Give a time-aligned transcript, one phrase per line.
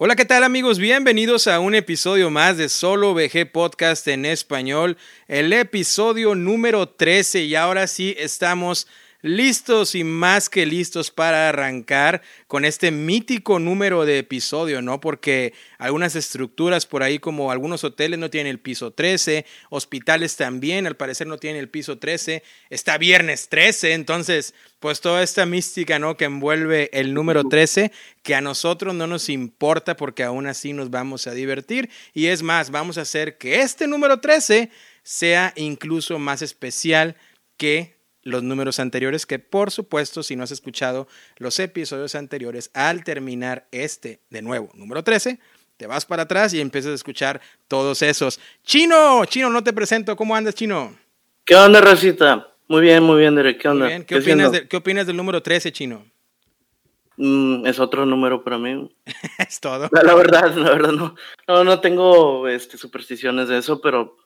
[0.00, 0.78] Hola, ¿qué tal amigos?
[0.78, 7.42] Bienvenidos a un episodio más de Solo VG Podcast en español, el episodio número 13
[7.42, 8.86] y ahora sí estamos
[9.20, 15.00] listos y más que listos para arrancar con este mítico número de episodio, ¿no?
[15.00, 20.86] Porque algunas estructuras por ahí, como algunos hoteles, no tienen el piso 13, hospitales también,
[20.86, 25.98] al parecer no tienen el piso 13, está viernes 13, entonces, pues toda esta mística,
[25.98, 26.16] ¿no?
[26.16, 27.90] Que envuelve el número 13,
[28.22, 32.42] que a nosotros no nos importa porque aún así nos vamos a divertir y es
[32.42, 34.70] más, vamos a hacer que este número 13
[35.02, 37.16] sea incluso más especial
[37.56, 37.97] que
[38.28, 43.66] los números anteriores, que por supuesto, si no has escuchado los episodios anteriores, al terminar
[43.72, 45.38] este de nuevo, número 13,
[45.76, 48.40] te vas para atrás y empiezas a escuchar todos esos.
[48.64, 50.16] Chino, Chino, no te presento.
[50.16, 50.94] ¿Cómo andas, Chino?
[51.44, 52.48] ¿Qué onda, Rosita?
[52.66, 53.60] Muy bien, muy bien, Derek.
[53.60, 54.04] ¿Qué onda?
[54.04, 56.04] ¿Qué, opinas ¿Qué, opinas del número 13, Chino?
[57.16, 58.94] Mm, es otro número para mí.
[59.38, 59.88] es todo.
[59.92, 61.14] La, verdad, la verdad, no.
[61.46, 64.16] No, no tengo este, supersticiones de eso, pero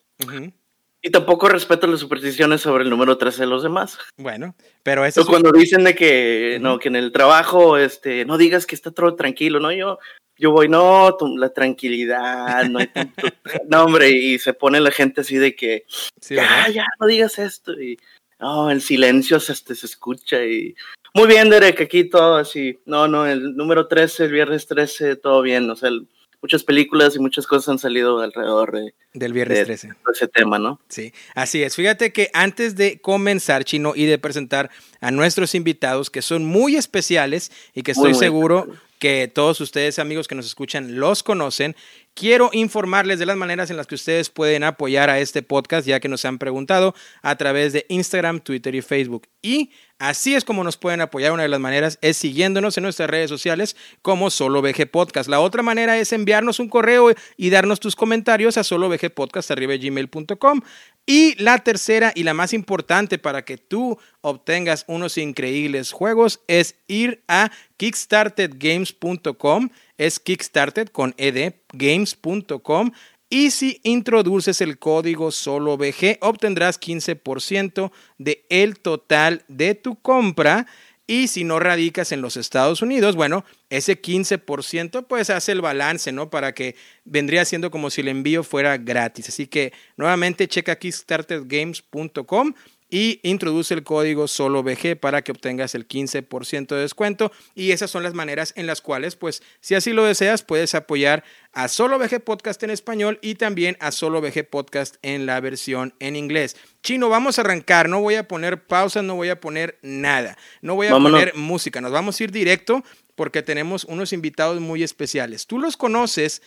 [1.03, 3.99] y tampoco respeto las supersticiones sobre el número 13 de los demás.
[4.17, 5.21] Bueno, pero eso.
[5.21, 8.93] es cuando dicen de que, no, que en el trabajo, este, no digas que está
[8.93, 9.73] todo tranquilo, ¿no?
[9.73, 9.99] Yo,
[10.39, 12.89] yo voy, no, la tranquilidad, no hay
[13.69, 15.85] no, hombre, y se pone la gente así de que,
[16.21, 17.99] ya, ya, no digas esto, y,
[18.39, 20.77] no, el silencio se, este, se escucha, y,
[21.15, 25.43] muy bien, Derek, aquí todo así, no, no, el número 13, el viernes 13, todo
[25.43, 26.07] bien, o sea, el,
[26.43, 29.91] muchas películas y muchas cosas han salido alrededor de, del viernes 13.
[30.13, 30.81] ese tema, ¿no?
[30.89, 31.77] Sí, así es.
[31.77, 34.71] Fíjate que antes de comenzar, Chino, y de presentar
[35.01, 38.69] a nuestros invitados, que son muy especiales y que estoy seguro
[39.03, 41.75] que todos ustedes, amigos que nos escuchan, los conocen,
[42.15, 45.99] quiero informarles de las maneras en las que ustedes pueden apoyar a este podcast, ya
[45.99, 49.27] que nos han preguntado a través de Instagram, Twitter y Facebook.
[49.43, 49.73] Y
[50.03, 51.31] Así es como nos pueden apoyar.
[51.31, 55.31] Una de las maneras es siguiéndonos en nuestras redes sociales como Solo VG Podcast.
[55.31, 60.63] La otra manera es enviarnos un correo y darnos tus comentarios a solovgpodcast.gmail.com.
[61.07, 66.75] Y la tercera y la más importante para que tú obtengas unos increíbles juegos es
[66.89, 69.69] ir a kickstartedgames.com.
[69.99, 72.91] Es kickstarted con edgames.com
[73.33, 80.67] y si introduces el código solo VG, obtendrás 15% de el total de tu compra.
[81.07, 86.13] Y si no radicas en los Estados Unidos, bueno, ese 15% pues hace el balance,
[86.13, 86.29] ¿no?
[86.29, 86.77] Para que
[87.07, 89.31] vendría siendo como si el envío fuera gratis.
[89.31, 92.53] Así que nuevamente checa aquí startergames.com
[92.93, 97.33] y introduce el código solo VG para que obtengas el 15% de descuento.
[97.55, 101.25] Y esas son las maneras en las cuales pues si así lo deseas puedes apoyar
[101.55, 105.95] a Solo VG Podcast en español y también a Solo VG Podcast en la versión
[106.01, 106.55] en inglés.
[106.83, 110.75] Chino, vamos a arrancar, no voy a poner pausa, no voy a poner nada, no
[110.75, 115.47] voy a poner música, nos vamos a ir directo porque tenemos unos invitados muy especiales.
[115.47, 116.43] Tú los conoces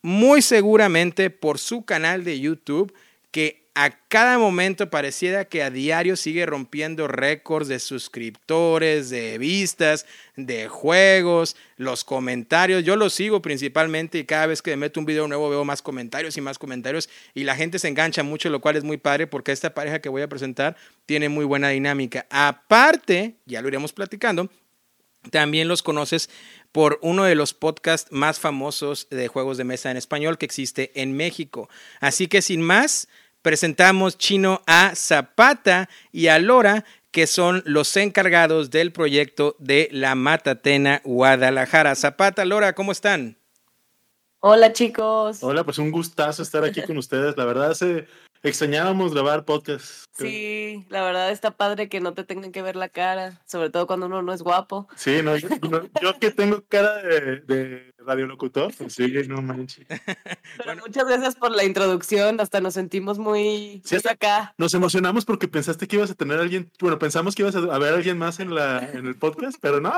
[0.00, 2.94] muy seguramente por su canal de YouTube
[3.30, 10.04] que a cada momento pareciera que a diario sigue rompiendo récords de suscriptores, de vistas,
[10.36, 12.84] de juegos, los comentarios.
[12.84, 16.36] Yo lo sigo principalmente y cada vez que meto un video nuevo veo más comentarios
[16.36, 19.50] y más comentarios y la gente se engancha mucho, lo cual es muy padre porque
[19.50, 20.76] esta pareja que voy a presentar
[21.06, 22.26] tiene muy buena dinámica.
[22.28, 24.50] Aparte, ya lo iremos platicando,
[25.30, 26.28] también los conoces
[26.70, 30.92] por uno de los podcasts más famosos de juegos de mesa en español que existe
[31.00, 31.70] en México.
[32.00, 33.08] Así que sin más,
[33.42, 40.14] presentamos chino a Zapata y a Lora, que son los encargados del proyecto de la
[40.14, 41.94] Matatena Guadalajara.
[41.94, 43.36] Zapata, Lora, ¿cómo están?
[44.40, 45.42] Hola chicos.
[45.42, 47.36] Hola, pues un gustazo estar aquí con ustedes.
[47.36, 48.06] La verdad, se,
[48.42, 50.06] Extrañábamos grabar podcast.
[50.16, 53.86] Sí, la verdad está padre que no te tengan que ver la cara, sobre todo
[53.86, 54.88] cuando uno no es guapo.
[54.96, 55.48] Sí, no, yo,
[56.18, 59.86] que tengo cara de, de radiolocutor, pues sí, no manches.
[60.56, 64.54] Pero muchas gracias por la introducción, hasta nos sentimos muy, sí, acá.
[64.56, 67.78] Nos emocionamos porque pensaste que ibas a tener a alguien, bueno, pensamos que ibas a
[67.78, 69.92] ver a alguien más en, la, en el podcast, pero no,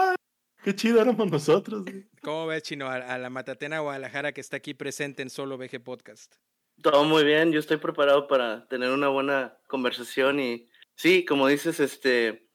[0.64, 1.84] Qué chido éramos nosotros.
[2.22, 6.36] ¿Cómo ves, Chino, a, la Matatena Guadalajara que está aquí presente en Solo VG Podcast?
[6.82, 11.80] Todo muy bien, yo estoy preparado para tener una buena conversación y sí, como dices,
[11.80, 12.46] este,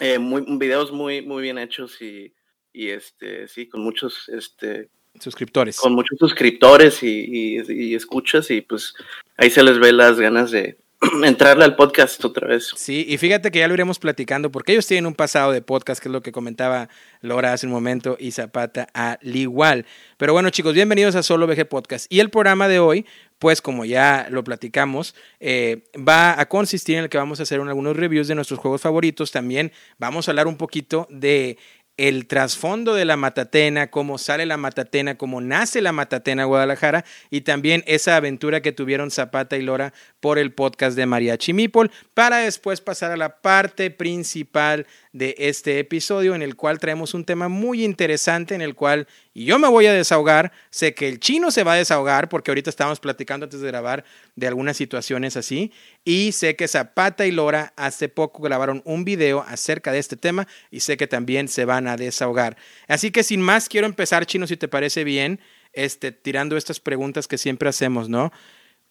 [0.00, 2.34] eh, muy, videos muy, muy bien hechos y,
[2.72, 4.88] y este, sí, con muchos, este,
[5.20, 5.78] suscriptores.
[5.78, 8.94] Con muchos suscriptores y, y, escuchas y pues
[9.36, 10.78] ahí se les ve las ganas de,
[11.24, 12.72] entrarle al podcast otra vez.
[12.76, 16.02] Sí, y fíjate que ya lo iremos platicando porque ellos tienen un pasado de podcast,
[16.02, 16.88] que es lo que comentaba
[17.20, 19.84] Laura hace un momento y Zapata al igual.
[20.16, 22.10] Pero bueno, chicos, bienvenidos a Solo VG Podcast.
[22.10, 23.06] Y el programa de hoy,
[23.38, 27.60] pues como ya lo platicamos, eh, va a consistir en el que vamos a hacer
[27.60, 29.32] algunos reviews de nuestros juegos favoritos.
[29.32, 31.58] También vamos a hablar un poquito de
[31.96, 37.42] el trasfondo de la Matatena, cómo sale la Matatena, cómo nace la Matatena Guadalajara y
[37.42, 42.38] también esa aventura que tuvieron Zapata y Lora por el podcast de Mariachi Mipol, para
[42.38, 44.86] después pasar a la parte principal
[45.16, 49.58] de este episodio en el cual traemos un tema muy interesante en el cual yo
[49.58, 53.00] me voy a desahogar, sé que el chino se va a desahogar porque ahorita estábamos
[53.00, 54.04] platicando antes de grabar
[54.34, 55.72] de algunas situaciones así
[56.04, 60.46] y sé que Zapata y Lora hace poco grabaron un video acerca de este tema
[60.70, 62.58] y sé que también se van a desahogar.
[62.86, 65.40] Así que sin más quiero empezar chino si te parece bien,
[65.72, 68.32] este tirando estas preguntas que siempre hacemos, ¿no?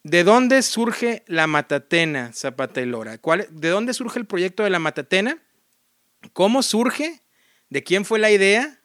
[0.02, 3.20] ¿De dónde surge la Matatena, Zapata y Lora?
[3.20, 5.40] ¿Cuál, ¿De dónde surge el proyecto de la Matatena?
[6.34, 7.22] ¿Cómo surge?
[7.70, 8.80] ¿De quién fue la idea?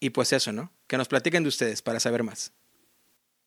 [0.00, 0.72] Y pues eso, ¿no?
[0.86, 2.52] Que nos platiquen de ustedes para saber más.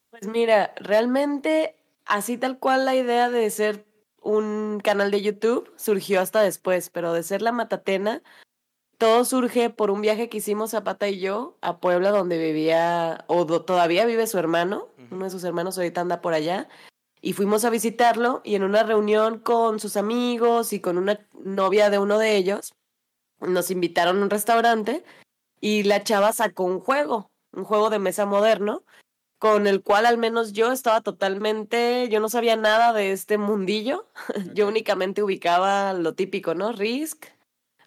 [0.09, 1.75] Pues mira, realmente
[2.05, 3.85] así tal cual la idea de ser
[4.21, 8.21] un canal de YouTube surgió hasta después, pero de ser la Matatena,
[8.97, 13.45] todo surge por un viaje que hicimos Zapata y yo a Puebla, donde vivía, o
[13.45, 16.67] todavía vive su hermano, uno de sus hermanos ahorita anda por allá,
[17.21, 21.89] y fuimos a visitarlo y en una reunión con sus amigos y con una novia
[21.89, 22.73] de uno de ellos,
[23.39, 25.03] nos invitaron a un restaurante
[25.59, 28.83] y la chava sacó un juego, un juego de mesa moderno,
[29.39, 34.07] con el cual al menos yo estaba totalmente, yo no sabía nada de este mundillo,
[34.53, 36.71] yo únicamente ubicaba lo típico, ¿no?
[36.71, 37.25] Risk,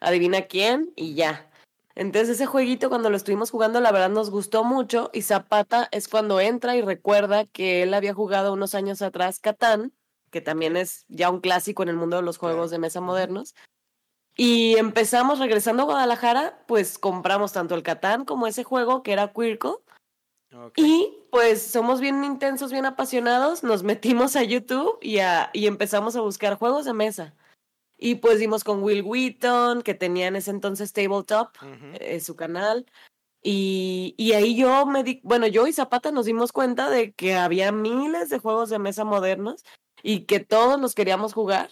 [0.01, 1.51] adivina quién y ya.
[1.97, 6.09] Entonces ese jueguito cuando lo estuvimos jugando la verdad nos gustó mucho y Zapata es
[6.09, 9.93] cuando entra y recuerda que él había jugado unos años atrás Catán,
[10.31, 13.55] que también es ya un clásico en el mundo de los juegos de mesa modernos.
[14.37, 19.33] Y empezamos regresando a Guadalajara, pues compramos tanto el Catán como ese juego que era
[19.33, 19.83] Quirko.
[20.77, 26.17] Y pues somos bien intensos, bien apasionados, nos metimos a YouTube y, a, y empezamos
[26.17, 27.35] a buscar juegos de mesa.
[27.97, 31.51] Y pues dimos con Will Wheaton, que tenía en ese entonces Tabletop,
[32.01, 32.87] eh, su canal.
[33.43, 37.35] Y, y, ahí yo me di, bueno, yo y Zapata nos dimos cuenta de que
[37.35, 39.65] había miles de juegos de mesa modernos
[40.03, 41.71] y que todos los queríamos jugar.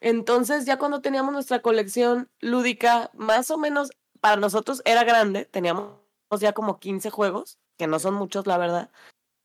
[0.00, 3.90] Entonces ya cuando teníamos nuestra colección lúdica, más o menos
[4.20, 5.94] para nosotros era grande, teníamos
[6.38, 8.90] ya como 15 juegos, que no son muchos la verdad.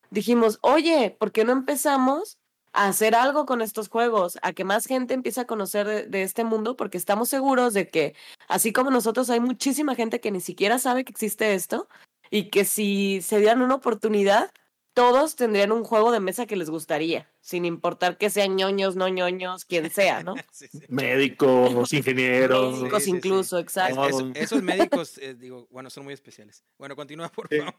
[0.09, 2.37] Dijimos, oye, ¿por qué no empezamos
[2.73, 6.43] a hacer algo con estos juegos, a que más gente empiece a conocer de, este
[6.43, 8.15] mundo, porque estamos seguros de que,
[8.47, 11.87] así como nosotros, hay muchísima gente que ni siquiera sabe que existe esto
[12.31, 14.51] y que si se dieran una oportunidad,
[14.93, 19.07] todos tendrían un juego de mesa que les gustaría, sin importar que sean ñoños, no
[19.09, 20.35] ñoños, quien sea, ¿no?
[20.89, 22.79] Médicos, ingenieros.
[22.79, 24.31] Médicos incluso, exacto.
[24.35, 26.63] esos médicos, eh, digo, bueno, son muy especiales.
[26.77, 27.75] Bueno, continúa, por favor.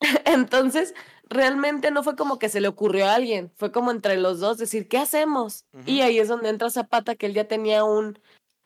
[0.24, 0.94] Entonces,
[1.24, 4.58] realmente no fue como que se le ocurrió a alguien, fue como entre los dos
[4.58, 5.64] decir, ¿qué hacemos?
[5.86, 8.18] Y ahí es donde entra Zapata, que él ya tenía un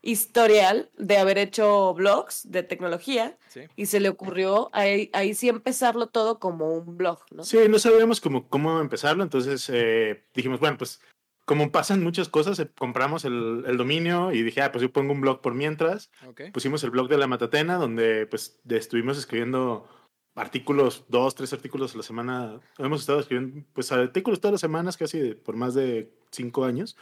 [0.02, 3.36] historial de haber hecho blogs de tecnología
[3.76, 7.44] y se le ocurrió ahí, ahí, sí empezarlo todo como un blog, ¿no?
[7.44, 11.00] Sí, no sabíamos cómo, cómo empezarlo, entonces eh, dijimos, bueno, pues
[11.44, 15.12] como pasan muchas cosas, eh, compramos el, el, dominio y dije, ah, pues yo pongo
[15.12, 16.10] un blog por mientras.
[16.52, 19.88] Pusimos el blog de la Matatena, donde pues estuvimos escribiendo
[20.36, 22.60] artículos, dos, tres artículos a la semana.
[22.78, 26.96] Hemos estado escribiendo, pues, artículos todas las semanas, casi por más de cinco años.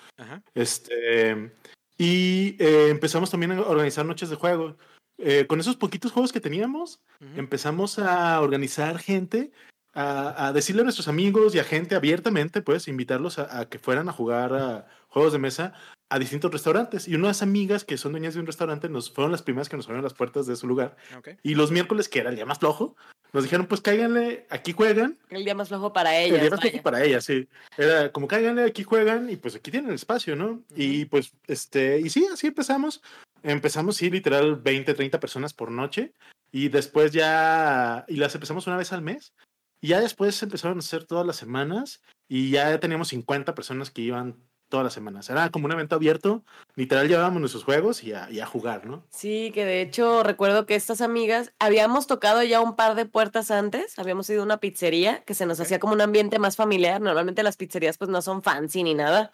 [0.55, 1.53] Este,
[1.99, 4.77] y eh, empezamos también a organizar noches de juego.
[5.19, 7.03] Eh, con esos poquitos juegos que teníamos,
[7.35, 9.51] empezamos a organizar gente,
[9.93, 14.13] a, decirle a nuestros amigos y a gente abiertamente, pues, invitarlos a, que fueran a
[14.13, 15.73] jugar a juegos de mesa
[16.09, 17.09] a distintos restaurantes.
[17.09, 19.87] Y unas amigas que son dueñas de un restaurante nos fueron las primeras que nos
[19.87, 20.97] abrieron las puertas de su lugar.
[21.43, 22.95] Y los miércoles, que era el día más flojo,
[23.33, 25.19] nos dijeron, pues cáiganle, aquí juegan.
[25.29, 26.35] El día más flojo para ellas.
[26.37, 27.49] El día más flojo para ellas, sí.
[27.77, 30.63] Era como cáiganle, aquí juegan y pues aquí tienen el espacio, ¿no?
[30.75, 33.03] Y pues, este, y sí, así empezamos.
[33.43, 36.13] Empezamos, sí, literal, 20, 30 personas por noche.
[36.51, 39.35] Y después ya, y las empezamos una vez al mes.
[39.81, 42.03] Y ya después empezaron a hacer todas las semanas.
[42.29, 44.37] Y ya teníamos 50 personas que iban
[44.69, 45.29] todas las semanas.
[45.31, 46.43] Era como un evento abierto,
[46.75, 49.03] literal llevábamos nuestros juegos y a, jugar, ¿no?
[49.11, 53.51] Sí, que de hecho recuerdo que estas amigas habíamos tocado ya un par de puertas
[53.51, 57.01] antes, habíamos ido a una pizzería que se nos hacía como un ambiente más familiar.
[57.01, 59.31] Normalmente las pizzerías pues no son fancy ni nada.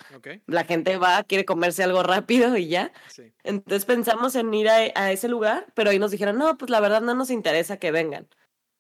[0.47, 2.93] La gente va, quiere comerse algo rápido y ya.
[3.43, 7.01] Entonces pensamos en ir a, ese lugar, pero ahí nos dijeron, no, pues la verdad
[7.03, 8.27] no nos interesa que vengan.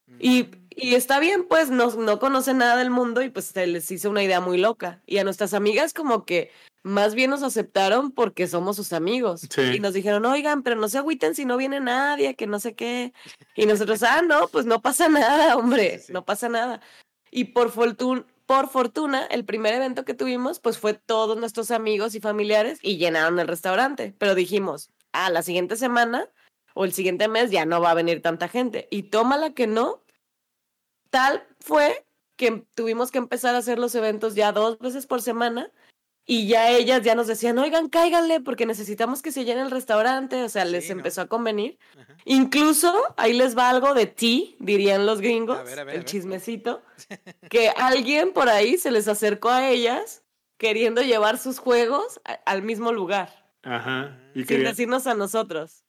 [0.06, 0.16] Mm.
[0.20, 4.10] y, está bien, pues no, no conocen nada del mundo y pues se les hizo
[4.10, 5.02] una idea muy loca.
[5.06, 6.50] Y a nuestras amigas como que
[6.84, 9.48] más bien nos aceptaron porque somos sus amigos.
[9.56, 12.74] Y nos dijeron, oigan, pero no se agüiten si no viene nadie, que no sé
[12.74, 13.12] qué.
[13.56, 16.80] Y nosotros, ah, no, pues no pasa nada, hombre, no pasa nada.
[17.30, 22.14] Y por, fortuna, por fortuna, el primer evento que tuvimos, pues fue todos nuestros amigos
[22.14, 24.14] y familiares y llenaron el restaurante.
[24.18, 26.28] Pero dijimos, ah, la siguiente semana
[26.74, 28.88] o el siguiente mes ya no va a venir tanta gente.
[28.90, 30.03] Y tómala que no,
[31.14, 32.04] tal fue
[32.34, 35.70] que tuvimos que empezar a hacer los eventos ya dos veces por semana
[36.26, 40.42] y ya ellas ya nos decían, oigan, cáiganle porque necesitamos que se llene el restaurante,
[40.42, 41.78] o sea, les empezó a convenir.
[42.24, 46.82] Incluso ahí les va algo de ti, dirían los gringos, el chismecito,
[47.48, 50.24] que alguien por ahí se les acercó a ellas
[50.56, 53.52] queriendo llevar sus juegos al mismo lugar.
[53.62, 54.18] Ajá.
[54.34, 55.83] Y sin decirnos a nosotros.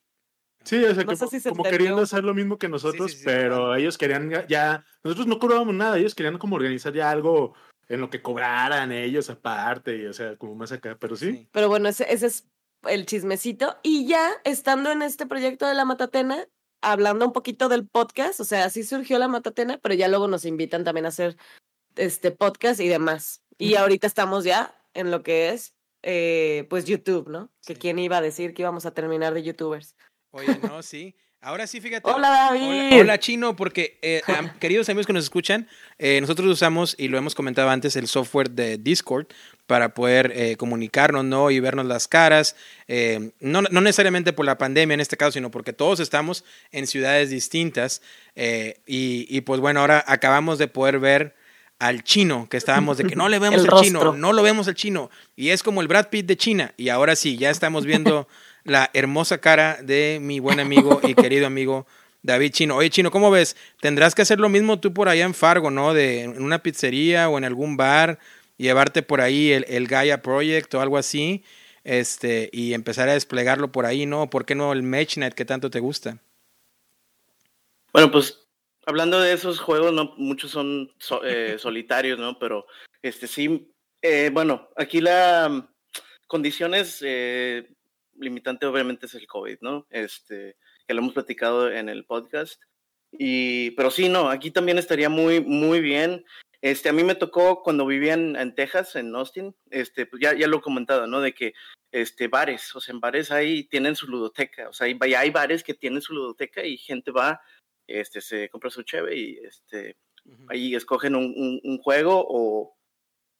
[0.65, 5.27] Sí, o sea, como, queriendo hacer lo mismo que nosotros, pero ellos querían ya, nosotros
[5.27, 7.53] no cobrábamos nada, ellos querían como organizar ya algo
[7.87, 11.47] en lo que cobraran ellos aparte, y o sea, como más acá, pero sí.
[11.51, 12.47] Pero bueno, ese, ese es
[12.87, 13.77] el chismecito.
[13.83, 16.47] Y ya estando en este proyecto de la Matatena,
[16.81, 20.45] hablando un poquito del podcast, o sea, así surgió la Matatena, pero ya luego nos
[20.45, 21.37] invitan también a hacer
[21.95, 23.43] este podcast y demás.
[23.57, 27.51] Y ahorita estamos ya en lo que es, eh, pues, YouTube, ¿no?
[27.65, 29.95] Que quién iba a decir que íbamos a terminar de YouTubers.
[30.35, 31.15] Oye, no, sí.
[31.39, 32.11] Ahora sí, fíjate.
[32.11, 32.99] Hola, David.
[32.99, 34.21] Hola, Chino, porque, eh,
[34.59, 38.49] queridos amigos que nos escuchan, eh, nosotros usamos, y lo hemos comentado antes, el software
[38.49, 39.27] de Discord
[39.65, 41.51] para poder eh, comunicarnos, ¿no?
[41.51, 42.57] Y vernos las caras.
[43.39, 47.29] no, no, necesariamente por la pandemia en este caso, sino porque todos estamos en ciudades
[47.29, 48.01] distintas.
[48.35, 51.35] Y, y, pues bueno, ahora acabamos de poder ver
[51.79, 54.75] al chino, que estábamos de que no le vemos el, chino, no lo vemos el
[54.75, 55.09] chino.
[55.37, 56.73] Y es como el Brad Pitt de China.
[56.75, 58.27] Y ahora sí, ya estamos viendo
[58.65, 61.87] la hermosa cara de mi buen amigo y querido amigo
[62.23, 62.75] David Chino.
[62.75, 63.55] Oye, Chino, ¿cómo ves?
[63.79, 65.93] Tendrás que hacer lo mismo tú por allá en Fargo, ¿no?
[65.93, 68.19] De en una pizzería o en algún bar,
[68.57, 71.43] llevarte por ahí el, el Gaia Project o algo así,
[71.83, 74.29] este, y empezar a desplegarlo por ahí, ¿no?
[74.29, 76.17] ¿Por qué no el MatchNet que tanto te gusta?
[77.93, 78.45] Bueno, pues
[78.87, 80.91] hablando de esos juegos, no muchos son
[81.23, 82.39] eh, solitarios, ¿no?
[82.39, 82.65] Pero
[83.03, 85.69] este sí, eh, bueno, aquí la
[86.27, 87.74] condiciones eh,
[88.17, 89.87] limitante obviamente es el COVID, ¿no?
[89.89, 90.57] Este,
[90.87, 92.61] que lo hemos platicado en el podcast.
[93.11, 96.25] Y, pero sí, no, aquí también estaría muy, muy bien.
[96.61, 100.47] Este, a mí me tocó cuando vivía en, Texas, en Austin, este, pues ya, ya
[100.47, 101.21] lo he comentado, ¿no?
[101.21, 101.53] De que
[101.91, 105.63] este, bares, o sea, en bares ahí tienen su ludoteca, o sea, hay, hay bares
[105.63, 107.39] que tienen su ludoteca y gente va,
[107.87, 109.95] este, se compra su cheve y este,
[110.49, 112.75] ahí escogen un, un, juego o,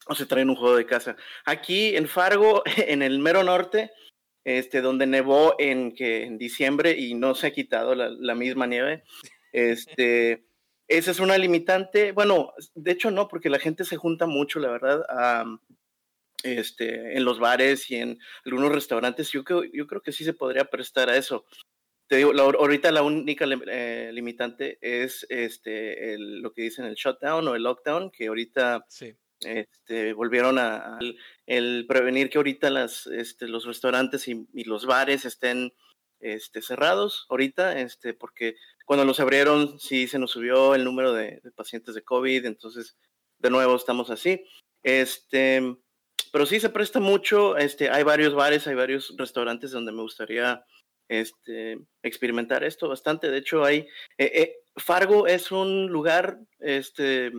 [0.05, 1.17] o se traen un juego de casa.
[1.45, 3.91] Aquí en Fargo, en el mero norte,
[4.45, 9.03] este, donde nevó en, que, en diciembre y no se ha quitado la, misma nieve.
[9.51, 10.45] Este,
[10.87, 12.11] esa es una limitante.
[12.11, 15.03] Bueno, de hecho no, porque la gente se junta mucho, la verdad,
[16.43, 19.31] este, en los bares y en algunos restaurantes.
[19.31, 21.45] Yo creo, yo creo que sí se podría prestar a eso.
[22.07, 27.55] Te digo, ahorita la única eh, limitante es este, lo que dicen el shutdown o
[27.55, 29.15] el lockdown, que ahorita sí.
[29.41, 30.97] Este, volvieron a,
[31.45, 35.73] el prevenir que ahorita las, este, los restaurantes y, los bares estén
[36.19, 41.41] este, cerrados ahorita, este, porque cuando los abrieron sí se nos subió el número de,
[41.55, 42.97] pacientes de COVID, entonces
[43.39, 44.43] de nuevo estamos así.
[44.83, 45.61] Este,
[46.31, 50.65] pero sí se presta mucho, este, hay varios bares, hay varios restaurantes donde me gustaría
[51.07, 53.29] este, experimentar esto bastante.
[53.29, 53.79] De hecho, hay,
[54.17, 57.31] eh, eh, Fargo es un lugar, este,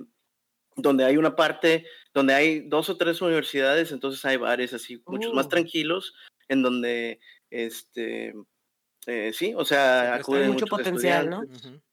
[0.77, 5.35] donde hay una parte donde hay dos o tres universidades, entonces hay bares así muchos
[5.35, 5.49] más oh.
[5.51, 6.15] tranquilos,
[6.49, 8.35] en donde, este,
[9.07, 11.43] eh, sí, o sea, hay mucho potencial, ¿no?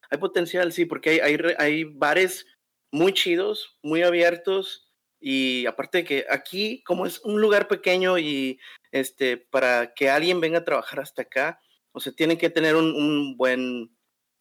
[0.09, 2.45] Hay potencial, sí, porque hay, hay, hay, bares
[2.91, 8.59] muy chidos, muy abiertos, y aparte de que aquí, como es un lugar pequeño y
[8.91, 11.59] este, para que alguien venga a trabajar hasta acá,
[11.91, 13.92] o sea, tienen que tener un, un buen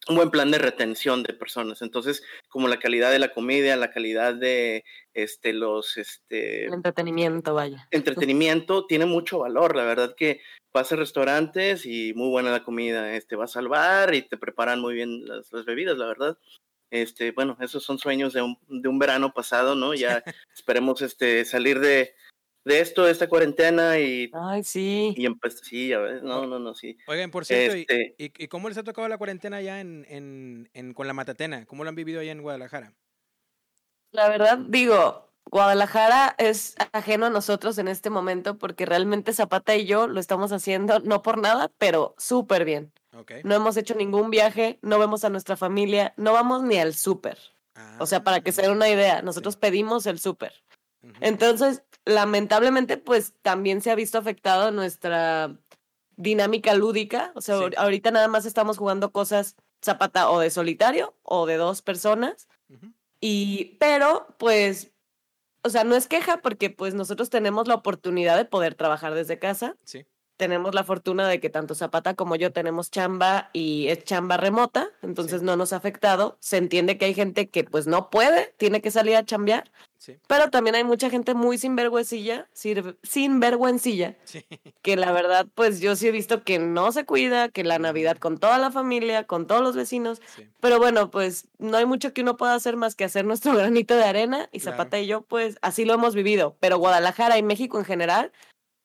[0.09, 1.83] un buen plan de retención de personas.
[1.83, 7.55] Entonces, como la calidad de la comida, la calidad de este los este El entretenimiento,
[7.55, 7.87] vaya.
[7.91, 10.41] Entretenimiento tiene mucho valor, la verdad que
[10.73, 14.81] vas a restaurantes y muy buena la comida, este vas al bar y te preparan
[14.81, 16.39] muy bien las, bebidas, la verdad.
[16.91, 19.95] Este, bueno, esos son sueños de un, de un verano pasado, ¿no?
[19.95, 20.23] Ya
[20.55, 22.15] esperemos este salir de
[22.65, 24.31] de esto, de esta cuarentena y...
[24.33, 25.15] Ay, sí.
[25.17, 26.97] Y pues, sí, ya ves, no, no, no, sí.
[27.07, 30.71] Oigan, por cierto, este ¿y, y, cómo les ha tocado la cuarentena allá en, en,
[30.75, 31.67] en, con la Matatena?
[31.67, 32.95] ¿Cómo lo han vivido allá en Guadalajara?
[34.13, 39.87] La verdad, digo, Guadalajara es ajeno a nosotros en este momento porque realmente Zapata y
[39.87, 42.93] yo lo estamos haciendo, no por nada, pero súper bien.
[43.15, 43.43] Okay.
[43.45, 47.39] No hemos hecho ningún viaje, no vemos a nuestra familia, no vamos ni al súper.
[47.99, 50.53] o sea, para que ah, se den una idea, nosotros pedimos el súper.
[51.21, 55.59] Entonces, lamentablemente, pues también se ha visto afectado nuestra
[56.17, 57.33] dinámica lúdica.
[57.35, 61.83] O sea, ahorita nada más estamos jugando cosas zapata o de solitario o de dos
[61.83, 62.49] personas.
[63.21, 64.93] Y, pero, pues,
[65.63, 69.39] o sea, no es queja porque pues nosotros tenemos la oportunidad de poder trabajar desde
[69.39, 69.77] casa.
[69.85, 70.07] Sí.
[70.43, 74.89] Tenemos la fortuna de que tanto Zapata como yo tenemos chamba y es chamba remota,
[75.01, 76.37] entonces no nos ha afectado.
[76.41, 79.71] Se entiende que hay gente que pues no puede, tiene que salir a chambear,
[80.27, 84.17] pero también hay mucha gente muy sinvergüencilla, sin vergüencilla,
[84.83, 88.17] que la verdad, pues yo sí he visto que no se cuida, que la Navidad
[88.17, 90.21] con toda la familia, con todos los vecinos,
[90.59, 93.95] pero bueno, pues no hay mucho que uno pueda hacer más que hacer nuestro granito
[93.95, 97.79] de arena y Zapata y yo, pues así lo hemos vivido, pero Guadalajara y México
[97.79, 98.33] en general,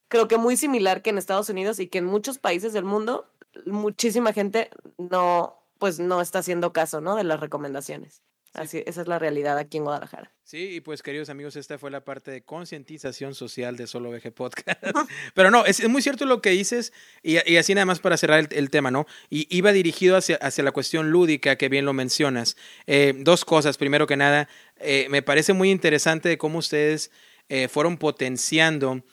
[0.08, 3.26] creo que muy similar que en Estados Unidos y que en muchos países del mundo,
[3.66, 7.16] muchísima gente no, pues no está haciendo caso, ¿no?
[7.16, 8.22] De las recomendaciones.
[8.54, 10.32] Así, esa es la realidad aquí en Guadalajara.
[10.42, 14.32] Sí, y pues queridos amigos, esta fue la parte de concientización social de Solo VG
[14.32, 14.82] Podcast.
[15.34, 18.70] Pero no, es, muy cierto lo que dices y, así nada más para cerrar el,
[18.70, 19.06] tema, ¿no?
[19.28, 22.56] Y iba dirigido hacia, hacia, la cuestión lúdica, que bien lo mencionas.
[22.86, 24.48] Eh, dos cosas, primero que nada,
[24.78, 27.10] eh, me parece muy interesante de cómo ustedes
[27.50, 29.04] eh, fueron potenciando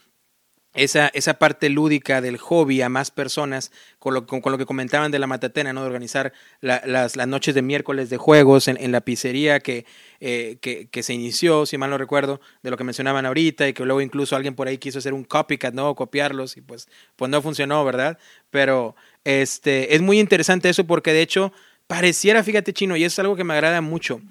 [0.75, 5.11] esa, esa parte lúdica del hobby a más personas, con lo, con, lo que comentaban
[5.11, 5.81] de la matatena, ¿no?
[5.81, 9.85] De organizar las, las, noches de miércoles de juegos en, la pizzería que,
[10.19, 13.73] eh, que, que, se inició, si mal no recuerdo, de lo que mencionaban ahorita, y
[13.73, 15.95] que luego incluso alguien por ahí quiso hacer un copycat, ¿no?
[15.95, 18.19] Copiarlos, y pues, pues no funcionó, ¿verdad?
[18.51, 21.53] Pero este, es muy interesante eso porque de hecho
[21.87, 24.21] pareciera, fíjate, chino, y es algo que me agrada mucho,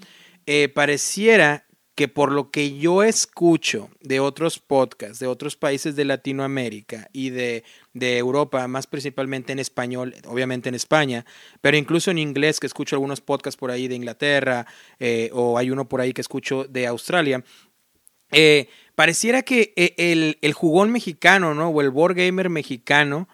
[0.47, 1.64] eh, pareciera
[1.95, 7.31] que por lo que yo escucho de otros podcasts, de otros países de Latinoamérica y
[7.31, 11.25] de, de, Europa, más principalmente en español, obviamente en España,
[11.61, 14.67] pero incluso en inglés, que escucho algunos podcasts por ahí de Inglaterra,
[14.99, 17.45] eh, o hay uno por ahí que escucho de Australia,
[18.33, 21.69] eh, pareciera que eh, el, el, jugón mexicano, ¿no?
[21.69, 23.29] O el board gamer mexicano,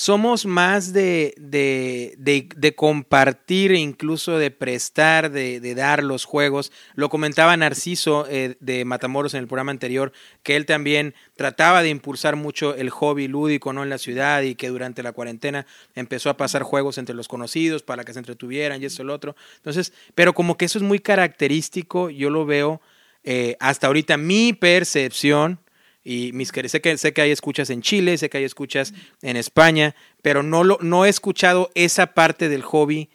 [0.00, 6.72] somos más de, de, de, compartir e incluso de prestar, de, dar los juegos.
[6.94, 11.90] Lo comentaba Narciso eh, de Matamoros en el programa anterior, que él también trataba de
[11.90, 13.82] impulsar mucho el hobby lúdico ¿no?
[13.82, 17.82] en la ciudad y que durante la cuarentena empezó a pasar juegos entre los conocidos
[17.82, 19.36] para que se entretuvieran y eso y lo otro.
[19.56, 22.80] Entonces, pero como que eso es muy característico, yo lo veo
[23.22, 25.60] eh, hasta ahorita, mi percepción
[26.02, 29.36] y mis sé que sé que hay escuchas en Chile, sé que hay escuchas en
[29.36, 33.10] España, pero no lo no he escuchado esa parte del hobby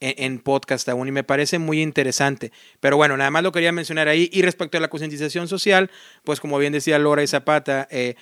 [0.00, 2.52] en, podcast aún y me parece muy interesante.
[2.80, 4.30] Pero bueno, nada más lo quería mencionar ahí.
[4.32, 5.90] Y respecto a la concientización social,
[6.24, 8.14] pues como bien decía Lora y Zapata, eh,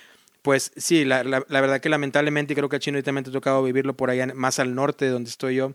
[0.42, 3.32] pues sí, la, la, verdad que lamentablemente, y creo que a Chino también te ha
[3.32, 5.74] tocado vivirlo por allá más al norte de donde estoy yo,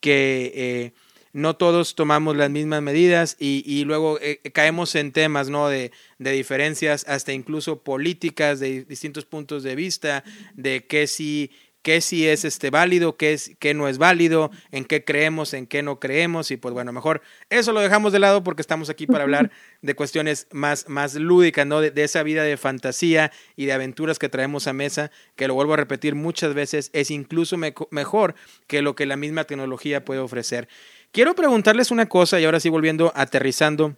[0.00, 0.92] que eh,
[1.32, 5.68] no todos tomamos las mismas medidas y, y luego eh, caemos en temas ¿no?
[5.68, 12.00] de, de, diferencias, hasta incluso políticas, de distintos puntos de vista, de qué sí, qué
[12.00, 15.82] sí es este válido, qué, es, qué no es válido, en qué creemos, en qué
[15.82, 19.24] no creemos, y pues bueno, mejor eso lo dejamos de lado porque estamos aquí para
[19.24, 19.50] hablar
[19.82, 21.80] de cuestiones más, más lúdicas, ¿no?
[21.80, 25.54] De, de esa vida de fantasía y de aventuras que traemos a mesa, que lo
[25.54, 28.34] vuelvo a repetir muchas veces, es incluso mejor
[28.66, 30.68] que lo que la misma tecnología puede ofrecer.
[31.12, 33.96] Quiero preguntarles una cosa y ahora sí volviendo, aterrizando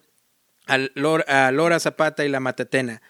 [0.66, 3.02] a Lora, Zapata y la Matatena.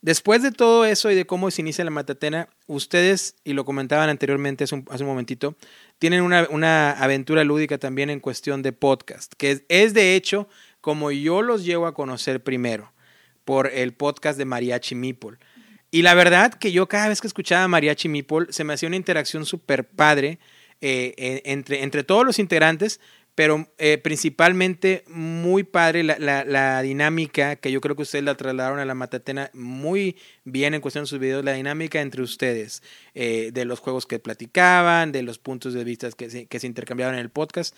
[0.00, 4.10] Después de todo eso y de cómo se inicia la Matatena, ustedes, y lo comentaban
[4.10, 5.56] anteriormente hace un, momentito,
[5.98, 10.48] tienen una, una, aventura lúdica también en cuestión de podcast, que es, de hecho
[10.80, 12.92] como yo los llevo a conocer primero,
[13.44, 15.38] por el podcast de Mariachi Meeple.
[15.90, 18.96] Y la verdad que yo cada vez que escuchaba Mariachi Meeple se me hacía una
[18.96, 20.38] interacción súper padre
[20.80, 23.00] eh, entre, entre todos los integrantes,
[23.38, 28.80] pero eh, principalmente muy padre la, la, dinámica que yo creo que ustedes la trasladaron
[28.80, 32.82] a la Matatena muy bien en cuestión de sus videos, la dinámica entre ustedes,
[33.14, 36.66] eh, de los juegos que platicaban, de los puntos de vista que se, que se
[36.66, 37.76] intercambiaban en el podcast.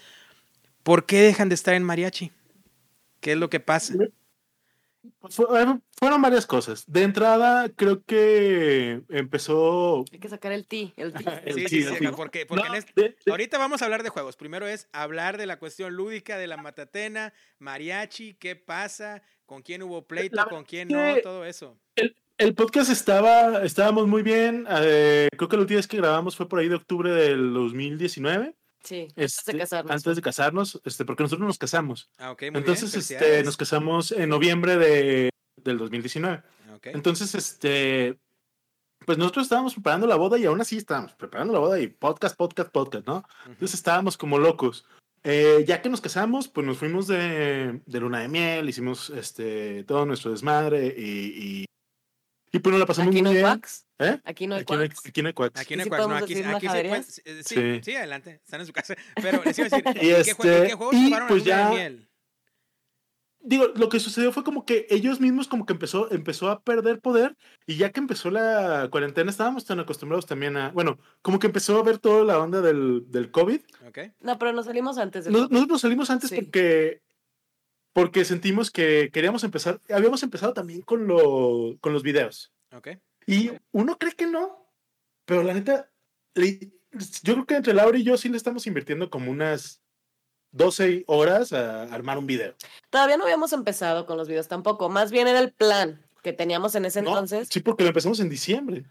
[0.83, 2.33] ¿Por qué dejan de estar en mariachi?
[3.21, 3.93] ¿Qué es lo que pasa?
[5.19, 6.85] Pues fueron varias cosas.
[6.87, 10.05] De entrada, creo que empezó.
[10.13, 10.93] Hay que sacar el ti.
[10.97, 12.47] El sí, sí, sí, porque,
[13.27, 14.37] ahorita vamos a hablar de juegos.
[14.37, 19.83] Primero es hablar de la cuestión lúdica de la matatena, mariachi, qué pasa, con quién
[19.83, 21.79] hubo pleito, con quién no, todo eso.
[21.97, 24.67] El, el, podcast estaba, estábamos muy bien.
[24.69, 28.55] Eh, creo que última vez que grabamos fue por ahí de octubre del 2019.
[28.83, 29.91] Sí, antes de este, casarnos.
[29.93, 32.11] Antes de casarnos, este, porque nosotros nos casamos.
[32.19, 36.43] Ah, ok, muy Entonces, este, nos casamos en noviembre de, del 2019.
[36.77, 36.93] Okay.
[36.95, 38.19] Entonces, este,
[39.05, 42.37] pues nosotros estábamos preparando la boda y aún así estábamos preparando la boda y podcast,
[42.37, 43.25] podcast, podcast, ¿no?
[43.47, 44.87] Entonces estábamos como locos.
[45.23, 49.85] Eh, ya que nos casamos, pues nos fuimos de, de, luna de miel, hicimos este,
[49.85, 51.65] todo nuestro desmadre y, y,
[52.53, 53.45] y pues nos la pasamos muy no bien.
[53.45, 53.87] Wax?
[53.99, 54.19] ¿Eh?
[54.25, 55.61] Aquí no hay aquí no hay, aquí no hay quacks.
[55.61, 57.03] Aquí no hay quacks, no, aquí, aquí se cuenta.
[57.03, 58.95] Sí, sí, sí, adelante, están en su casa.
[59.21, 62.11] Pero les iba a decir, y, este, ¿qué, juegos y pues ya, de miel?
[63.43, 67.01] digo, lo que sucedió fue como que ellos mismos como que empezó, empezó a perder
[67.01, 67.37] poder
[67.67, 71.79] y ya que empezó la cuarentena estábamos tan acostumbrados también a, bueno, como que empezó
[71.79, 73.61] a ver toda la onda del, del COVID.
[73.89, 74.13] Okay.
[74.21, 75.25] No, pero nos salimos antes.
[75.25, 77.03] De nos, nosotros salimos antes porque,
[77.93, 82.53] porque sentimos que queríamos empezar, habíamos empezado también con, lo, con los videos.
[82.73, 82.99] Okay.
[83.27, 84.67] Y uno cree que no,
[85.25, 85.91] pero la neta,
[86.35, 89.83] yo creo que entre Laura y yo sí le estamos invirtiendo como unas
[90.53, 92.55] 12 horas a armar un video.
[92.91, 96.75] Todavía no habíamos empezado con los videos tampoco, más bien era el plan que teníamos
[96.75, 97.49] en ese entonces.
[97.51, 98.85] Sí, porque lo empezamos en diciembre.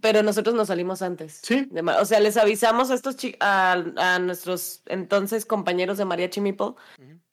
[0.00, 1.40] Pero nosotros nos salimos antes.
[1.42, 1.68] Sí.
[1.98, 6.76] o sea, les avisamos a estos a, a, nuestros entonces compañeros de María Chimipo,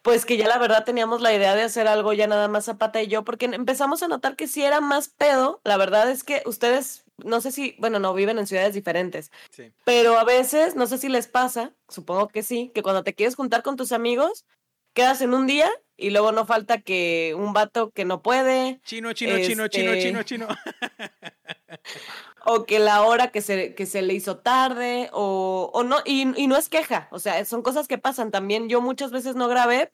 [0.04, 3.02] pues que ya la verdad teníamos la idea de hacer algo ya nada más Zapata
[3.02, 5.62] y yo, porque empezamos a notar que si era más pedo.
[5.64, 9.72] La verdad es que ustedes, no sé si, bueno, no viven en ciudades diferentes, sí.
[9.86, 13.36] pero a veces, no sé si les pasa, supongo que sí, que cuando te quieres
[13.36, 14.46] juntar con tus amigos,
[14.94, 18.82] quedas en un día y luego no falta que un vato que no puede.
[18.84, 20.48] Chino, chino, chino, chino, este, chino, chino.
[22.46, 26.40] o que la hora que se, que se le hizo tarde, o, o no, y,
[26.42, 28.70] y, no es queja, o sea, son cosas que pasan también.
[28.70, 29.94] Yo muchas veces no grabé,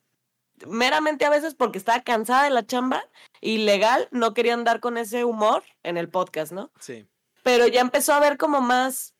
[0.67, 3.03] meramente a veces porque estaba cansada de la chamba,
[3.41, 6.71] ilegal, no quería andar con ese humor en el podcast, ¿no?
[6.79, 7.07] Sí.
[7.43, 9.13] Pero ya empezó a haber como más,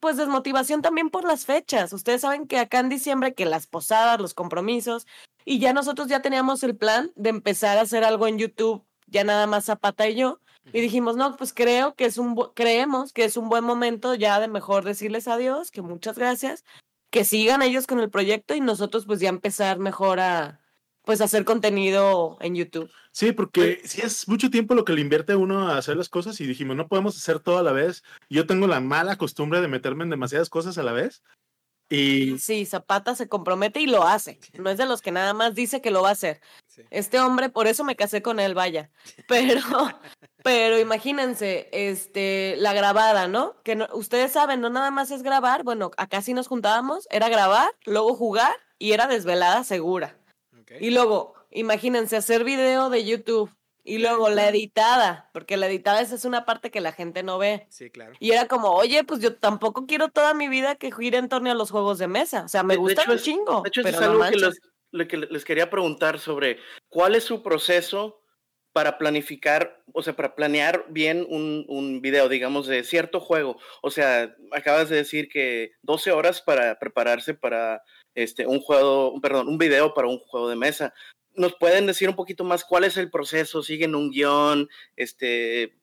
[0.00, 1.92] pues desmotivación también por las fechas.
[1.92, 5.06] Ustedes saben que acá en diciembre, que las posadas, los compromisos,
[5.44, 9.24] y ya nosotros ya teníamos el plan de empezar a hacer algo en YouTube, ya
[9.24, 10.40] nada más Zapata y yo.
[10.72, 14.40] Y dijimos, no, pues creo que es un, creemos que es un buen momento ya
[14.40, 16.64] de mejor decirles adiós, que muchas gracias,
[17.10, 20.60] que sigan ellos con el proyecto y nosotros pues ya empezar mejor a,
[21.06, 22.90] pues hacer contenido en YouTube.
[23.12, 26.40] Sí, porque si es mucho tiempo lo que le invierte uno a hacer las cosas
[26.40, 28.02] y dijimos, no podemos hacer todo a la vez.
[28.28, 31.22] Yo tengo la mala costumbre de meterme en demasiadas cosas a la vez.
[31.88, 34.40] Y sí, Zapata se compromete y lo hace.
[34.58, 36.40] No es de los que nada más dice que lo va a hacer.
[36.66, 36.82] Sí.
[36.90, 38.90] Este hombre, por eso me casé con él, vaya.
[39.28, 39.60] Pero,
[40.46, 43.56] pero imagínense, este, la grabada, ¿no?
[43.64, 45.64] Que no, ustedes saben, no nada más es grabar.
[45.64, 50.16] Bueno, acá sí nos juntábamos, era grabar, luego jugar y era desvelada segura.
[50.62, 50.78] Okay.
[50.80, 53.50] Y luego, imagínense hacer video de YouTube
[53.82, 57.38] y luego la editada, porque la editada esa es una parte que la gente no
[57.38, 57.66] ve.
[57.70, 58.12] Sí, claro.
[58.20, 61.50] Y era como, oye, pues yo tampoco quiero toda mi vida que gire en torno
[61.50, 62.42] a los juegos de mesa.
[62.44, 63.62] O sea, me De- de gusta hecho, un chingo.
[63.62, 64.60] De hecho, pero es no algo que, los-
[64.92, 68.20] lo que les quería preguntar sobre cuál es su proceso
[68.76, 73.58] para planificar, o sea, para planear bien un, un video, digamos, de cierto juego.
[73.80, 77.80] O sea, acabas de decir que 12 horas para prepararse para
[78.14, 80.92] este, un juego, perdón, un video para un juego de mesa.
[81.34, 83.62] ¿Nos pueden decir un poquito más cuál es el proceso?
[83.62, 84.68] ¿Siguen un guion?
[84.94, 85.78] Este,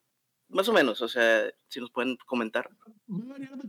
[0.50, 2.70] más o menos, o sea, si nos pueden comentar.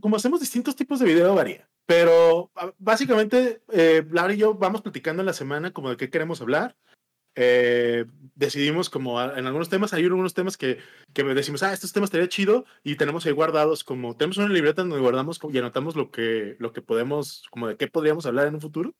[0.01, 1.67] como hacemos distintos tipos de video, varía.
[1.87, 6.11] Pero ah, básicamente, eh, Laura y yo vamos platicando en la semana como de qué
[6.11, 6.75] queremos hablar.
[7.35, 10.79] Eh, decidimos como en algunos temas, hay algunos temas que,
[11.13, 14.81] que decimos, ah, estos temas estaría chido y tenemos ahí guardados como, tenemos una libreta
[14.81, 18.55] donde guardamos y anotamos lo que, lo que podemos, como de qué podríamos hablar en
[18.55, 18.93] un futuro.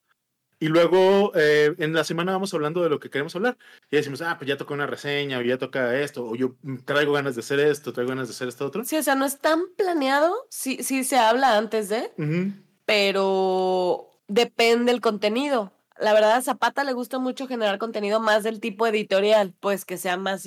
[0.58, 3.58] Y luego eh, en la semana vamos hablando de lo que queremos hablar.
[3.92, 7.12] Y decimos, ah, pues ya toca una reseña, o ya toca esto, o yo traigo
[7.12, 8.86] ganas de hacer esto, traigo ganas de hacer esto otro.
[8.86, 10.34] Sí, o sea, no es tan planeado.
[10.50, 12.54] Sí, sí se habla antes de, Ujú.
[12.86, 15.74] pero depende el contenido.
[16.00, 19.98] La verdad, a Zapata le gusta mucho generar contenido más del tipo editorial, pues que
[19.98, 20.44] sea más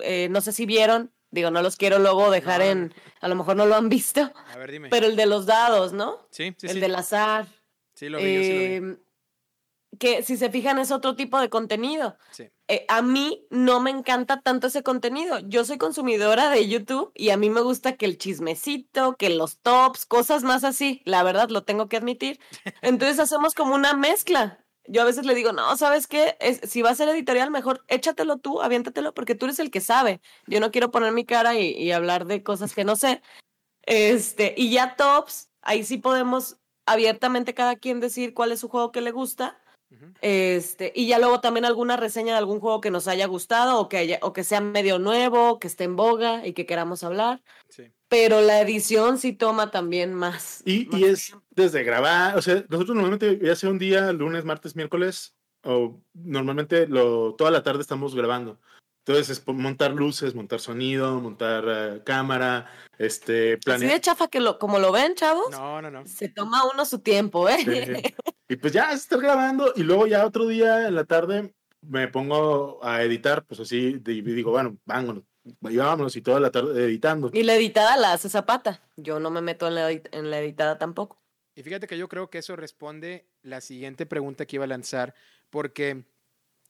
[0.00, 2.66] eh, no sé si vieron, digo, no los quiero luego dejar No.
[2.66, 4.88] en, a lo mejor no lo han visto, A ver, dime.
[4.90, 6.18] pero el de los dados, ¿no?
[6.30, 6.80] sí, sí, el sí.
[6.80, 7.46] del azar.
[7.94, 8.64] Sí, lo vi, yo sí lo vi.
[8.92, 8.96] eh,
[9.98, 12.16] que si se fijan es otro tipo de contenido.
[12.30, 12.48] Sí.
[12.66, 15.38] Eh, a mí no me encanta tanto ese contenido.
[15.40, 19.58] Yo soy consumidora de YouTube y a mí me gusta que el chismecito, que los
[19.58, 21.02] tops, cosas más así.
[21.04, 22.40] La verdad, lo tengo que admitir.
[22.82, 24.61] Entonces hacemos como una mezcla.
[24.92, 26.36] Yo a veces le digo, no, ¿sabes qué?
[26.38, 29.80] Es, si va a ser editorial, mejor échatelo tú, aviéntatelo, porque tú eres el que
[29.80, 30.20] sabe.
[30.46, 33.22] Yo no quiero poner mi cara y, y hablar de cosas que no sé.
[33.86, 38.92] Este, y ya tops, ahí sí podemos abiertamente cada quien decir cuál es su juego
[38.92, 39.58] que le gusta.
[40.20, 43.88] Este, y ya luego también alguna reseña de algún juego que nos haya gustado o
[43.88, 47.42] que, haya- o que sea medio nuevo, que esté en boga y que queramos hablar.
[47.68, 47.90] Sí.
[48.12, 50.62] Pero la edición sí toma también más.
[50.66, 54.44] Y, más y es desde grabar, o sea, nosotros normalmente ya sea un día, lunes,
[54.44, 58.60] martes, miércoles, o normalmente lo, toda la tarde estamos grabando.
[58.98, 63.92] Entonces es montar luces, montar sonido, montar eh, cámara, este, planear.
[63.92, 66.06] de chafa que lo, como lo ven, chavos, No, no, no.
[66.06, 67.64] se toma uno su tiempo, ¿eh?
[67.64, 68.14] Sí.
[68.48, 72.78] Y pues ya estar grabando y luego ya otro día en la tarde me pongo
[72.84, 77.30] a editar, pues así, y digo, bueno, vámonos, y vámonos y toda la tarde editando.
[77.32, 78.80] Y la editada la hace Zapata.
[78.96, 81.20] Yo no me meto en la, en la editada tampoco.
[81.54, 85.14] Y fíjate que yo creo que eso responde la siguiente pregunta que iba a lanzar,
[85.50, 86.04] porque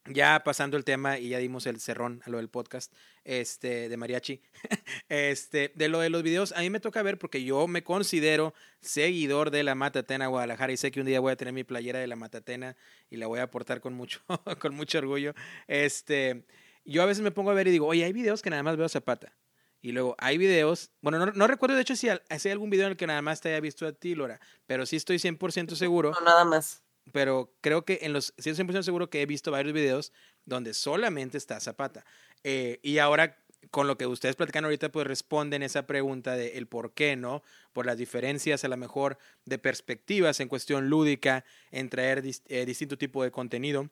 [0.06, 2.92] ya pasando el tema y ya dimos el cerrón a lo del podcast
[3.24, 4.42] este de mariachi
[5.08, 8.52] este de lo de los videos a mí me toca ver porque yo me considero
[8.80, 12.00] seguidor de la Matatena Guadalajara y sé que un día voy a tener mi playera
[12.00, 12.76] de la Matatena
[13.10, 14.22] y la voy a aportar con mucho
[14.58, 15.34] con mucho orgullo
[15.68, 16.44] este
[16.84, 18.76] yo a veces me pongo a ver y digo oye hay videos que nada más
[18.76, 19.36] veo Zapata
[19.80, 22.18] y luego hay videos bueno no, recuerdo de hecho si hay
[22.50, 24.96] algún video en el que nada más te haya visto a ti Lora pero sí
[24.96, 29.26] estoy 100% seguro no nada más pero creo que en los, 100% seguro que he
[29.26, 30.12] visto varios videos
[30.44, 32.04] donde solamente está Zapata.
[32.44, 33.38] Eh, y ahora,
[33.70, 37.42] con lo que ustedes platican ahorita, pues responden esa pregunta de el por qué, ¿no?
[37.72, 42.96] Por las diferencias a lo mejor de perspectivas en cuestión lúdica en traer eh, distinto
[42.98, 43.90] tipo de contenido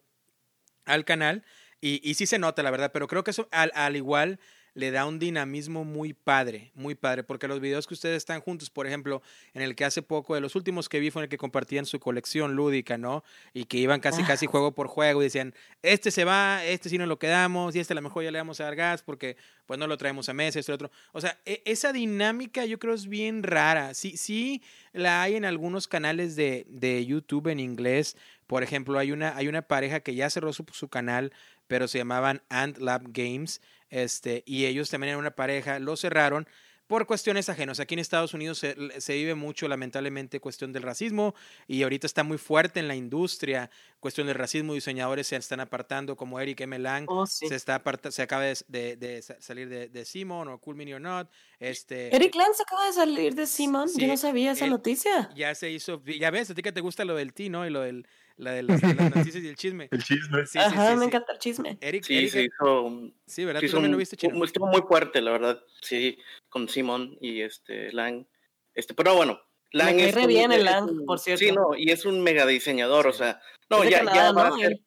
[0.85, 1.45] al canal.
[1.81, 4.39] Y, y sí se nota, la verdad, pero creo que eso al, al igual
[4.75, 8.71] le da un dinamismo muy padre, muy padre, porque los videos que ustedes están juntos,
[8.71, 9.23] por ejemplo,
[9.55, 11.87] en el que hace poco, de los últimos que vi fue en el que compartían
[11.87, 13.25] su colección lúdica, ¿no?
[13.53, 16.99] Y que iban casi, casi juego por juego y decían, este se va, este sí
[16.99, 19.37] nos lo quedamos, y este a lo mejor ya le vamos a dar gas porque
[19.67, 20.91] pues no lo traemos a meses, este otro.
[21.13, 23.95] O sea, e, esa dinámica yo creo es bien rara.
[23.95, 24.63] Sí, sí
[24.93, 28.17] la hay en algunos canales de, de YouTube en inglés.
[28.51, 31.33] Por ejemplo, hay una, hay una pareja que ya cerró su, su canal,
[31.69, 33.61] pero se llamaban Ant Lab Games
[33.91, 36.49] este, y ellos también eran una pareja, lo cerraron
[36.89, 37.79] por cuestiones ajenas.
[37.79, 41.37] Aquí en Estados Unidos se, vive mucho, lamentablemente, cuestión del racismo
[41.69, 44.75] y ahorita está muy fuerte en la industria cuestión del racismo.
[44.75, 46.79] Diseñadores se están apartando, como Eric M.
[46.79, 51.31] Lang oh, se, está se acaba de, salir de, Simon o Cool Mini or Not.
[51.59, 55.31] Este, Eric Lang se acaba de salir de Simon, yo no sabía esa noticia.
[55.37, 57.67] Ya se hizo, ya ves, a ti que te gusta lo del ti, ¿no?
[57.67, 58.07] Y lo del
[58.41, 59.89] la de las, noticias y el chisme.
[59.91, 60.47] El chisme.
[60.47, 61.79] Sí, Ajá, me encanta el chisme.
[61.81, 63.13] Eric, sí, se hizo.
[63.27, 63.61] Sí, ¿verdad?
[63.61, 64.43] ¿Tú también lo viste, Chino?
[64.45, 65.63] Estuvo muy fuerte, la verdad.
[65.83, 68.27] Sí, con Simon y este Lang.
[68.75, 69.41] Este, pero bueno,
[69.73, 70.15] Lang me es.
[70.15, 71.45] re bien el Lang, por cierto.
[71.45, 73.41] Sí, no, y es un mega diseñador, o sea.
[73.69, 74.81] No, ya, ya, va a ser,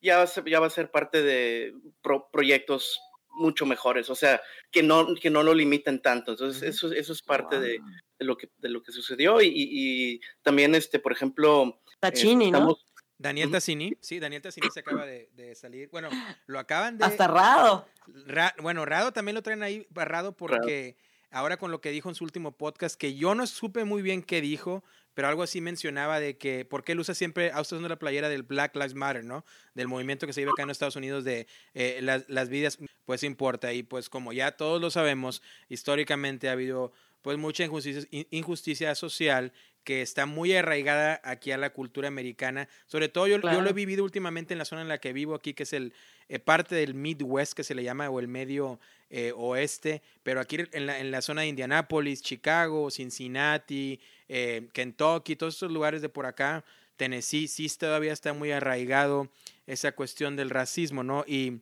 [0.00, 1.74] ya, va a ser, ya va a ser parte de
[2.32, 2.98] proyectos
[3.28, 6.32] mucho mejores, o sea, que no, que no lo limiten tanto.
[6.32, 7.80] Entonces, eso, eso es parte de,
[8.18, 9.40] de, lo que, de lo que sucedió.
[9.40, 11.80] Y, y, también, este, por ejemplo.
[12.00, 12.76] Tachini, eh, ¿no?
[13.20, 15.90] Daniel Tassini, sí, Daniel Tassini se acaba de, salir.
[15.90, 16.08] Bueno,
[16.46, 17.04] lo acaban de.
[17.04, 17.86] Hasta Rado.
[18.62, 20.96] bueno, Rado también lo traen ahí barrado porque
[21.30, 24.22] ahora con lo que dijo en su último podcast, que yo no supe muy bien
[24.22, 27.98] qué dijo, pero algo así mencionaba de que, porque él usa siempre, ha usando la
[27.98, 29.44] playera del Black Lives Matter, ¿no?
[29.74, 33.22] Del movimiento que se vive acá en Estados Unidos de eh, las, las vidas, pues
[33.22, 33.72] importa.
[33.72, 39.52] Y pues como ya todos lo sabemos, históricamente ha habido pues mucha injusticia, injusticia social
[39.84, 42.68] que está muy arraigada aquí a la cultura americana.
[42.86, 45.34] Sobre todo yo, yo, lo he vivido últimamente en la zona en la que vivo
[45.34, 45.94] aquí, que es el
[46.28, 48.78] eh, parte del Midwest que se le llama, o el medio
[49.12, 55.72] eh, oeste, pero aquí en la, zona de Indianápolis, Chicago, Cincinnati, eh, Kentucky, todos esos
[55.72, 56.64] lugares de por acá,
[56.96, 59.28] Tennessee, sí todavía está muy arraigado
[59.66, 61.24] esa cuestión del racismo, ¿no?
[61.26, 61.58] Y,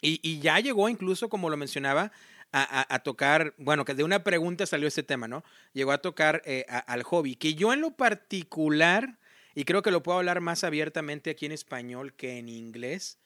[0.00, 2.12] y, ya llegó incluso, como lo mencionaba,
[2.52, 5.42] a, tocar, bueno, que de una pregunta salió este tema, ¿no?
[5.72, 9.18] Llegó a tocar eh, al hobby, que yo en lo particular,
[9.56, 13.18] y creo que lo puedo hablar más abiertamente aquí en español que en inglés,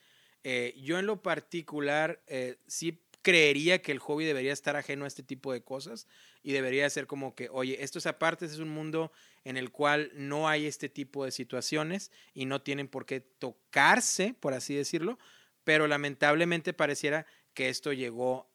[0.42, 2.20] yo en lo particular
[2.66, 6.06] sí creería que el hobby debería estar ajeno a este tipo de cosas
[6.42, 9.12] y debería ser como que, oye, esto es aparte, este es un mundo
[9.44, 14.35] en el cual no hay este tipo de situaciones y no tienen por qué tocarse,
[14.38, 15.18] por así decirlo,
[15.64, 18.50] pero lamentablemente pareciera que esto llegó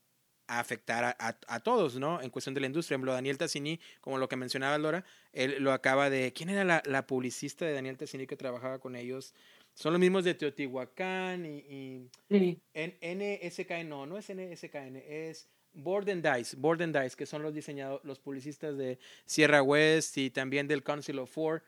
[0.48, 2.22] a afectar a, a, todos, ¿no?
[2.22, 2.96] En cuestión de la industria.
[2.96, 5.04] Por ejemplo, Daniel Tassini, como lo que mencionaba Laura,
[5.34, 6.32] él lo acaba de...
[6.32, 9.34] ¿Quién era la, la publicista de Daniel Tassini que trabajaba con ellos?
[9.78, 11.58] Son los mismos de Teotihuacán y...
[11.60, 12.60] y sí.
[12.74, 17.54] NSKN, no, no es NSKN, es Board and Dice, Board and Dice, que son los
[17.54, 21.62] diseñadores, los publicistas de Sierra West y también del Council of Four,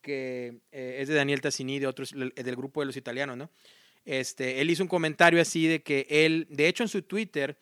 [0.00, 3.50] que eh, es de Daniel Tassini, de otros, del grupo de los italianos, ¿no?
[4.04, 7.58] Este, él hizo un comentario así de que él, de hecho en su Twitter,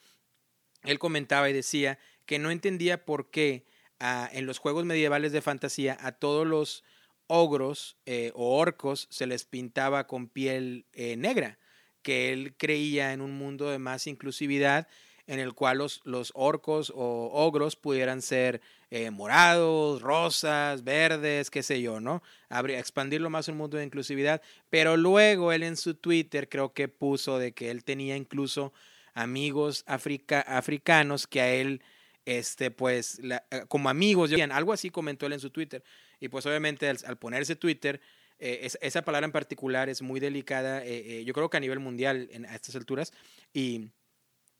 [0.82, 3.64] él comentaba y decía que no entendía por qué
[4.00, 6.84] ah, en los juegos medievales de fantasía a todos los
[7.26, 11.58] ogros eh, o orcos se les pintaba con piel eh, negra,
[12.02, 14.88] que él creía en un mundo de más inclusividad
[15.26, 18.60] en el cual los, los orcos o ogros pudieran ser
[18.90, 22.22] eh, morados, rosas, verdes, qué sé yo, ¿no?
[22.68, 24.42] Expandirlo más un mundo de inclusividad.
[24.68, 28.72] Pero luego él en su Twitter creo que puso de que él tenía incluso
[29.14, 31.82] amigos africanos que a él,
[32.26, 33.20] este, pues,
[33.68, 35.82] como amigos, algo así comentó él en su Twitter.
[36.20, 38.00] Y pues obviamente al, ponerse Twitter,
[38.38, 42.29] eh, esa palabra en particular es muy delicada, eh, yo creo que a nivel mundial
[42.33, 43.12] en, a estas alturas,
[43.53, 43.90] y,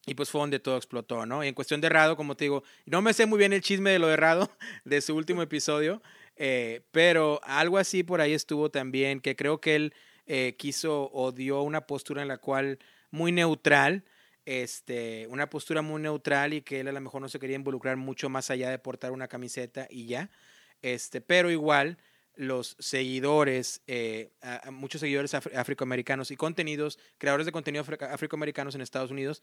[0.07, 1.45] y pues fue donde todo explotó, ¿no?
[1.45, 3.91] Y en cuestión de Rado, como te digo, no me sé muy bien el chisme
[3.91, 4.51] de lo de Rado,
[4.85, 6.03] de su último episodio,
[6.91, 9.95] pero algo así por ahí estuvo también, que creo que él
[10.27, 12.79] eh, quiso o dio una postura en la cual
[13.11, 14.05] muy neutral,
[14.47, 17.97] este, una postura muy neutral y que él a lo mejor no se quería involucrar
[17.99, 20.31] mucho más allá de portar una camiseta y ya,
[20.85, 21.97] este, pero igual
[22.37, 24.33] los seguidores, eh,
[24.71, 29.43] muchos seguidores afroamericanos y contenidos, creadores de contenido afroamericanos en Estados Unidos,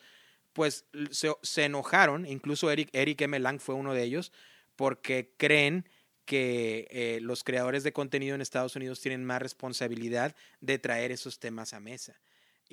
[0.54, 3.40] pues se, enojaron, incluso Eric, Eric M.
[3.40, 4.32] Lang fue uno de ellos,
[4.76, 5.90] porque creen
[6.26, 11.40] que eh, los creadores de contenido en Estados Unidos tienen más responsabilidad de traer esos
[11.40, 12.22] temas a mesa.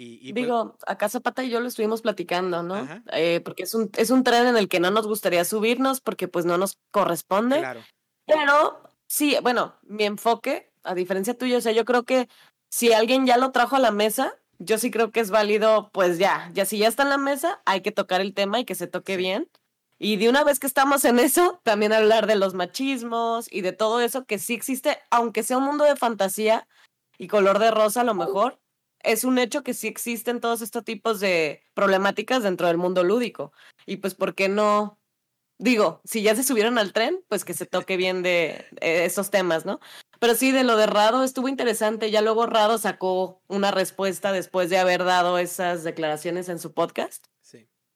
[0.00, 2.86] Y, pues Digo, acá Zapata y yo lo estuvimos platicando, ¿no?
[3.12, 6.28] Eh, porque es un, es un tren en el que no nos gustaría subirnos porque
[6.28, 7.58] pues no nos corresponde.
[7.58, 7.80] Claro.
[8.28, 12.28] Pero sí, bueno, mi enfoque, a diferencia tuya, o sea, yo creo que
[12.68, 16.18] si alguien ya lo trajo a la mesa, yo sí creo que es válido, pues
[16.18, 18.74] ya, ya si ya está en la mesa, hay que tocar el tema y que
[18.74, 19.48] se toque bien.
[19.98, 23.72] Y de una vez que estamos en eso, también hablar de los machismos y de
[23.72, 26.68] todo eso que sí existe, aunque sea un mundo de fantasía
[27.18, 28.60] y color de rosa a lo mejor,
[29.00, 33.52] es un hecho que sí existen todos estos tipos de problemáticas dentro del mundo lúdico.
[33.86, 34.97] Y pues, ¿por qué no?
[35.58, 39.66] Digo, si ya se subieron al tren, pues que se toque bien de esos temas,
[39.66, 39.80] ¿no?
[40.20, 42.10] Pero sí, de lo de Rado estuvo interesante.
[42.10, 47.26] Ya luego Rado sacó una respuesta después de haber dado esas declaraciones en su podcast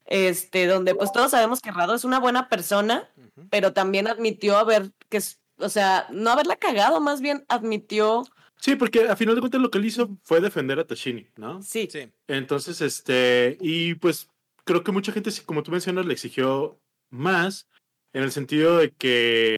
[0.06, 3.08] este, donde pues todos sabemos que Rado es una buena persona,
[3.50, 5.20] pero también admitió haber, que,
[5.56, 8.24] o sea, no haberla cagado, más bien admitió...
[8.56, 11.62] Sí, porque a final de cuentas lo que él hizo fue defender a Tashini, ¿no?
[11.62, 11.88] Sí.
[11.90, 12.10] sí.
[12.28, 14.28] Entonces, este, y pues
[14.64, 16.78] creo que mucha gente, como tú mencionas, le exigió
[17.12, 17.68] más,
[18.12, 19.56] en el sentido de que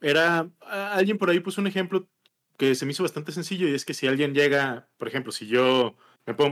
[0.00, 2.08] era, alguien por ahí puso un ejemplo
[2.58, 5.46] que se me hizo bastante sencillo y es que si alguien llega, por ejemplo, si
[5.46, 5.96] yo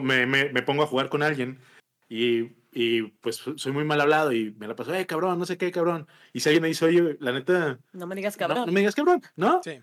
[0.03, 1.61] me, me pongo a jugar con alguien
[2.09, 5.59] y y pues soy muy mal hablado y me la paso, eh, cabrón, no sé
[5.59, 6.07] qué, cabrón.
[6.33, 7.81] Y si alguien me dice, oye, la neta.
[7.93, 8.67] No me digas cabrón.
[8.67, 9.61] No, me digas cabrón, ¿no?
[9.63, 9.81] Sí.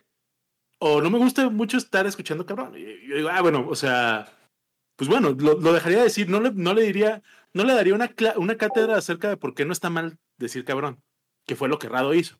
[0.79, 2.77] O no me gusta mucho estar escuchando cabrón.
[2.77, 4.27] Y yo digo, ah, bueno, o sea,
[4.95, 7.21] pues bueno, lo, dejaría de decir, no le, no le diría,
[7.53, 11.01] no le daría una, una cátedra acerca de por qué no está mal decir cabrón,
[11.45, 12.39] que fue lo que Rado hizo.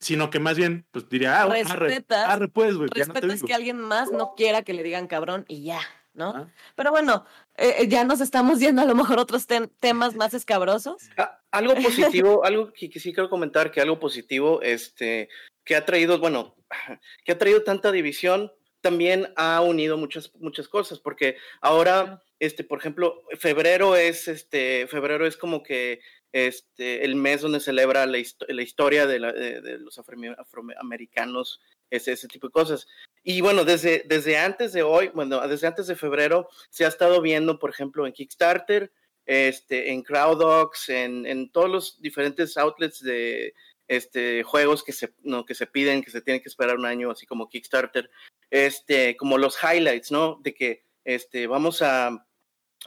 [0.00, 2.88] Sino que más bien, pues diría, ah, respetas, arre, pues, güey.
[2.92, 5.80] Respetas que alguien más no quiera que le digan cabrón y ya.
[6.14, 6.50] ¿no?
[6.76, 9.46] Pero bueno, eh, eh, ya nos estamos yendo a lo mejor otros
[9.80, 11.02] temas más escabrosos.
[11.16, 15.28] Ah, algo positivo, algo que, sí quiero comentar, que algo positivo, este,
[15.64, 16.56] que ha traído, bueno,
[17.24, 22.78] que ha traído tanta división, también ha unido muchas, muchas cosas, porque ahora, este, por
[22.78, 26.00] ejemplo, febrero es, este, febrero es como que
[26.32, 32.52] este, el mes donde celebra la, historia de, de, los afroamericanos, ese, ese tipo de
[32.52, 32.88] cosas.
[33.22, 37.20] Y bueno, desde, desde antes de hoy, bueno, desde antes de febrero, se ha estado
[37.20, 38.92] viendo, por ejemplo, en Kickstarter,
[39.26, 43.54] este, en CrowdOx, en, en todos los diferentes outlets de
[43.88, 47.10] este, juegos que se, no, que se piden, que se tienen que esperar un año,
[47.10, 48.10] así como Kickstarter,
[48.50, 50.40] este, como los highlights, ¿no?
[50.42, 52.26] De que este, vamos a,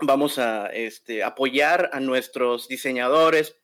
[0.01, 3.57] vamos a este, apoyar a nuestros diseñadores,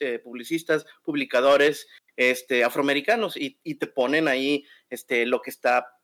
[0.00, 5.94] eh, publicistas, publicadores este, afroamericanos y, y, te ponen ahí este, lo que está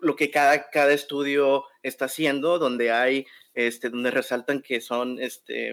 [0.00, 5.72] lo que cada, cada estudio está haciendo, donde hay, este, donde resaltan que son este,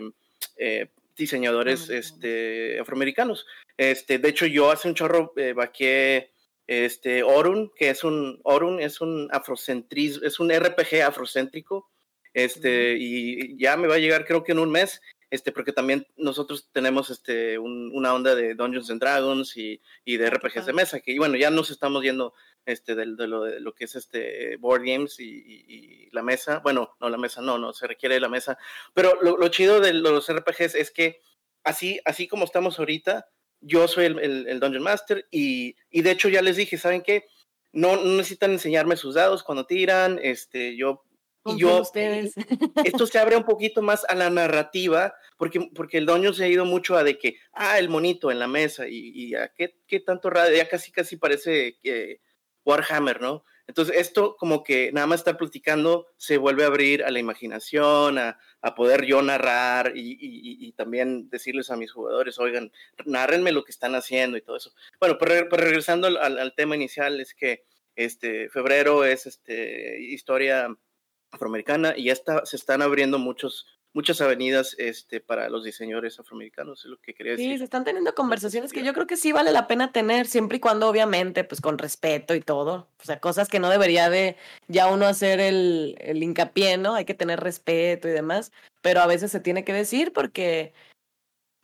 [0.57, 3.45] eh, diseñadores este, afroamericanos.
[3.77, 6.32] Este, de hecho, yo hace un chorro eh, vaqué
[6.67, 11.89] este, Orun, que es un, Orun es un afrocentrismo, es un RPG afrocéntrico,
[12.33, 16.05] este, y ya me va a llegar creo que en un mes, este, porque también
[16.15, 20.99] nosotros tenemos este, una onda de Dungeons and Dragons y, y de RPGs de mesa,
[20.99, 22.33] que bueno, ya nos estamos yendo
[22.65, 26.59] este, de, de, lo, de lo que es este board games y, la mesa.
[26.59, 28.57] Bueno, no, la mesa no, no se requiere la mesa.
[28.93, 31.21] Pero lo, chido de los RPGs es que
[31.63, 33.27] así, así como estamos ahorita,
[33.63, 37.25] yo soy el, el, Dungeon Master y, y, de hecho ya les dije, ¿saben qué?
[37.71, 41.03] No, necesitan enseñarme sus dados cuando tiran, este, yo...
[41.45, 42.35] Y yo, ustedes.
[42.85, 46.47] esto se abre un poquito más a la narrativa, porque, porque el doño se ha
[46.47, 49.75] ido mucho a de que, ah, el monito en la mesa, y, y a qué,
[49.85, 52.21] qué tanto radio, ya casi casi parece que,
[52.63, 53.43] Warhammer, ¿no?
[53.67, 58.17] Entonces, esto como que nada más estar platicando se vuelve a abrir a la imaginación,
[58.17, 58.37] a,
[58.75, 62.71] poder yo narrar y, también decirles a mis jugadores, oigan,
[63.05, 64.73] narrenme lo que están haciendo y todo eso.
[64.99, 67.63] Bueno, pero, regresando al, tema inicial, es que
[67.95, 70.75] este febrero es este historia
[71.33, 76.83] afroamericana y ya está, se están abriendo muchos muchas avenidas este, para los diseñadores afroamericanos,
[76.83, 77.51] es lo que quería decir.
[77.51, 80.57] Sí, se están teniendo conversaciones que yo creo que sí vale la pena tener, siempre
[80.57, 84.35] y cuando obviamente, pues con respeto y todo, o sea, cosas que no debería de
[84.67, 86.95] ya uno hacer el, el hincapié, ¿no?
[86.95, 90.73] Hay que tener respeto y demás, pero a veces se tiene que decir porque,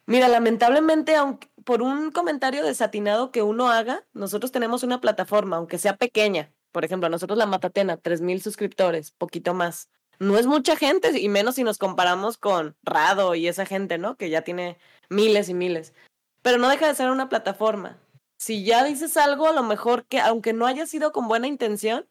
[0.05, 5.79] mira, lamentablemente, aunque por un comentario desatinado que uno haga, nosotros tenemos una plataforma, aunque
[5.79, 9.89] sea pequeña, por ejemplo, nosotros la Matatena, 3000 suscriptores, poquito más.
[10.19, 14.17] No es mucha gente, y menos si nos comparamos con Rado y esa gente, ¿no?
[14.17, 14.77] Que ya tiene
[15.09, 15.93] miles y miles.
[16.41, 17.97] Pero no deja de ser una plataforma.
[18.37, 22.07] Si ya dices algo, a lo mejor que, aunque no haya sido con buena intención,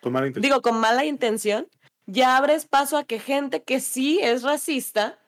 [0.00, 0.50] con mala intención.
[0.50, 1.68] digo, con mala intención,
[2.06, 5.18] ya abres paso a que gente que sí es racista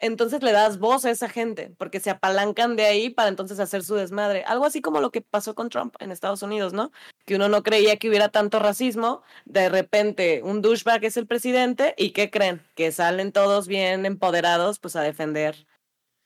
[0.00, 3.84] entonces le das voz a esa gente, porque se apalancan de ahí para entonces hacer
[3.84, 4.42] su desmadre.
[4.44, 6.90] Algo así como lo que pasó con Trump en Estados Unidos, ¿no?
[7.26, 11.94] Que uno no creía que hubiera tanto racismo, de repente un douchebag es el presidente
[11.96, 12.62] y ¿qué creen?
[12.74, 15.66] Que salen todos bien empoderados pues a defender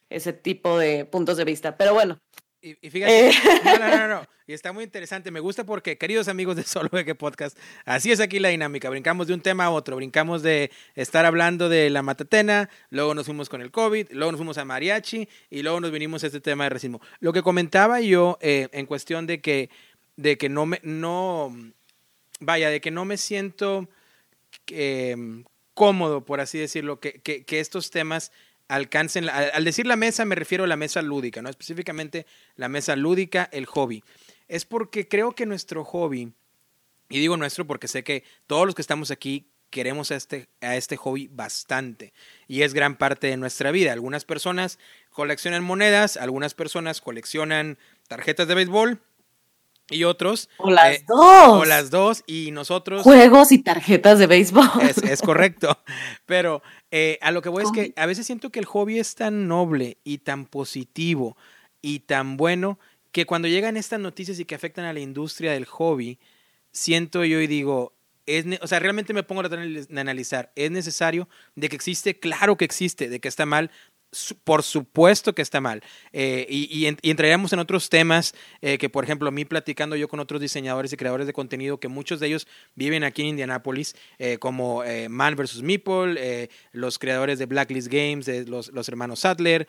[0.09, 1.77] ese tipo de puntos de vista.
[1.77, 2.19] Pero bueno,
[2.65, 3.33] y, fíjate, eh.
[3.65, 6.89] no, no, no, no, y está muy interesante, me gusta porque, queridos amigos de Solo
[6.89, 10.71] que Podcast, así es aquí la dinámica, brincamos de un tema a otro, brincamos de
[10.95, 14.65] estar hablando de la matatena, luego nos fuimos con el COVID, luego nos fuimos a
[14.65, 17.03] mariachi y luego nos vinimos a este tema de racismo.
[17.21, 19.69] Lo que comentaba yo eh, en cuestión de que,
[20.17, 21.55] de que no me, no,
[22.41, 23.91] vaya, de que no me siento
[24.69, 25.17] eh,
[25.75, 28.33] cómodo, por así decirlo, que, que, que estos temas
[28.69, 32.97] alcancen, al, decir la mesa me refiero a la mesa lúdica, no específicamente la mesa
[32.97, 34.03] lúdica, el hobby.
[34.49, 36.33] Es porque creo que nuestro hobby,
[37.09, 40.77] y digo nuestro porque sé que todos los que estamos aquí queremos a este, a
[40.77, 42.13] este hobby bastante
[42.47, 43.93] y es gran parte de nuestra vida.
[43.93, 44.79] Algunas personas
[45.11, 49.01] coleccionan monedas, algunas personas coleccionan tarjetas de béisbol,
[49.91, 50.49] y otros.
[50.59, 51.53] O las eh, dos.
[51.53, 52.23] O las dos.
[52.27, 53.03] Y nosotros.
[53.03, 54.69] Juegos y tarjetas de béisbol.
[55.05, 55.79] Es, correcto.
[56.27, 59.15] Pero eh, a lo que voy es que a veces siento que el hobby es
[59.15, 61.37] tan noble y tan positivo
[61.83, 62.79] y tan bueno
[63.13, 66.19] que cuando llegan estas noticias y que afectan a la industria del hobby,
[66.73, 67.93] siento yo y digo,
[68.27, 72.19] es, o sea, realmente me pongo a tratar de analizar, ¿es necesario de que existe?
[72.19, 73.71] Claro que existe, de que está mal,
[74.45, 75.83] por supuesto que está mal.
[76.13, 80.21] Eh, y, entraríamos en otros temas eh, que, por ejemplo, a mí platicando yo con
[80.21, 84.39] otros diseñadores y creadores de contenido, que muchos de ellos viven aquí en Indianápolis, eh,
[84.39, 85.63] como Man vs.
[85.63, 89.67] Meeple, los creadores de Blacklist Games, los, los hermanos Sadler.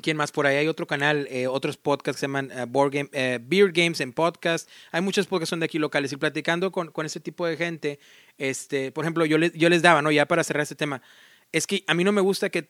[0.00, 0.56] ¿Quién más por ahí?
[0.56, 4.68] Hay otro canal, otros podcasts que se llaman Board Game, Beer Games en Podcast.
[4.92, 6.12] Hay muchos podcasts que son de aquí locales.
[6.12, 7.98] Y platicando con, con ese tipo de gente,
[8.38, 10.12] este, por ejemplo, yo les, yo les daba, ¿no?
[10.12, 11.02] Ya para cerrar este tema,
[11.50, 12.68] es que a mí no me gusta que,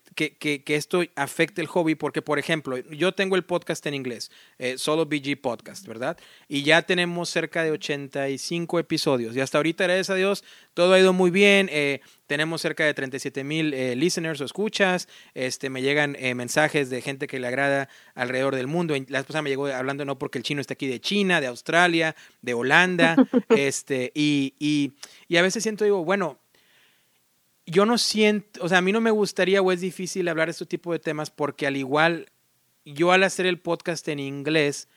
[0.66, 5.06] esto afecte el hobby porque, por ejemplo, yo tengo el podcast en inglés, eh, solo
[5.06, 6.16] BG Podcast, ¿verdad?
[6.46, 11.00] Y ya tenemos cerca de 85 episodios y hasta ahorita, gracias a Dios, todo ha
[11.00, 11.68] ido muy bien.
[11.72, 15.08] Eh, tenemos cerca de 37 mil eh, listeners o escuchas.
[15.34, 18.94] Este, me llegan mensajes de gente que le agrada alrededor del mundo.
[19.08, 22.14] La esposa me llegó hablando no porque el chino está aquí de China, de Australia,
[22.42, 23.16] de Holanda.
[23.48, 24.92] este, y, y,
[25.26, 26.38] y a veces siento, digo, bueno,
[27.70, 30.52] yo no siento, o sea, a mí no me gustaría o es difícil hablar de
[30.52, 32.26] este tipo de temas porque al igual
[32.84, 34.88] yo al hacer el podcast en inglés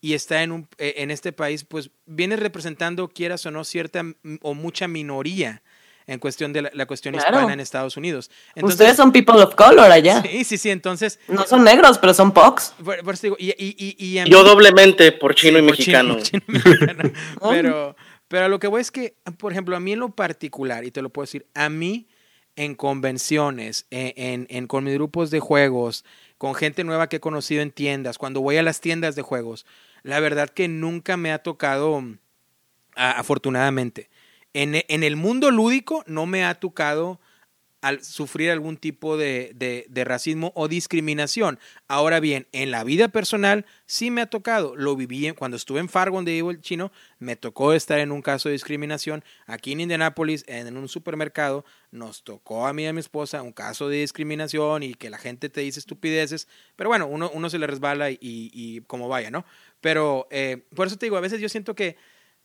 [0.00, 4.02] y está en, un, eh, en este país, pues viene representando, quieras o no, cierta
[4.42, 5.62] o mucha minoría
[6.06, 8.30] en cuestión de la, cuestión hispana en Estados Unidos.
[8.62, 10.22] Ustedes son people of color allá.
[10.22, 11.18] Sí, sí, sí, entonces...
[11.28, 12.74] No son negros, pero son pox.
[14.26, 16.16] Yo doblemente por chino y mexicano.
[17.50, 17.94] pero,
[18.26, 20.90] pero a lo que voy es que, por ejemplo, a mí en lo particular, y
[20.90, 22.06] te lo puedo decir, a mí
[22.58, 26.04] en convenciones, en, con mis grupos de juegos,
[26.38, 29.64] con gente nueva que he conocido en tiendas, cuando voy a las tiendas de juegos,
[30.02, 32.02] la verdad que nunca me ha tocado,
[32.96, 34.10] afortunadamente.
[34.54, 37.20] En, en, el mundo lúdico no me ha tocado
[37.80, 39.52] al sufrir algún tipo de,
[39.88, 41.58] de, racismo o discriminación.
[41.86, 44.74] Ahora bien, en la vida personal sí me ha tocado.
[44.74, 48.22] Lo viví cuando estuve en Fargo, donde vivo el chino, me tocó estar en un
[48.22, 49.22] caso de discriminación.
[49.46, 53.52] Aquí en Indianápolis, en un supermercado, nos tocó a mí y a mi esposa un
[53.52, 56.48] caso de discriminación y que la gente te dice estupideces.
[56.74, 59.44] Pero bueno, uno, uno se le resbala y, y, como vaya, ¿no?
[59.80, 61.96] Pero eh, por eso te digo, a veces yo siento que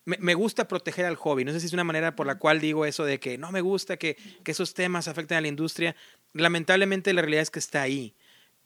[0.04, 1.44] me, gusta proteger al hobby.
[1.44, 3.60] No sé si es una manera por la cual digo eso de que no me
[3.60, 5.96] gusta que, esos temas afecten a la industria.
[6.32, 8.14] Lamentablemente la realidad es que está ahí.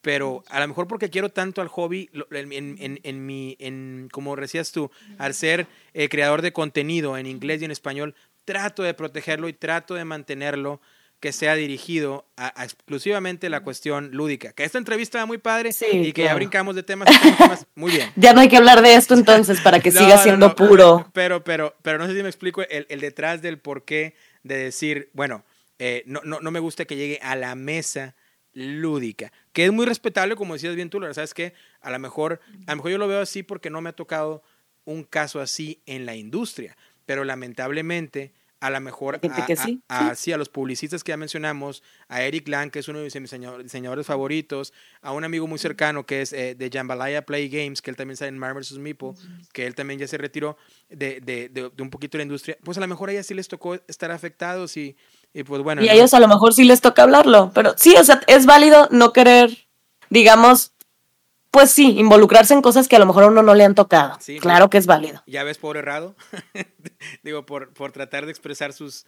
[0.01, 4.71] Pero a lo mejor porque quiero tanto al hobby, en, en, mi, en, como decías
[4.71, 8.15] tú, al ser eh, creador de contenido en inglés y en español,
[8.45, 10.81] trato de protegerlo y trato de mantenerlo
[11.21, 14.53] que sea dirigido a, exclusivamente la cuestión lúdica.
[14.53, 17.09] Que esta entrevista va muy padre y que ya brincamos de temas,
[17.75, 18.11] muy bien.
[18.17, 21.11] Ya no hay que hablar de esto entonces para que siga siendo puro.
[21.13, 25.11] Pero, pero, pero no sé si me explico el, el detrás del porqué de decir,
[25.13, 25.45] bueno,
[25.79, 28.15] eh, no, no, no me gusta que llegue a la mesa
[28.53, 31.53] lúdica, que es muy respetable, como decías bien tú, ¿sabes qué?
[31.81, 34.43] A lo mejor, a lo mejor yo lo veo así porque no me ha tocado
[34.85, 39.21] un caso así en la industria, pero lamentablemente a lo mejor
[39.89, 40.33] a, sí.
[40.33, 43.31] a, los publicistas que ya mencionamos, a Eric Lang, que es uno de mis
[43.63, 47.91] diseñadores, favoritos, a un amigo muy cercano que es eh, de Jambalaya Play Games, que
[47.91, 48.79] él también está en Marvel vs.
[48.79, 49.13] Meeple,
[49.53, 50.57] que él también ya se retiró
[50.89, 53.35] de, de, de, un poquito de la industria, pues a lo mejor a ellos sí
[53.35, 54.97] les tocó estar afectados y,
[55.33, 55.83] y pues bueno.
[55.83, 58.47] Y a ellos a lo mejor sí les toca hablarlo, pero sí, o sea, es
[58.47, 59.69] válido no querer,
[60.11, 60.73] digamos,
[61.59, 64.17] pues sí, involucrarse en cosas que a lo mejor a uno no le han tocado.
[64.41, 65.25] claro que es válido.
[65.27, 66.15] Ya ves, pobre errado.
[67.25, 69.07] Digo, por, por tratar de expresar sus,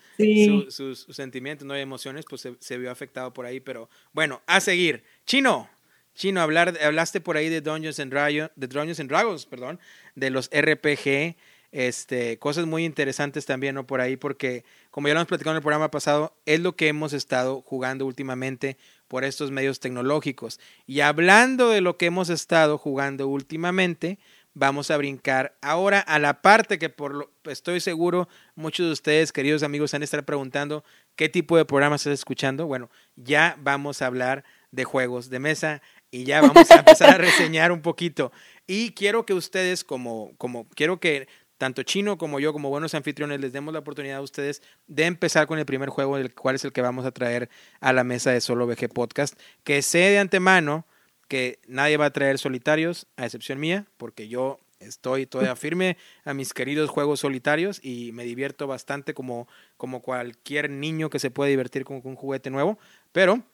[0.68, 3.60] sus, sentimientos, no hay emociones, pues se, vio afectado por ahí.
[3.60, 5.04] Pero bueno, a seguir.
[5.26, 5.70] Chino,
[6.16, 9.78] Chino, hablar, hablaste por ahí de Dungeons and Dragons, de Dungeons and Dragons, perdón,
[10.16, 11.36] de los RPG,
[11.70, 13.86] este, cosas muy interesantes también, ¿no?
[13.86, 16.88] Por ahí, porque como ya lo hemos platicado en el programa pasado, es lo que
[16.88, 18.76] hemos estado jugando últimamente
[19.10, 20.60] por estos medios tecnológicos.
[20.86, 24.20] Y hablando de lo que hemos estado jugando últimamente,
[24.54, 29.32] vamos a brincar ahora a la parte que por lo estoy seguro muchos de ustedes,
[29.32, 30.84] queridos amigos, han estar preguntando
[31.16, 32.68] qué tipo de programas estás escuchando.
[32.68, 35.82] Bueno, ya vamos a hablar de juegos de mesa
[36.12, 38.30] y ya vamos a empezar a reseñar un poquito.
[38.68, 41.26] Y quiero que ustedes, como, como quiero que
[41.60, 45.46] tanto Chino como yo, como buenos anfitriones, les demos la oportunidad a ustedes de empezar
[45.46, 47.50] con el primer juego, el cual es el que vamos a traer
[47.80, 50.86] a la mesa de Solo VG Podcast, que sé de antemano
[51.28, 56.32] que nadie va a traer solitarios, a excepción mía, porque yo estoy todavía firme a
[56.32, 59.46] mis queridos juegos solitarios y me divierto bastante como,
[59.76, 62.78] como cualquier niño que se puede divertir con, un juguete nuevo,
[63.12, 63.44] pero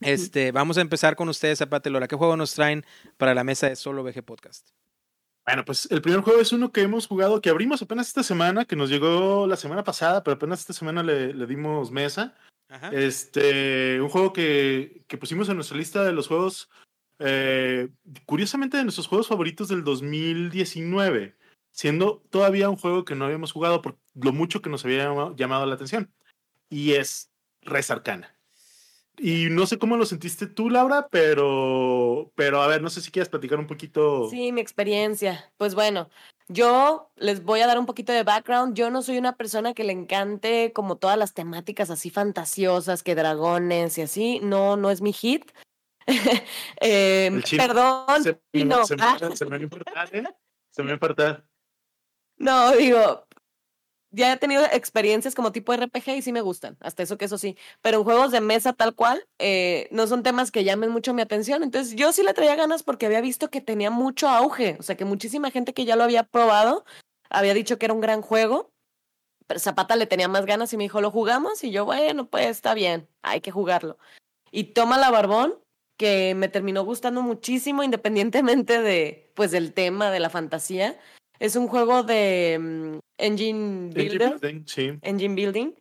[0.00, 2.08] este, vamos a empezar con ustedes, Zapatelora.
[2.08, 2.84] ¿Qué juego nos traen
[3.16, 4.70] para la mesa de Solo VG Podcast?
[5.46, 8.64] Bueno, pues el primer juego es uno que hemos jugado, que abrimos apenas esta semana,
[8.64, 12.34] que nos llegó la semana pasada, pero apenas esta semana le, dimos mesa.
[12.90, 16.68] Este, un juego que, que, pusimos en nuestra lista de los juegos,
[17.20, 17.90] eh,
[18.24, 21.36] curiosamente de nuestros juegos favoritos del 2019,
[21.70, 25.64] siendo todavía un juego que no habíamos jugado por lo mucho que nos había llamado
[25.64, 26.12] la atención.
[26.68, 27.30] Y es
[27.62, 28.35] Res Arcana.
[29.18, 33.10] Y no sé cómo lo sentiste tú, Laura, pero, pero a ver, no sé si
[33.10, 34.28] quieres platicar un poquito.
[34.28, 35.50] Sí, mi experiencia.
[35.56, 36.10] Pues bueno,
[36.48, 38.76] yo les voy a dar un poquito de background.
[38.76, 43.14] Yo no soy una persona que le encante como todas las temáticas así fantasiosas, que
[43.14, 44.40] dragones y así.
[44.42, 45.50] No, no es mi hit.
[46.80, 48.22] eh, perdón.
[48.22, 48.84] Se, no.
[48.84, 48.96] se,
[49.34, 50.24] se, me va ¿eh?
[50.70, 51.44] Se me va
[52.36, 53.25] No, digo,
[54.10, 57.38] ya he tenido experiencias como tipo RPG y sí me gustan, hasta eso que eso
[57.38, 61.14] sí, pero en juegos de mesa tal cual, eh, no son temas que llamen mucho
[61.14, 64.76] mi atención, entonces yo sí le traía ganas porque había visto que tenía mucho auge,
[64.78, 66.84] o sea que muchísima gente que ya lo había probado
[67.30, 68.70] había dicho que era un gran juego,
[69.46, 72.46] pero Zapata le tenía más ganas y me dijo, lo jugamos y yo, bueno, pues
[72.46, 73.98] está bien, hay que jugarlo.
[74.50, 75.54] Y toma la barbón,
[75.96, 80.98] que me terminó gustando muchísimo independientemente de, pues, del tema, de la fantasía.
[81.38, 84.32] Es un juego de mm, Engine Builder.
[84.32, 84.98] Engine Building, sí.
[85.02, 85.74] Engine Building.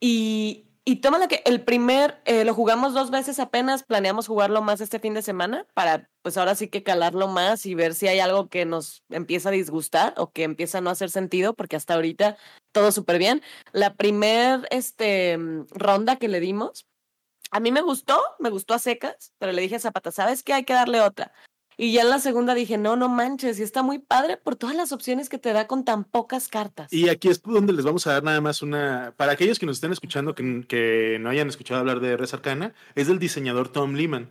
[0.00, 4.62] Y, y toma la que el primer, eh, lo jugamos dos veces apenas, planeamos jugarlo
[4.62, 8.08] más este fin de semana para pues ahora sí que calarlo más y ver si
[8.08, 11.76] hay algo que nos empieza a disgustar o que empieza a no hacer sentido, porque
[11.76, 12.36] hasta ahorita
[12.72, 13.42] todo súper bien.
[13.72, 16.86] La primer este, mm, ronda que le dimos,
[17.52, 20.54] a mí me gustó, me gustó a secas, pero le dije a Zapata, ¿sabes qué?
[20.54, 21.32] Hay que darle otra.
[21.76, 24.76] Y ya en la segunda dije, no, no manches, y está muy padre por todas
[24.76, 26.92] las opciones que te da con tan pocas cartas.
[26.92, 29.76] Y aquí es donde les vamos a dar nada más una, para aquellos que nos
[29.76, 33.94] estén escuchando que, que no hayan escuchado hablar de Res Arcana, es del diseñador Tom
[33.94, 34.30] Lehman,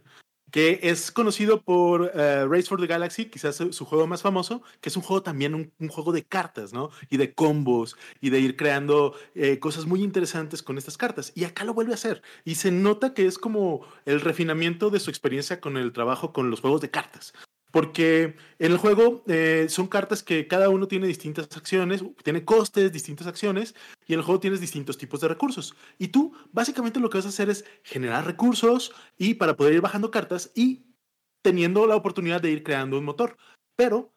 [0.51, 4.89] que es conocido por eh, Race for the Galaxy, quizás su, juego más famoso, que
[4.89, 6.91] es un juego también, un, juego de cartas, ¿no?
[7.09, 11.31] Y de combos, y de ir creando eh, cosas muy interesantes con estas cartas.
[11.35, 12.21] Y acá lo vuelve a hacer.
[12.45, 16.49] Y se nota que es como el refinamiento de su experiencia con el trabajo con
[16.49, 17.33] los juegos de cartas.
[17.71, 22.91] Porque en el juego eh, son cartas que cada uno tiene distintas acciones, tiene costes,
[22.91, 25.75] distintas acciones, y en el juego tienes distintos tipos de recursos.
[25.97, 29.81] Y tú básicamente lo que vas a hacer es generar recursos y para poder ir
[29.81, 30.85] bajando cartas y
[31.41, 33.37] teniendo la oportunidad de ir creando un motor.
[33.75, 34.13] Pero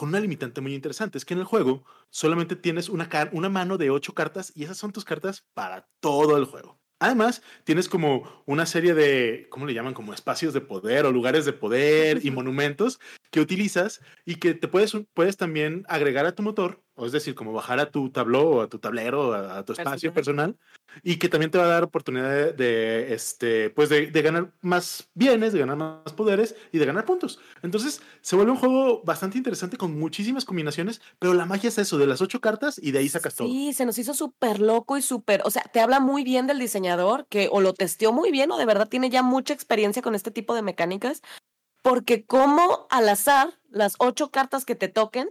[0.00, 3.76] con una limitante muy interesante, es que en el juego solamente tienes una, una mano
[3.76, 6.79] de ocho cartas y esas son tus cartas para todo el juego.
[7.02, 9.94] Además, tienes como una serie de, ¿cómo le llaman?
[9.94, 14.68] Como espacios de poder o lugares de poder y monumentos que utilizas y que te
[14.68, 18.42] puedes, puedes también agregar a tu motor, o es decir, como bajar a tu tabló
[18.42, 20.54] o a tu tablero, a, tu espacio personal,
[21.02, 25.54] y que también te va a dar oportunidad de, este, pues de, ganar más bienes,
[25.54, 27.40] de ganar más poderes y de ganar puntos.
[27.62, 31.96] Entonces, se vuelve un juego bastante interesante con muchísimas combinaciones, pero la magia es eso,
[31.96, 33.48] de las ocho cartas y de ahí sacas todo.
[33.48, 36.58] Sí, se nos hizo súper loco y súper, o sea, te habla muy bien del
[36.58, 40.14] diseñador, que o lo testeó muy bien o de verdad tiene ya mucha experiencia con
[40.14, 41.22] este tipo de mecánicas,
[41.82, 45.30] porque como al azar las ocho cartas que te toquen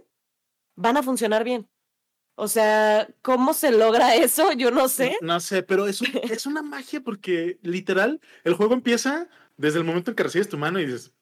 [0.80, 1.68] van a funcionar bien.
[2.36, 4.52] O sea, ¿cómo se logra eso?
[4.52, 5.16] Yo no sé.
[5.20, 10.10] No, sé, pero es, es una magia porque literal el juego empieza desde el momento
[10.10, 11.12] en que recibes tu mano y dices,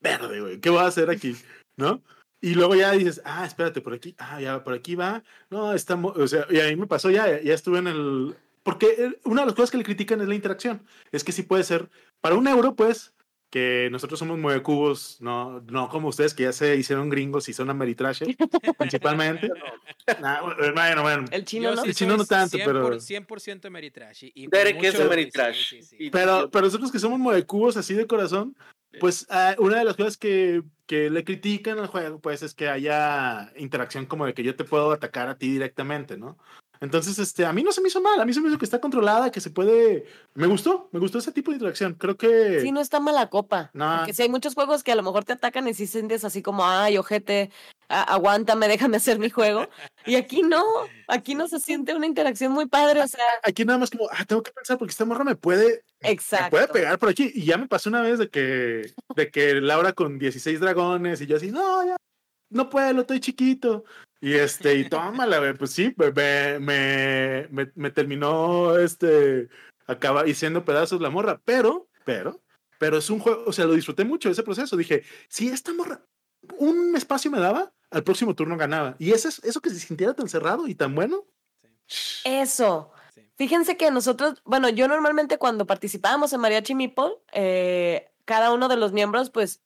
[0.00, 1.36] verde, güey, ¿qué voy a hacer aquí?
[1.76, 2.02] ¿No?
[2.40, 5.22] Y luego ya dices, ah, espérate, por aquí, ah, ya, por aquí va.
[5.50, 8.36] No, estamos, o sea, y a mí me pasó ya, ya estuve en el...
[8.62, 10.86] Porque una de las cosas que le critican es la interacción.
[11.10, 11.90] Es que sí puede ser,
[12.20, 13.13] para un euro, pues,
[13.54, 17.70] que nosotros somos mueve-cubos, no, no como ustedes que ya se hicieron gringos y son
[17.70, 18.24] Ameritrash,
[18.78, 19.48] principalmente.
[20.74, 21.24] bueno, bueno.
[21.30, 21.84] El chino no.
[21.84, 22.96] el chino no tanto, pero...
[22.96, 24.24] 100% Ameritrash.
[24.34, 25.74] Y Derek es Ameritrash.
[26.10, 28.56] Pero, pero nosotros que somos mueve-cubos así de corazón,
[28.98, 32.68] pues ah, una de las cosas que, que, le critican al juego, pues es que
[32.68, 36.38] haya interacción como de que yo te puedo atacar a ti directamente, ¿no?
[36.80, 38.64] Entonces, este, a mí no se me hizo mal, a mí se me hizo que
[38.64, 40.06] está controlada, que se puede...
[40.34, 42.60] Me gustó, me gustó ese tipo de interacción, creo que...
[42.60, 43.70] Sí, no está mala copa.
[43.72, 43.98] No.
[43.98, 46.42] Porque si hay muchos juegos que a lo mejor te atacan y si sientes así
[46.42, 47.50] como, ay, ojete,
[47.88, 49.68] aguántame, déjame hacer mi juego.
[50.04, 50.62] Y aquí no,
[51.08, 53.24] aquí no se siente una interacción muy padre, o sea...
[53.44, 55.84] Aquí nada más como, ah, tengo que pensar porque esta morra me puede...
[56.00, 56.44] Exacto.
[56.44, 57.30] Me puede pegar por aquí.
[57.34, 61.26] Y ya me pasó una vez de que, de que Laura con 16 dragones y
[61.26, 61.96] yo así, no, ya,
[62.50, 63.84] no puedo, estoy chiquito.
[64.24, 69.50] Y este, y tómala, pues sí, me, me, me, terminó este
[69.86, 72.40] acaba siendo pedazos la morra, pero, pero,
[72.78, 74.78] pero es un juego, o sea, lo disfruté mucho ese proceso.
[74.78, 76.00] Dije, si esta morra
[76.56, 78.96] un espacio me daba, al próximo turno ganaba.
[78.98, 81.26] Y eso, eso que se sintiera tan cerrado y tan bueno.
[82.24, 82.92] Eso.
[83.36, 88.78] Fíjense que nosotros, bueno, yo normalmente cuando participábamos en Mariachi Meeple, eh, cada uno de
[88.78, 89.60] los miembros, pues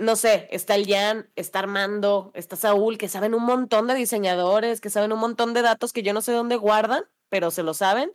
[0.00, 4.80] no sé, está el Jan, está Armando, está Saúl, que saben un montón de diseñadores,
[4.80, 7.74] que saben un montón de datos que yo no sé dónde guardan, pero se lo
[7.74, 8.12] saben.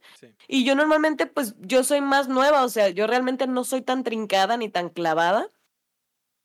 [0.47, 4.03] Y yo normalmente, pues yo soy más nueva, o sea, yo realmente no soy tan
[4.03, 5.49] trincada ni tan clavada,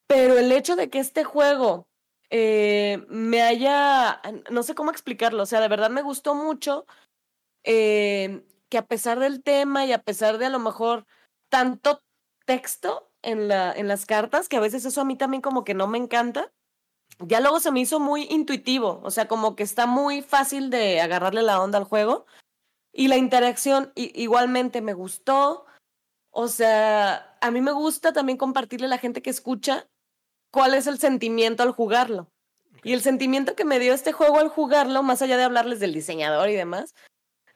[0.07, 1.89] pero el hecho de que este juego
[2.31, 4.21] eh, me haya,
[4.51, 6.87] no sé cómo explicarlo, o sea, de verdad me gustó mucho
[7.65, 11.07] eh, que a pesar del tema y a pesar de a lo mejor
[11.49, 12.03] tanto
[12.45, 15.75] texto, en, la, en las cartas, que a veces eso a mí también como que
[15.75, 16.51] no me encanta.
[17.19, 21.01] Ya luego se me hizo muy intuitivo, o sea, como que está muy fácil de
[21.01, 22.27] agarrarle la onda al juego.
[22.93, 25.67] Y la interacción igualmente me gustó.
[26.31, 29.87] O sea, a mí me gusta también compartirle a la gente que escucha
[30.51, 32.31] cuál es el sentimiento al jugarlo.
[32.85, 35.93] Y el sentimiento que me dio este juego al jugarlo, más allá de hablarles del
[35.93, 36.95] diseñador y demás,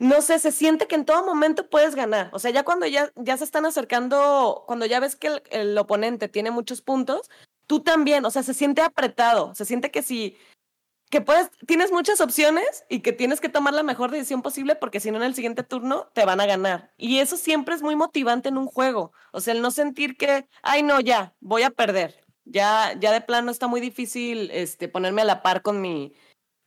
[0.00, 2.30] no sé, se siente que en todo momento puedes ganar.
[2.32, 6.26] O sea, ya cuando ya, ya se están acercando, cuando ya ves que el, oponente
[6.26, 7.30] tiene muchos puntos,
[7.66, 10.38] tú también, o sea, se siente apretado, se siente que si,
[11.10, 15.00] que puedes, tienes muchas opciones y que tienes que tomar la mejor decisión posible porque
[15.00, 16.94] si no en el siguiente turno te van a ganar.
[16.96, 19.12] Y eso siempre es muy motivante en un juego.
[19.32, 22.24] O sea, el no sentir que, ay, no, ya, voy a perder.
[22.46, 26.14] Ya, ya de plano está muy difícil este, ponerme a la par con mi,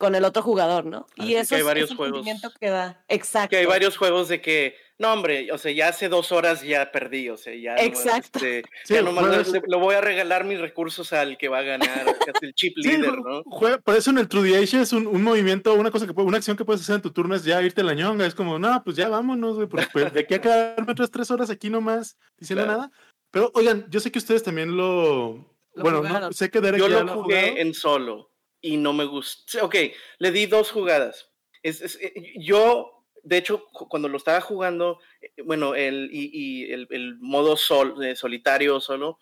[0.04, 1.08] con el otro jugador, ¿no?
[1.16, 2.28] y eso que hay varios juegos.
[2.60, 3.02] que da.
[3.08, 3.52] Exacto.
[3.52, 6.92] Que hay varios juegos de que, no, hombre, o sea, ya hace dos horas ya
[6.92, 7.78] perdí, o sea, ya.
[7.78, 8.40] Exacto.
[8.40, 12.32] Este, ya nomás lo voy a regalar mis recursos al que va a ganar, que
[12.32, 13.44] es el chip leader, ¿no?
[13.46, 16.36] Juega, por eso en el True Age es un, un, movimiento, una cosa que una
[16.36, 18.26] acción que puedes hacer en tu turno es ya irte a la ñonga.
[18.26, 21.50] Es como, no, pues ya vámonos, güey, pues, de aquí a quedarme otras tres horas
[21.50, 22.92] aquí nomás diciendo nada.
[23.32, 25.48] Pero oigan, yo sé que ustedes también lo.
[25.78, 28.33] bueno, no, sé que Derek Yo lo jugué en solo
[28.64, 29.66] y no me gustó.
[29.66, 29.76] Ok,
[30.18, 31.30] le di dos jugadas.
[31.62, 37.58] Es, eh, yo, de hecho, cuando lo estaba jugando, eh, bueno, el, y, el, modo
[37.58, 39.20] sol, solitario solo,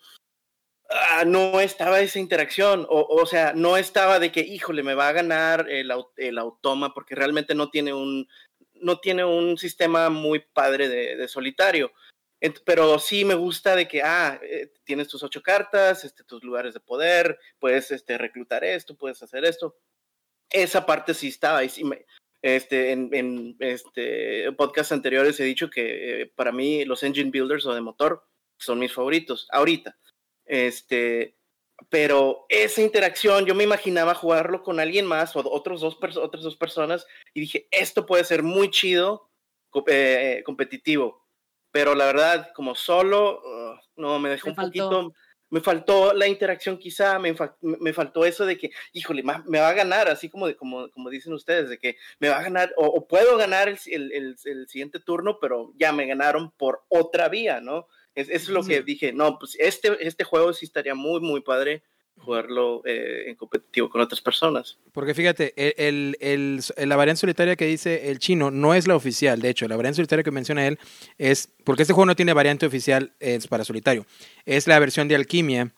[0.88, 2.86] ah, no estaba esa interacción.
[2.88, 6.94] O, o, sea, no estaba de que, híjole, me va a ganar el, el automa,
[6.94, 8.28] porque realmente no tiene un,
[8.74, 11.92] no tiene un sistema muy padre de, de solitario
[12.64, 16.74] pero sí me gusta de que, ah, eh, tienes tus ocho cartas, este, tus lugares
[16.74, 19.76] de poder, puedes este, reclutar esto, puedes hacer esto.
[20.50, 21.62] Esa parte sí estaba.
[21.62, 22.04] Y sí me,
[22.42, 27.64] este, en, en este, podcasts anteriores he dicho que eh, para mí los engine builders
[27.66, 28.26] o de motor
[28.58, 29.96] son mis favoritos, ahorita.
[30.44, 31.36] Este,
[31.88, 36.56] pero esa interacción, yo me imaginaba jugarlo con alguien más o otros dos otras dos
[36.56, 39.30] personas y dije, esto puede ser muy chido,
[39.86, 41.21] eh, competitivo
[41.72, 43.42] pero la verdad, como solo,
[43.96, 45.12] no, me dejó un poquito,
[45.52, 49.74] me faltó la interacción quizá, me, me, faltó eso de que, híjole, me va a
[49.74, 53.36] ganar, así como, como, como dicen ustedes, de que me va a ganar, o, puedo
[53.36, 57.86] ganar el, el, el, siguiente turno, pero ya me ganaron por otra vía, ¿no?
[58.14, 61.82] Es, es lo que dije, no, pues este, este juego sí estaría muy, muy padre
[62.18, 64.78] jugarlo eh, en competitivo con otras personas.
[64.92, 69.40] Porque fíjate, el, el, la variante solitaria que dice el chino no es la oficial,
[69.40, 70.78] de hecho, la variante solitaria que menciona él
[71.18, 74.06] es, porque este juego no tiene variante oficial es para solitario,
[74.46, 75.72] es la versión de alquimia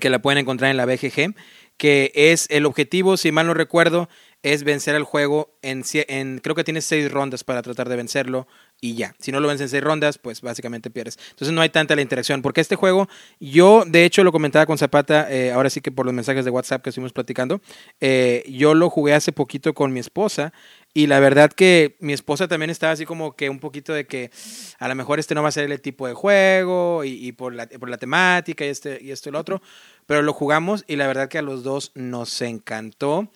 [0.00, 1.34] que la pueden encontrar en la BGG,
[1.76, 4.08] que es el objetivo, si mal no recuerdo,
[4.42, 8.46] es vencer al juego en, en, creo que tienes seis rondas para tratar de vencerlo
[8.80, 9.14] y ya.
[9.18, 11.18] Si no lo vences en seis rondas, pues básicamente pierdes.
[11.30, 13.08] Entonces no hay tanta la interacción, porque este juego,
[13.40, 16.50] yo de hecho lo comentaba con Zapata, eh, ahora sí que por los mensajes de
[16.50, 17.60] WhatsApp que estuvimos platicando,
[18.00, 20.52] eh, yo lo jugué hace poquito con mi esposa
[20.94, 24.30] y la verdad que mi esposa también estaba así como que un poquito de que
[24.78, 27.66] a lo mejor este no va a ser el tipo de juego y, por, la,
[27.66, 29.60] por la temática y, este, y esto y lo otro,
[30.06, 33.30] pero lo jugamos y la verdad que a los dos nos encantó.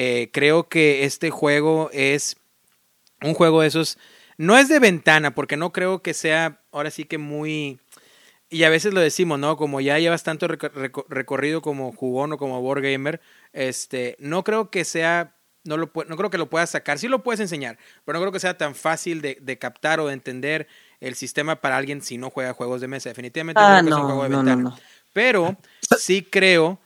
[0.00, 2.36] Eh, creo que este juego es
[3.20, 3.98] un juego de esos
[4.36, 7.80] no es de ventana, porque no creo que sea ahora sí que muy...
[8.48, 9.56] Y a veces lo decimos, ¿no?
[9.56, 13.20] Como ya llevas tanto recorrido como jugón o como wargamer,
[13.52, 15.34] este, no creo que sea,
[15.64, 17.00] no, lo, no creo que lo puedas sacar.
[17.00, 20.06] Sí lo puedes enseñar, pero no creo que sea tan fácil de, de captar o
[20.06, 20.68] de entender
[21.00, 23.08] el sistema para alguien si no juega juegos de mesa.
[23.08, 24.76] Definitivamente no, ah, es un juego de ventana.
[25.12, 25.56] Pero
[25.98, 26.78] sí creo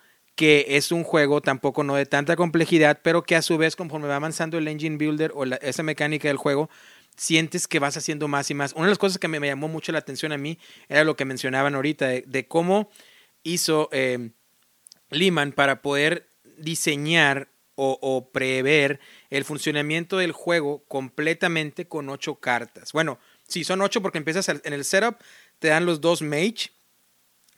[0.42, 4.08] que es un juego tampoco no de tanta complejidad, pero que a su vez conforme
[4.08, 6.68] va avanzando el engine builder o esa mecánica del juego,
[7.16, 8.72] sientes que vas haciendo más y más.
[8.72, 11.24] Una de las cosas que me, llamó mucho la atención a mí era lo que
[11.24, 12.90] mencionaban ahorita, de, cómo
[13.44, 14.30] hizo eh,
[15.54, 16.28] para poder
[16.58, 18.98] diseñar o, prever
[19.30, 22.92] el funcionamiento del juego completamente con ocho cartas.
[22.92, 25.18] Bueno, sí, son ocho porque empiezas en el setup,
[25.60, 26.72] te dan los dos mage,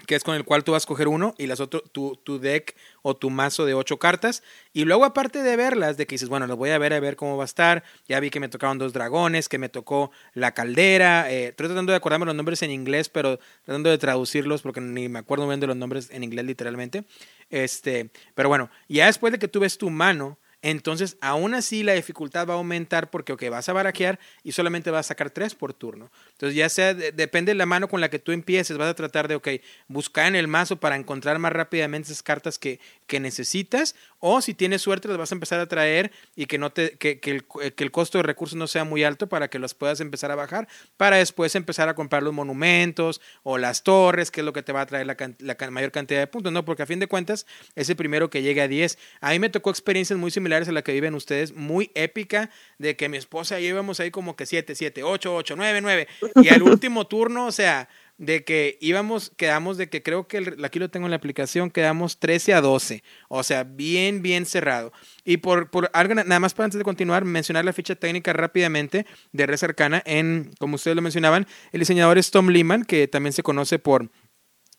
[0.06, 2.38] que es con el cual tú vas a coger uno y las otro, tu, tu,
[2.38, 4.42] deck o tu mazo de ocho cartas.
[4.72, 7.16] Y luego aparte de verlas, de que dices, bueno, lo voy a ver a ver
[7.16, 7.84] cómo va a estar.
[8.08, 11.30] Ya vi que me tocaron dos dragones, que me tocó la caldera.
[11.30, 15.08] Eh, estoy tratando de acordarme los nombres en inglés, pero tratando de traducirlos porque ni
[15.08, 17.04] me acuerdo bien de los nombres en inglés literalmente.
[17.50, 21.92] Este, pero bueno, ya después de que tú ves tu mano, entonces aún así la
[21.92, 25.54] dificultad va a aumentar porque okay, vas a baraquear y solamente vas a sacar tres
[25.54, 26.10] por turno.
[26.44, 29.28] Entonces ya sea, depende de la mano con la que tú empieces, vas a tratar
[29.28, 29.48] de, ok,
[29.88, 34.52] buscar en el mazo para encontrar más rápidamente esas cartas que, que necesitas o si
[34.52, 37.44] tienes suerte las vas a empezar a traer y que, no te, que, que, el,
[37.44, 40.34] que el costo de recursos no sea muy alto para que las puedas empezar a
[40.34, 44.62] bajar para después empezar a comprar los monumentos o las torres, que es lo que
[44.62, 46.64] te va a traer la, la mayor cantidad de puntos, ¿no?
[46.64, 48.98] Porque a fin de cuentas es el primero que llegue a 10.
[49.20, 52.96] A mí me tocó experiencias muy similares a la que viven ustedes, muy épica, de
[52.96, 56.08] que mi esposa y íbamos ahí como que 7, 7, 8, 8, 9, 9.
[56.42, 60.78] Y al último turno, o sea, de que íbamos, quedamos de que creo que aquí
[60.78, 63.02] lo tengo en la aplicación, quedamos 13 a 12.
[63.28, 64.92] O sea, bien, bien cerrado.
[65.24, 69.06] Y por, por algo, nada más para antes de continuar, mencionar la ficha técnica rápidamente
[69.32, 70.02] de Res Arcana.
[70.06, 74.10] En, como ustedes lo mencionaban, el diseñador es Tom Lehman, que también se conoce por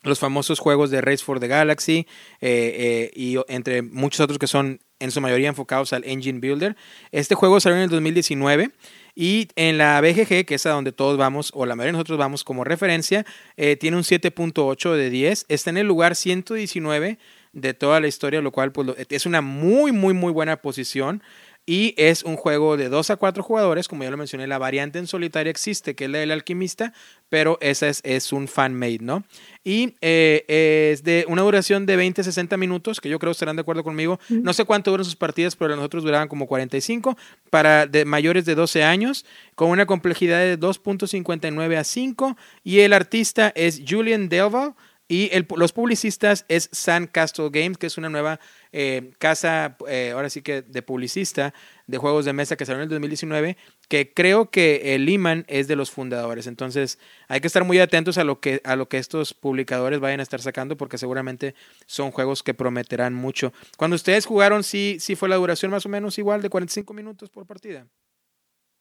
[0.04, 2.08] los famosos juegos de Race for the Galaxy
[2.40, 6.76] eh, eh, y entre muchos otros que son en su mayoría enfocados al Engine Builder.
[7.12, 8.72] Este juego salió en el 2019
[9.16, 12.20] y en la BGG, que es a donde todos vamos, o la mayoría de nosotros
[12.20, 15.46] vamos como referencia, eh, tiene un 7.8 de 10.
[15.48, 17.18] Está en el lugar 119
[17.54, 21.24] de toda la historia, lo cual pues, es una muy, muy, muy buena posición.
[21.66, 25.00] Y es un juego de 2 a 4 jugadores, como ya lo mencioné, la variante
[25.00, 26.94] en solitario existe, que es la del alquimista,
[27.28, 29.24] pero esa es, es un fan-made, ¿no?
[29.64, 33.56] Y eh, es de una duración de 20 a 60 minutos, que yo creo estarán
[33.56, 34.20] de acuerdo conmigo.
[34.30, 37.18] No sé cuánto duran sus partidas, pero nosotros duraban como 45,
[37.50, 42.94] para de mayores de 12 años, con una complejidad de 2.59 a 5, y el
[42.94, 44.76] artista es Julian Delval,
[45.08, 48.40] y el, los publicistas es Sandcastle Games, que es una nueva
[48.72, 51.54] eh, casa, eh, ahora sí que de publicista
[51.86, 53.56] de juegos de mesa que salió en el 2019,
[53.88, 56.48] que creo que el Lehman es de los fundadores.
[56.48, 56.98] Entonces
[57.28, 60.24] hay que estar muy atentos a lo que, a lo que estos publicadores vayan a
[60.24, 61.54] estar sacando, porque seguramente
[61.86, 63.54] son juegos que prometerán mucho.
[63.78, 67.30] Cuando ustedes jugaron, sí, sí fue la duración más o menos igual de 45 minutos
[67.30, 67.86] por partida.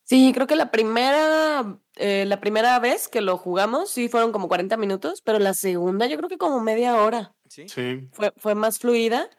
[0.04, 4.48] Sí, creo que la primera, eh, la primera vez que lo jugamos sí fueron como
[4.48, 7.34] 40 minutos, pero la segunda yo creo que como media hora.
[7.48, 7.66] Sí.
[8.12, 9.30] Fue, fue más fluida.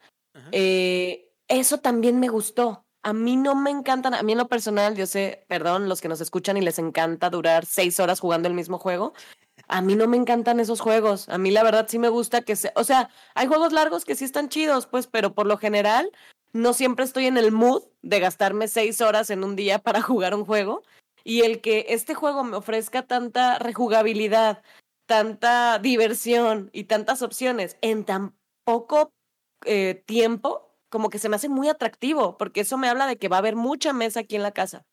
[0.51, 2.83] Eh, eso también me gustó.
[3.03, 6.07] A mí no me encantan, a mí en lo personal, yo sé, perdón, los que
[6.07, 9.13] nos escuchan y les encanta durar seis horas jugando el mismo juego.
[9.67, 11.29] A mí no me encantan esos juegos.
[11.29, 14.15] A mí la verdad sí me gusta que se, o sea, hay juegos largos que
[14.15, 16.11] sí están chidos, pues, pero por lo general
[16.55, 20.33] no siempre estoy en el mood de gastarme seis horas en un día para jugar
[20.33, 20.83] un juego.
[21.25, 24.63] Y el que este juego me ofrezca tanta rejugabilidad,
[25.05, 29.11] tanta diversión y tantas opciones en tan poco
[29.65, 33.27] eh, tiempo, como que se me hace muy atractivo, porque eso me habla de que
[33.27, 34.85] va a haber mucha mesa aquí en la casa.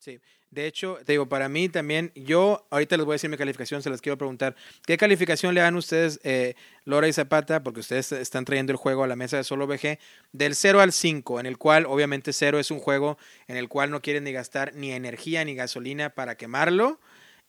[0.00, 0.20] Sí.
[0.56, 3.82] De hecho, te digo, para mí también, yo ahorita les voy a decir mi calificación,
[3.82, 4.56] se las quiero preguntar.
[4.86, 6.54] ¿Qué calificación le dan ustedes, eh,
[6.86, 9.98] Lora y Zapata, porque ustedes están trayendo el juego a la mesa de solo VG,
[10.32, 13.90] del 0 al 5, en el cual obviamente 0 es un juego en el cual
[13.90, 17.00] no quieren ni gastar ni energía ni gasolina para quemarlo,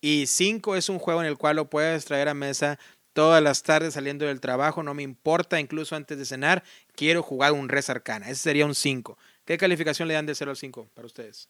[0.01, 2.77] y 5 es un juego en el cual lo puedes traer a mesa
[3.13, 6.61] todas las tardes saliendo del trabajo, no me importa, incluso antes de cenar,
[6.93, 9.17] quiero jugar un Res Arcana, ese sería un 5.
[9.45, 11.47] ¿Qué calificación le dan de 0 al 5 para ustedes?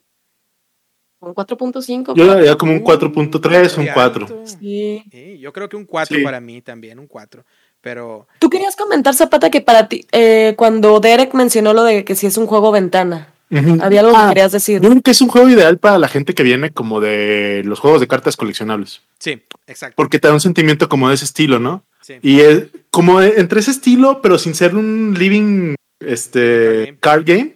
[1.19, 2.13] Un 4.5.
[2.15, 4.43] Yo le daría como un 4.3, un 4.
[4.45, 5.03] Sí.
[5.11, 5.39] sí.
[5.39, 7.43] Yo creo que un 4 para mí también, un 4.
[7.81, 8.27] Pero.
[8.39, 12.27] Tú querías comentar, Zapata, que para ti, eh, cuando Derek mencionó lo de que si
[12.27, 13.33] es un juego ventana,
[13.81, 14.81] había algo que ah, querías decir.
[14.81, 17.79] Yo creo que es un juego ideal para la gente que viene como de los
[17.79, 19.01] juegos de cartas coleccionables.
[19.19, 19.95] Sí, exacto.
[19.95, 21.83] Porque te da un sentimiento como de ese estilo, ¿no?
[22.01, 22.15] Sí.
[22.21, 27.53] Y es como entre ese estilo, pero sin ser un living este, card game.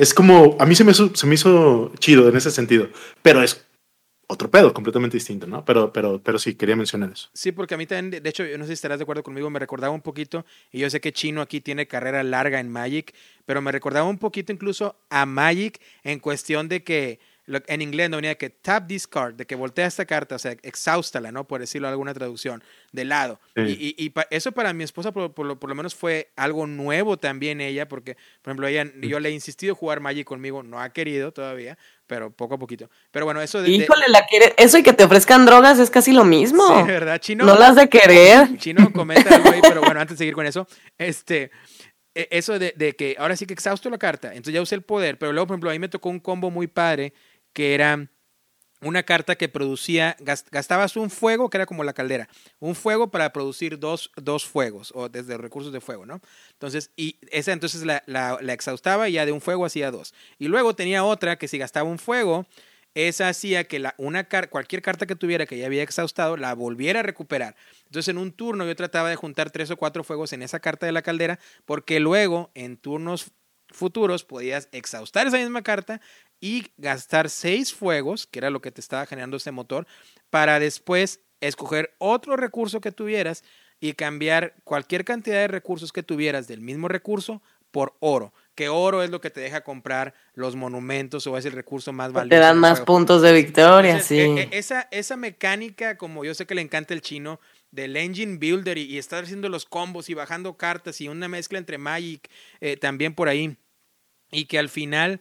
[0.00, 2.88] Es como, a mí se me, se me hizo chido en ese sentido,
[3.20, 3.66] pero es
[4.28, 5.62] otro pedo completamente distinto, ¿no?
[5.66, 7.28] Pero, pero, pero sí, quería mencionar eso.
[7.34, 9.50] Sí, porque a mí también, de hecho, yo no sé si estarás de acuerdo conmigo,
[9.50, 13.14] me recordaba un poquito, y yo sé que Chino aquí tiene carrera larga en Magic,
[13.44, 17.20] pero me recordaba un poquito incluso a Magic en cuestión de que
[17.66, 21.32] en inglés no venía que tap discard, de que voltea esta carta, o sea, exhaustala,
[21.32, 21.46] ¿no?
[21.46, 23.40] Por decirlo alguna traducción, de lado.
[23.56, 27.88] Y, y, eso para mi esposa por, por, lo, menos fue algo nuevo también ella,
[27.88, 31.78] porque, por ejemplo, ella, yo le he insistido jugar Magic conmigo, no ha querido todavía,
[32.06, 32.90] pero poco a poquito.
[33.10, 33.70] Pero bueno, eso de...
[33.70, 34.54] Híjole, la quiere...
[34.56, 36.64] eso y que te ofrezcan drogas es casi lo mismo.
[36.66, 37.18] Sí, ¿verdad?
[37.20, 37.44] Chino...
[37.44, 38.56] No las de querer.
[38.58, 40.66] Chino comenta algo ahí, pero bueno, antes de seguir con eso,
[40.98, 41.50] este
[42.14, 44.82] e, eso de, de, que ahora sí que exhausto la carta, entonces ya usé el
[44.82, 47.12] poder, pero luego, por ejemplo, a mí me tocó un combo muy padre
[47.52, 48.10] que era
[48.82, 50.16] una carta que producía,
[50.50, 52.28] gastabas un fuego, que era como la caldera,
[52.58, 56.20] un fuego para producir dos, dos fuegos, o desde recursos de fuego, ¿no?
[56.52, 60.14] Entonces, y esa entonces la, la, exhaustaba y ya de un fuego hacía dos.
[60.38, 62.46] Y luego tenía otra que si gastaba un fuego,
[62.94, 67.00] esa hacía que la, una cualquier carta que tuviera que ya había exhaustado la volviera
[67.00, 67.56] a recuperar.
[67.84, 70.86] Entonces en un turno yo trataba de juntar tres o cuatro fuegos en esa carta
[70.86, 73.30] de la caldera porque luego en turnos
[73.68, 76.00] futuros podías exhaustar esa misma carta
[76.40, 79.86] y gastar seis fuegos, que era lo que te estaba generando ese motor,
[80.30, 83.44] para después escoger otro recurso que tuvieras
[83.80, 88.32] y cambiar cualquier cantidad de recursos que tuvieras del mismo recurso por oro.
[88.54, 92.12] Que oro es lo que te deja comprar los monumentos o es el recurso más
[92.12, 92.36] valioso.
[92.36, 94.18] Te dan más puntos de victoria, sí.
[94.18, 98.36] E, e, esa, esa mecánica, como yo sé que le encanta el chino, del engine
[98.38, 102.28] builder y, estar haciendo los combos y bajando cartas y una mezcla entre Magic
[102.60, 103.56] eh, también por ahí.
[104.32, 105.20] Y que al final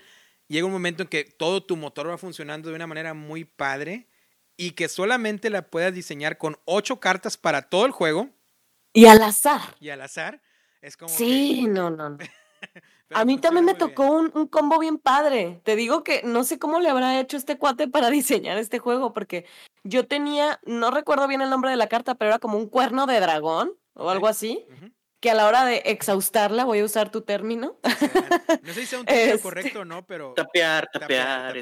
[0.49, 4.07] llega un momento en que todo tu motor va funcionando de una manera muy padre
[4.57, 8.29] y que solamente la puedas diseñar con ocho cartas para todo el juego.
[8.91, 9.61] Y al azar.
[9.79, 10.41] Y al azar.
[10.81, 11.09] Es como.
[11.09, 12.17] Sí, no, no, no.
[13.11, 15.61] A mí también me tocó un, un, combo bien padre.
[15.63, 19.13] Te digo que no sé cómo le habrá hecho este cuate para diseñar este juego,
[19.13, 19.45] porque
[19.83, 23.07] yo tenía, no recuerdo bien el nombre de la carta, pero era como un cuerno
[23.07, 24.65] de dragón o algo así
[25.19, 27.77] que a la hora de exhaustarla, voy a usar tu término.
[28.63, 30.33] No sé si sea un término este correcto o no, pero.
[30.33, 31.57] Tapear, tapear.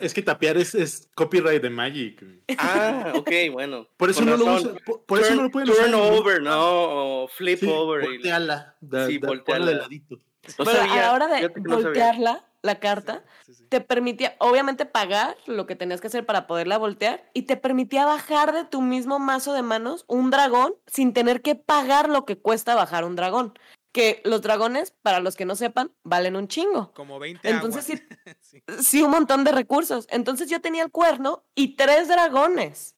[0.00, 2.24] Es, que tapear es, copyright de Magic.
[2.58, 3.88] Ah, ok, bueno.
[3.96, 4.70] Por eso, no, lo usa,
[5.06, 5.90] por, eso no lo pueden usar.
[5.90, 7.24] Turn over, ¿no?
[7.24, 8.02] O flip over.
[8.02, 8.76] Volteala.
[9.06, 9.66] sí, volteala.
[9.66, 10.18] de ladito.
[10.56, 13.24] pero a la hora de voltearla, la carta,
[13.68, 18.04] te permitía, obviamente, pagar lo que tenías que hacer para poderla voltear y te permitía
[18.04, 22.36] bajar de tu mismo mazo de manos un dragón sin tener que pagar lo que
[22.36, 23.58] cuesta bajar un dragón.
[23.92, 26.92] Que los dragones, para los que no sepan, valen un chingo.
[26.92, 27.84] Como 20 Entonces,
[28.42, 30.06] sí, sí, un montón de recursos.
[30.10, 32.96] Entonces yo tenía el cuerno y tres dragones.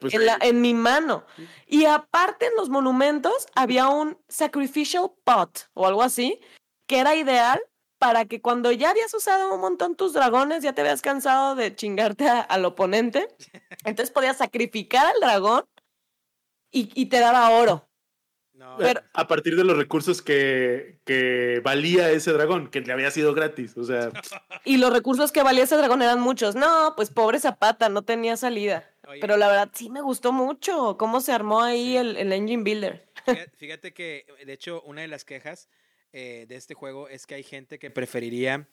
[0.00, 1.24] Pues en, en, mi mano.
[1.66, 6.40] Y aparte en los monumentos había un sacrificial pot o algo así,
[6.86, 7.60] que era ideal
[8.04, 11.74] para que cuando ya habías usado un montón tus dragones, ya te habías cansado de
[11.74, 13.28] chingarte al oponente,
[13.86, 15.64] entonces podías sacrificar al dragón
[16.70, 17.88] y, te daba oro.
[19.14, 23.74] a partir de los recursos que, que, valía ese dragón, que le había sido gratis,
[23.78, 24.10] o sea.
[24.66, 26.56] Y los recursos que valía ese dragón eran muchos.
[26.56, 28.84] No, pues pobre Zapata, no tenía salida.
[29.18, 33.06] Pero la verdad sí me gustó mucho cómo se armó ahí el, el, Engine Builder.
[33.56, 35.70] fíjate que, de hecho, una de las quejas
[36.16, 38.68] eh, de este juego es que hay gente que preferiría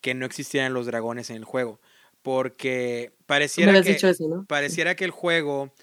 [0.00, 1.80] que no existieran los dragones en el juego.
[2.22, 3.98] Porque pareciera, que,
[4.46, 5.74] pareciera que el juego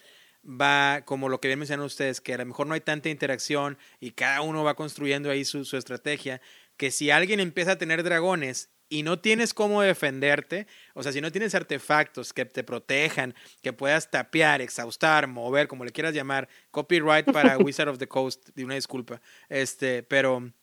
[0.46, 3.78] va como lo que bien mencionaron ustedes, que a lo mejor no hay tanta interacción
[4.00, 6.42] y cada uno va construyendo ahí su, su estrategia,
[6.78, 11.20] que si alguien empieza a tener dragones y no tienes cómo defenderte, o sea, si
[11.20, 16.48] no tienes artefactos que te protejan, que puedas tapear, exhaustar, mover, como le quieras llamar,
[16.72, 20.54] copyright para Wizard of the Coast, de una disculpa, este, pero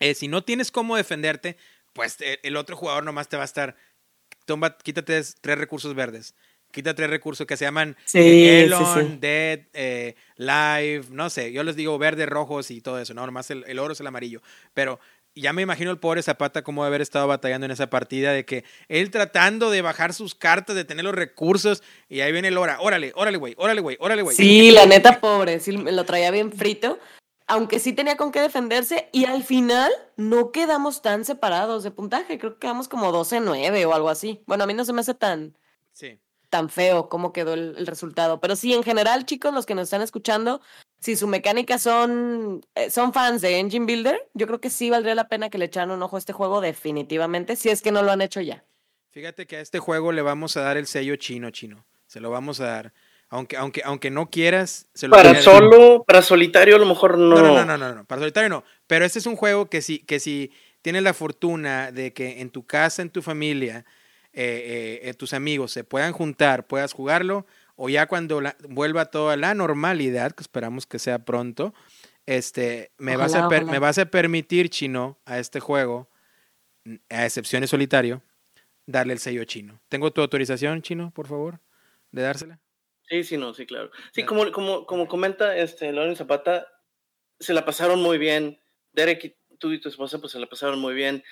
[0.00, 1.56] eh, si no tienes cómo defenderte,
[1.92, 3.76] pues eh, el otro jugador nomás te va a estar.
[4.44, 6.34] Toma, quítate tres recursos verdes.
[6.72, 11.52] Quita tres recursos que se llaman sí, Dead, eh, Live, no sé.
[11.52, 13.24] Yo les digo verde, rojos y todo eso, ¿no?
[13.24, 14.42] Nomás el, el oro es el amarillo.
[14.74, 15.00] Pero
[15.36, 18.64] ya me imagino el pobre Zapata cómo haber estado batallando en esa partida de que
[18.88, 22.78] él tratando de bajar sus cartas, de tener los recursos y ahí viene el hora,
[22.80, 24.36] órale, órale, güey, órale, güey, órale, güey.
[24.36, 26.98] Sí, la neta pobre, sí, lo traía bien frito.
[27.46, 32.38] Aunque sí tenía con qué defenderse, y al final no quedamos tan separados de puntaje,
[32.38, 34.42] creo que quedamos como 12-9 o algo así.
[34.46, 35.56] Bueno, a mí no se me hace tan,
[36.50, 40.02] tan feo cómo quedó el, resultado, pero sí, en general, chicos, los que nos están
[40.02, 40.60] escuchando,
[40.98, 45.14] si su mecánica son, eh, son fans de Engine Builder, yo creo que sí valdría
[45.14, 48.02] la pena que le echaran un ojo a este juego definitivamente, si es que no
[48.02, 48.64] lo han hecho ya.
[49.10, 52.30] Fíjate que a este juego le vamos a dar el sello chino chino, se lo
[52.30, 52.92] vamos a dar.
[53.28, 57.36] Aunque, aunque, aunque no quieras, se lo Para solo, para solitario a lo mejor no.
[57.36, 58.64] No, no, no, no, para solitario no.
[58.86, 60.52] Pero este es un juego que si, que si
[60.82, 63.84] tienes la fortuna de que en tu casa, en tu familia,
[64.32, 69.54] eh, eh, tus amigos se puedan juntar, puedas jugarlo, o ya cuando vuelva toda la
[69.54, 71.74] normalidad, que esperamos que sea pronto,
[72.26, 76.08] este, me, vas a me vas a permitir, chino, a este juego,
[77.10, 78.22] a excepción de solitario,
[78.86, 79.80] darle el sello chino.
[79.88, 81.60] ¿Tengo tu autorización, chino, por favor,
[82.12, 82.60] de dársela?
[83.08, 83.90] Sí, sí, no, sí, claro.
[84.12, 86.66] Sí, como, como, como comenta este Loren Zapata,
[87.38, 88.60] se la pasaron muy bien.
[88.92, 91.22] Derek, tú y tu esposa, pues se la pasaron muy bien.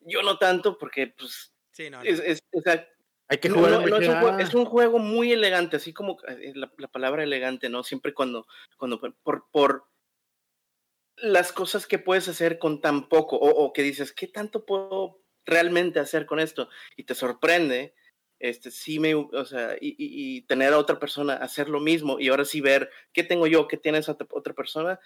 [0.00, 1.52] Yo no tanto, porque, pues.
[1.72, 2.02] Sí, no.
[2.02, 2.40] Es, es,
[3.28, 4.40] Hay que jugar.
[4.40, 7.82] es, un juego, muy elegante, así como eh, la, la, palabra elegante, ¿no?
[7.82, 9.88] Siempre cuando, cuando por, por
[11.16, 15.20] las cosas que puedes hacer con tan poco, o, o que dices, ¿qué tanto puedo
[15.44, 16.68] realmente hacer con esto?
[16.96, 17.94] Y te sorprende
[18.38, 22.44] este, sí me, o sea, y, tener a otra persona hacer lo mismo y ahora
[22.44, 25.00] sí ver qué tengo yo, qué tiene esa otra persona,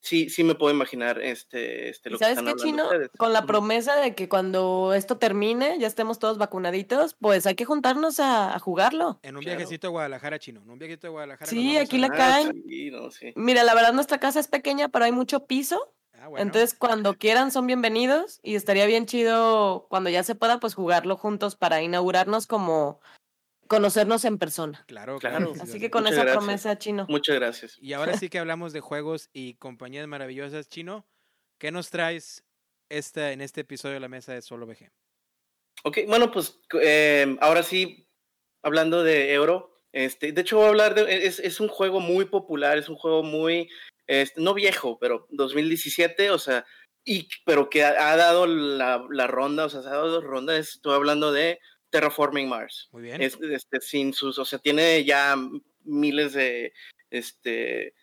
[0.00, 2.88] sí, sí me puedo imaginar este, este lo ¿Sabes qué, Chino?
[3.16, 7.64] Con la promesa de que cuando esto termine, ya estemos todos vacunaditos, pues hay que
[7.64, 9.18] juntarnos a, jugarlo.
[9.22, 11.50] En un viajecito a Guadalajara, Chino, en un viajecito a Guadalajara.
[11.50, 12.62] Sí, aquí la caen.
[13.36, 17.50] Mira, la verdad nuestra casa es pequeña, pero hay mucho piso Ah, Entonces, cuando quieran,
[17.50, 22.46] son bienvenidos y estaría bien chido cuando ya se pueda, pues jugarlo juntos para inaugurarnos
[22.46, 23.00] como
[23.66, 24.84] conocernos en persona.
[24.86, 25.52] Claro, claro.
[25.60, 27.06] Así que con esa promesa, Chino.
[27.08, 27.76] Muchas gracias.
[27.80, 31.04] Y ahora sí que hablamos de juegos y compañías maravillosas, Chino.
[31.58, 32.44] ¿Qué nos traes
[32.88, 34.92] esta, en este episodio de la mesa de Solo VG?
[35.82, 38.06] Ok, bueno, pues em, ahora sí,
[38.62, 42.26] hablando de Euro, este, de hecho voy a hablar de, es, es un juego muy
[42.26, 43.68] popular, es un juego muy
[44.06, 46.64] este, no viejo, pero 2017, o sea,
[47.04, 50.58] y, pero que ha, dado la, la, ronda, o sea, se ha dado dos rondas,
[50.58, 51.58] estoy hablando de
[51.90, 52.88] Terraforming Mars.
[52.92, 53.20] Muy bien.
[53.20, 55.36] Este, sin sus, o sea, tiene ya
[55.84, 56.72] miles de,
[57.10, 57.94] este,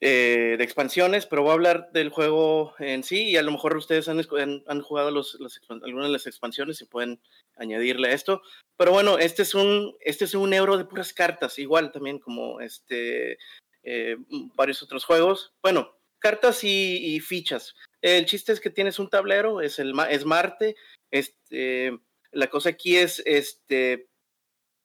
[0.00, 3.76] eh, de expansiones, pero voy a hablar del juego en sí y a lo mejor
[3.76, 4.20] ustedes han,
[4.66, 5.36] han, jugado los,
[5.68, 7.20] algunas de las expansiones y pueden
[7.56, 8.42] añadirle a esto.
[8.76, 12.60] Pero bueno, este es un, este es un euro de puras cartas, igual también como
[12.60, 13.38] este
[13.82, 14.16] eh,
[14.54, 15.52] varios otros juegos.
[15.62, 17.74] Bueno, cartas y, fichas.
[18.00, 20.76] El chiste es que tienes un tablero, es, el, es Marte.
[21.10, 21.98] Este,
[22.32, 24.08] la cosa aquí es este,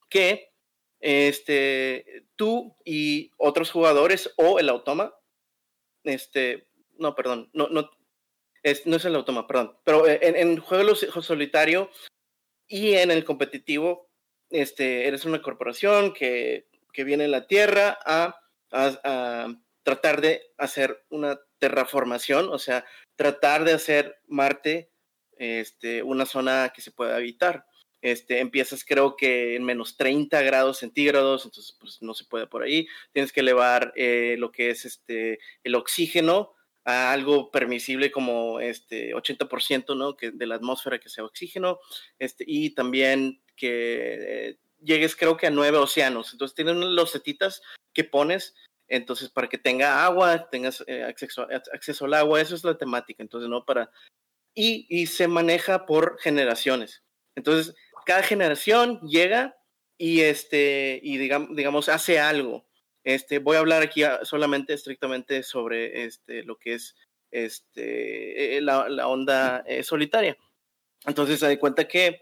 [0.10, 0.54] que
[1.00, 5.14] este, tú y otros jugadores o el automa,
[6.04, 6.68] este,
[6.98, 7.90] no, perdón, no, no,
[8.64, 11.90] es, no es el automa, perdón, pero en, en juego solitario
[12.68, 14.10] y en el competitivo,
[14.50, 18.43] este, eres una corporación que, que viene a la Tierra a
[18.74, 24.92] a, tratar de hacer una terraformación, o sea, tratar de hacer Marte
[25.38, 27.66] este, una zona que se pueda habitar.
[28.02, 32.64] Este, empiezas creo que en menos 30 grados centígrados, entonces pues no se puede por
[32.64, 32.88] ahí.
[33.12, 36.54] Tienes que elevar eh, lo que es este, el oxígeno
[36.86, 40.18] a algo permisible como este 80% ¿no?
[40.18, 41.80] que, de la atmósfera que sea oxígeno,
[42.20, 46.34] este, y también que eh, llegues creo que a nueve océanos.
[46.34, 47.62] Entonces tienen los setitas
[47.94, 48.56] que pones,
[48.88, 53.24] entonces para que tenga agua, tengas eh, acceso, acceso al agua, eso es la temática,
[53.24, 53.90] entonces no para...
[54.56, 57.04] Y, y se maneja por generaciones.
[57.36, 57.76] Entonces,
[58.06, 59.58] cada generación llega
[59.98, 62.66] y, este, y digamos, digamos, hace algo.
[63.04, 66.96] Este, voy a hablar aquí solamente estrictamente sobre este, lo que es
[67.32, 70.38] este, eh, la, la onda eh, solitaria.
[71.06, 72.22] Entonces, se da cuenta que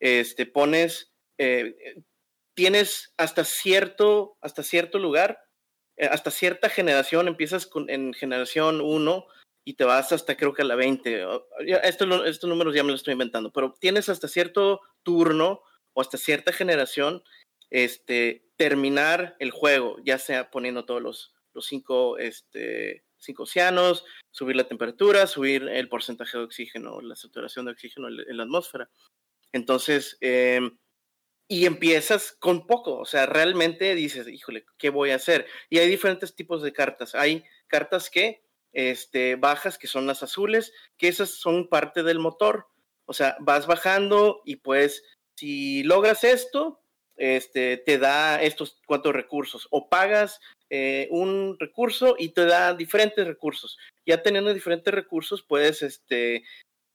[0.00, 1.12] este, pones
[2.56, 5.38] tienes hasta cierto, hasta cierto lugar,
[5.96, 9.26] eh, hasta cierta generación, empiezas con, en generación 1
[9.64, 11.26] y te vas hasta creo que a la 20.
[11.84, 16.16] Esto, estos números ya me los estoy inventando, pero tienes hasta cierto turno o hasta
[16.18, 17.22] cierta generación
[17.70, 24.56] este, terminar el juego, ya sea poniendo todos los, los cinco, este, cinco océanos, subir
[24.56, 28.88] la temperatura, subir el porcentaje de oxígeno, la saturación de oxígeno en, la atmósfera.
[29.52, 30.60] Entonces, eh,
[31.48, 35.46] y empiezas con poco, o sea, realmente dices, híjole, ¿qué voy a hacer?
[35.70, 37.14] Y hay diferentes tipos de cartas.
[37.14, 38.42] Hay cartas que
[38.72, 42.66] este, bajas, que son las azules, que esas son parte del motor.
[43.06, 45.04] O sea, vas bajando y pues
[45.36, 46.80] si logras esto,
[47.16, 49.68] este, te da estos cuantos recursos.
[49.70, 53.78] O pagas eh, un recurso y te da diferentes recursos.
[54.04, 56.42] Ya teniendo diferentes recursos, puedes este,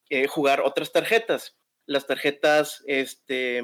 [0.09, 1.55] eh, jugar otras tarjetas.
[1.87, 3.63] Las tarjetas este,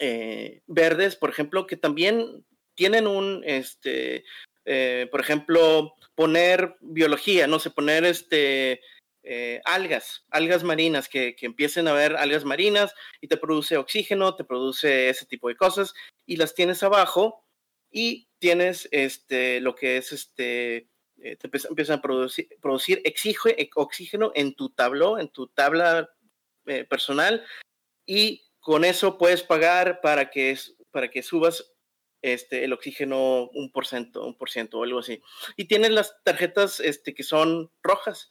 [0.00, 4.24] eh, verdes, por ejemplo, que también tienen un, este,
[5.10, 8.80] por ejemplo, poner biología, no sé, poner este,
[9.64, 14.44] algas, algas marinas, que, que, empiecen a ver algas marinas y te produce oxígeno, te
[14.44, 15.94] produce ese tipo de cosas
[16.26, 17.44] y las tienes abajo
[17.90, 20.88] y tienes este, lo que es este,
[21.20, 23.02] eh, te empiezan a producir, producir
[23.74, 26.08] oxígeno en tu tabló, en tu tabla
[26.66, 27.44] eh, personal
[28.06, 30.54] y con eso puedes pagar para que,
[30.90, 31.72] para que subas
[32.20, 35.22] este, el oxígeno un por ciento, un por o algo así.
[35.56, 38.28] Y tienes las tarjetas este, que son rojas,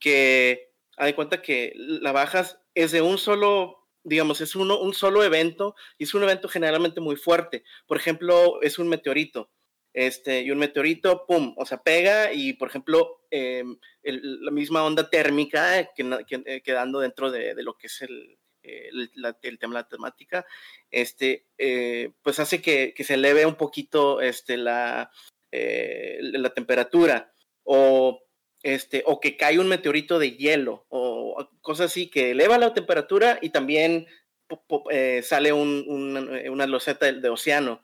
[0.00, 5.22] que hay cuenta que la bajas es de un solo digamos, es uno, un solo
[5.22, 7.62] evento y es un evento generalmente muy fuerte.
[7.86, 9.52] Por ejemplo, es un meteorito.
[9.94, 15.08] Este, y un meteorito, pum, o sea, pega y, por ejemplo, em, la misma onda
[15.10, 18.36] térmica que, eh, quedando dentro de, lo que es el,
[18.90, 20.46] el, tema la temática,
[20.90, 25.10] este, eh, pues hace que, se eleve un poquito este, la,
[25.52, 27.32] eh, la temperatura.
[27.68, 28.22] O
[28.62, 33.38] este, o que cae un meteorito de hielo, o cosas así que eleva la temperatura
[33.40, 34.08] y también
[34.90, 37.82] eh, sale una loseta de, océano.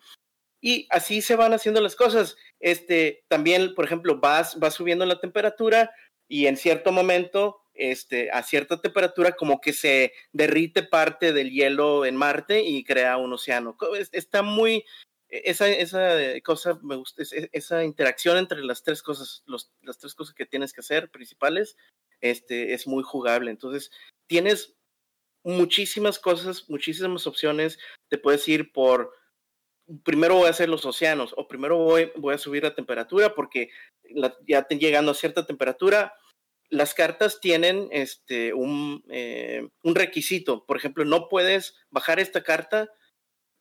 [0.61, 2.37] Y así se van haciendo las cosas.
[2.61, 5.93] Este, también, por ejemplo, vas, vas subiendo la temperatura
[6.28, 12.05] y en cierto momento, este, a cierta temperatura, como que se derrite parte del hielo
[12.05, 13.77] en Marte y crea un océano.
[14.12, 14.85] Está muy,
[15.29, 20.47] esa, esa cosa me gusta, esa interacción entre las tres cosas, las tres cosas que
[20.47, 21.77] tienes que hacer principales,
[22.20, 23.51] este, es muy jugable.
[23.51, 23.91] Entonces,
[24.27, 24.77] tienes
[25.45, 27.79] muchísimas cosas, muchísimas opciones.
[28.09, 29.12] Te puedes ir por,
[30.05, 33.70] primero voy a hacer los océanos, o primero voy, voy a subir la temperatura, porque
[34.47, 36.14] ya llegando a cierta temperatura,
[36.73, 40.64] las cartas tienen este, un, eh, un requisito.
[40.64, 42.91] Por ejemplo, no puedes bajar esta carta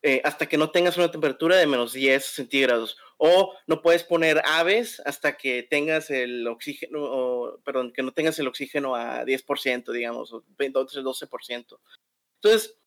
[0.02, 2.96] eh, hasta que no tengas una temperatura de menos 10 centígrados.
[3.18, 8.48] O no puedes poner aves hasta que tengas el oxígeno, perdón, que no tengas el
[8.48, 11.78] oxígeno a 10%, digamos, o 12%.
[12.42, 12.78] Entonces,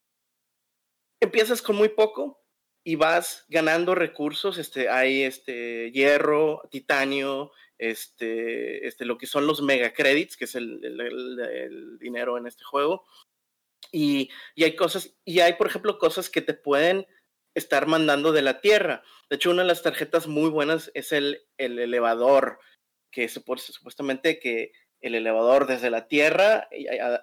[1.21, 2.43] empiezas con muy poco
[2.83, 4.57] y vas ganando recursos.
[4.57, 10.55] Este, hay este hierro, titanio, este, este, lo que son los mega credits, que es
[10.55, 13.05] el dinero en este juego.
[13.91, 14.29] Y,
[14.61, 17.07] hay cosas, y hay, por ejemplo, cosas que te pueden
[17.55, 19.03] estar mandando de la Tierra.
[19.29, 22.59] De hecho, una de las tarjetas muy buenas es el, el elevador,
[23.11, 26.67] que supuestamente que el elevador desde la Tierra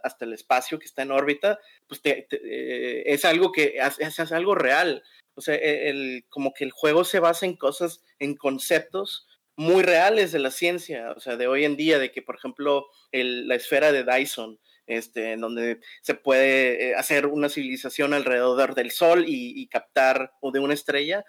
[0.04, 5.02] hasta el espacio que está en órbita, pues eh, es algo que es, algo real.
[5.34, 9.26] O sea, e, el, como que el juego se basa en cosas, en conceptos
[9.56, 12.86] muy reales de la ciencia, o sea, de hoy en día, de que, por ejemplo,
[13.12, 18.90] la esfera de Dyson, este, en donde se puede eh, hacer una civilización alrededor del
[18.90, 21.24] Sol y, captar, o de una estrella,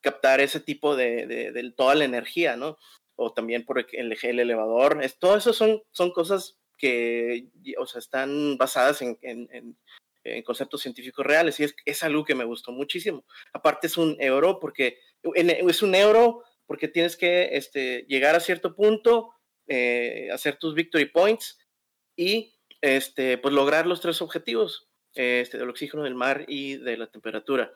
[0.00, 2.76] captar ese tipo de, de, toda la energía, ¿no?
[3.16, 3.86] O también por el,
[4.22, 5.02] el elevador.
[5.02, 7.48] Es, todo eso son, son cosas que,
[7.78, 9.76] o sea, están basadas en, en,
[10.24, 13.24] en conceptos científicos reales y es, es, algo que me gustó muchísimo.
[13.52, 14.98] Aparte es un euro porque
[15.34, 19.30] es un euro porque tienes que este, llegar a cierto punto,
[19.66, 21.58] eh, hacer tus victory points
[22.14, 27.10] y este, pues lograr los tres objetivos, este, del oxígeno, del mar y de la
[27.10, 27.72] temperatura.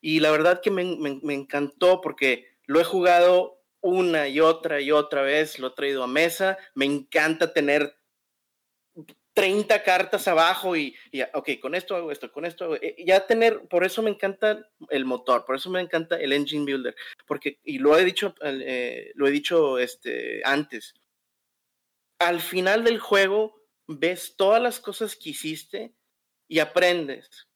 [0.00, 4.92] Y la verdad que me, me, encantó porque lo he jugado una y otra y
[4.92, 7.96] otra vez, lo he traído a mesa, me encanta tener
[9.36, 13.26] 30 cartas abajo y, y, ok, con esto hago esto, con esto hago, eh, ya
[13.26, 17.60] tener, por eso me encanta el motor, por eso me encanta el engine builder, porque,
[17.62, 20.94] y lo he dicho, eh, lo he dicho este, antes,
[22.18, 25.92] al final del juego ves todas las cosas que hiciste
[26.48, 27.46] y aprendes.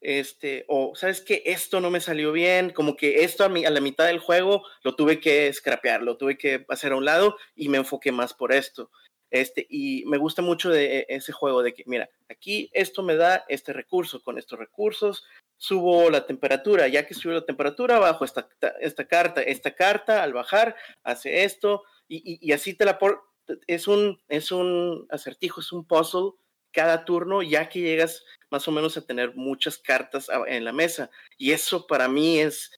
[0.00, 3.80] Este, o sabes que esto no me salió bien, como que esto a, a la
[3.80, 7.68] mitad del juego lo tuve que scrapear, lo tuve que hacer a un lado y
[7.68, 8.90] me enfoqué más por esto.
[9.32, 13.16] Este, y me gusta mucho de e, ese juego de que, mira, aquí esto me
[13.16, 15.24] da este recurso, con estos recursos
[15.56, 18.46] subo la temperatura, ya que subo la temperatura, bajo esta,
[18.80, 23.22] esta carta, esta carta al bajar hace esto, y, así te la, por,
[23.66, 26.32] es un, es un acertijo, es un puzzle
[26.70, 31.10] cada turno, ya que llegas más o menos a tener muchas cartas en la mesa.
[31.38, 32.70] Y eso para mí es,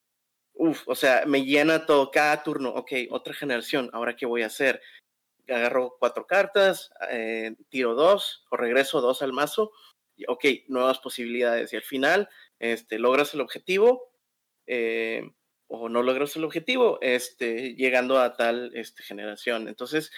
[0.52, 2.70] uff, o sea, me llena todo cada turno.
[2.70, 4.80] Ok, otra generación, ahora qué voy a hacer.
[5.48, 9.72] Agarro cuatro cartas, eh, tiro dos o regreso dos al mazo.
[10.16, 11.72] Y, ok, nuevas posibilidades.
[11.72, 14.12] Y al final, este, logras el objetivo.
[14.66, 15.30] Eh,
[15.66, 19.68] o no logras el objetivo, este, llegando a tal este, generación.
[19.68, 20.12] Entonces,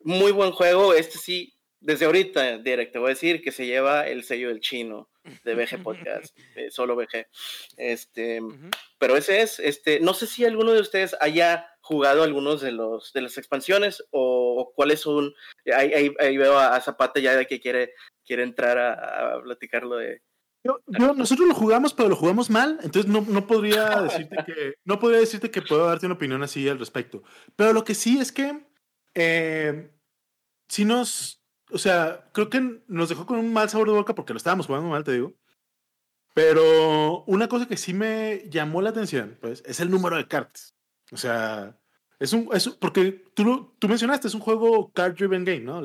[0.00, 0.94] muy buen juego.
[0.94, 4.60] Este sí, desde ahorita, Derek, te voy a decir que se lleva el sello del
[4.60, 5.08] chino
[5.44, 6.36] de BG Podcast,
[6.70, 7.26] solo BG.
[7.76, 8.40] Este,
[8.98, 13.12] pero ese es, este, no sé si alguno de ustedes haya jugado algunos de los
[13.12, 15.34] de las expansiones o, cuáles son.
[15.74, 17.94] Ahí, ahí, veo a, Zapata ya de que quiere,
[18.24, 20.22] quiere entrar a, a platicarlo de,
[20.64, 20.80] yo,
[21.14, 25.20] nosotros lo jugamos, pero lo jugamos mal, entonces no, no podría decirte que no podría
[25.20, 27.22] decirte que puedo darte una opinión así al respecto.
[27.56, 28.66] Pero lo que sí es que
[29.14, 29.90] eh,
[30.68, 34.32] si nos, o sea, creo que nos dejó con un mal sabor de boca porque
[34.32, 35.34] lo estábamos jugando mal, te digo.
[36.34, 40.74] Pero una cosa que sí me llamó la atención, pues, es el número de cartas.
[41.10, 41.77] O sea,
[42.18, 45.82] es un, es, porque tú, tú mencionaste, es un juego card driven game, ¿no?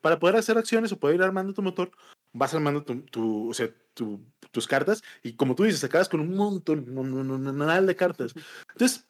[0.00, 1.90] para poder hacer acciones o poder ir armando tu motor,
[2.32, 6.96] vas armando tu, o sea, tus cartas y como tú dices, acabas con un montón,
[6.96, 8.34] un de cartas.
[8.72, 9.06] Entonces,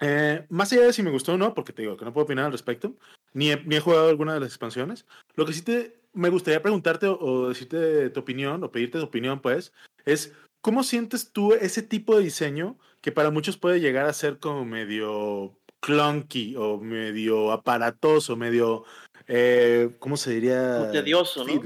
[0.00, 2.24] eh, más allá de si me gustó o no, porque te digo que no puedo
[2.24, 2.96] opinar al respecto,
[3.32, 6.62] ni he, ni he jugado alguna de las expansiones, lo que sí te me gustaría
[6.62, 9.72] preguntarte o, decirte tu opinión o pedirte tu opinión, pues,
[10.04, 14.38] es ¿cómo sientes tú ese tipo de diseño que para muchos puede llegar a ser
[14.38, 18.84] como medio clunky o medio aparatoso, medio
[19.26, 20.90] eh, ¿cómo se diría?
[20.90, 21.62] tedioso, ¿no?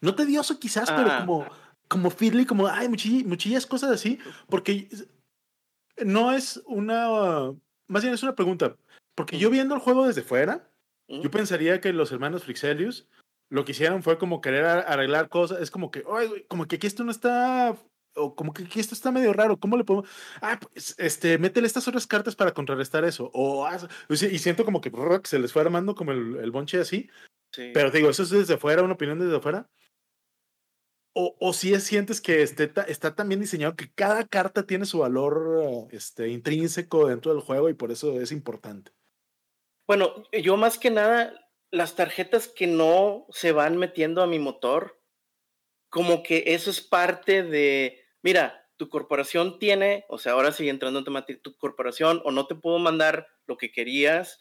[0.00, 1.46] No tedioso quizás, pero como,
[1.86, 4.18] como fiddly, como, hay muchillas, cosas así,
[4.48, 4.88] porque
[6.04, 7.52] no es una,
[7.86, 8.76] más bien es una pregunta,
[9.14, 10.68] porque yo viendo el juego desde fuera,
[11.08, 13.06] yo pensaría que los hermanos Frixelius
[13.48, 16.02] lo que hicieron fue como querer arreglar cosas, es como que,
[16.48, 17.76] como que aquí esto no está
[18.16, 20.08] o como que, esto está medio raro, ¿cómo le podemos?
[20.40, 23.30] Ah, pues, este, métele estas otras cartas para contrarrestar eso.
[23.34, 23.68] O,
[24.08, 24.90] y siento como que
[25.24, 27.08] se les fue armando como el, el bonche así.
[27.54, 29.68] Pero digo, eso es desde fuera, una opinión desde fuera.
[31.14, 35.00] O, o si es, sientes que este, está también diseñado que cada carta tiene su
[35.00, 38.92] valor este, intrínseco dentro del juego y por eso es importante.
[39.86, 45.02] Bueno, yo más que nada, las tarjetas que no se van metiendo a mi motor,
[45.90, 50.98] como que eso es parte de, mira, tu corporación tiene, o sea, ahora sigue entrando
[50.98, 54.40] en temática, tu corporación o no te puedo mandar lo que querías,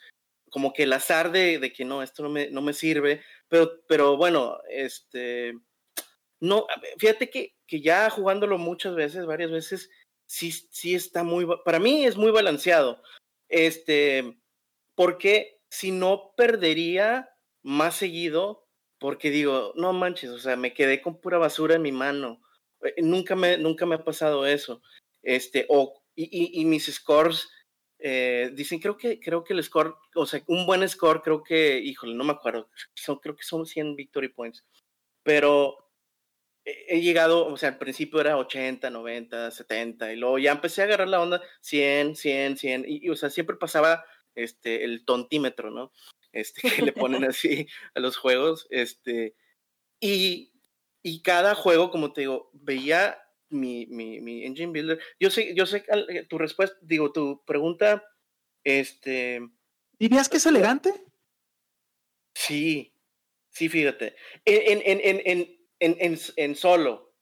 [0.49, 3.71] como que el azar de, de que no, esto no me, no me, sirve, pero,
[3.87, 5.53] pero bueno, este,
[6.39, 6.65] no,
[6.97, 9.89] fíjate que, que ya jugándolo muchas veces, varias veces,
[10.25, 13.01] sí, sí está muy, para mí es muy balanceado,
[13.47, 14.37] este,
[14.95, 17.29] porque si no perdería
[17.63, 18.67] más seguido,
[18.99, 22.41] porque digo, no manches, o sea, me quedé con pura basura en mi mano,
[22.97, 24.81] nunca me, nunca me ha pasado eso.
[25.23, 27.49] Este, o, y, y, mis scores,
[27.99, 31.79] eh, dicen, creo que, creo que el score, o sea, un buen score, creo que,
[31.79, 34.65] híjole, no me acuerdo, son, creo que son 100 victory points,
[35.23, 35.91] pero
[36.65, 40.85] he llegado, o sea, al principio era 80, 90, 70, y luego ya empecé a
[40.85, 44.03] agarrar la onda 100, 100, 100, y, o sea, siempre pasaba
[44.35, 45.91] este, el tontímetro, ¿no?
[46.31, 49.35] Este, que le ponen así a los juegos, este,
[49.99, 50.50] y
[51.03, 53.17] y cada juego, como te digo, veía
[53.49, 54.99] mi, mi, mi engine builder.
[55.19, 58.03] Yo sé, yo sé eh, tu respuesta, digo, tu pregunta,
[58.63, 59.41] este.
[59.99, 60.93] ¿Dirías que es elegante?
[62.35, 62.95] Sí,
[63.49, 64.15] sí, fíjate.
[64.45, 67.13] En, en, en, en, en solo.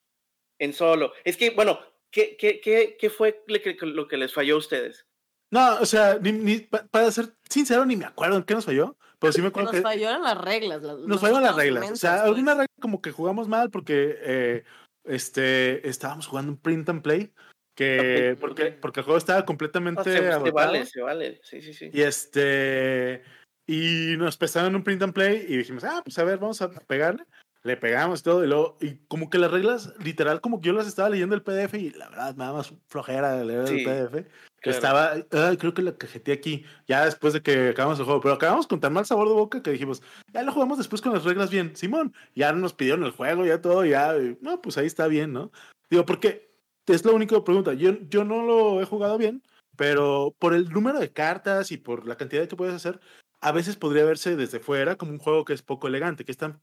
[0.60, 1.14] En solo.
[1.24, 1.80] Es que, bueno,
[2.12, 3.44] ¿qué, qué, qué, qué fue
[3.82, 5.08] lo que les falló a ustedes?
[5.52, 8.98] No, o sea, ni, para ser sincero, ni me acuerdo en qué nos falló.
[9.20, 10.82] Pero sí me acuerdo nos fallaron las reglas.
[10.82, 11.92] nos fallaron las reglas.
[11.92, 12.24] o sea, pues.
[12.24, 14.64] alguna regla como que jugamos mal porque eh,
[15.04, 17.32] este, estábamos jugando un print and play.
[17.76, 20.04] Que, porque, porque el juego estaba completamente.
[20.04, 21.40] se, vale, se vale.
[21.44, 21.90] Sí, sí, sí.
[21.94, 23.24] Y este.
[23.68, 26.72] Y nos prestaron un print and play y dijimos, ah, pues a ver, vamos a
[26.72, 27.24] pegarle.
[27.64, 30.88] Le pegamos todo y luego, y como que las reglas, literal, como que yo las
[30.88, 34.30] estaba leyendo el PDF y la verdad, nada más flojera de leer el PDF.
[34.62, 38.34] Que estaba, creo que la cajeté aquí, ya después de que acabamos el juego, pero
[38.34, 40.02] acabamos con tan mal sabor de boca que dijimos,
[40.34, 41.76] ya lo jugamos después con las reglas bien.
[41.76, 45.52] Simón, ya nos pidieron el juego, ya todo, ya, no, pues ahí está bien, ¿no?
[45.90, 46.50] Digo, porque
[46.88, 47.74] es la única pregunta.
[47.74, 49.44] Yo, yo no lo he jugado bien,
[49.76, 53.00] pero por el número de cartas y por la cantidad que puedes hacer,
[53.42, 56.60] a veces podría verse desde fuera como un juego que es poco elegante, que está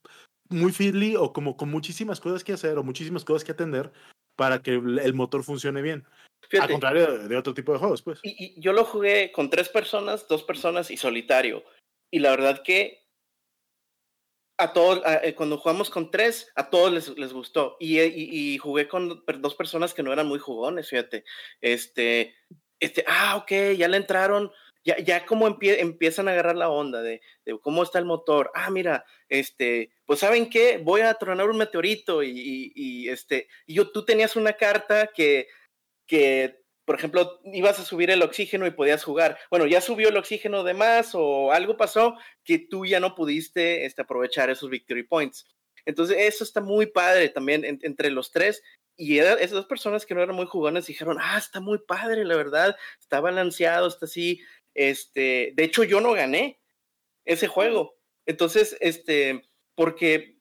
[0.49, 3.93] muy fiddly o como con muchísimas cosas que hacer o muchísimas cosas que atender
[4.37, 6.07] para que el motor funcione bien.
[6.61, 8.21] Al contrario de, otro tipo de juegos, pues.
[8.23, 11.65] Y, yo lo jugué con tres personas, dos personas y solitario.
[12.11, 13.05] Y la verdad que
[14.59, 17.77] a todos, eh, cuando jugamos con tres, a todos les, les gustó.
[17.81, 21.25] Y, y, jugué con dos personas que no eran muy jugones, fíjate.
[21.61, 22.37] Este,
[22.79, 24.53] este, ah, ok, ya le entraron
[24.87, 27.21] ya, ya como empiezan a agarrar la onda de,
[27.61, 28.53] cómo está el motor.
[28.55, 33.75] Ah, mira, este, pues saben qué, voy a tronar un meteorito y, y, este, y
[33.75, 35.49] yo, tú tenías una carta que,
[36.07, 39.37] que por ejemplo, ibas a subir el oxígeno y podías jugar.
[39.51, 42.15] Bueno, ya subió el oxígeno de más o algo pasó
[42.45, 45.49] que tú ya no pudiste este, aprovechar esos victory points.
[45.85, 48.63] Entonces, eso está muy padre también entre los tres.
[48.97, 52.35] Y esas dos personas que no eran muy jugones dijeron, ah, está muy padre, la
[52.35, 54.41] verdad, está balanceado, está así.
[54.77, 56.61] Este, de hecho, yo no gané
[57.25, 57.97] ese juego.
[58.27, 60.37] Entonces, este, porque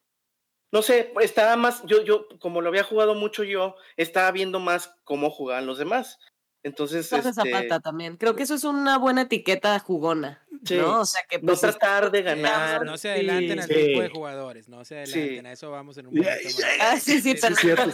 [0.71, 4.93] no sé, estaba más, yo, yo, como lo había jugado mucho yo, estaba viendo más
[5.05, 6.19] cómo jugaban los demás.
[6.63, 7.31] Entonces, este...
[7.31, 8.17] Zapata también.
[8.17, 10.45] Creo que eso es una buena etiqueta jugona.
[10.71, 11.01] ¿no?
[11.01, 12.85] O sea, que no pues, tratar de ganar.
[12.85, 16.15] No se adelanten al tipo de jugadores, no se adelanten, a eso vamos en un
[16.15, 16.49] momento
[16.81, 17.91] Ah, sí, sí, perfecto.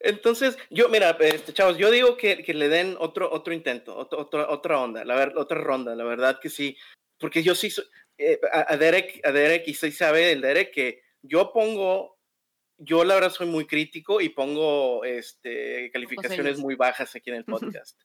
[0.00, 4.20] Entonces, yo, mira, este, chavos, yo digo que, que le den otro, otro intento, otro,
[4.20, 6.76] otra, otra onda, la ver, otra ronda, la verdad que sí,
[7.18, 7.68] porque yo sí,
[8.16, 12.18] eh, a, Derek, a Derek, y sí sabe el Derek que yo pongo
[12.78, 17.44] yo la verdad soy muy crítico y pongo este, calificaciones muy bajas aquí en el
[17.44, 18.00] podcast.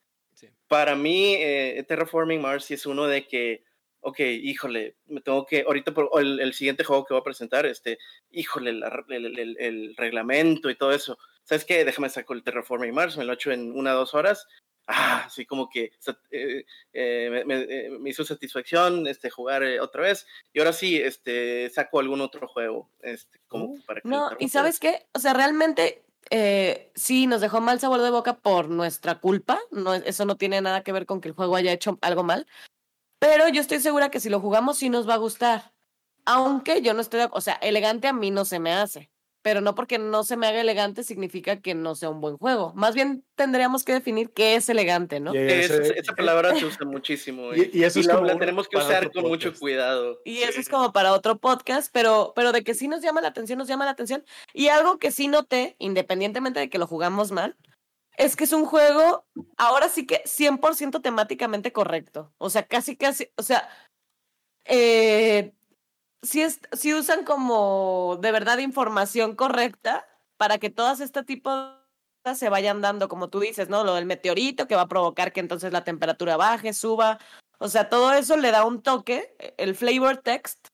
[0.67, 3.63] Para mí, eh, Terraforming Mars es uno de que,
[4.01, 7.99] ok, híjole, me tengo que, ahorita por, el, siguiente juego que voy a presentar, este,
[8.31, 11.17] híjole, el, el, reglamento y todo eso.
[11.43, 11.83] ¿Sabes qué?
[11.83, 14.47] Déjame sacar el Terraforming Mars, me lo echo en una o dos horas
[14.87, 15.91] ah, así como que
[16.31, 20.25] eh, eh, eh, me, hizo satisfacción este, jugar otra vez.
[20.53, 22.89] Y ahora sí, este, saco algún otro juego.
[23.01, 26.03] Este, como para no, y sabes qué, o sea, realmente
[26.95, 29.59] sí nos dejó mal sabor de boca por nuestra culpa.
[29.71, 32.47] No, eso no tiene nada que ver con que el juego haya hecho algo mal.
[33.19, 35.73] Pero yo estoy segura que si lo jugamos sí nos va a gustar.
[36.25, 39.12] Aunque yo no estoy, o sea, elegante a mí no se me hace
[39.43, 42.71] pero no porque no se me haga elegante significa que no sea un buen juego.
[42.75, 45.33] Más bien tendríamos que definir qué es elegante, ¿no?
[45.33, 47.53] esa, palabra se usa muchísimo.
[47.53, 50.21] Y, eso es la, la tenemos que usar con mucho cuidado.
[50.23, 53.27] Y eso es como para otro podcast, pero, pero de que sí nos llama la
[53.27, 54.23] atención, nos llama la atención.
[54.53, 57.57] Y algo que sí noté, independientemente de que lo jugamos mal,
[58.15, 59.25] es que es un juego,
[59.57, 62.31] ahora sí que 100% temáticamente correcto.
[62.37, 63.67] O sea, casi, casi, o sea,
[64.63, 65.53] eh,
[66.23, 72.79] si, usan como de verdad información correcta para que todas este tipo de se vayan
[72.79, 73.83] dando, como tú dices, ¿no?
[73.83, 77.19] Lo del meteorito que va a provocar que entonces la temperatura baje, suba.
[77.59, 80.67] O sea, todo eso le da un toque, e, el flavor text,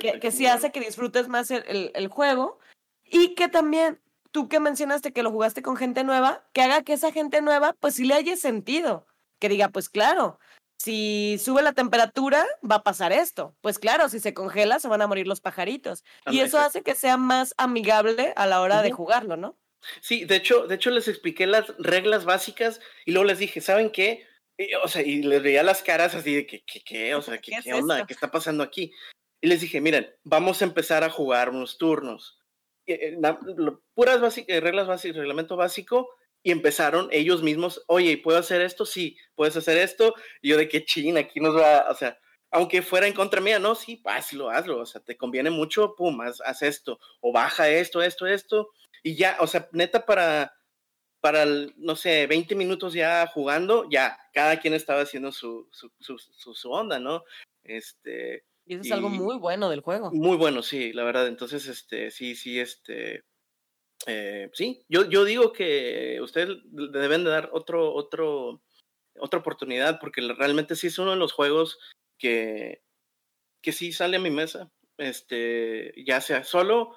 [0.00, 2.58] que, que sí hace que disfrutes más el, el, juego.
[3.04, 4.00] Y que también,
[4.32, 7.74] tú que mencionaste que lo jugaste con gente nueva, que haga que esa gente nueva,
[7.78, 9.06] pues sí le haya sentido.
[9.38, 10.40] Que diga, pues claro,
[10.82, 13.56] si sube la temperatura, va a pasar esto.
[13.60, 16.02] Pues claro, si se congela, se van a morir los pajaritos.
[16.26, 19.56] y eso hace que sea más amigable a la hora de jugarlo, ¿no?
[20.00, 23.90] Sí, de hecho, de hecho les expliqué las reglas básicas y luego les dije, ¿saben
[23.90, 24.26] qué?
[24.84, 27.14] o sea, y les veía las caras así de que, ¿qué, qué?
[27.16, 28.06] O sea, ¿qué, ¿qué, onda?
[28.06, 28.92] ¿Qué está pasando aquí?
[29.40, 32.38] Y les dije, miren, vamos a empezar a jugar unos turnos.
[32.86, 36.10] Eh, eh, puras reglas básicas, reglamento básico,
[36.42, 38.84] y empezaron ellos mismos, oye, ¿puedo hacer esto?
[38.84, 40.14] Sí, puedes hacer esto.
[40.40, 42.18] Y yo de qué ching, aquí nos va, o sea,
[42.50, 46.20] aunque fuera en contra mía, no, sí, hazlo, hazlo, o sea, te conviene mucho, pum,
[46.20, 48.70] haz, esto, o baja esto, esto, esto,
[49.02, 50.52] y ya, o sea, neta para,
[51.20, 51.46] para,
[51.76, 56.18] no sé, 20 minutos ya jugando, ya, cada quien estaba haciendo su, su, su,
[56.54, 57.24] su, onda, ¿no?
[57.64, 58.44] Este...
[58.64, 60.12] Y eso es algo muy bueno del juego.
[60.12, 63.24] Muy bueno, sí, la verdad, entonces, este, sí, sí, este,
[64.06, 68.62] eh, sí, yo, yo digo que ustedes deben de dar otro, otro,
[69.18, 71.78] otra oportunidad porque realmente sí es uno de los juegos
[72.18, 72.82] que,
[73.62, 76.96] que sí sale a mi mesa, este, ya sea solo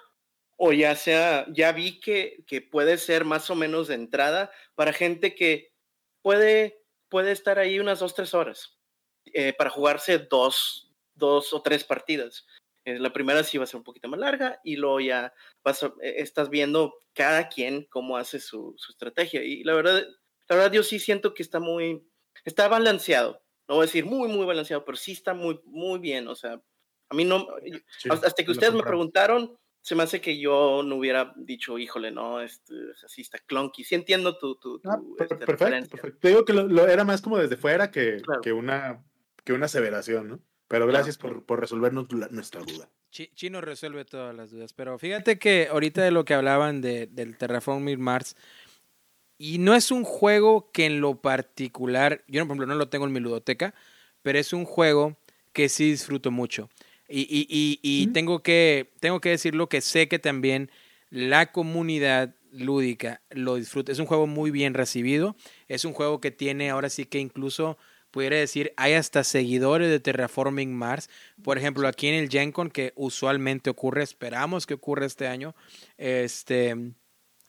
[0.57, 4.94] o ya sea, ya vi que, que puede ser más o menos de entrada para
[4.94, 5.73] gente que
[6.22, 8.77] puede, puede estar ahí unas dos, tres horas
[9.26, 12.48] eh, para jugarse dos, dos o tres partidas.
[12.86, 15.34] Eh, la primera sí va a ser un poquito más larga y luego ya
[15.64, 19.44] vas eh, estás viendo cada quien cómo hace su, estrategia.
[19.44, 20.03] Y la verdad,
[20.48, 22.07] la verdad yo sí siento que está muy,
[22.44, 23.41] está balanceado.
[23.68, 26.28] No voy a decir muy, muy balanceado, pero sí está muy, muy bien.
[26.28, 26.62] O sea,
[27.10, 27.48] a mí no,
[28.10, 32.41] hasta que ustedes me preguntaron, se me hace que yo no hubiera dicho, híjole, no,
[32.41, 33.84] este, así está clunky.
[33.84, 37.57] Sí entiendo tu, tu, ah, este, perfecto, Te digo que lo, era más como desde
[37.57, 39.03] fuera que, que, una,
[39.44, 40.40] que una aseveración, ¿no?
[40.68, 42.90] Pero gracias por, por resolvernos nuestra duda.
[43.12, 44.74] Chino resuelve todas las dudas.
[44.74, 48.36] Pero fíjate que ahorita de lo que hablaban de, del Terraforming Mars,
[49.38, 53.06] y no es un juego que en lo particular, yo por ejemplo no lo tengo
[53.06, 53.74] en mi ludoteca,
[54.22, 55.18] pero es un juego
[55.54, 56.70] que sí disfruto mucho.
[57.08, 60.72] Y, y, y, y tengo, que, tengo que decirlo que sé que también
[61.10, 63.92] la comunidad lúdica lo disfruta.
[63.92, 65.36] Es un juego muy bien recibido.
[65.68, 67.78] Es un juego que tiene ahora sí que incluso
[68.16, 71.10] pudiera decir, hay hasta seguidores de Terraforming Mars.
[71.44, 75.54] Por ejemplo, aquí en el GenCon, que usualmente ocurre, esperamos que ocurra este año,
[75.98, 76.94] este,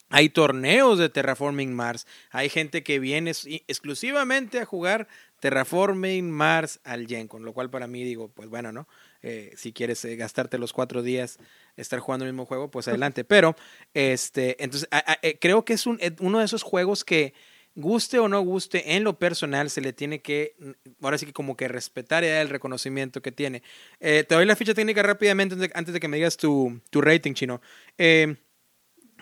[0.08, 2.08] Hay torneos de Terraforming Mars.
[2.32, 3.30] Hay gente que viene
[3.68, 5.06] exclusivamente a jugar
[5.38, 8.88] Terraforming Mars al Gen, lo cual para mí digo, pues bueno, ¿no?
[9.22, 11.38] Eh, si quieres eh, gastarte los cuatro días
[11.76, 13.22] estar jugando el mismo juego, pues adelante.
[13.22, 13.54] Pero,
[13.94, 14.88] este, entonces,
[15.22, 17.34] eh, creo que es un, uno de esos juegos que,
[17.76, 21.32] guste o no guste, en lo personal se le tiene que, mm, ahora sí que
[21.32, 23.62] como que respetar el reconocimiento que tiene.
[24.00, 27.60] te doy la ficha técnica rápidamente antes de que me digas tu, tu rating, chino.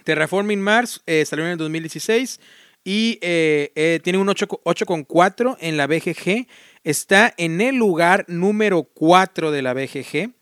[0.05, 2.41] Terraforming Mars salió en el 2016
[2.85, 6.47] y tiene un 8,4 en la BGG.
[6.85, 10.35] Está en el lugar número 4 de la BGG,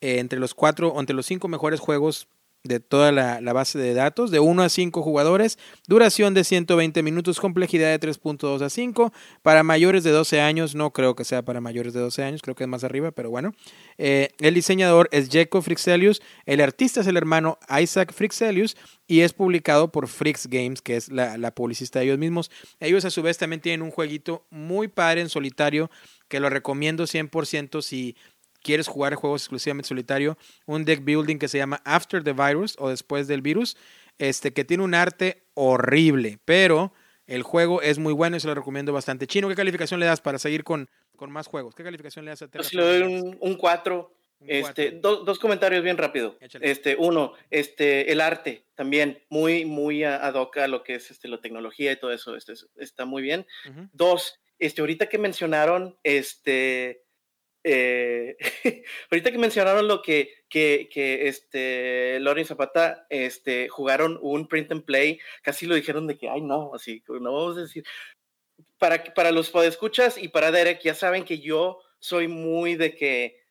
[0.00, 2.28] eh, entre los cuatro, entre los cinco mejores juegos
[2.64, 7.40] de toda la, base de datos, de 1 a 5 jugadores, duración de 120 minutos,
[7.40, 9.12] complejidad de 3.2 a 5,
[9.42, 12.54] para mayores de 12 años, no creo que sea para mayores de 12 años, creo
[12.54, 13.52] que es más arriba, pero bueno.
[13.96, 18.76] Eh, el diseñador es Jacob Frixelius, el artista es el hermano Isaac Frixelius
[19.06, 22.50] y es publicado por Frix Games, que es la, la publicista de ellos mismos.
[22.80, 25.90] Ellos a su vez también tienen un jueguito muy padre en solitario
[26.28, 28.16] que lo recomiendo 100% si
[28.68, 30.36] quieres jugar juegos exclusivamente solitario,
[30.66, 33.78] un deck building que se llama After the Virus o después del virus,
[34.18, 36.92] este que tiene un arte horrible, pero
[37.26, 39.26] el juego es muy bueno y se lo recomiendo bastante.
[39.26, 41.74] Chino, ¿qué calificación le das para seguir con, con más juegos?
[41.74, 44.14] ¿Qué calificación le das a Yo le doy un 4.
[44.46, 46.36] Este, dos comentarios bien rápido.
[46.60, 51.26] Este, uno, este, el arte también muy, muy ad hoc a lo que es este,
[51.26, 53.46] la tecnología y todo eso, este, está muy bien.
[53.94, 57.07] Dos, este, ahorita que mencionaron, este,
[57.64, 58.36] eh,
[59.10, 64.84] ahorita que mencionaron lo que, que, que este, Loren Zapata este, jugaron un print and
[64.84, 67.84] play, casi lo dijeron de que, ay, no, así, no vamos a decir.
[68.78, 73.42] Para, para los podescuchas y para Derek, ya saben que yo soy muy de que,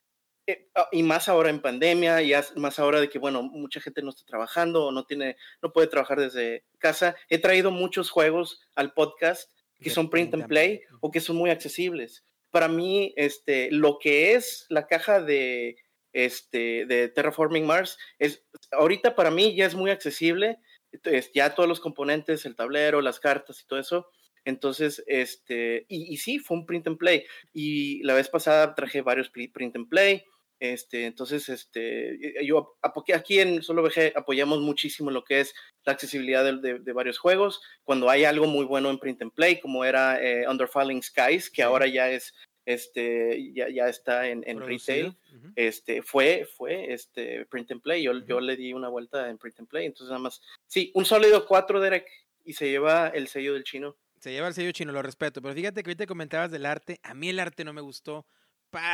[0.47, 4.01] eh, ah, y más ahora en pandemia, y más ahora de que, bueno, mucha gente
[4.01, 7.15] no está trabajando o no tiene, no puede trabajar desde casa.
[7.29, 11.51] He traído muchos juegos al podcast que son print and play o que son muy
[11.51, 12.23] accesibles
[12.57, 15.77] para mí, este, lo que es la caja de,
[16.11, 20.57] este, de Terraforming Mars, es, ahorita para mí ya es muy accesible,
[20.91, 24.07] entonces, ya todos los componentes, el tablero, las cartas y todo eso.
[24.43, 27.25] Entonces, este, y, y, sí, fue un print and play.
[27.53, 30.23] Y la vez pasada traje varios print and play.
[30.59, 32.77] Este, entonces, este, yo
[33.13, 35.53] aquí en Solo VG apoyamos muchísimo lo que es
[35.85, 37.61] la accesibilidad de, de, varios juegos.
[37.83, 41.51] Cuando hay algo muy bueno en print and play, como era eh, Under Falling Skies,
[41.51, 42.33] que ahora ya es
[42.67, 45.17] este, ya, ya está en, en retail,
[45.55, 49.61] este, fue, fue este, print and play, yo, yo le di una vuelta en print
[49.61, 52.05] and play, entonces nada más, sí, un sólido 4, Derek,
[52.43, 53.95] y se lleva el sello del chino.
[54.19, 57.13] Se lleva el sello chino, lo respeto, pero fíjate que ahorita comentabas del arte, a
[57.13, 58.27] mí el arte no me gustó.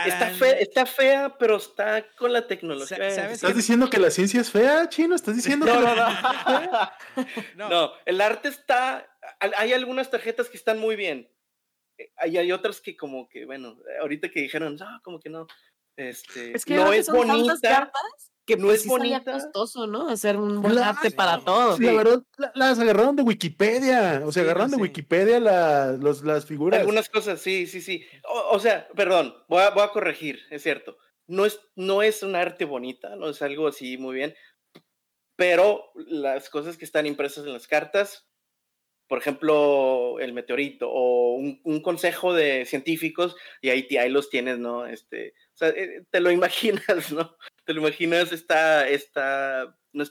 [0.05, 3.07] Está, fea, está fea, pero está con la tecnología.
[3.07, 5.15] ¿Estás diciendo que la ciencia es fea, chino?
[5.15, 5.95] ¿Estás diciendo no, que no,
[7.55, 7.69] no.
[7.69, 9.09] no, el arte está.
[9.39, 11.27] Hay algunas tarjetas que están muy bien,
[12.17, 15.47] hay, hay otras que como que, bueno, ahorita que dijeron, no, como que no,
[15.95, 17.57] este, es que no es bonita.
[17.61, 19.34] Cartas que no pues es bonita.
[19.34, 20.09] costoso, ¿no?
[20.09, 21.77] Hacer un buen arte para todos.
[21.77, 21.85] Sí.
[22.55, 26.80] las agarraron de Wikipedia, o sea, agarraron de Wikipedia los, las figuras.
[26.80, 28.03] Algunas cosas, sí, sí, sí.
[28.51, 30.97] O, sea, perdón, voy a, voy a, corregir, es cierto.
[31.27, 34.35] No es, no es un arte bonita, no es algo así muy bien,
[35.38, 38.27] pero las cosas que están impresas en las cartas
[39.14, 44.88] por ejemplo, el meteorito o un, consejo de científicos y ahí, ahí los tienes, ¿no?
[44.88, 47.38] Este, o sea, eh, te lo imaginas, ¿no?
[47.64, 50.03] Te lo imaginas, está, está, no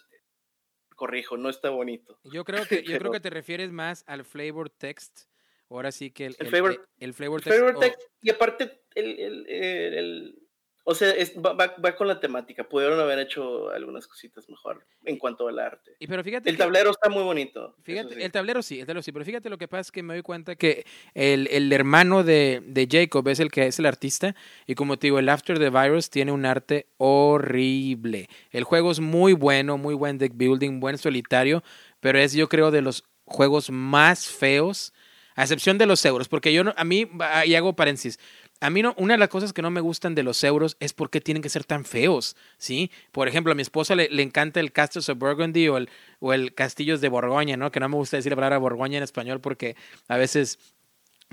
[0.94, 2.20] corrijo, no está bonito.
[2.22, 5.22] Yo creo que, yo creo que te refieres más al flavor text.
[5.68, 7.42] Ahora sí que el, el, flavor, el, flavor
[7.80, 8.02] text.
[8.20, 10.41] y aparte el, el
[10.84, 12.64] o sea, va, con la temática.
[12.64, 15.92] Pudieron haber hecho algunas cositas mejor en cuanto al arte.
[16.00, 17.76] Y pero fíjate el tablero está muy bonito.
[17.84, 19.12] Fíjate, el tablero sí, el tablero sí.
[19.12, 20.84] Pero fíjate lo que pasa es que me doy cuenta que
[21.14, 24.34] el, el hermano de, de, Jacob es el que es el artista.
[24.66, 28.28] Y como te digo, el After the Virus tiene un arte horrible.
[28.50, 31.62] El juego es muy bueno, muy buen deck building, buen solitario.
[32.00, 34.92] Pero es, yo creo, de los juegos más feos.
[35.34, 37.10] A excepción de los euros, porque yo no, a mí,
[37.46, 38.20] y hago paréntesis,
[38.62, 40.92] a mí no, una de las cosas que no me gustan de los euros es
[40.92, 42.92] por qué tienen que ser tan feos, ¿sí?
[43.10, 45.90] Por ejemplo, a mi esposa le, encanta el Castles of Burgundy o el,
[46.20, 47.72] o el Castillos de Borgoña, ¿no?
[47.72, 49.74] Que no me gusta decir la palabra Borgoña en español porque
[50.06, 50.60] a veces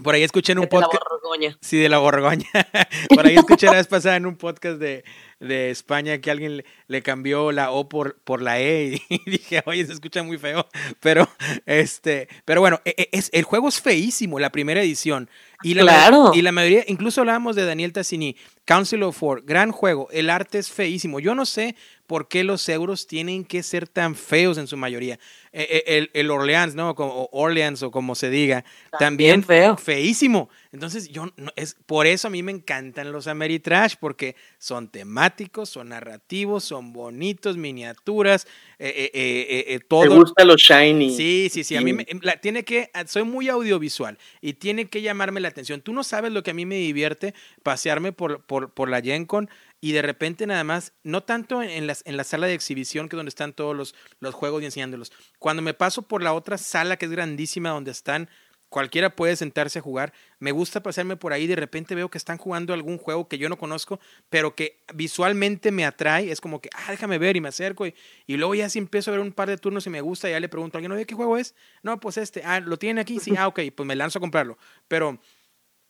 [0.03, 0.93] por ahí escuché en un podcast.
[0.93, 1.57] De la Borgoña.
[1.61, 2.47] Sí, de la Borgoña.
[3.15, 5.03] por ahí escuché la vez pasada en un podcast de,
[5.39, 9.85] de España que alguien le, cambió la O por, por la E y, dije, oye,
[9.85, 10.67] se escucha muy feo.
[10.99, 11.27] Pero,
[11.65, 15.29] este, pero bueno, e, e, es, el juego es feísimo, la primera edición.
[15.61, 16.31] Y la, Claro.
[16.33, 20.59] Y la mayoría, incluso hablábamos de Daniel Tassini, Council of War, gran juego, el arte
[20.59, 21.19] es feísimo.
[21.19, 21.75] Yo no sé
[22.05, 25.19] por qué los euros tienen que ser tan feos en su mayoría.
[25.51, 26.93] Eh, eh, el, el Orleans, ¿no?
[26.95, 28.63] Como, o Orleans o como se diga,
[28.99, 29.77] también, También feo.
[29.77, 30.49] feísimo.
[30.71, 35.69] Entonces, yo no, es por eso a mí me encantan los Ameritrash, porque son temáticos,
[35.69, 38.45] son narrativos, son bonitos, miniaturas,
[38.77, 40.09] eh, eh, eh, eh, eh, todo.
[40.09, 41.15] Me gusta los shiny.
[41.15, 41.75] Sí, sí, sí.
[41.75, 45.81] A mí me, la- tiene que, soy muy audiovisual y tiene que llamarme la atención.
[45.81, 49.25] Tú no sabes lo que a mí me divierte pasearme por, por, por la Gen
[49.25, 49.49] Con
[49.81, 53.15] y de repente nada más, no tanto en, las, en la sala de exhibición que
[53.15, 55.11] donde están todos los, los juegos y enseñándolos.
[55.37, 58.29] Cuando me paso por la otra sala que es grandísima donde están,
[58.69, 60.13] cualquiera puede sentarse a jugar.
[60.39, 63.49] Me gusta pasearme por ahí, de repente veo que están jugando algún juego que yo
[63.49, 63.99] no conozco,
[64.29, 66.31] pero que visualmente me atrae.
[66.31, 67.95] Es como que, ah, déjame ver y me acerco y,
[68.27, 70.39] y luego ya si empiezo a ver un par de turnos y me gusta, ya
[70.39, 71.55] le pregunto a alguien, oye, ¿qué juego es?
[71.83, 73.19] No, pues este, ah, ¿lo tiene aquí?
[73.19, 74.57] Sí, ah, ok, pues me lanzo a comprarlo.
[74.87, 75.19] Pero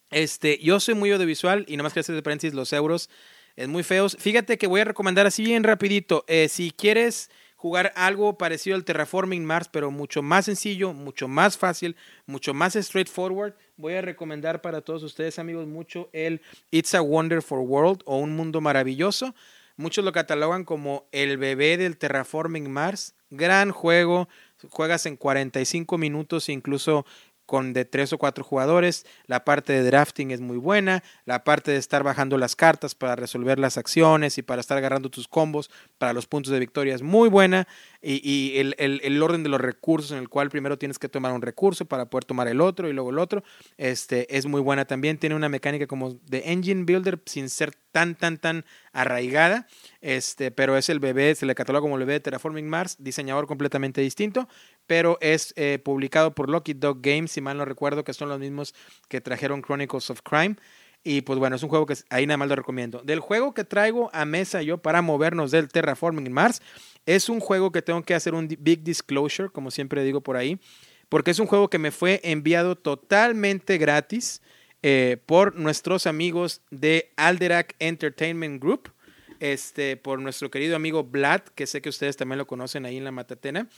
[0.10, 3.10] este, yo soy muy audiovisual y nomás que hacer de paréntesis, los euros
[3.56, 4.16] es muy feos.
[4.20, 6.24] Fíjate que voy a recomendar así bien rapidito.
[6.28, 7.30] eh, si quieres
[7.60, 12.76] jugar algo parecido al Terraforming Mars, pero mucho más sencillo, mucho más fácil, mucho más
[12.76, 16.42] straightforward, voy a recomendar para todos ustedes, amigos, mucho el
[16.72, 19.36] It's a Wonderful World o Un Mundo Maravilloso.
[19.76, 23.14] Muchos lo catalogan como el bebé del Terraforming Mars.
[23.30, 24.30] Gran juego.
[24.70, 27.06] Juegas en 45 minutos, incluso
[27.50, 29.08] con de tres o cuatro jugadores.
[29.26, 31.04] La parte de drafting es muy buena.
[31.26, 35.10] La parte de estar bajando las cartas para resolver las acciones y para estar agarrando
[35.10, 37.68] tus combos para los puntos de victoria es muy buena.
[38.02, 41.34] Y, el, el- el orden de los recursos en el cual primero tienes que tomar
[41.34, 43.44] un recurso para poder tomar el otro y luego el otro,
[43.78, 45.18] este, es muy buena también.
[45.18, 48.64] Tiene una mecánica como de engine builder sin ser tan, tan, tan
[48.94, 49.68] arraigada.
[50.02, 53.48] Este, pero es el bebé, se le cataloga como el bebé de Terraforming Mars, diseñador
[53.48, 54.48] completamente distinto,
[54.90, 58.40] pero es eh, publicado por Lucky Dog Games, si mal no recuerdo, que son los
[58.40, 58.74] mismos
[59.08, 60.56] que trajeron Chronicles of Crime.
[61.04, 63.04] Y pues bueno, es un juego que ahí nada más lo recomiendo.
[63.04, 66.64] Del juego que traigo a mesa yo para movernos del Terraforming Mars,
[67.06, 70.60] es un juego que tengo que hacer un big disclosure, como siempre digo por ahí,
[71.08, 74.42] porque es un juego que me fue enviado totalmente gratis
[74.82, 78.92] eh, por nuestros amigos de Alderac Entertainment Group,
[79.40, 83.04] este, por nuestro querido amigo Vlad, que sé que ustedes también lo conocen ahí en
[83.04, 83.70] la Matatena.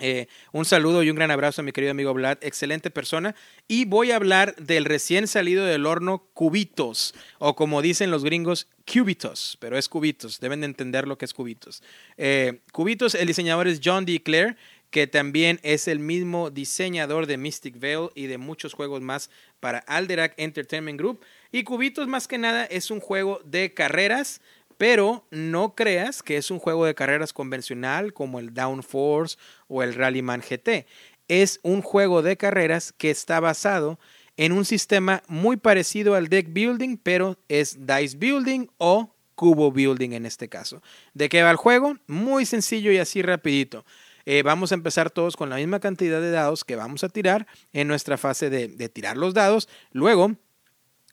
[0.00, 3.34] Eh, un saludo y un gran abrazo a mi querido amigo Vlad, excelente persona.
[3.68, 8.66] Y voy a hablar del recién salido del horno Cubitos, o como dicen los gringos,
[8.90, 11.82] Cubitos, pero es Cubitos, deben de entender lo que es Cubitos.
[12.16, 14.22] Eh, Cubitos, el diseñador es John D.
[14.22, 14.56] Clare,
[14.90, 19.78] que también es el mismo diseñador de Mystic Veil y de muchos juegos más para
[19.80, 21.20] Alderac Entertainment Group.
[21.52, 24.40] Y Cubitos más que nada es un juego de carreras,
[24.80, 29.36] pero no creas que es un juego de carreras convencional como el Downforce
[29.68, 30.86] o el Rallyman GT.
[31.28, 34.00] Es un juego de carreras que está basado
[34.38, 40.12] en un sistema muy parecido al deck building, pero es dice building o cubo building
[40.12, 40.80] en este caso.
[41.12, 41.98] ¿De qué va el juego?
[42.06, 43.84] Muy sencillo y así rapidito.
[44.24, 47.46] Eh, vamos a empezar todos con la misma cantidad de dados que vamos a tirar
[47.74, 49.68] en nuestra fase de, de tirar los dados.
[49.92, 50.36] Luego,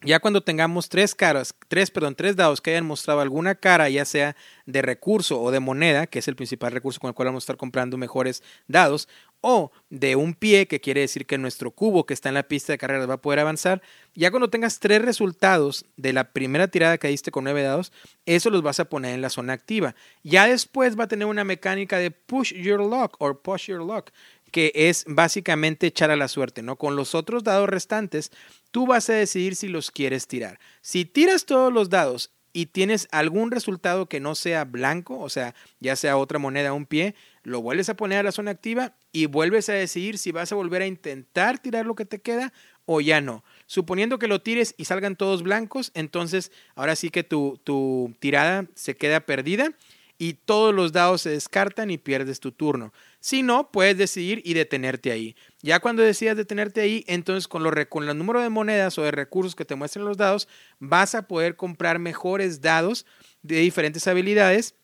[0.03, 4.06] ya cuando tengamos tres caras, tres, perdón, tres dados que hayan mostrado alguna cara, ya
[4.06, 7.44] sea de recurso o de moneda, que es el principal recurso con el cual vamos
[7.44, 9.07] a estar comprando mejores dados,
[9.41, 12.74] o de un pie, que quiere decir que nuestro cubo que está en la pista
[12.74, 13.82] de carreras va a poder avanzar,
[14.15, 17.91] ya cuando tengas tres resultados de la primera tirada que diste con nueve dados,
[18.26, 19.95] eso los vas a poner en la zona activa.
[20.24, 24.10] Ya después va a tener una mecánica de push your luck o push your luck,
[24.52, 26.78] que es básicamente echar a la suerte, ¿no?
[26.78, 28.32] Con los otros dados restantes,
[28.72, 30.60] tú vas a decidir si los quieres tirar.
[30.82, 35.53] Si tiras todos los dados y tienes algún resultado que no sea blanco, o sea,
[35.80, 37.14] ya sea otra moneda un pie,
[37.44, 40.56] lo vuelves a poner a la zona activa y vuelves a decidir si vas a
[40.56, 42.53] volver a intentar tirar lo que te queda
[42.86, 43.44] o ya no.
[43.68, 48.65] Suponiendo que lo tires y salgan todos blancos, entonces ahora sí que tu, tu tirada
[48.76, 49.74] se queda perdida
[50.18, 52.91] y todos los dados se descartan y pierdes tu turno.
[53.19, 55.35] Si no, puedes decidir y detenerte ahí.
[55.61, 59.11] Ya cuando decidas detenerte ahí, entonces con, los, con el número de monedas o de
[59.11, 60.48] recursos que te muestren los dados,
[60.80, 63.06] vas a poder comprar mejores dados
[63.41, 64.76] de diferentes habilidades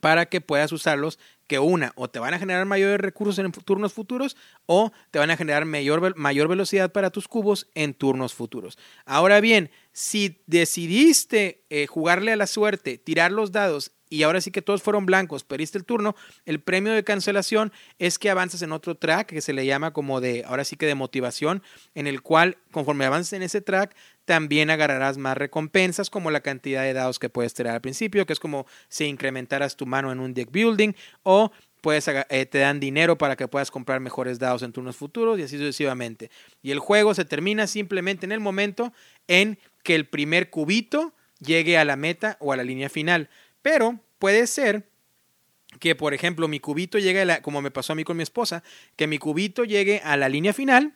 [0.00, 3.92] para que puedas usarlos que una o te van a generar mayores recursos en turnos
[3.92, 4.36] futuros
[4.66, 8.78] o te van a generar mayor, mayor velocidad para tus cubos en turnos futuros.
[9.04, 14.50] Ahora bien, si decidiste eh, jugarle a la suerte, tirar los dados y ahora sí
[14.50, 16.16] que todos fueron blancos, perdiste el turno,
[16.46, 20.20] el premio de cancelación es que avanzas en otro track que se le llama como
[20.20, 21.62] de, ahora sí que de motivación,
[21.94, 23.94] en el cual conforme avances en ese track,
[24.24, 28.32] también agarrarás más recompensas como la cantidad de dados que puedes tirar al principio, que
[28.32, 30.92] es como si incrementaras tu mano en un deck building
[31.22, 35.38] o puedes, eh, te dan dinero para que puedas comprar mejores dados en turnos futuros
[35.38, 36.30] y así sucesivamente.
[36.62, 38.92] Y el juego se termina simplemente en el momento
[39.28, 43.28] en que el primer cubito llegue a la meta o a la línea final.
[43.62, 44.88] Pero puede ser
[45.78, 48.24] que, por ejemplo, mi cubito llegue, a la, como me pasó a mí con mi
[48.24, 48.64] esposa,
[48.96, 50.94] que mi cubito llegue a la línea final,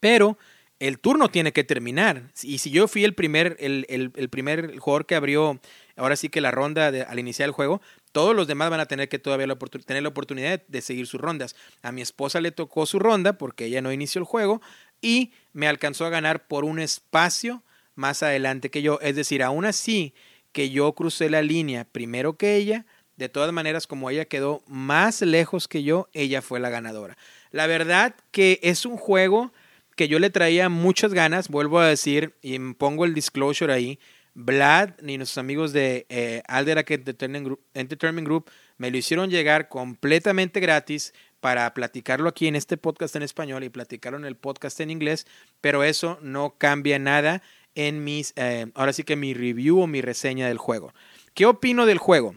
[0.00, 0.38] pero
[0.78, 2.30] el turno tiene que terminar.
[2.42, 5.60] Y si yo fui el primer, el, el, primer jugador que abrió,
[5.96, 9.08] ahora sí que la ronda al iniciar el juego, todos los demás van a tener
[9.08, 9.46] que todavía
[9.84, 11.56] tener la oportunidad de seguir sus rondas.
[11.82, 14.62] A mi esposa le tocó su ronda porque ella no inició el juego
[15.00, 17.62] y me alcanzó a ganar por un espacio
[17.98, 18.98] más adelante que yo.
[19.02, 20.14] Es decir, aún así
[20.52, 25.20] que yo crucé la línea primero que ella, de todas maneras, como ella quedó más
[25.20, 27.18] lejos que yo, ella fue la ganadora.
[27.50, 29.52] La verdad que es un juego
[29.96, 33.98] que yo le traía muchas ganas, vuelvo a decir, y pongo el disclosure ahí,
[34.34, 41.12] Vlad ni nuestros amigos de eh, Alderac Entertainment Group me lo hicieron llegar completamente gratis
[41.40, 45.26] para platicarlo aquí en este podcast en español y platicarlo en el podcast en inglés,
[45.60, 47.42] pero eso no cambia nada
[47.78, 50.92] en mis, eh, ahora sí que mi review o mi reseña del juego.
[51.32, 52.34] ¿Qué opino del juego?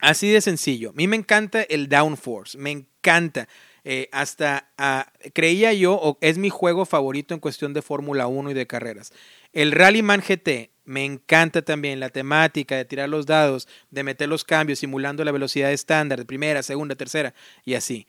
[0.00, 0.90] Así de sencillo.
[0.90, 3.46] A mí me encanta el Downforce, me encanta.
[3.84, 8.50] Eh, hasta ah, creía yo, o es mi juego favorito en cuestión de Fórmula 1
[8.50, 9.12] y de carreras.
[9.52, 14.44] El Rallyman GT me encanta también la temática de tirar los dados, de meter los
[14.44, 17.34] cambios simulando la velocidad estándar primera, segunda, tercera
[17.66, 18.06] y así.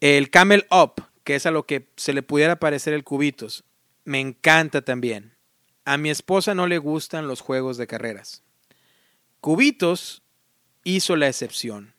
[0.00, 3.64] El Camel Up, que es a lo que se le pudiera parecer el Cubitos,
[4.04, 5.34] me encanta también.
[5.84, 8.42] A mi esposa no le gustan los juegos de carreras.
[9.40, 10.22] Cubitos
[10.84, 11.94] hizo la excepción.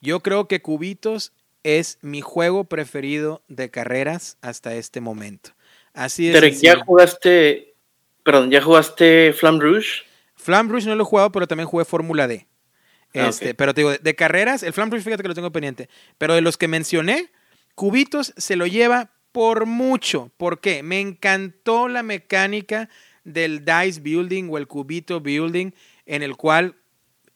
[0.00, 1.32] Yo creo que Cubitos
[1.62, 5.50] es mi juego preferido de carreras hasta este momento.
[5.92, 7.74] Así Pero ya jugaste,
[8.22, 10.04] perdón, ¿ya jugaste Flam Rouge?
[10.34, 12.46] Flam Rouge no lo he jugado, pero también jugué Fórmula D.
[13.14, 15.88] Ah, este, Pero te digo, de, carreras, el Flam Rouge, fíjate que lo tengo pendiente.
[16.18, 17.30] Pero de los que mencioné,
[17.74, 20.30] Cubitos se lo lleva por mucho.
[20.36, 20.82] ¿Por qué?
[20.82, 22.88] Me encantó la mecánica
[23.24, 25.72] del dice building o el cubito building,
[26.06, 26.76] en el cual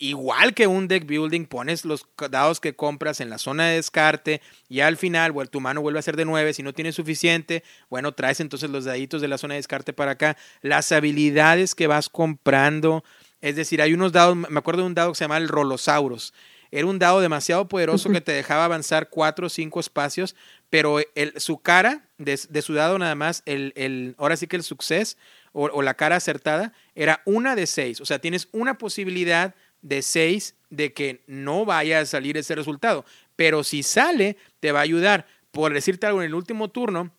[0.02, 4.42] igual que un deck building, pones los dados que compras en la zona de descarte
[4.68, 8.10] y al final, tu mano vuelve a ser de 9, si no tienes suficiente, bueno,
[8.10, 12.08] traes entonces los daditos de la zona de descarte para acá, las habilidades que vas
[12.08, 13.04] comprando,
[13.40, 16.34] es decir, hay unos dados, me acuerdo de un dado que se llama el Rolosauros,
[16.72, 20.34] era un dado demasiado poderoso que te dejaba avanzar cuatro o cinco espacios,
[20.72, 24.62] pero el, su cara de, su dado nada más, el, el, ahora sí que el
[24.62, 25.18] success
[25.52, 30.00] o, o la cara acertada era una de seis, o sea, tienes una posibilidad de
[30.00, 33.04] 6 de que no vaya a salir ese resultado.
[33.36, 35.26] Pero si sale, te va a ayudar.
[35.50, 37.10] Por decirte algo, en el último turno,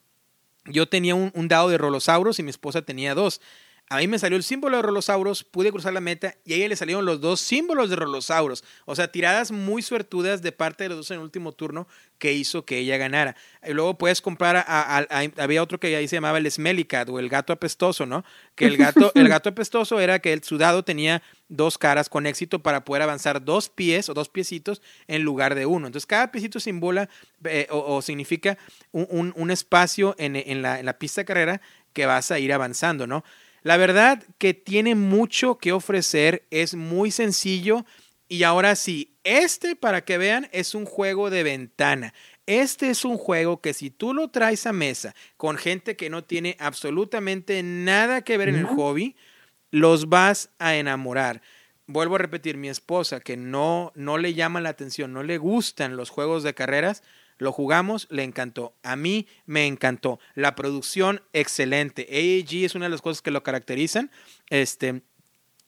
[0.65, 3.41] yo tenía un, un dado de Rolosauros y mi esposa tenía dos.
[3.89, 6.69] A mí me salió el símbolo de Rolosauros, pude cruzar la meta y a ella
[6.69, 8.63] le salieron los dos símbolos de Rolosauros.
[8.85, 11.87] O sea, tiradas muy suertudas de parte de los dos en el último turno
[12.17, 13.35] que hizo que ella ganara.
[13.63, 15.05] Y luego puedes comprar, a,
[15.37, 18.23] había otro que ahí se llamaba el Smellycat o el gato apestoso, ¿no?
[18.55, 22.59] Que el gato, el gato apestoso era que el sudado tenía dos caras con éxito
[22.59, 25.87] para poder avanzar dos pies o dos piecitos en lugar de uno.
[25.87, 27.09] Entonces, cada piecito simbula
[27.43, 28.57] eh, o, significa
[28.91, 31.61] un, espacio en, en, la, en la pista de carrera
[31.93, 33.23] que vas a ir avanzando, ¿no?
[33.63, 37.85] La verdad que tiene mucho que ofrecer, es muy sencillo
[38.27, 42.13] y ahora sí, este para que vean es un juego de ventana.
[42.45, 46.25] Este es un juego que si tú lo traes a mesa con gente que no
[46.25, 49.15] tiene absolutamente nada que ver en el hobby,
[49.71, 51.41] los vas a enamorar.
[51.87, 55.95] Vuelvo a repetir, mi esposa que no no le llama la atención, no le gustan
[55.95, 57.01] los juegos de carreras,
[57.37, 58.73] lo jugamos, le encantó.
[58.83, 60.19] A mí me encantó.
[60.35, 62.07] La producción, excelente.
[62.09, 64.11] AAG es una de las cosas que lo caracterizan.
[64.49, 65.01] Este,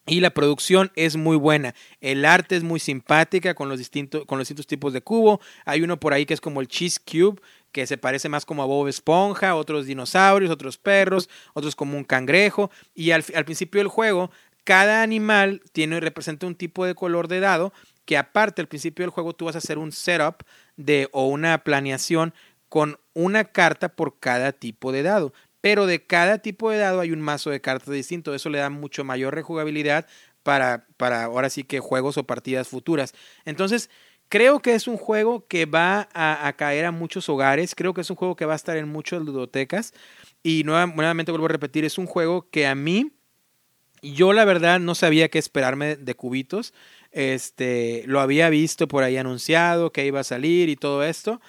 [0.07, 1.73] y la producción es muy buena.
[1.99, 5.41] El arte es muy simpática con los, distintos, con los distintos tipos de cubo.
[5.65, 8.61] Hay uno por ahí que es como el Cheese Cube, que se parece más como
[8.61, 12.69] a Bob Esponja, otros dinosaurios, otros perros, otros como un cangrejo.
[12.93, 14.29] Y al, principio del juego,
[14.63, 17.73] cada animal tiene representa un tipo de color de dado
[18.05, 20.43] que aparte al principio del juego tú vas a hacer un setup
[20.77, 22.33] de o una planeación
[22.69, 25.33] con una carta por cada tipo de dado.
[25.61, 28.35] Pero de cada tipo de dado hay un mazo de cartas distinto.
[28.35, 30.05] Eso le da mucho mayor rejugabilidad
[30.43, 33.13] para, para ahora sí que juegos o partidas futuras.
[33.45, 33.89] Entonces,
[34.29, 37.75] creo que es un juego que va a, caer a muchos hogares.
[37.75, 39.93] Creo que es un juego que va a estar en muchas ludotecas.
[40.43, 43.11] Y nuevamente vuelvo a repetir, es un juego que a mí,
[44.01, 46.73] yo la verdad no sabía qué esperarme de cubitos.
[47.15, 51.39] Este, lo había visto por ahí anunciado que iba a salir y todo esto.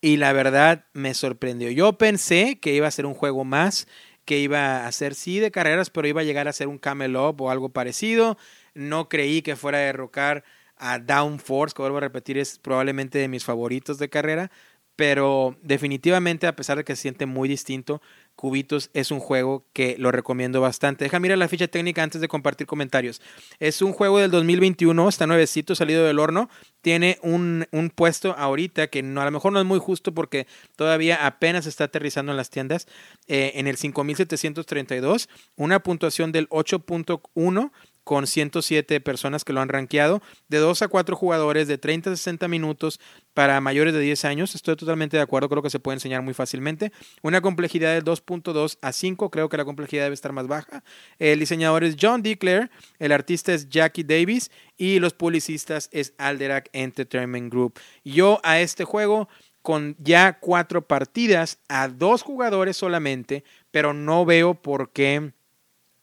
[0.00, 1.70] Y la verdad me sorprendió.
[1.70, 3.86] Yo pensé que iba a ser un juego más,
[4.24, 7.14] que iba a ser sí de carreras, pero iba a llegar a ser un Camel
[7.14, 8.36] Up o algo parecido.
[8.74, 10.42] No creí que fuera a derrocar
[10.76, 14.50] a Downforce, que vuelvo a repetir, es probablemente de mis favoritos de carrera,
[14.96, 18.02] pero definitivamente a pesar de que se siente muy distinto,
[18.36, 21.04] Cubitos es un juego que lo recomiendo bastante.
[21.04, 23.20] Deja mirar la ficha técnica antes de compartir comentarios.
[23.58, 26.48] Es un juego del 2021, está nuevecito, salido del horno.
[26.80, 30.46] Tiene un, puesto ahorita que no, a lo mejor no es muy justo porque
[30.76, 32.86] todavía apenas está aterrizando en las tiendas.
[33.28, 37.70] Eh, en el 5732, una puntuación del 8.1
[38.04, 42.16] con 107 personas que lo han rankeado, de 2 a 4 jugadores de 30 a
[42.16, 43.00] 60 minutos
[43.34, 44.54] para mayores de 10 años.
[44.54, 46.92] Estoy totalmente de acuerdo, creo que se puede enseñar muy fácilmente.
[47.22, 50.82] Una complejidad de 2.2 a 5, creo que la complejidad debe estar más baja.
[51.18, 56.68] El diseñador es John Declare, el artista es Jackie Davis y los publicistas es Alderac
[56.72, 57.78] Entertainment Group.
[58.04, 59.28] Yo a este juego
[59.62, 65.32] con ya cuatro partidas a dos jugadores solamente, pero no veo por qué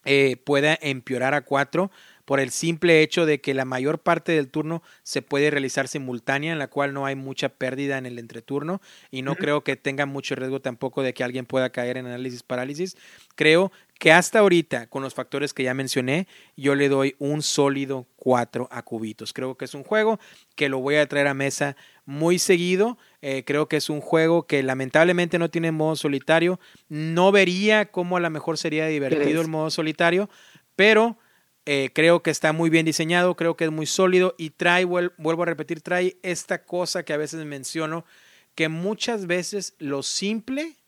[0.05, 1.91] eh, pueda empeorar a cuatro
[2.29, 6.53] por el simple hecho de que la mayor parte del turno se puede realizar simultánea,
[6.53, 10.05] en la cual no hay mucha pérdida en el entreturno y no creo que tenga
[10.05, 12.97] mucho riesgo tampoco de que alguien pueda caer en análisis parálisis.
[13.35, 18.07] Creo que hasta ahorita, con los factores que ya mencioné, yo le doy un sólido
[18.15, 19.33] 4 a cubitos.
[19.33, 20.19] Creo que es un juego
[20.55, 22.97] que lo voy a traer a mesa muy seguido.
[23.21, 26.61] Eh, creo que es un juego que lamentablemente no tiene modo solitario.
[26.87, 30.29] No vería cómo a lo mejor sería divertido el modo solitario,
[30.77, 31.17] pero
[31.65, 35.43] eh, creo que está muy bien diseñado, creo que es muy sólido y trae, vuelvo
[35.43, 38.05] a repetir, trae esta cosa que a veces menciono,
[38.55, 40.78] que muchas veces lo simple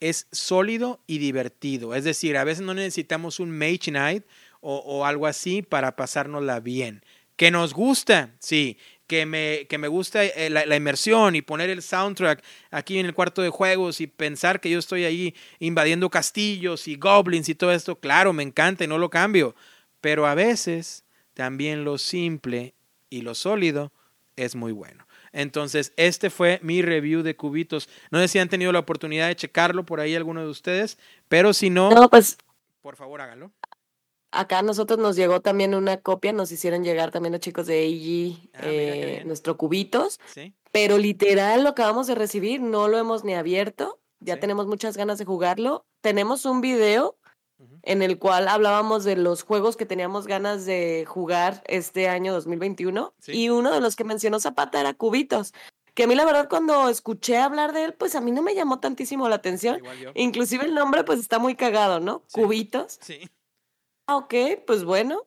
[0.00, 1.94] es sólido y divertido.
[1.94, 4.24] Es decir, a veces no necesitamos un Mage Night
[4.60, 7.04] o, algo así para pasárnosla bien.
[7.36, 8.78] Que nos gusta, sí.
[9.06, 13.06] Que me, que me gusta eh, la, la, inmersión y poner el soundtrack aquí en
[13.06, 17.54] el cuarto de juegos y pensar que yo estoy ahí invadiendo castillos y goblins y
[17.54, 17.98] todo esto.
[17.98, 19.54] Claro, me encanta y no lo cambio.
[20.02, 22.74] Pero a veces también lo simple
[23.08, 23.92] y lo sólido
[24.36, 25.07] es muy bueno.
[25.38, 27.88] Entonces, este fue mi review de cubitos.
[28.10, 30.98] No sé si han tenido la oportunidad de checarlo por ahí alguno de ustedes,
[31.28, 32.38] pero si no, pues,
[32.80, 33.52] por favor háganlo.
[34.32, 37.86] Acá a nosotros nos llegó también una copia, nos hicieron llegar también los chicos de
[37.86, 40.18] AG ah, eh, nuestro cubitos,
[40.72, 45.18] pero literal lo acabamos de recibir, no lo hemos ni abierto, ya tenemos muchas ganas
[45.18, 45.86] de jugarlo.
[46.00, 47.16] Tenemos un video
[47.82, 53.14] en el cual hablábamos de los juegos que teníamos ganas de jugar este año 2021.
[53.26, 55.52] Y uno de los que mencionó Zapata era Cubitos.
[55.94, 58.54] Que a mí la verdad cuando escuché hablar de él, pues a mí no me
[58.54, 59.82] llamó tantísimo la atención.
[60.14, 62.22] Inclusive el nombre pues está muy cagado, ¿no?
[62.32, 62.98] Cubitos.
[63.00, 63.28] Sí.
[64.06, 64.34] Ah, ok,
[64.66, 65.26] pues bueno.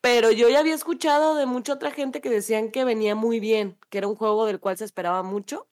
[0.00, 3.78] Pero yo ya había escuchado de mucha otra gente que decían que venía muy bien,
[3.90, 5.68] que era un juego del cual se esperaba mucho.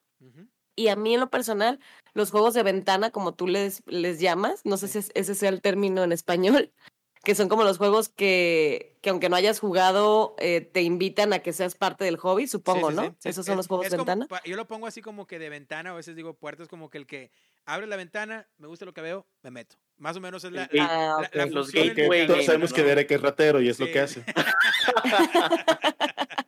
[0.74, 1.80] Y a mí en lo personal
[2.16, 5.60] los juegos de ventana, como tú les, les llamas, no sé si ese sea el
[5.60, 6.72] término en español,
[7.24, 11.40] que son como los juegos que, que aunque no hayas jugado, eh, te invitan a
[11.40, 13.14] que seas parte del hobby, supongo, ¿no?
[13.22, 14.26] Esos son los juegos de ventana.
[14.46, 17.06] Yo lo pongo así como que de ventana, a veces digo puertas, como que el
[17.06, 17.32] que
[17.66, 19.76] abre la ventana, me gusta lo que veo, me meto.
[19.98, 23.78] Más o menos es la, ah, los Todos sabemos que Derek es ratero y es
[23.78, 24.24] lo que hace.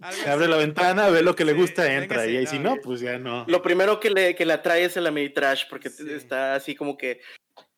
[0.26, 2.26] abre la ventana, ve lo que le gusta, entra.
[2.26, 3.44] y ahí si no, pues ya no.
[3.48, 7.20] Lo primero que le, que le atrae es el Ameritrash, porque está así como que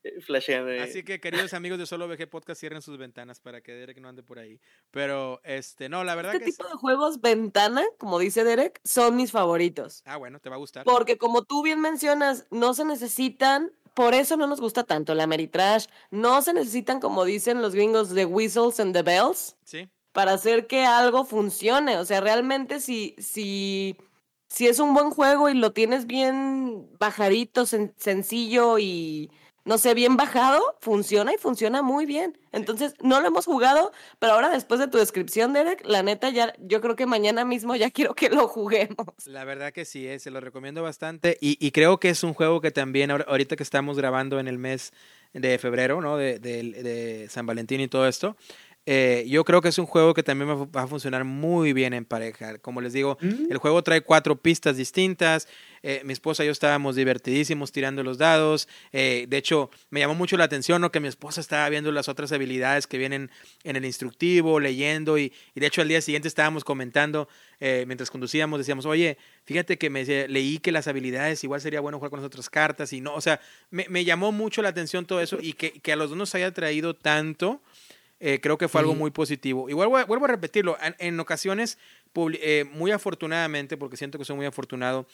[0.05, 0.71] eh, flasheando.
[0.83, 4.09] Así que, queridos amigos de Solo VG Podcast, cierren sus ventanas para que Derek no
[4.09, 4.61] ande por ahí.
[4.91, 6.51] Pero, este, no, la verdad este que.
[6.53, 10.03] tipo de juegos ventana, como dice Derek, son mis favoritos.
[10.05, 10.85] Ah, bueno, te va a gustar.
[10.85, 15.23] Porque, como tú bien mencionas, no se necesitan por eso no nos gusta tanto la
[15.23, 15.87] Ameritrash.
[16.11, 19.57] No se necesitan, como dicen los gringos, de whistles and the bells.
[19.63, 21.99] Sí para hacer que algo funcione.
[21.99, 23.97] O sea, realmente si, si,
[24.49, 29.31] si es un buen juego y lo tienes bien bajadito, sencillo y
[29.65, 32.39] no sé, bien bajado, funciona y funciona muy bien.
[32.53, 36.55] Entonces, no lo hemos jugado, pero ahora después de tu descripción, Derek, la neta, ya,
[36.61, 39.09] yo creo que mañana mismo ya quiero que lo juguemos.
[39.27, 42.61] La verdad que sí, eh, se lo recomiendo bastante y, creo que es un juego
[42.61, 44.93] que también, ahorita que estamos grabando en el mes
[45.33, 46.17] de febrero, ¿no?
[46.17, 48.37] De, de San Valentín y todo esto,
[48.87, 52.05] eh, yo creo que es un juego que también va a funcionar muy bien en
[52.05, 52.59] pareja.
[52.59, 53.51] Como les digo, mm.
[53.51, 55.49] el juego trae cuatro pistas distintas.
[55.83, 58.69] Eh, mi esposa y yo estábamos divertidísimos tirando los dados.
[58.93, 60.93] Eh, de hecho, me llamó mucho la atención ¿no?
[60.93, 63.31] que mi esposa estaba viendo las otras habilidades que vienen
[63.65, 65.17] en el instructivo, leyendo.
[65.19, 67.29] Y, de hecho, al día siguiente estábamos comentando,
[67.61, 72.11] mientras conducíamos, decíamos, oye, fíjate que me leí que las habilidades igual sería bueno jugar
[72.11, 72.93] con las otras cartas.
[72.93, 73.41] Y no, o sea,
[73.71, 76.35] me, me llamó mucho la atención todo eso y que, que a los dos nos
[76.35, 77.63] haya traído tanto.
[78.27, 79.69] Eh, creo que fue algo muy positivo.
[79.69, 81.77] Y vuelvo, a repetirlo, en, ocasiones,
[82.41, 85.07] eh, muy afortunadamente, porque siento que soy muy afortunado,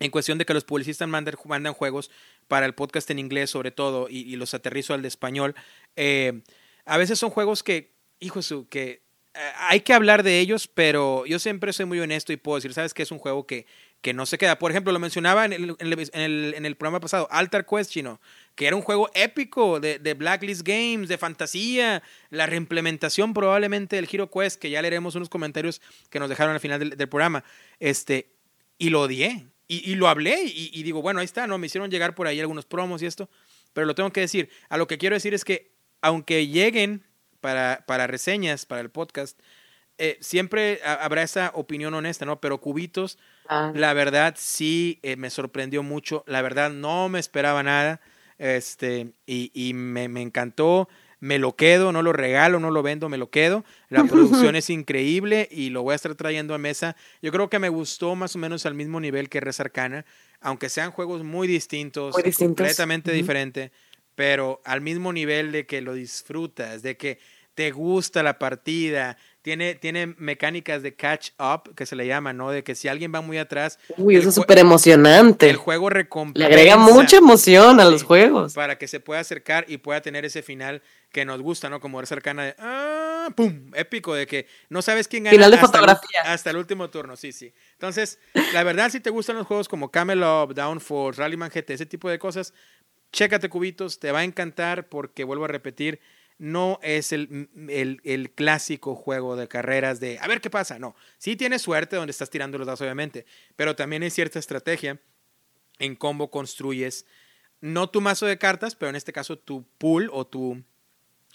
[0.00, 2.10] en cuestión de que los publicistas mandan, mandan juegos
[2.48, 5.54] para el podcast en inglés sobre todo y, los aterrizo al de español,
[5.94, 6.42] eh,
[6.84, 9.04] a veces son juegos que, hijo su, que
[9.56, 12.94] hay que hablar de ellos, pero yo siempre soy muy honesto y puedo decir, ¿sabes
[12.94, 13.04] qué?
[13.04, 13.66] Es un juego que,
[14.00, 14.58] que no se queda.
[14.58, 18.20] Por ejemplo, lo mencionaba en el, en el, programa pasado, Altar Quest, chino,
[18.54, 24.08] que era un juego épico de, de, Blacklist Games, de fantasía, la reimplementación probablemente del
[24.10, 27.44] Hero Quest, que ya leeremos unos comentarios que nos dejaron al final del, del programa,
[27.80, 28.30] este,
[28.78, 31.58] y lo odié, y, y lo hablé, y, y, digo, bueno, ahí está, ¿no?
[31.58, 33.28] Me hicieron llegar por ahí algunos promos y esto,
[33.72, 34.50] pero lo tengo que decir.
[34.68, 37.04] A lo que quiero decir es que, aunque lleguen
[37.40, 39.38] para, para reseñas, para el podcast,
[39.96, 42.40] eh, siempre habrá esa opinión honesta, ¿no?
[42.40, 43.16] Pero Cubitos,
[43.48, 43.72] ah.
[43.74, 48.00] la verdad sí eh, me sorprendió mucho, la verdad no me esperaba nada,
[48.38, 50.88] este, y, y me, me, encantó,
[51.20, 53.64] me lo quedo, no lo regalo, no lo vendo, me lo quedo.
[53.88, 56.96] La producción es increíble y lo voy a estar trayendo a mesa.
[57.22, 60.04] Yo creo que me gustó más o menos al mismo nivel que Res Arcana,
[60.40, 63.70] aunque sean juegos muy distintos, completamente diferentes,
[64.14, 67.18] pero al mismo nivel de que lo disfrutas, de que
[67.54, 72.50] te gusta la partida, tiene, tiene mecánicas de catch up, que se le llama, ¿no?
[72.50, 73.78] De que si alguien va muy atrás.
[73.98, 75.50] Uy, eso es súper emocionante.
[75.50, 76.48] El juego recompensa.
[76.48, 78.54] Le agrega mucha emoción a los juegos.
[78.54, 80.80] Para que se pueda acercar y pueda tener ese final
[81.12, 81.78] que nos gusta, ¿no?
[81.78, 82.54] Como ver cercana de.
[82.58, 83.28] ¡Ah!
[83.36, 83.70] ¡Pum!
[83.74, 85.34] Épico, de que no sabes quién gana.
[85.34, 86.20] Final de fotografía.
[86.24, 87.52] hasta el último turno, sí, sí.
[87.72, 88.18] Entonces,
[88.54, 92.18] la verdad, si te gustan los juegos como Camelot, Downforce, Rallyman GT, ese tipo de
[92.18, 92.54] cosas,
[93.12, 96.00] chécate cubitos, te va a encantar porque vuelvo a repetir
[96.38, 97.48] no es el,
[98.02, 100.78] el, clásico juego de carreras de a ver qué pasa.
[100.78, 103.24] No, sí tienes suerte donde estás tirando los dados, obviamente,
[103.56, 105.00] pero también hay cierta estrategia
[105.78, 107.06] en cómo construyes
[107.64, 110.62] no tu mazo de cartas, pero en este caso tu pool o tu.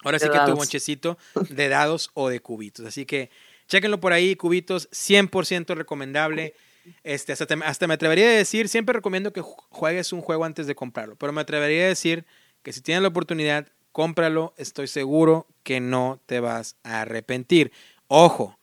[0.03, 1.17] Ahora sí que tu bonchecito
[1.49, 2.85] de dados o de cubitos.
[2.85, 3.31] Así que
[3.67, 6.53] chéquenlo por ahí, cubitos, 100% recomendable.
[7.03, 10.75] Este, hasta, hasta me atrevería a decir, siempre recomiendo que juegues un juego antes de
[10.75, 12.25] comprarlo, pero me atrevería a decir
[12.63, 17.71] que si tienes la oportunidad, cómpralo, estoy seguro que no te vas a arrepentir.
[18.07, 18.59] Ojo,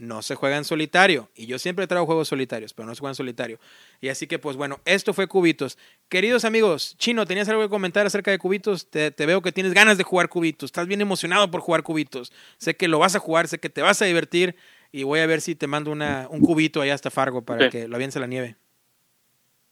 [0.00, 1.28] no se juega en solitario.
[1.34, 3.58] Y yo siempre traigo juegos solitarios, pero no se juega en solitario.
[4.00, 5.78] Y así que, pues bueno, esto fue Cubitos.
[6.08, 8.88] Queridos amigos, Chino, ¿tenías algo que comentar acerca de Cubitos?
[8.90, 10.68] Te, veo que tienes ganas de jugar Cubitos.
[10.68, 12.32] Estás bien emocionado por jugar Cubitos.
[12.56, 14.56] Sé que lo vas a jugar, sé que te vas a divertir.
[14.92, 17.86] Y voy a ver si te mando una, un cubito allá hasta Fargo para que
[17.86, 18.56] lo avience la nieve.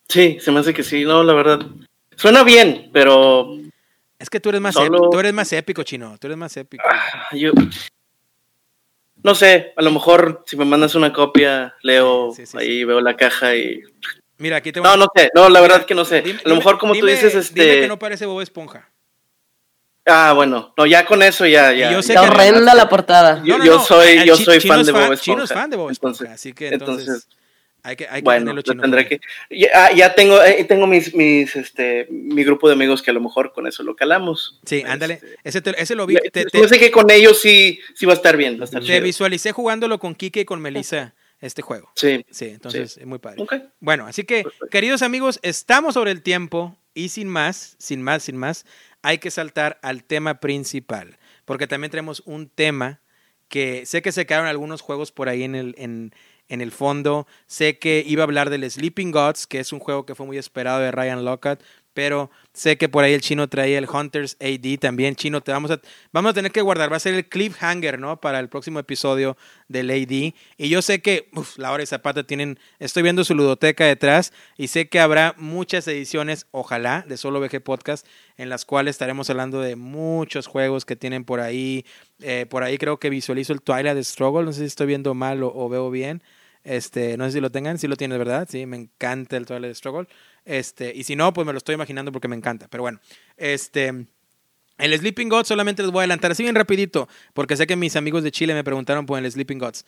[0.08, 1.66] Sí, se me hace que sí, no, la verdad.
[2.14, 3.58] Suena bien, pero
[4.18, 6.16] es que tú eres más, épico, tú eres más épico, chino.
[6.18, 6.84] Tú eres más épico.
[6.88, 7.52] Ah, yo...
[9.22, 13.56] No sé, a lo mejor si me mandas una copia, leo ahí, veo la caja
[13.56, 13.82] y.
[14.36, 16.22] Mira, aquí te No, no sé, no, la verdad que no sé.
[16.44, 17.62] a lo mejor, como tú dices, este.
[17.62, 18.88] Dime que no parece Bob Esponja.
[20.06, 21.90] Ah, bueno, no, ya con eso ya, ya.
[21.90, 23.42] Yo sé que horrenda la portada.
[23.44, 25.22] Yo, yo soy, yo soy fan de Bob Esponja.
[25.22, 27.26] Chino es fan de Bob Esponja, así que entonces
[27.88, 29.20] hay que, hay que bueno, tendré que.
[29.50, 33.20] Ya, ya, tengo, eh, tengo mis, mis, este, mi grupo de amigos que a lo
[33.20, 34.60] mejor con eso lo calamos.
[34.66, 35.20] Sí, ándale.
[35.42, 36.16] Ese, ese lo vi.
[36.52, 38.58] yo sé que con ellos sí, sí va a estar bien.
[38.58, 41.90] Va a estar te visualicé jugándolo con Kike y con Melissa este juego.
[41.94, 42.26] Sí.
[42.30, 43.44] Sí, entonces es muy padre.
[43.80, 48.36] Bueno, así que, queridos amigos, estamos sobre el tiempo y sin más, sin más, sin
[48.36, 48.66] más,
[49.00, 51.16] hay que saltar al tema principal.
[51.46, 53.00] Porque también tenemos un tema
[53.48, 56.12] que sé que se quedaron algunos juegos por ahí en el, en,
[56.48, 57.26] en el fondo.
[57.46, 60.38] Sé que iba a hablar del Sleeping Gods, que es un juego que fue muy
[60.38, 61.60] esperado de Ryan Lockhart,
[61.98, 65.16] pero sé que por ahí el chino traía el Hunters AD también.
[65.16, 65.80] Chino, te vamos a,
[66.12, 68.20] vamos a tener que guardar, va a ser el cliffhanger, ¿no?
[68.20, 70.32] Para el próximo episodio del AD.
[70.58, 74.32] Y yo sé que uf, La Hora y Zapata tienen, estoy viendo su ludoteca detrás
[74.56, 78.06] y sé que habrá muchas ediciones, ojalá, de Solo VG Podcast,
[78.36, 81.84] en las cuales estaremos hablando de muchos juegos que tienen por ahí.
[82.20, 85.42] Eh, por ahí creo que visualizo el Twilight Struggle, no sé si estoy viendo mal
[85.42, 86.22] o veo bien.
[86.68, 88.46] Este, no sé si lo tengan, si lo tienes, ¿verdad?
[88.50, 90.06] Sí, me encanta el Twilight Struggle.
[90.44, 92.68] Este, y si no, pues me lo estoy imaginando porque me encanta.
[92.68, 93.00] Pero bueno,
[93.38, 94.06] este,
[94.76, 97.96] el Sleeping Gods solamente les voy a adelantar así bien rapidito, porque sé que mis
[97.96, 99.86] amigos de Chile me preguntaron por el Sleeping Gods.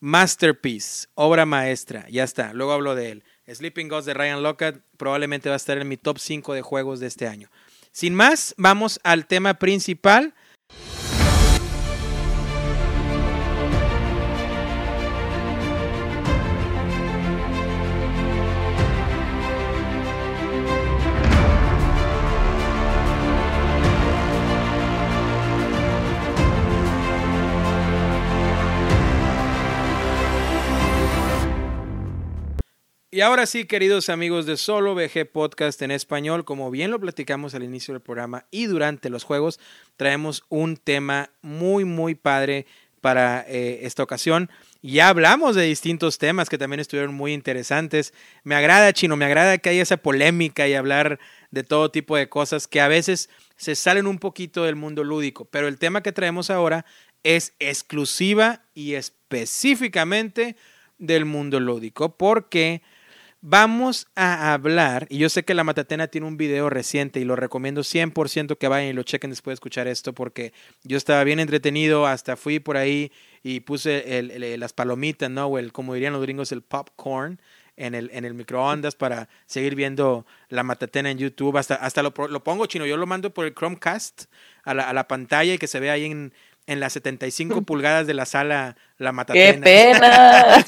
[0.00, 3.24] Masterpiece, obra maestra, ya está, luego hablo de él.
[3.46, 6.98] Sleeping Gods de Ryan Lockhart probablemente va a estar en mi top 5 de juegos
[6.98, 7.48] de este año.
[7.92, 10.34] Sin más, vamos al tema principal
[33.14, 37.54] Y ahora sí, queridos amigos de Solo VG Podcast en español, como bien lo platicamos
[37.54, 39.60] al inicio del programa y durante los juegos,
[39.98, 42.64] traemos un tema muy, muy padre
[43.02, 44.48] para eh, esta ocasión.
[44.80, 48.14] Ya hablamos de distintos temas que también estuvieron muy interesantes.
[48.44, 51.20] Me agrada, Chino, me agrada que haya esa polémica y hablar
[51.50, 53.28] de todo tipo de cosas que a veces
[53.58, 55.44] se salen un poquito del mundo lúdico.
[55.44, 56.86] Pero el tema que traemos ahora
[57.24, 60.56] es exclusiva y específicamente
[60.96, 62.80] del mundo lúdico, porque
[63.42, 67.36] vamos a hablar, y yo sé que la Matatena tiene un video reciente y lo
[67.36, 70.52] recomiendo 100% que vayan y lo chequen después de escuchar esto, porque
[70.84, 73.12] yo estaba bien entretenido, hasta fui por ahí
[73.42, 74.22] y puse
[74.56, 75.46] las palomitas, ¿no?
[75.46, 77.40] O el, como dirían los gringos, el popcorn
[77.76, 81.56] en el, en el microondas para seguir viendo la matatena en YouTube.
[81.56, 84.26] Hasta, hasta lo, lo pongo chino, yo lo mando por el Chromecast
[84.62, 86.32] a la, a la pantalla y que se ve ahí en,
[86.66, 89.64] en las 75 pulgadas de la sala la matatena.
[89.64, 90.64] ¡Qué pena!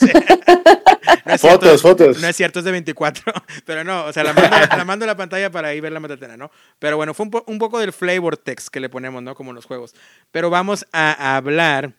[1.25, 2.21] no fotos, fotos.
[2.21, 3.33] No es cierto, es de 24.
[3.67, 6.01] Pero no, o sea, la mando, la mando a la pantalla para ahí ver la
[6.01, 6.51] matatena, ¿no?
[6.79, 9.35] Pero bueno, fue un, un, poco del flavor text que le ponemos, ¿no?
[9.35, 9.95] Como en los juegos.
[10.31, 11.95] Pero vamos a hablar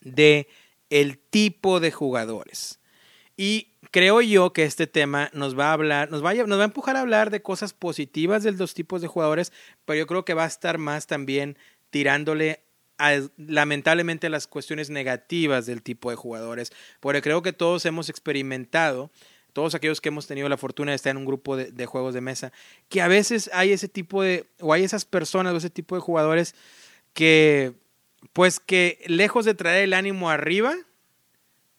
[0.00, 0.48] de
[0.90, 2.80] el tipo de jugadores.
[3.36, 6.62] Y creo yo que este tema nos va a hablar, nos va a, nos va
[6.62, 9.52] a empujar a hablar de cosas positivas de los tipos de jugadores,
[9.84, 11.58] pero yo creo que va a estar más también
[11.90, 12.63] tirándole
[13.36, 19.10] lamentablemente las cuestiones negativas del tipo de jugadores, porque creo que todos hemos experimentado,
[19.52, 22.14] todos aquellos que hemos tenido la fortuna de estar en un grupo de, de juegos
[22.14, 22.52] de mesa,
[22.88, 26.00] que a veces hay ese tipo de, o hay esas personas o ese tipo de
[26.00, 26.54] jugadores
[27.12, 27.74] que,
[28.32, 30.74] pues que lejos de traer el ánimo arriba,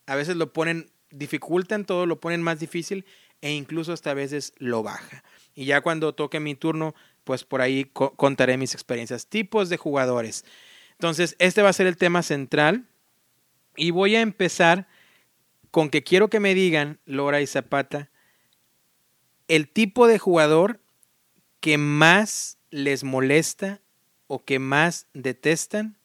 [0.05, 3.05] a veces lo ponen dificultan todo, lo ponen más difícil
[3.41, 5.23] e incluso hasta a veces lo baja.
[5.53, 6.93] Y ya cuando toque mi turno,
[7.23, 9.27] pues por ahí contaré mis experiencias.
[9.27, 10.45] Tipos de jugadores.
[10.99, 12.87] Entonces, este va a ser el tema central.
[13.75, 14.87] Y voy a empezar
[15.71, 18.09] con que quiero que me digan, Lora y Zapata,
[19.47, 20.79] el tipo de jugador
[21.59, 23.81] que más les molesta
[24.27, 25.97] o que más detestan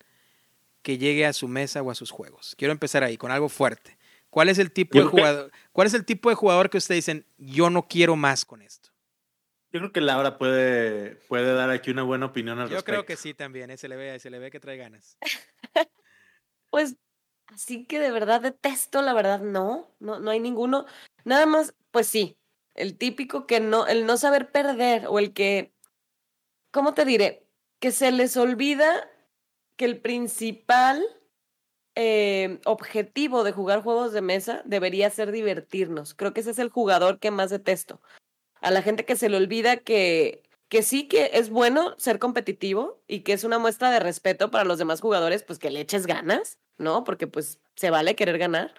[0.83, 2.55] que llegue a su mesa o a sus juegos.
[2.57, 3.99] Quiero empezar ahí, con algo fuerte.
[4.31, 5.53] ¿Cuál es el tipo de jugador?
[5.73, 8.80] ¿Cuál es el tipo de jugador que ustedes dicen, yo no quiero más con esto?
[9.73, 13.17] Yo creo que Laura puede, puede dar aquí una buena opinión al Yo creo que
[13.17, 13.77] sí también, ¿eh?
[13.77, 15.17] se le ve, se le ve que trae ganas.
[16.71, 16.97] pues
[17.47, 20.87] así que de verdad detesto, la verdad no, no, no hay ninguno.
[21.25, 22.37] Nada más, pues sí,
[22.75, 25.73] el típico que no, el no saber perder o el que,
[26.73, 27.47] ¿cómo te diré?
[27.79, 29.09] Que se les olvida
[29.77, 31.05] que el principal
[31.95, 36.15] eh, objetivo de jugar juegos de mesa debería ser divertirnos.
[36.15, 38.01] Creo que ese es el jugador que más detesto.
[38.61, 43.01] A la gente que se le olvida que, que sí que es bueno ser competitivo
[43.09, 46.07] y que es una muestra de respeto para los demás jugadores, pues que le eches
[46.07, 47.05] ganas, ¿no?
[47.05, 48.75] Porque pues se vale querer ganar,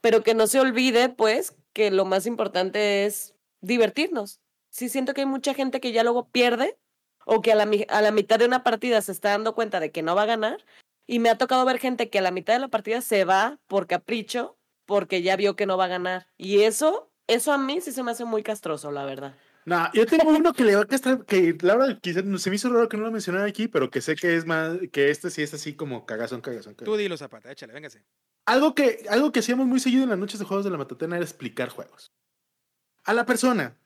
[0.00, 4.40] pero que no se olvide pues que lo más importante es divertirnos.
[4.70, 6.78] Sí siento que hay mucha gente que ya luego pierde
[7.24, 9.92] o que a la, a la mitad de una partida se está dando cuenta de
[9.92, 10.64] que no va a ganar
[11.06, 13.58] y me ha tocado ver gente que a la mitad de la partida se va
[13.66, 16.28] por capricho, porque ya vio que no va a ganar.
[16.36, 19.34] Y eso, eso a mí sí se me hace muy castroso, la verdad.
[19.64, 22.70] No, yo tengo uno que le va a castrar, que Laura quizás se me hizo
[22.70, 25.42] raro que no lo mencionara aquí, pero que sé que es más, que este sí
[25.42, 26.74] es así como cagazón, cagazón.
[26.74, 26.86] cagazón.
[26.86, 28.02] Tú dilo, Zapata, échale, véngase.
[28.46, 31.16] Algo que, algo que hacíamos muy seguido en las noches de juegos de la Matatena
[31.16, 32.12] era explicar juegos.
[33.04, 33.76] A la persona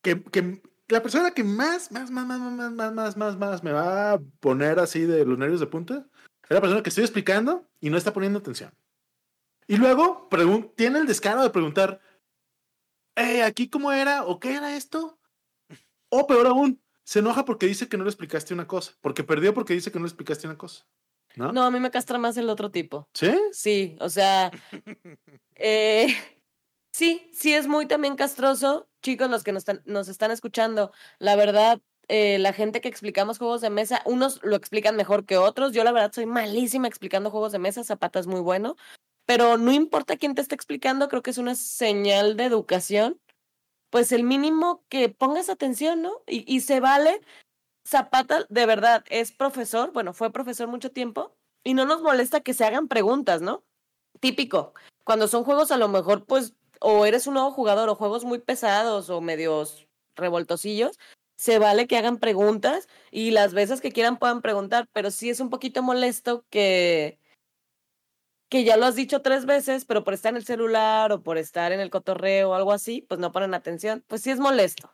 [0.00, 3.72] que, que la persona que más, más, más, más, más, más, más, más, más me
[3.72, 6.06] va a poner así de los nervios de punta
[6.48, 8.72] es la persona que estoy explicando y no está poniendo atención.
[9.66, 10.30] Y luego
[10.76, 12.00] tiene el descaro de preguntar,
[13.18, 14.24] hey, ¿aquí cómo era?
[14.24, 15.18] ¿O qué era esto?
[16.08, 18.92] O peor aún, se enoja porque dice que no le explicaste una cosa.
[19.00, 20.86] Porque perdió porque dice que no le explicaste una cosa.
[21.36, 21.52] ¿No?
[21.52, 23.08] No, a mí me castra más el otro tipo.
[23.12, 23.32] ¿Sí?
[23.52, 24.50] Sí, o sea,
[25.54, 26.16] eh,
[26.98, 28.88] Sí, sí es muy también castroso.
[29.02, 30.90] Chicos, los que nos están, nos están escuchando,
[31.20, 35.36] la verdad, eh, la gente que explicamos juegos de mesa, unos lo explican mejor que
[35.36, 35.72] otros.
[35.72, 38.74] Yo la verdad soy malísima explicando juegos de mesa, Zapata es muy bueno.
[39.28, 43.20] Pero no importa quién te esté explicando, creo que es una señal de educación.
[43.90, 46.22] Pues el mínimo que pongas atención, ¿no?
[46.26, 47.20] Y, y se vale.
[47.86, 52.54] Zapata, de verdad, es profesor, bueno, fue profesor mucho tiempo, y no nos molesta que
[52.54, 53.64] se hagan preguntas, ¿no?
[54.20, 54.72] Típico.
[55.04, 58.38] Cuando son juegos a lo mejor, pues o eres un nuevo jugador o juegos muy
[58.38, 60.98] pesados o medios revoltosillos,
[61.36, 65.40] se vale que hagan preguntas y las veces que quieran puedan preguntar, pero sí es
[65.40, 67.18] un poquito molesto que
[68.48, 71.38] que ya lo has dicho tres veces, pero por estar en el celular o por
[71.38, 74.04] estar en el cotorreo o algo así, pues no ponen atención.
[74.06, 74.90] Pues sí es molesto.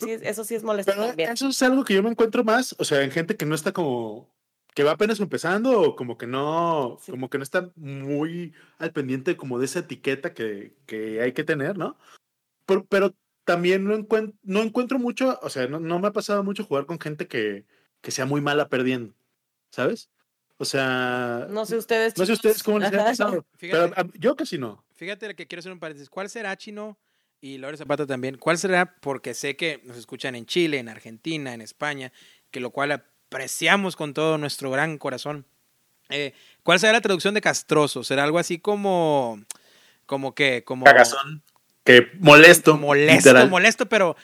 [0.00, 0.92] Sí, eso sí es molesto.
[0.92, 1.30] también.
[1.30, 3.72] eso es algo que yo me encuentro más, o sea, en gente que no está
[3.72, 4.30] como
[4.74, 9.36] que va apenas empezando o como que no, como que no está muy al pendiente
[9.36, 11.98] como de esa etiqueta que, que hay que tener, ¿no?
[12.66, 13.14] Pero, pero
[13.44, 16.86] también no, encuentro, no encuentro mucho, o sea, no, no, me ha pasado mucho jugar
[16.86, 17.66] con gente que,
[18.00, 19.14] que sea muy mala perdiendo,
[19.70, 20.08] ¿sabes?
[20.60, 21.46] O sea...
[21.48, 22.18] No sé ustedes.
[22.18, 23.46] No sé ustedes cómo les ha pasado.
[23.58, 24.84] pero yo casi no.
[24.94, 26.10] Fíjate que quiero hacer un paréntesis.
[26.10, 26.98] ¿Cuál será, Chino?
[27.40, 28.36] Y Lore Zapata también.
[28.36, 28.94] ¿Cuál será?
[29.00, 32.12] Porque sé que nos escuchan en Chile, en Argentina, en España,
[32.50, 35.46] que lo cual apreciamos con todo nuestro gran corazón.
[36.10, 38.04] Eh, ¿Cuál será la traducción de castroso?
[38.04, 39.42] ¿Será algo así como,
[40.04, 40.84] como que, como...
[40.84, 41.42] Cagazón.
[41.90, 42.76] Que molesto.
[42.76, 44.16] Molesto, molesto, pero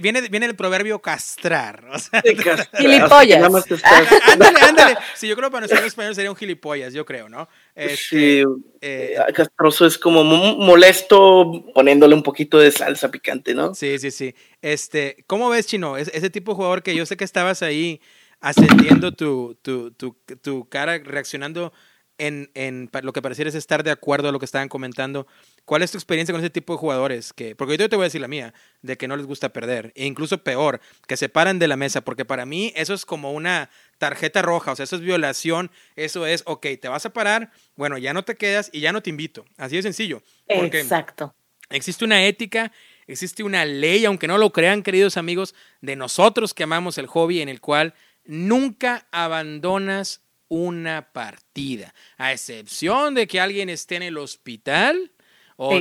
[0.00, 1.86] viene, viene el proverbio castrar.
[1.90, 2.22] O sea,
[2.78, 3.82] gilipollas.
[4.30, 4.98] Ándale, ándale.
[5.14, 7.48] Sí, yo creo que para nosotros español sería un gilipollas, yo creo, ¿no?
[7.74, 8.44] Este, sí,
[8.80, 13.74] eh, eh, castroso es como molesto poniéndole un poquito de salsa picante, ¿no?
[13.74, 14.34] Sí, sí, sí.
[14.60, 15.96] Este, ¿Cómo ves, Chino?
[15.96, 18.00] ese tipo de jugador que yo sé que estabas ahí
[18.40, 21.72] ascendiendo tu, tu, tu, tu cara, reaccionando
[22.18, 25.26] en, en, lo que pareciera es estar de acuerdo a lo que estaban comentando.
[25.64, 27.32] ¿Cuál es tu experiencia con ese tipo de jugadores?
[27.32, 29.92] Que, porque yo te voy a decir la mía, de que no les gusta perder.
[29.94, 33.32] E incluso peor, que se paran de la mesa, porque para mí eso es como
[33.32, 37.50] una tarjeta roja, o sea, eso es violación, eso es, ok, te vas a parar,
[37.76, 39.44] bueno, ya no te quedas y ya no te invito.
[39.56, 40.22] Así de sencillo.
[40.46, 41.34] Exacto.
[41.68, 42.72] Existe una ética,
[43.06, 47.40] existe una ley, aunque no lo crean, queridos amigos, de nosotros que amamos el hobby,
[47.40, 47.94] en el cual
[48.24, 55.12] nunca abandonas una partida, a excepción de que alguien esté en el hospital.
[55.58, 55.80] O,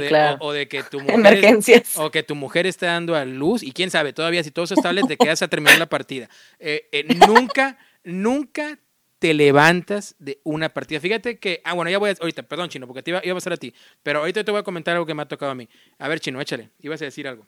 [0.53, 1.61] de, que tu mujer
[1.97, 4.73] o que tu mujer esté dando a luz y quién sabe todavía si todo eso
[4.73, 6.29] está te quedas a terminar la partida.
[6.59, 8.79] Eh, eh, nunca nunca
[9.19, 11.01] te levantas de una partida.
[11.01, 13.35] Fíjate que ah bueno ya voy a, ahorita perdón chino porque te iba, iba a
[13.35, 15.55] pasar a ti pero ahorita te voy a comentar algo que me ha tocado a
[15.55, 15.67] mí.
[15.99, 17.45] A ver chino échale ibas a decir algo.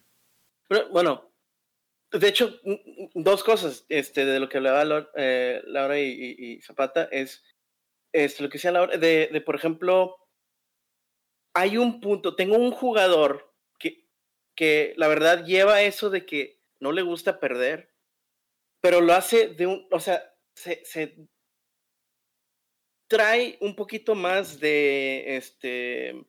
[0.91, 1.29] Bueno
[2.11, 2.59] de hecho,
[3.13, 7.43] dos cosas este, de lo que hablaba eh, Laura, y, Zapata es,
[8.13, 10.15] es, lo que decía Laura, de, de, por ejemplo,
[11.53, 14.05] hay un punto, tengo un jugador que,
[14.55, 17.93] que la verdad lleva eso de que no le gusta perder,
[18.81, 21.27] pero lo hace de un, o sea, se, se
[23.09, 26.25] trae un poquito más de este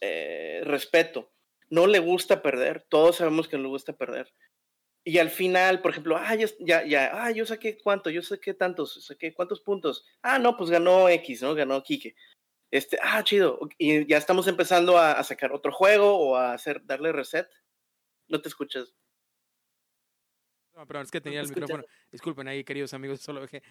[0.00, 1.30] eh, respeto.
[1.70, 4.32] No le gusta perder, todos sabemos que no le gusta perder
[5.06, 9.04] y al final, por ejemplo, ah, ya, ya, ah, yo saqué cuánto, yo saqué tantos,
[9.04, 10.06] saqué cuántos puntos.
[10.22, 11.54] Ah, no, pues ganó X, ¿no?
[11.54, 12.16] Ganó Kike.
[12.70, 13.60] Este, ah, chido.
[13.76, 17.46] Y ya estamos empezando a, sacar otro juego o a hacer, darle reset.
[18.28, 18.94] No te escuchas.
[20.74, 21.84] No, pero es que tenía el micrófono.
[22.10, 23.62] Disculpen ahí, queridos amigos, solo dije.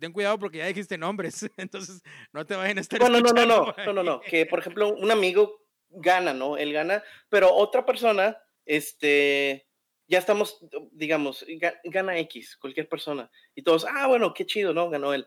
[0.00, 2.02] Ten cuidado porque ya dijiste nombres, entonces
[2.32, 2.98] no te vayan a estar.
[2.98, 4.20] Bueno, no, no, no, no, no, no.
[4.22, 6.56] Que por ejemplo, un amigo gana, ¿no?
[6.56, 9.69] Él gana, pero otra persona, este
[10.10, 10.58] ya estamos,
[10.90, 11.46] digamos,
[11.84, 13.30] gana X, cualquier persona.
[13.54, 14.90] Y todos, ah, bueno, qué chido, ¿no?
[14.90, 15.24] Ganó él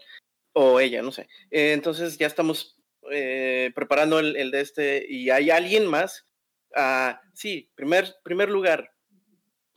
[0.51, 1.29] o ella, no sé.
[1.49, 2.77] Eh, entonces ya estamos
[3.09, 6.27] eh, preparando el, de este y hay alguien más.
[6.75, 8.91] Ah, sí, primer, primer lugar,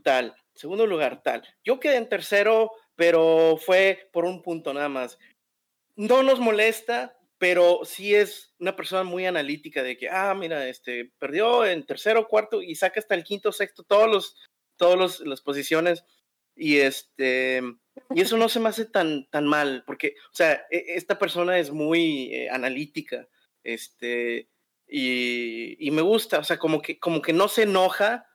[0.02, 0.34] tal.
[0.54, 1.46] Segundo lugar, tal.
[1.62, 5.18] Yo quedé en tercero, pero fue por un punto nada más.
[5.94, 11.12] No nos molesta, pero sí es una persona muy analítica de que, ah, mira, este,
[11.20, 14.36] perdió en tercero, cuarto y saca hasta el quinto, sexto, todos los
[14.76, 16.04] todas las posiciones
[16.54, 17.62] y este
[18.14, 21.58] y eso no se me hace tan tan mal porque o sea e, esta persona
[21.58, 23.28] es muy eh, analítica
[23.62, 24.48] este
[24.88, 28.26] y, y, me gusta o sea como que como que no se enoja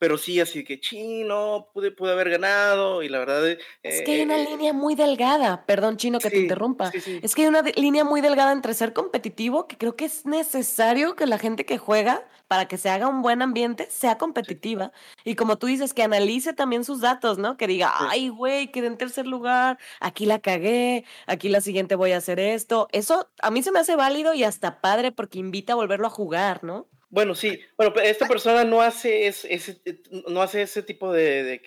[0.00, 3.46] pero sí, así que, chino, pude, pude haber ganado, y la verdad...
[3.82, 6.90] es que hay una eh, línea muy delgada, perdón, chino, que te interrumpa.
[7.22, 11.16] Es que hay una línea muy delgada entre ser competitivo, que creo que es necesario
[11.16, 14.90] que la gente que juega, para que se haga un buen ambiente, sea competitiva.
[15.22, 17.58] Y como tú dices, que analice también sus datos, ¿no?
[17.58, 22.12] Que diga, ay, güey, quedé en tercer lugar, aquí la cagué, aquí la siguiente voy
[22.12, 22.88] a hacer esto.
[22.92, 26.10] Eso a mí se me hace válido y hasta padre porque invita a volverlo a
[26.10, 26.88] jugar, ¿no?
[27.10, 27.60] Bueno, sí.
[27.76, 29.52] Bueno, esta persona no hace ese,
[29.84, 31.60] eh, no hace ese tipo de,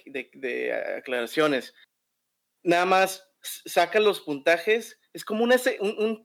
[0.97, 1.75] aclaraciones.
[2.63, 4.99] Nada más saca los puntajes.
[5.11, 5.57] Es como una,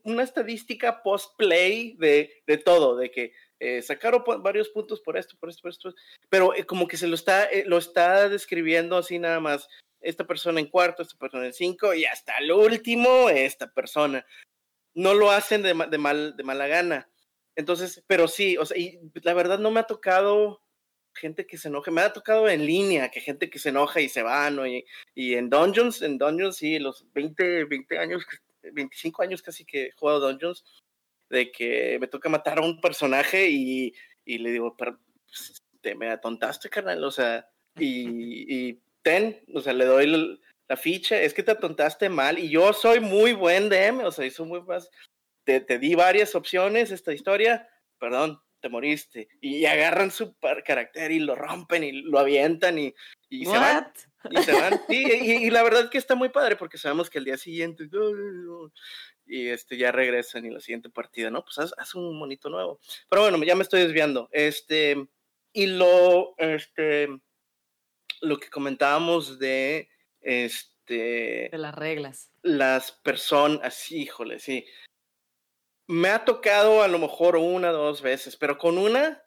[0.05, 5.63] una estadística post-play de, todo, de que eh, sacaron varios puntos por esto, por esto,
[5.63, 5.95] por esto.
[6.31, 9.69] Pero eh, como que se lo está, lo está describiendo así nada más.
[10.01, 14.25] Esta persona en cuarto, esta persona en cinco, y hasta el último, esta persona.
[14.95, 17.11] No lo hacen de, de, mal, de mala gana
[17.59, 20.63] entonces, pero sí, o sea, y la verdad no me ha tocado
[21.13, 24.09] gente que se enoje, me ha tocado en línea, que gente que se enoja y
[24.09, 24.65] se va, ¿no?
[24.65, 28.25] Y, y en Dungeons, en Dungeons, sí, los 20, 20 años,
[28.63, 30.65] 25 años casi que he jugado Dungeons,
[31.31, 33.93] de que me toca matar a un personaje y,
[34.25, 39.61] y le digo, pero pues, te me atontaste, carnal, o sea, y, y ten, o
[39.61, 43.33] sea, le doy la, la, ficha, es que te atontaste mal, y yo soy muy
[43.33, 44.89] buen DM, o sea, y soy muy más,
[45.61, 47.69] te, di varias opciones esta historia,
[47.99, 49.29] perdón, te moriste.
[49.41, 52.95] Y agarran su carácter y lo rompen y lo avientan y,
[53.29, 53.93] y se van.
[54.31, 54.81] Y se van.
[54.89, 57.89] y, la verdad que está muy padre porque sabemos que el día siguiente
[59.27, 61.45] y este ya regresan y la siguiente partida, ¿no?
[61.45, 62.81] Pues haz, un monito nuevo.
[63.09, 64.29] Pero bueno, ya me estoy desviando.
[64.33, 65.09] Este,
[65.53, 67.09] y lo, este,
[68.21, 69.89] lo que comentábamos de,
[70.21, 71.49] este, este...
[71.51, 72.31] De las reglas.
[72.43, 74.65] Las personas, híjole, sí.
[75.89, 79.23] Me ha tocado a lo mejor una o dos veces, pero con una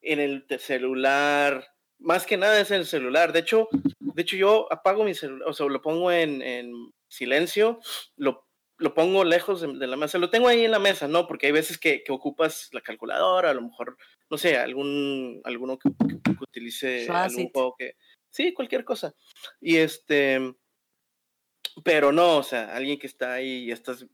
[0.00, 1.66] en el celular,
[1.98, 3.32] más que nada es en el celular.
[3.32, 3.68] De hecho,
[3.98, 6.72] de hecho yo apago mi celular, o sea, lo pongo en, en
[7.08, 7.80] silencio,
[8.16, 8.46] lo,
[8.76, 11.26] lo pongo lejos de, la mesa, lo tengo ahí en la mesa, ¿no?
[11.26, 13.96] Porque hay veces que, que ocupas la calculadora, a lo mejor,
[14.30, 15.90] no sé, algún, alguno que,
[16.22, 17.96] que utilice algún juego que...
[18.30, 19.14] Sí, cualquier cosa.
[19.60, 20.54] Y este,
[21.82, 24.06] pero no, o sea, alguien que está ahí y estás,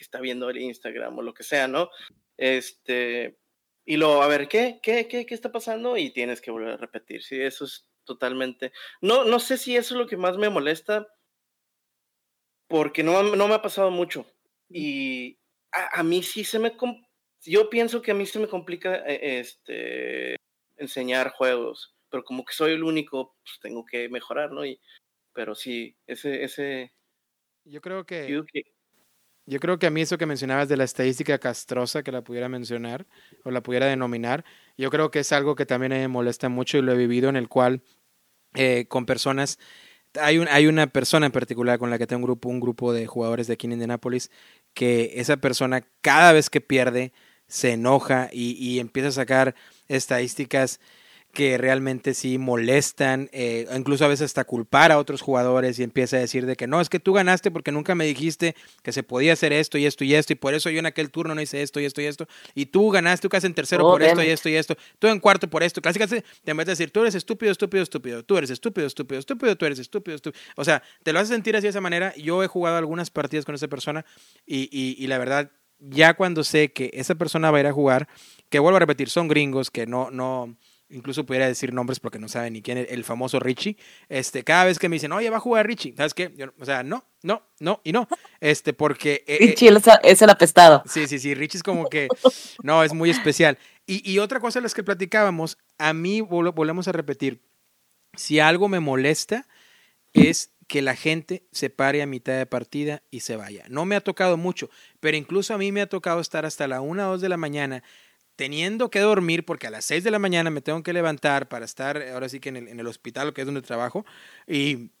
[0.00, 1.90] que está viendo el Instagram o lo que sea, ¿no?
[2.38, 3.38] Este,
[3.84, 5.98] y luego, a ver, ¿qué, qué, qué, qué está pasando?
[5.98, 8.72] Y tienes que volver a repetir, sí, eso es totalmente,
[9.02, 11.06] no, no sé si eso es lo que más me molesta,
[12.66, 14.24] porque no, no me ha pasado mucho.
[14.70, 15.38] Y
[15.70, 16.74] a, mí sí se me,
[17.42, 20.36] yo pienso que a mí se me complica eh, este,
[20.78, 24.64] enseñar juegos, pero como que soy el único, pues tengo que mejorar, ¿no?
[24.64, 24.80] Y,
[25.34, 26.94] pero sí, ese, ese,
[27.64, 28.44] yo creo que, yo
[29.58, 33.06] creo que a mí eso que mencionabas de la estadística castrosa, que la pudiera mencionar
[33.42, 34.44] o la pudiera denominar,
[34.78, 37.36] yo creo que es algo que también me molesta mucho y lo he vivido en
[37.36, 37.82] el cual
[38.54, 39.58] eh, con personas,
[40.20, 42.92] hay, un, hay una persona en particular con la que tengo un grupo, un grupo
[42.92, 44.30] de jugadores de aquí en Indianapolis,
[44.72, 47.12] que esa persona cada vez que pierde
[47.48, 49.56] se enoja y, y empieza a sacar
[49.88, 50.80] estadísticas
[51.32, 56.16] que realmente sí molestan, eh, incluso a veces hasta culpar a otros jugadores y empieza
[56.16, 59.02] a decir de que no, es que tú ganaste porque nunca me dijiste que se
[59.02, 61.40] podía hacer esto y esto y esto y por eso yo en aquel turno no
[61.40, 64.22] hice esto y esto y esto y tú ganaste, tú casi en tercero por esto
[64.22, 66.90] y esto y esto, tú en cuarto por esto, casi casi te metes a decir
[66.90, 70.64] tú eres estúpido, estúpido, estúpido, tú eres estúpido, estúpido, estúpido, tú eres estúpido, estúpido, o
[70.64, 73.54] sea, te lo haces sentir así de esa manera, yo he jugado algunas partidas con
[73.54, 74.04] esa persona
[74.46, 75.50] y, y, y la verdad
[75.80, 78.08] ya cuando sé que esa persona va a ir a jugar,
[78.48, 80.56] que vuelvo a repetir, son gringos que no, no,
[80.90, 83.76] incluso pudiera decir nombres porque no saben ni quién es el famoso Richie.
[84.08, 86.32] Este, cada vez que me dicen, oye, va a jugar Richie, ¿sabes qué?
[86.58, 88.08] o sea, no, no, no y no.
[88.40, 89.24] Este, porque.
[89.26, 89.70] Eh, Richie
[90.02, 90.82] es el apestado.
[90.86, 91.34] Sí, sí, sí.
[91.34, 92.08] Richie es como que.
[92.62, 93.58] No, es muy especial.
[93.86, 97.42] Y, y otra cosa de las que platicábamos, a mí volvemos a repetir.
[98.14, 99.46] Si algo me molesta,
[100.12, 103.64] es que la gente se pare a mitad de partida y se vaya.
[103.68, 106.80] No me ha tocado mucho, pero incluso a mí me ha tocado estar hasta la
[106.80, 107.82] 1 o 2 de la mañana
[108.40, 111.66] teniendo que dormir porque a las 6 de la mañana me tengo que levantar para
[111.66, 114.06] estar ahora sí que en el, en el hospital, que es donde trabajo,
[114.46, 114.92] y,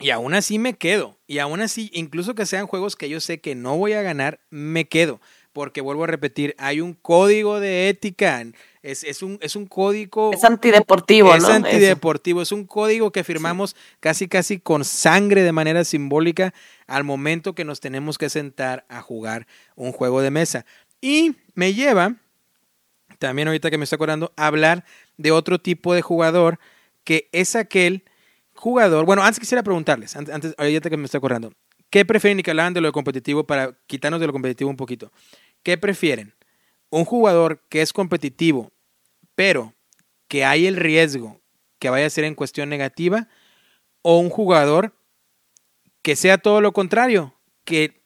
[0.00, 1.16] y aún así me quedo.
[1.28, 4.40] Y aún así, incluso que sean juegos que yo sé que no voy a ganar,
[4.50, 5.20] me quedo.
[5.52, 8.44] Porque vuelvo a repetir, hay un código de ética.
[8.82, 10.32] Es, es, un, es un código.
[10.32, 11.50] Es antideportivo, es ¿no?
[11.50, 12.42] Es antideportivo.
[12.42, 16.52] Es un código que firmamos casi, casi con sangre de manera simbólica
[16.88, 20.66] al momento que nos tenemos que sentar a jugar un juego de mesa.
[21.00, 22.16] Y me lleva
[23.18, 24.84] también ahorita que me estoy acordando, hablar
[25.16, 26.58] de otro tipo de jugador
[27.04, 28.04] que es aquel
[28.54, 29.04] jugador.
[29.04, 31.52] Bueno, antes quisiera preguntarles, antes, ahorita que me estoy acordando,
[31.90, 35.12] ¿qué prefieren y que de lo competitivo para quitarnos de lo competitivo un poquito?
[35.62, 36.34] ¿Qué prefieren?
[36.90, 38.72] ¿Un jugador que es competitivo,
[39.34, 39.74] pero
[40.28, 41.40] que hay el riesgo
[41.78, 43.28] que vaya a ser en cuestión negativa?
[44.02, 44.94] ¿O un jugador
[46.02, 47.34] que sea todo lo contrario,
[47.64, 48.02] que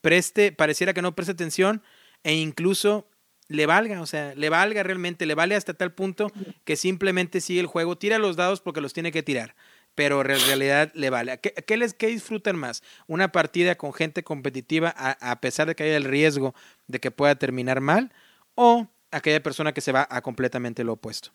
[0.00, 1.82] preste, pareciera que no preste atención
[2.22, 3.08] e incluso
[3.52, 6.32] le valga, o sea, le valga realmente, le vale hasta tal punto
[6.64, 9.54] que simplemente sigue el juego, tira los dados porque los tiene que tirar,
[9.94, 11.38] pero en realidad le vale.
[11.38, 12.82] ¿Qué, les, qué disfrutan más?
[13.06, 16.54] ¿Una partida con gente competitiva a, pesar de que haya el riesgo
[16.86, 18.12] de que pueda terminar mal?
[18.54, 21.30] ¿O aquella persona que se va a completamente lo opuesto?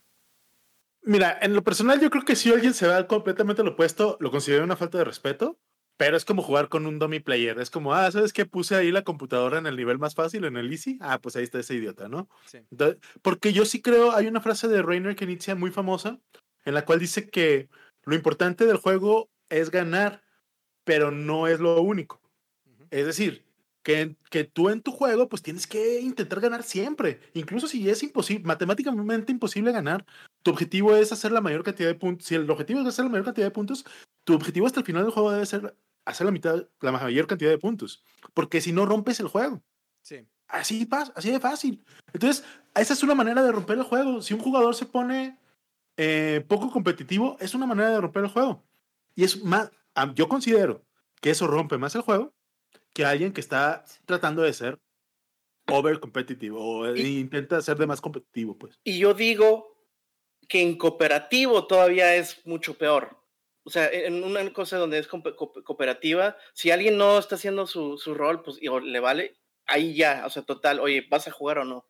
[1.04, 4.32] Mira, en lo personal yo creo que si alguien se va completamente lo opuesto, lo
[4.32, 5.58] considero una falta de respeto.
[5.98, 7.60] Pero es como jugar con un dummy player.
[7.60, 8.46] Es como, ah, ¿sabes qué?
[8.46, 10.98] Puse ahí la computadora en el nivel más fácil, en el easy.
[11.02, 12.30] Ah, pues ahí está ese idiota, ¿no?
[12.46, 12.60] Sí.
[13.24, 16.20] porque yo sí creo, hay una frase de Rainer inicia muy famosa,
[16.66, 17.68] en la cual dice que
[18.04, 20.22] lo importante del juego es ganar,
[20.84, 22.22] pero no es lo único.
[22.92, 23.46] Es decir,
[23.84, 27.20] que, que, tú en tu juego, pues tienes que intentar ganar siempre.
[27.34, 30.06] Incluso si es imposible, matemáticamente imposible ganar,
[30.44, 32.28] tu objetivo es hacer la mayor cantidad de puntos.
[32.28, 33.86] Si el objetivo es hacer la mayor cantidad de puntos,
[34.24, 35.76] tu objetivo hasta el final del juego debe ser
[36.08, 38.04] hacer la mitad, la mayor cantidad de puntos.
[38.34, 39.62] Porque si no rompes el juego.
[40.02, 40.26] Sí.
[40.48, 41.84] Así pasa, así de fácil.
[42.14, 44.22] Entonces, esa es una manera de romper el juego.
[44.22, 45.38] Si un jugador se pone
[45.98, 48.64] eh, poco competitivo, es una manera de romper el juego.
[49.16, 49.70] Y es más,
[50.16, 50.86] yo considero
[51.22, 52.34] que eso rompe más el juego
[52.94, 54.80] que alguien que está tratando de ser
[55.68, 58.80] over competitivo o intenta ser de más competitivo, pues.
[58.86, 59.76] Y yo digo
[60.48, 63.27] que en cooperativo todavía es mucho peor
[63.68, 68.14] o sea, en una cosa donde es cooperativa, si alguien no está haciendo su, su
[68.14, 71.86] rol, pues le vale, ahí ya, o sea, total, oye, ¿vas a jugar o no?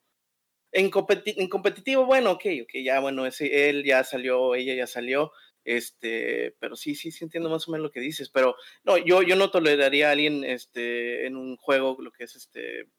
[0.71, 0.91] En,
[1.25, 5.31] en competitivo, bueno, ok, ok, ya, bueno, ese, él ya salió, ella ya salió,
[5.63, 9.21] Este, pero sí, sí, sí entiendo más o menos lo que dices, pero no, yo,
[9.21, 12.89] yo no toleraría a alguien este, en un juego lo que es este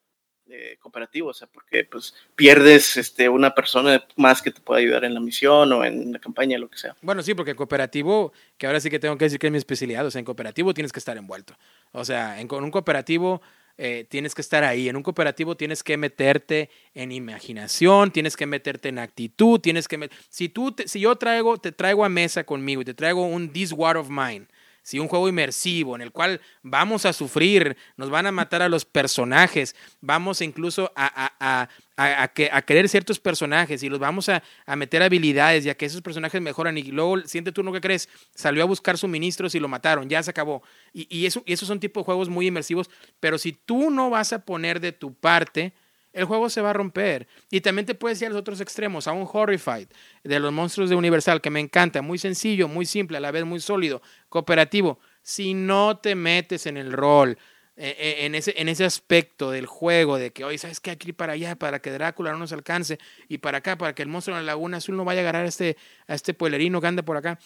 [0.50, 5.04] eh, cooperativo, o sea, porque pues pierdes este, una persona más que te pueda ayudar
[5.04, 6.96] en la misión o en la campaña, lo que sea.
[7.02, 10.06] Bueno, sí, porque cooperativo, que ahora sí que tengo que decir que es mi especialidad,
[10.06, 11.54] o sea, en cooperativo tienes que estar envuelto.
[11.92, 13.40] O sea, en, con un cooperativo
[13.80, 14.88] eh, tienes que estar ahí.
[14.88, 20.10] En un cooperativo tienes que meterte en imaginación, tienes que meterte en actitud, tienes que...
[20.28, 23.72] Si, tú si yo traigo, te traigo a mesa conmigo y te traigo un This
[23.72, 24.46] War of Mine,
[24.88, 28.70] si un juego inmersivo en el cual vamos a sufrir, nos van a matar a
[28.70, 34.42] los personajes, vamos incluso a, a, querer ciertos personajes y los vamos a,
[34.76, 38.08] meter habilidades y a que esos personajes mejoran y luego siente tú no que crees,
[38.34, 40.62] salió a buscar suministros y lo mataron, ya se acabó.
[40.94, 42.88] Y, y, eso, y esos son tipos de juegos muy inmersivos,
[43.20, 45.74] pero si tú no vas a poner de tu parte,
[46.18, 47.28] el juego se va a romper.
[47.50, 49.88] Y también te puedes ir a los otros extremos, a un Horrified
[50.24, 53.44] de los monstruos de Universal, que me encanta, muy sencillo, muy simple, a la vez
[53.44, 54.98] muy sólido, cooperativo.
[55.22, 57.38] Si no te metes en el rol,
[57.76, 60.90] e, e, en ese, en ese aspecto del juego, de que, hoy ¿sabes qué?
[60.90, 64.08] Aquí para allá, para que Drácula no nos alcance, y para acá, para que el
[64.08, 65.76] monstruo de la Laguna Azul no vaya a agarrar a este,
[66.08, 67.38] a este pueblerino que anda por acá.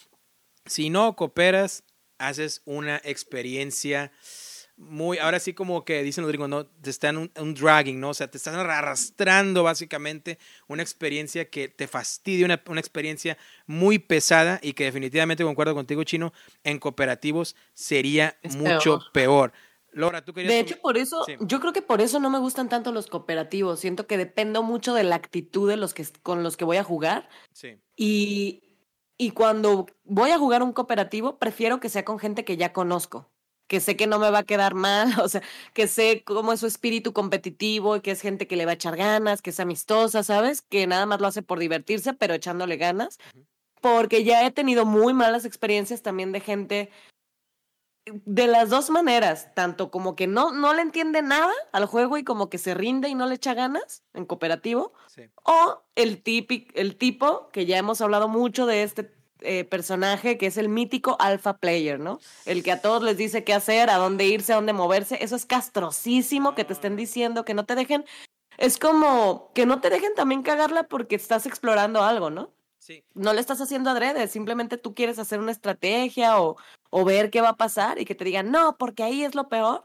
[0.65, 1.85] Si no cooperas,
[2.17, 4.13] haces una experiencia
[4.89, 6.67] muy, ahora sí como que dicen los gringos, ¿no?
[6.67, 8.11] Te están un, dragging, ¿no?
[8.11, 10.39] O sea, te están arrastrando básicamente
[10.69, 16.05] una experiencia que te fastidia, una, una, experiencia muy pesada y que definitivamente concuerdo contigo,
[16.05, 16.33] Chino,
[16.65, 19.53] en cooperativos sería mucho peor.
[19.93, 20.53] Laura, tú querías...
[20.53, 23.81] De hecho, por eso, yo creo que por eso no me gustan tanto los cooperativos.
[23.81, 26.85] Siento que dependo mucho de la actitud de los que, con los que voy a
[26.85, 27.29] jugar.
[27.53, 27.79] Sí.
[27.95, 28.79] Y,
[29.19, 33.32] y cuando voy a jugar un cooperativo, prefiero que sea con gente que ya conozco
[33.73, 35.41] que sé que no me va a quedar mal, o sea,
[35.73, 38.75] que sé cómo es su espíritu competitivo y que es gente que le va a
[38.75, 40.61] echar ganas, que es amistosa, ¿sabes?
[40.61, 43.17] Que nada más lo hace por divertirse, pero echándole ganas.
[43.81, 46.91] Porque ya he tenido muy malas experiencias también de gente
[48.05, 52.25] de las dos maneras, tanto como que no, no le entiende nada al juego y
[52.25, 54.93] como que se rinde y no le echa ganas en cooperativo,
[55.45, 56.23] o el,
[56.75, 59.11] el tipo, que ya hemos hablado mucho de este
[59.45, 62.21] eh, personaje que es el mítico alpha player, ¿no?
[62.45, 65.19] El que a todos les dice qué hacer, a dónde irse, a dónde moverse.
[65.23, 68.05] Eso es castrosísimo que te estén diciendo, que no te dejen.
[68.59, 72.53] Es como que no te dejen también cagarla porque estás explorando algo, ¿no?
[72.79, 73.05] Sí.
[73.15, 76.57] No le estás haciendo adrede, simplemente tú quieres hacer una estrategia o,
[76.91, 79.49] o ver qué va a pasar y que te digan, no, porque ahí es lo
[79.49, 79.85] peor.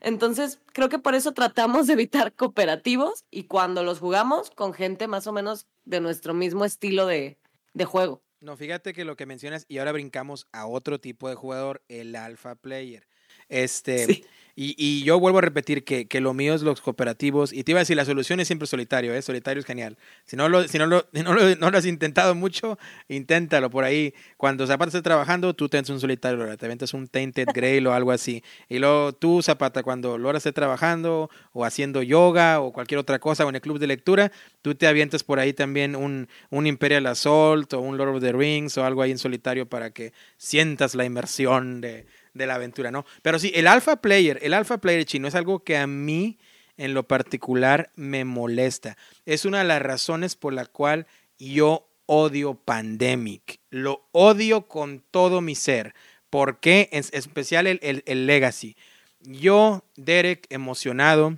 [0.00, 5.08] Entonces, creo que por eso tratamos de evitar cooperativos y cuando los jugamos con gente
[5.08, 7.38] más o menos de nuestro mismo estilo de,
[7.74, 8.22] de juego.
[8.40, 12.14] No, fíjate que lo que mencionas, y ahora brincamos a otro tipo de jugador, el
[12.14, 13.08] alpha player.
[13.48, 14.24] Este,
[14.60, 17.52] y, y, yo vuelvo a repetir que, que, lo mío es los cooperativos.
[17.52, 19.22] Y te iba a decir, la solución es siempre solitario, ¿eh?
[19.22, 19.96] Solitario es genial.
[20.24, 22.76] Si no lo, si no lo, no lo, no lo has intentado mucho,
[23.08, 24.14] inténtalo por ahí.
[24.36, 28.10] Cuando Zapata esté trabajando, tú tienes un solitario, te aventas un Tainted Grail o algo
[28.10, 28.42] así.
[28.68, 33.46] Y luego tú, Zapata, cuando Lora esté trabajando o haciendo yoga o cualquier otra cosa
[33.46, 37.06] o en el club de lectura, tú te avientas por ahí también un, un Imperial
[37.06, 40.96] Assault o un Lord of the Rings o algo ahí en solitario para que sientas
[40.96, 42.06] la inmersión de
[42.38, 43.04] de la aventura, ¿no?
[43.20, 46.38] Pero sí, el alpha player, el alpha player chino es algo que a mí
[46.78, 48.96] en lo particular me molesta.
[49.26, 51.06] Es una de las razones por la cual
[51.38, 53.60] yo odio Pandemic.
[53.68, 55.94] Lo odio con todo mi ser.
[56.30, 56.88] ¿Por qué?
[56.92, 58.76] En especial el, el, el Legacy.
[59.20, 61.36] Yo, Derek, emocionado,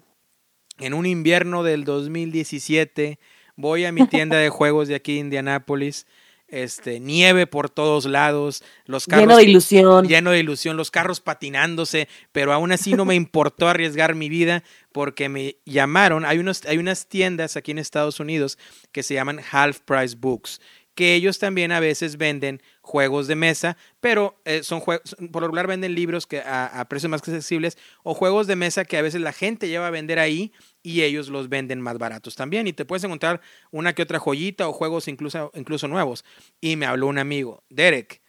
[0.78, 3.18] en un invierno del 2017,
[3.56, 6.06] voy a mi tienda de juegos de aquí, Indianápolis,
[6.51, 11.20] este, nieve por todos lados, los carros lleno de ilusión, lleno de ilusión, los carros
[11.20, 14.62] patinándose, pero aún así no me importó arriesgar mi vida
[14.93, 18.59] porque me llamaron, hay unos, hay unas tiendas aquí en Estados Unidos
[18.93, 20.60] que se llaman Half Price Books
[21.01, 25.66] que ellos también a veces venden juegos de mesa, pero eh, son por lo regular
[25.66, 29.32] venden libros que a, precios más accesibles o juegos de mesa que a veces la
[29.32, 30.52] gente lleva a vender ahí
[30.82, 32.66] y ellos los venden más baratos también.
[32.66, 33.40] Y te puedes encontrar
[33.70, 36.22] una que otra joyita o juegos incluso, incluso nuevos.
[36.60, 38.20] Y me habló un amigo, Derek,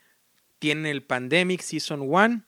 [0.58, 2.42] tiene el Pandemic Season 1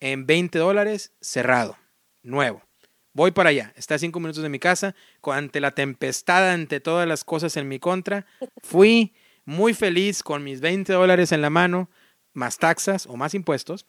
[0.00, 1.78] en 20 dólares cerrado,
[2.24, 2.64] nuevo.
[3.12, 7.06] Voy para allá, está a cinco minutos de mi casa, ante la tempestad, ante todas
[7.06, 8.26] las cosas en mi contra,
[8.60, 9.12] fui
[9.48, 11.88] muy feliz con mis 20 dólares en la mano,
[12.34, 13.86] más taxas o más impuestos.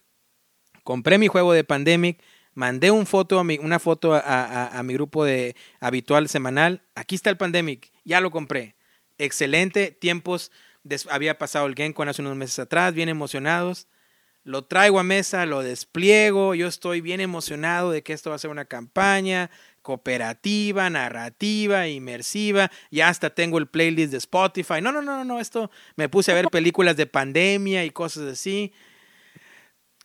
[0.85, 2.23] Compré mi juego de Pandemic,
[2.53, 6.81] mandé una foto a, mi grupo de habitual semanal.
[6.95, 8.75] Aquí está el Pandemic, ya lo compré.
[9.17, 10.49] Excelente, tiempos,
[11.09, 13.89] había pasado el Gencon hace unos meses atrás, bien emocionados.
[14.45, 18.39] lo traigo a mesa, lo despliego, yo estoy bien emocionado de que esto va a
[18.39, 19.51] ser una campaña
[19.89, 24.83] cooperativa, narrativa, inmersiva, ya hasta tengo el playlist de Spotify.
[24.83, 28.71] No, no, no, no, esto me puse a ver películas de pandemia y cosas así.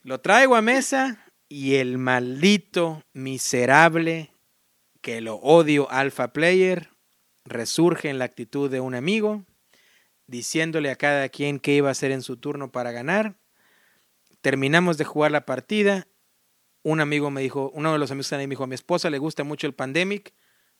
[0.02, 4.30] Lo traigo a mesa y el maldito, miserable,
[5.02, 6.88] que lo odio Alpha Player,
[7.44, 9.44] resurge en la actitud de un amigo,
[10.26, 13.34] diciéndole a cada quien qué iba a hacer en su turno para ganar.
[14.40, 16.06] Terminamos de jugar la partida.
[16.84, 19.42] Un amigo me dijo, uno de los amigos me dijo, a mi esposa le gusta
[19.42, 20.32] mucho el Pandemic,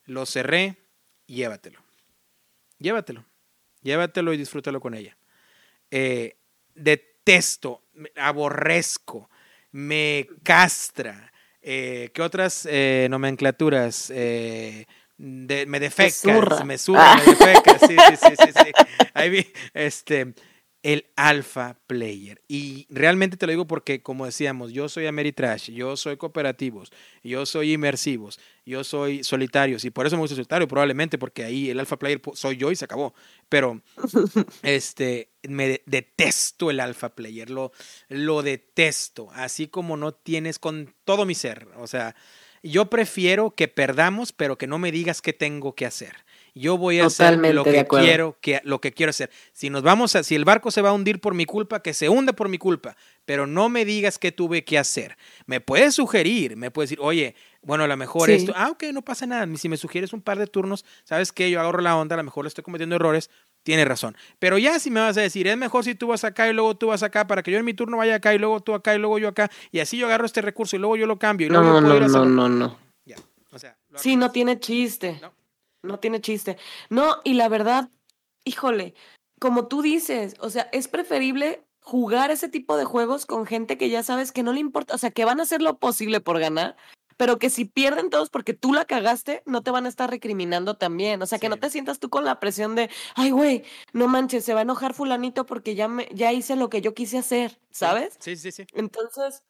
[0.05, 0.77] lo cerré,
[1.27, 1.81] llévatelo.
[2.79, 3.25] Llévatelo.
[3.83, 5.17] Llévatelo y disfrútalo con ella.
[5.91, 6.37] Eh,
[6.75, 7.85] detesto,
[8.17, 9.31] aborrezco,
[9.73, 11.33] me castra.
[11.63, 14.11] Eh, ¿Qué otras eh, nomenclaturas?
[14.11, 14.87] Me
[15.81, 18.73] defecas, me surra, me defecas, sí, sí, sí, sí, sí.
[19.15, 20.35] Ahí vi, este,
[20.85, 22.43] el alpha player.
[22.47, 26.93] Y realmente te lo digo porque, como decíamos, yo soy Ameritrash, yo soy cooperativos,
[27.23, 31.71] yo soy inmersivos, yo soy solitarios, y por eso me gusta solitario, probablemente porque ahí
[31.71, 33.15] el alpha player soy yo y se acabó.
[33.49, 33.81] Pero
[34.63, 37.73] este, me detesto el alpha player, lo,
[38.09, 41.67] lo detesto, así como no tienes con todo mi ser.
[41.79, 42.15] O sea,
[42.63, 46.15] yo prefiero que perdamos, pero que no me digas qué tengo que hacer.
[46.57, 49.31] Yo voy a hacer lo que quiero, que, lo que quiero hacer.
[49.53, 51.93] Si nos vamos a, si el barco se va a hundir por mi culpa, que
[51.93, 55.17] se hunda por mi culpa, pero no me digas qué tuve que hacer.
[55.47, 59.03] Me puedes sugerir, me puedes decir, oye, bueno, a lo mejor esto, ah, ok, no
[59.03, 59.49] pasa nada.
[59.57, 62.25] Si me sugieres un par de turnos, sabes que yo agarro la onda, a lo
[62.25, 63.31] mejor estoy cometiendo errores,
[63.65, 64.17] tienes razón.
[64.39, 66.77] Pero ya si me vas a decir, es mejor si tú vas acá y luego
[66.77, 68.95] tú vas acá, para que yo en mi turno vaya acá y luego tú acá
[68.95, 71.49] y luego yo acá, y así yo agarro este recurso y luego yo lo cambio.
[71.49, 73.17] Y luego no, no, no, no, no, Ya,
[73.51, 73.77] o sea.
[73.97, 75.19] Sí, no tiene chiste.
[75.21, 75.33] No.
[75.85, 76.57] No tiene chiste.
[76.91, 77.91] No, y la verdad,
[78.45, 78.95] híjole,
[79.39, 83.91] como tú dices, o sea, es preferible jugar ese tipo de juegos con gente que
[83.91, 86.41] ya sabes que no le importa, o sea, que van a hacer lo posible por
[86.41, 86.77] ganar,
[87.17, 90.77] pero que si pierden todos porque tú la cagaste, no te van a estar recriminando
[90.77, 91.23] también.
[91.23, 94.45] O sea, que no te sientas tú con la presión de, ay, güey, no manches,
[94.45, 97.61] se va a enojar fulanito porque ya, me, ya hice lo que yo quise hacer,
[97.71, 98.17] ¿sabes?
[98.19, 98.67] Sí, sí, sí.
[98.73, 99.43] Entonces,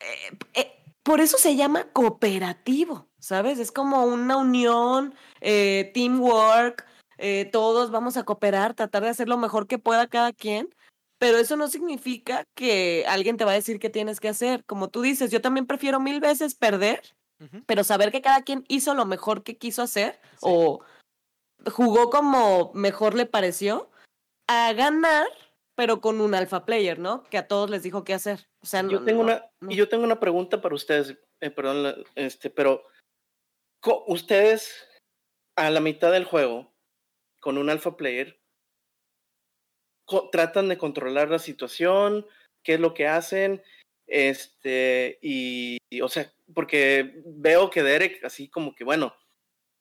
[0.00, 3.58] eh, eh, por eso se llama cooperativo, ¿sabes?
[3.58, 6.86] Es como una unión, eh, teamwork,
[7.18, 10.74] eh, todos vamos a cooperar, tratar de hacer lo mejor que pueda cada quien,
[11.18, 14.64] pero eso no significa que alguien te va a decir qué tienes que hacer.
[14.64, 17.14] Como tú dices, yo también prefiero mil veces perder,
[17.66, 20.80] pero saber que cada quien hizo lo mejor que quiso hacer o
[21.70, 23.90] jugó como mejor le pareció,
[24.46, 25.26] a ganar
[25.80, 27.22] pero con un alpha player, ¿no?
[27.30, 28.46] Que a todos les dijo qué hacer.
[28.62, 32.50] O sea, yo tengo una y yo tengo una pregunta para ustedes, eh, perdón, este,
[32.50, 32.84] pero
[34.06, 34.86] ustedes
[35.56, 36.70] a la mitad del juego
[37.40, 38.38] con un alpha player
[40.30, 42.26] tratan de controlar la situación,
[42.62, 43.62] qué es lo que hacen,
[44.06, 49.14] este y, y, o sea, porque veo que Derek así como que bueno,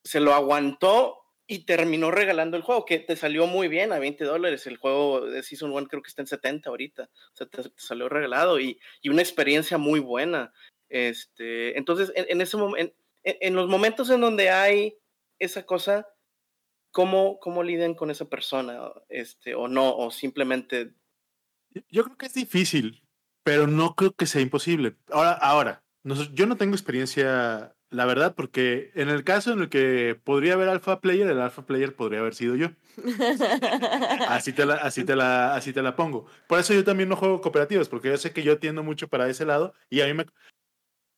[0.06, 1.19] se lo aguantó
[1.52, 4.68] y terminó regalando el juego, que te salió muy bien a 20 dólares.
[4.68, 7.10] El juego de Season 1 creo que está en 70 ahorita.
[7.34, 10.54] O sea, te, salió regalado y, y, una experiencia muy buena.
[10.90, 14.96] Este, entonces, en, en ese momento, en, los momentos en donde hay
[15.40, 16.08] esa cosa,
[16.92, 18.92] ¿cómo, cómo lidian con esa persona?
[19.10, 20.94] Este, o no, o simplemente.
[21.90, 23.02] Yo creo que es difícil,
[23.42, 24.98] pero no creo que sea imposible.
[25.10, 30.20] Ahora, ahora, yo no tengo experiencia la verdad, porque en el caso en el que
[30.24, 32.70] podría haber alpha player, el alpha player podría haber sido yo.
[34.28, 36.28] Así te la, así te la, así te la pongo.
[36.48, 39.28] Por eso yo también no juego cooperativas, porque yo sé que yo tiendo mucho para
[39.30, 40.26] ese lado y a mí me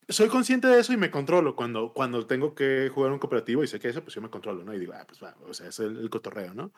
[0.07, 3.67] soy consciente de eso y me controlo cuando, cuando tengo que jugar un cooperativo y
[3.67, 4.73] sé que eso, pues yo me controlo, ¿no?
[4.73, 6.71] Y digo, ah, pues va, o sea, es el, cotorreo, ¿no?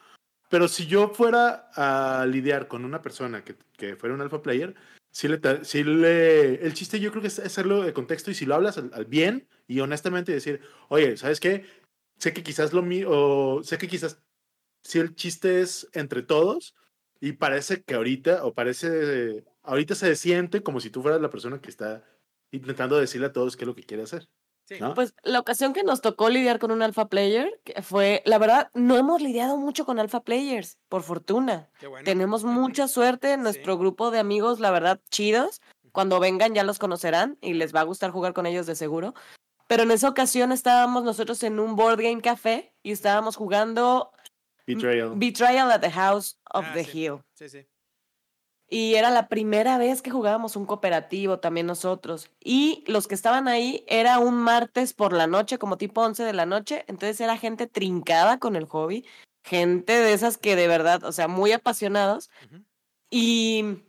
[0.50, 4.76] Pero si yo fuera a lidiar con una persona que, que fuera un alpha player,
[5.14, 5.40] sí le,
[5.84, 9.06] le, el chiste yo creo que es hacerlo de contexto y si lo hablas al,
[9.06, 11.66] bien y honestamente decir, oye, ¿sabes qué?
[12.18, 14.22] Sé que quizás lo mío, sé que quizás
[14.84, 16.76] si el chiste es entre todos
[17.22, 21.62] y parece que ahorita, o parece, ahorita se siente como si tú fueras la persona
[21.62, 22.04] que está
[22.52, 24.28] intentando decirle a todos qué es lo que quiere hacer.
[24.96, 28.98] Pues la ocasión que nos tocó lidiar con un alpha player fue, la verdad, no
[28.98, 31.70] hemos lidiado mucho con alpha players, por fortuna.
[32.06, 35.62] Tenemos mucha suerte en nuestro grupo de amigos, la verdad, chidos.
[35.92, 39.14] Cuando vengan ya los conocerán y les va a gustar jugar con ellos de seguro.
[39.68, 44.12] Pero en esa ocasión estábamos nosotros en un board game café y estábamos jugando
[44.66, 47.22] Betrayal, Betrayal at the House of ah, the Hill.
[47.34, 47.66] Sí, sí.
[48.74, 52.32] Y era la primera vez que jugábamos un cooperativo también nosotros.
[52.44, 56.34] Y los que estaban ahí era un martes por la noche, como tipo 11 de
[56.34, 56.84] la noche.
[56.88, 59.06] Entonces era gente trincada con el hobby.
[59.44, 62.32] Gente de esas que de verdad, o sea, muy apasionados.
[63.12, 63.84] Y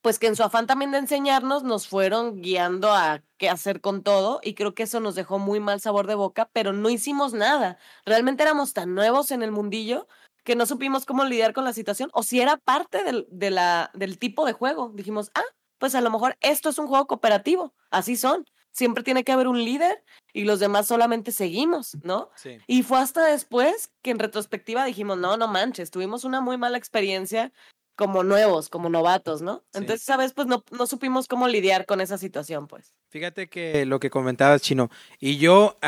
[0.00, 4.02] pues que en su afán también de enseñarnos nos fueron guiando a qué hacer con
[4.02, 7.34] todo y creo que eso nos dejó muy mal sabor de boca, pero no hicimos
[7.34, 7.76] nada.
[8.06, 10.08] Realmente éramos tan nuevos en el mundillo
[10.46, 13.90] que no supimos cómo lidiar con la situación o si era parte del, de la,
[13.94, 14.92] del tipo de juego.
[14.94, 15.42] Dijimos, ah,
[15.78, 18.46] pues a lo mejor esto es un juego cooperativo, así son.
[18.70, 22.30] Siempre tiene que haber un líder y los demás solamente seguimos, ¿no?
[22.36, 22.58] Sí.
[22.68, 26.78] Y fue hasta después que en retrospectiva dijimos, no, no manches, tuvimos una muy mala
[26.78, 27.52] experiencia
[27.96, 29.64] como nuevos, como novatos, ¿no?
[29.72, 30.32] Entonces, ¿sabes?
[30.32, 32.94] Pues no, no supimos cómo lidiar con esa situación, pues.
[33.08, 35.78] Fíjate que lo que comentabas, Chino, y yo,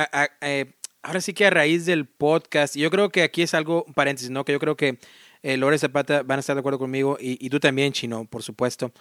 [0.40, 4.30] eh, ahora sí que a raíz del podcast, yo creo que aquí es algo, paréntesis,
[4.30, 4.44] ¿no?
[4.44, 4.98] Que yo creo que
[5.42, 8.42] eh, Lore Zapata van a estar de acuerdo conmigo, y, y tú también, Chino, por
[8.42, 8.92] supuesto.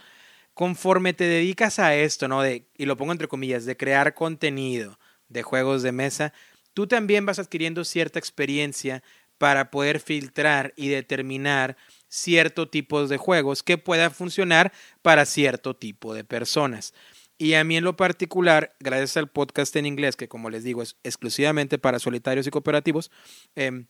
[0.54, 2.42] Conforme te dedicas a esto, ¿no?
[2.42, 5.00] De, y lo pongo entre comillas, de crear contenido
[5.30, 6.34] de juegos de mesa,
[6.74, 9.04] tú también vas adquiriendo cierta experiencia
[9.38, 14.72] para poder filtrar y determinar cierto tipo de juegos que pueda funcionar
[15.02, 16.94] para cierto tipo de personas.
[17.38, 20.82] Y a mí en lo particular, gracias al podcast en inglés, que como les digo
[20.82, 23.12] es exclusivamente para solitarios y cooperativos,
[23.56, 23.86] em,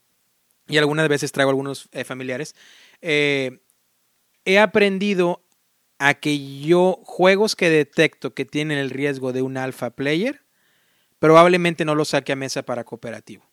[0.66, 2.54] y algunas veces traigo algunos eh, familiares,
[3.00, 3.60] eh,
[4.44, 5.42] he aprendido
[5.98, 10.42] a que yo juegos que detecto que tienen el riesgo de un alpha player,
[11.18, 13.48] probablemente no los saque a mesa para cooperativo.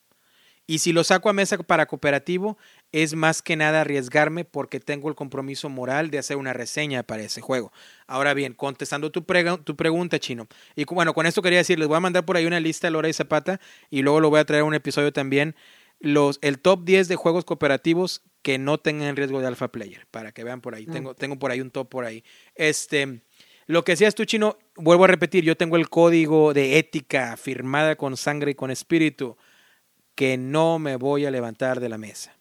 [0.67, 2.57] Y si lo saco a mesa para cooperativo,
[2.95, 7.23] es más que nada arriesgarme porque tengo el compromiso moral de hacer una reseña para
[7.23, 7.73] ese juego.
[8.07, 10.47] Ahora bien, contestando tu, tu pregunta, Chino.
[10.77, 12.91] Y bueno, con esto quería decir, les voy a mandar por ahí una lista de
[12.91, 13.59] Lora y Zapata
[13.89, 15.57] y luego lo voy a traer a un episodio también.
[15.99, 20.31] Los, el top 10 de juegos cooperativos que no tengan riesgo de alpha player, para
[20.31, 20.87] que vean por ahí.
[20.87, 20.91] Mm.
[20.91, 22.23] Tengo, tengo por ahí un top por ahí.
[22.55, 23.19] Este,
[23.65, 27.97] lo que decías tú, Chino, vuelvo a repetir, yo tengo el código de ética firmada
[27.97, 29.35] con sangre y con espíritu
[30.15, 32.35] que no me voy a levantar de la mesa.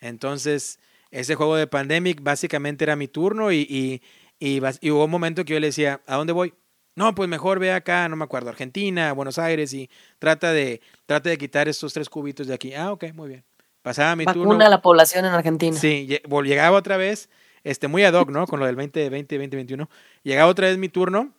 [0.00, 0.78] Entonces,
[1.10, 4.00] ese juego de Pandemic básicamente era mi turno y,
[4.40, 4.60] y,
[4.90, 6.54] hubo un momento que yo le decía, ¿a dónde voy?
[6.94, 9.88] No, pues mejor ve acá, no me acuerdo, Argentina, Buenos Aires y
[10.18, 12.74] trata de, trata de quitar estos tres cubitos de aquí.
[12.74, 13.44] Ah, ok, muy bien.
[13.82, 14.42] Pasaba mi turno.
[14.42, 15.76] Vacuna a la población en Argentina.
[15.76, 17.30] Sí, llegaba otra vez,
[17.62, 18.46] este, muy ad hoc, ¿no?
[18.46, 19.88] Con lo del 2020, 2021.
[20.24, 21.32] Llegaba otra vez mi turno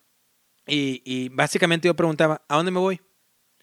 [0.66, 3.02] y, y básicamente yo preguntaba, ¿a dónde me voy?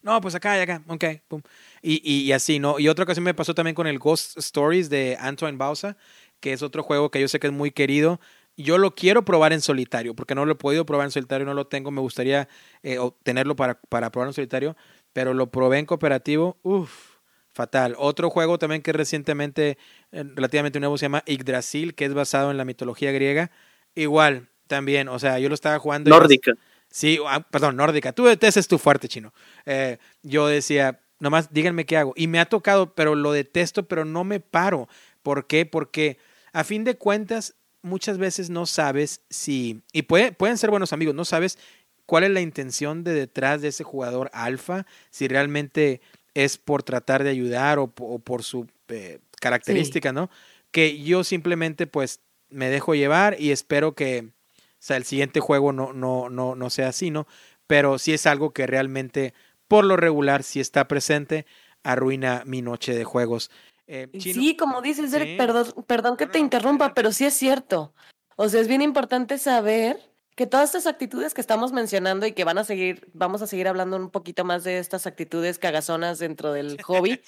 [0.06, 1.42] No, pues acá y acá, ok, pum.
[1.82, 2.78] Y, y, así, ¿no?
[2.78, 5.96] Y otra ocasión me pasó también con el Ghost Stories de Antoine Bausa,
[6.40, 8.20] que es otro juego que yo sé que es muy querido.
[8.56, 11.54] Yo lo quiero probar en solitario, porque no lo he podido probar en solitario, no
[11.54, 11.90] lo tengo.
[11.90, 12.48] Me gustaría
[12.82, 14.76] eh, tenerlo para, para probar en solitario,
[15.12, 16.58] pero lo probé en cooperativo.
[16.62, 17.16] Uf,
[17.52, 17.94] fatal.
[17.98, 19.78] Otro juego también que recientemente,
[20.12, 23.50] eh, relativamente nuevo, se llama Yggdrasil, que es basado en la mitología griega.
[23.94, 26.10] Igual, también, o sea, yo lo estaba jugando.
[26.10, 26.52] Nórdica.
[26.90, 28.12] Sí, ah, perdón, nórdica.
[28.12, 29.32] Tú detestas tu fuerte, chino.
[29.64, 32.12] Eh, yo decía, nomás díganme qué hago.
[32.16, 34.88] Y me ha tocado, pero lo detesto, pero no me paro.
[35.22, 35.66] ¿Por qué?
[35.66, 36.18] Porque
[36.52, 41.14] a fin de cuentas, muchas veces no sabes si, y puede, pueden ser buenos amigos,
[41.14, 41.58] no sabes
[42.04, 46.00] cuál es la intención de detrás de ese jugador alfa, si realmente
[46.34, 50.30] es por tratar de ayudar o, por su eh, característica, ¿no?
[50.70, 54.28] Que yo simplemente pues me dejo llevar y espero que,
[54.58, 57.26] o sea, el siguiente juego no, no, no, no sea así, ¿no?
[57.66, 59.34] Pero si es algo que realmente,
[59.68, 61.46] por lo regular, si está presente,
[61.82, 63.50] arruina mi noche de juegos.
[63.86, 67.94] Eh, sí, como dices, perdón, perdón que te interrumpa, pero sí es cierto.
[68.36, 69.98] O sea, es bien importante saber
[70.36, 73.68] que todas estas actitudes que estamos mencionando y que van a seguir, vamos a seguir
[73.68, 77.20] hablando un poquito más de estas actitudes cagazonas dentro del hobby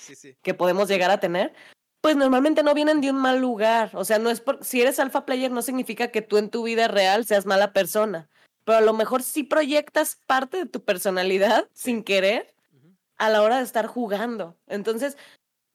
[0.43, 1.55] que podemos llegar a tener,
[2.03, 3.91] pues normalmente no vienen de un mal lugar.
[3.95, 6.63] O sea, no es por, si eres alfa player no significa que tú en tu
[6.65, 8.29] vida real seas mala persona.
[8.69, 12.55] Pero a lo mejor sí proyectas parte de tu personalidad sin querer
[13.17, 14.59] a la hora de estar jugando.
[14.67, 15.17] Entonces,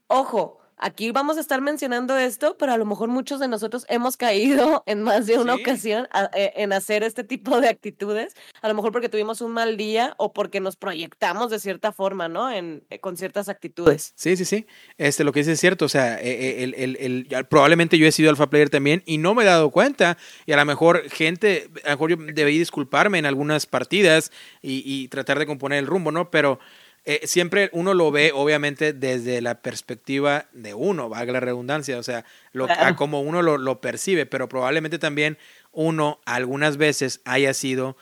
[0.06, 4.18] ojo, aquí vamos a estar mencionando esto, pero a lo mejor muchos de nosotros hemos
[4.18, 8.74] caído en más de una ocasión eh, en hacer este tipo de actitudes, a lo
[8.74, 12.52] mejor porque tuvimos un mal día o porque nos proyectamos de cierta forma, ¿no?
[12.52, 14.14] En, eh, con ciertas actitudes.
[14.16, 14.66] Sí, sí, sí.
[14.98, 18.12] Este, lo que dice es cierto, o sea, eh, el, el, el, probablemente yo he
[18.12, 21.70] sido alfa player también y no me he dado cuenta y a lo mejor gente,
[21.84, 24.32] a lo mejor yo debí disculparme en algunas partidas
[24.62, 26.30] y, y tratar de componer el rumbo, ¿no?
[26.32, 26.60] Pero
[27.06, 32.04] eh, siempre uno lo ve, obviamente, desde la perspectiva de uno, valga la redundancia, o
[32.04, 32.24] sea,
[32.54, 35.38] lo, a como uno lo, lo, percibe, pero probablemente también
[35.74, 37.98] uno algunas veces haya sido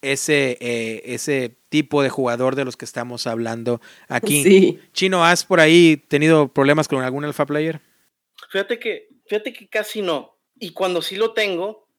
[0.00, 4.42] ese, eh, ese tipo de jugador de los que estamos hablando aquí.
[4.42, 4.80] Sí.
[4.92, 7.82] Chino, ¿has por ahí tenido problemas con algún alfa player?
[8.48, 10.38] Fíjate que, fíjate que casi no.
[10.54, 11.90] Y cuando sí lo tengo,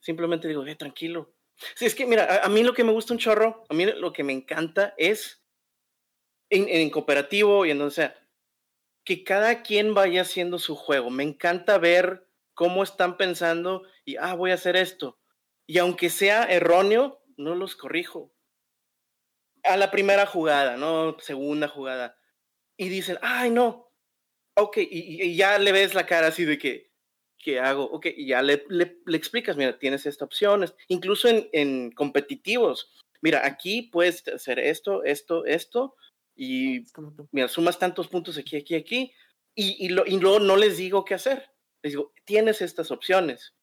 [0.00, 1.32] simplemente digo, eh, tranquilo.
[1.76, 3.86] Sí, es que, mira, a, a, mí lo que me gusta un chorro, a mí
[3.86, 5.43] lo que me encanta es
[6.54, 8.28] en, cooperativo y en donde sea,
[9.04, 11.10] que cada quien vaya haciendo su juego.
[11.10, 15.18] Me encanta ver cómo están pensando y, ah, voy a hacer esto.
[15.66, 18.32] Y aunque sea erróneo, no los corrijo.
[19.62, 21.16] A la primera jugada, ¿no?
[21.20, 22.18] Segunda jugada.
[22.76, 23.90] Y dicen, ay, no.
[24.56, 26.92] Ok, y, ya le ves la cara así de que,
[27.38, 27.84] ¿qué hago?
[27.84, 30.64] Ok, y ya le, le, explicas, mira, tienes esta opción.
[30.88, 32.92] Incluso en, en competitivos.
[33.20, 35.96] Mira, aquí puedes hacer esto, esto, esto.
[36.36, 36.84] Y
[37.30, 39.12] mira, sumas tantos puntos aquí, aquí, aquí.
[39.54, 41.50] Y, y, lo, y luego no les digo qué hacer.
[41.82, 43.54] Les digo, tienes estas opciones.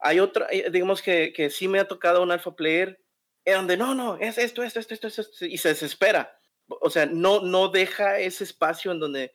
[0.00, 3.00] Hay otra, eh, digamos que, que sí me ha tocado un alpha player
[3.44, 6.38] en donde no, no, es esto, esto, esto, esto, esto, y se desespera.
[6.68, 9.32] O sea, no, no deja ese espacio en donde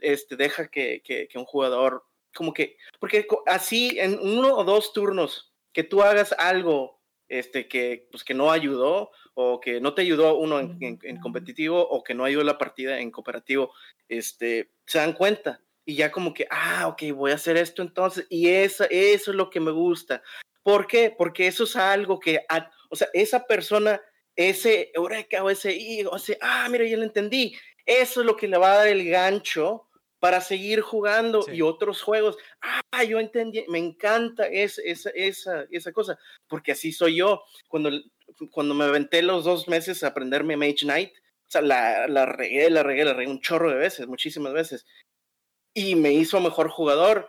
[0.00, 5.52] este, deja que, que, un jugador, como que, porque así en uno o dos turnos
[5.72, 6.99] que tú hagas algo
[7.30, 11.80] este, que, pues, que no ayudó o que no te ayudó uno en, en, competitivo
[11.80, 13.72] o que no ayudó la partida en cooperativo,
[14.08, 18.26] este, se dan cuenta y ya como que, ah, ok, voy a hacer esto entonces,
[18.28, 20.22] y eso, eso es lo que me gusta.
[20.62, 21.14] ¿Por qué?
[21.16, 22.44] Porque eso es algo que,
[22.90, 24.00] o sea, esa persona,
[24.34, 28.48] ese eureka o ese, o ese, ah, mira, ya lo entendí, eso es lo que
[28.48, 29.88] le va a dar el gancho
[30.20, 32.36] para seguir jugando y otros juegos.
[32.62, 34.82] Ah, yo entendí, me encanta esa,
[35.14, 37.42] esa, esa cosa, porque así soy yo.
[37.66, 37.90] Cuando,
[38.50, 42.70] cuando me aventé los dos meses a aprenderme Mage Knight, o sea, la, la regué,
[42.70, 44.86] la regué, la regué un chorro de veces, muchísimas veces
[45.74, 47.28] y me hizo mejor jugador.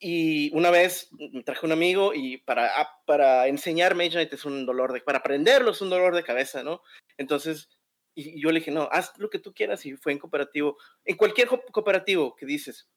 [0.00, 2.70] Y una vez me traje un amigo y para,
[3.06, 6.62] para enseñar Mage Knight es un dolor de, para aprenderlo es un dolor de cabeza,
[6.62, 6.82] ¿no?
[7.16, 7.70] Entonces,
[8.14, 10.76] y yo le dije, no, haz lo que tú quieras y fue en cooperativo.
[11.04, 12.88] En cualquier cooperativo que dices,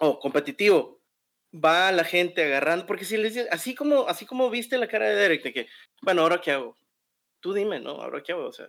[0.00, 1.00] o competitivo,
[1.52, 5.08] va la gente agarrando, porque si les dices, así como, así como viste la cara
[5.08, 5.66] de Derek, de que,
[6.02, 6.76] bueno, ahora qué hago,
[7.40, 7.90] tú dime, ¿no?
[8.02, 8.68] Ahora qué hago, o sea,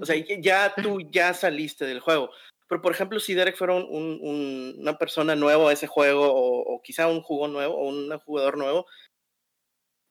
[0.00, 2.30] o sea, ya tú ya saliste del juego.
[2.68, 7.06] Pero, por ejemplo, si Derek fuera un, una persona nueva a ese juego, o, quizá
[7.08, 8.86] un jugador nuevo, o un jugador nuevo,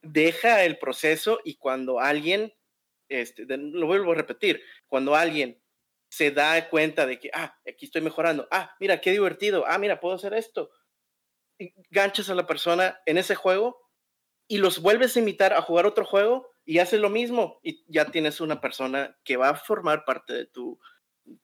[0.01, 2.53] deja el proceso y cuando alguien,
[3.09, 5.61] este, lo vuelvo a repetir, cuando alguien
[6.09, 9.99] se da cuenta de que, ah, aquí estoy mejorando, ah, mira, qué divertido, ah, mira,
[9.99, 10.69] puedo hacer esto,
[11.89, 13.81] ganchas a la persona en ese juego
[14.47, 18.05] y los vuelves a invitar a jugar otro juego y haces lo mismo y ya
[18.05, 20.79] tienes una persona que va a formar parte de tu,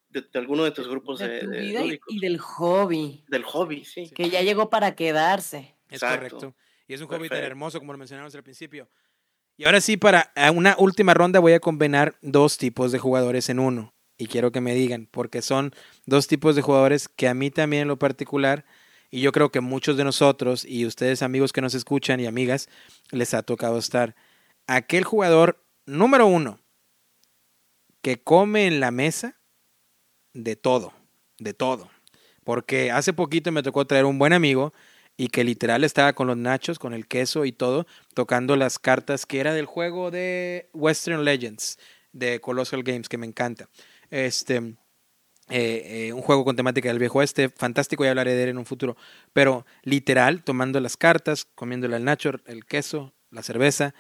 [0.10, 3.24] de, alguno de tus grupos de, vida y, del hobby.
[3.28, 4.10] Del hobby, sí.
[4.12, 5.76] Que ya llegó para quedarse.
[5.90, 6.56] Es correcto.
[6.88, 8.90] Y es un hobby tan hermoso como lo mencionamos al principio.
[9.62, 13.60] Y ahora sí, para una última ronda voy a combinar dos tipos de jugadores en
[13.60, 13.94] uno.
[14.18, 15.72] Y quiero que me digan, porque son
[16.08, 18.66] dos tipos de jugadores que a mí también en lo particular,
[19.12, 22.70] y yo creo que muchos de nosotros y ustedes amigos que nos escuchan y amigas,
[23.12, 24.16] les ha tocado estar.
[24.66, 26.60] Aquel jugador número uno
[28.02, 29.38] que come en la mesa
[30.34, 30.92] de todo,
[31.38, 31.92] de todo.
[32.44, 34.74] Porque hace poquito me tocó traer un buen amigo
[35.22, 37.86] y que literal estaba con los nachos, con el queso y todo,
[38.16, 41.78] tocando las cartas que era del juego de Western Legends
[42.12, 43.70] de Colossal Games, que me encanta.
[44.10, 44.56] Este,
[45.50, 48.58] eh, eh, un juego con temática del viejo este, fantástico, y hablaré de él en
[48.58, 48.98] un futuro.
[49.32, 53.94] Pero literal, tomando las cartas, comiéndole el nacho, el queso, la cerveza,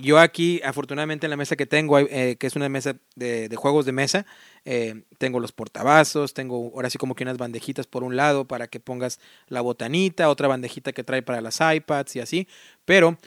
[0.00, 3.84] yo aquí, afortunadamente, en la mesa que tengo, eh, que es una mesa de, juegos
[3.84, 4.26] de mesa,
[4.64, 8.68] eh, tengo los portavasos, tengo ahora sí como que unas bandejitas por un lado para
[8.68, 12.48] que pongas la botanita, otra bandejita que trae para las iPads y así,
[12.84, 13.18] pero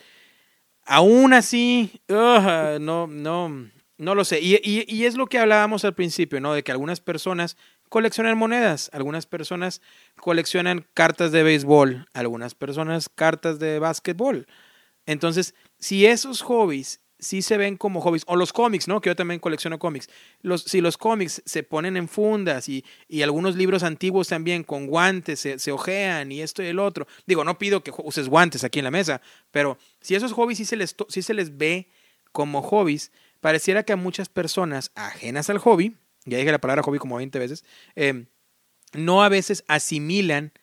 [0.85, 4.39] aún así, no, no, no lo sé.
[4.41, 6.53] Y, y, es lo que hablábamos al principio, ¿no?
[6.53, 7.57] De que algunas personas
[7.89, 9.81] coleccionan monedas, algunas personas
[10.17, 14.47] coleccionan cartas de béisbol, algunas personas cartas de básquetbol.
[15.05, 18.99] Entonces, si esos hobbies sí se ven como hobbies, o los cómics, ¿no?
[18.99, 20.09] Que yo también colecciono cómics.
[20.65, 25.39] Si los cómics se ponen en fundas y, y algunos libros antiguos también con guantes
[25.39, 27.07] se, se, ojean y esto y el otro.
[27.27, 30.65] Digo, no pido que uses guantes aquí en la mesa, pero si esos hobbies sí
[30.65, 31.87] se les, sí se les ve
[32.31, 36.97] como hobbies, pareciera que a muchas personas ajenas al hobby, ya dije la palabra hobby
[36.97, 37.63] como 20 veces,
[37.95, 38.25] eh,
[38.93, 40.53] no a veces asimilan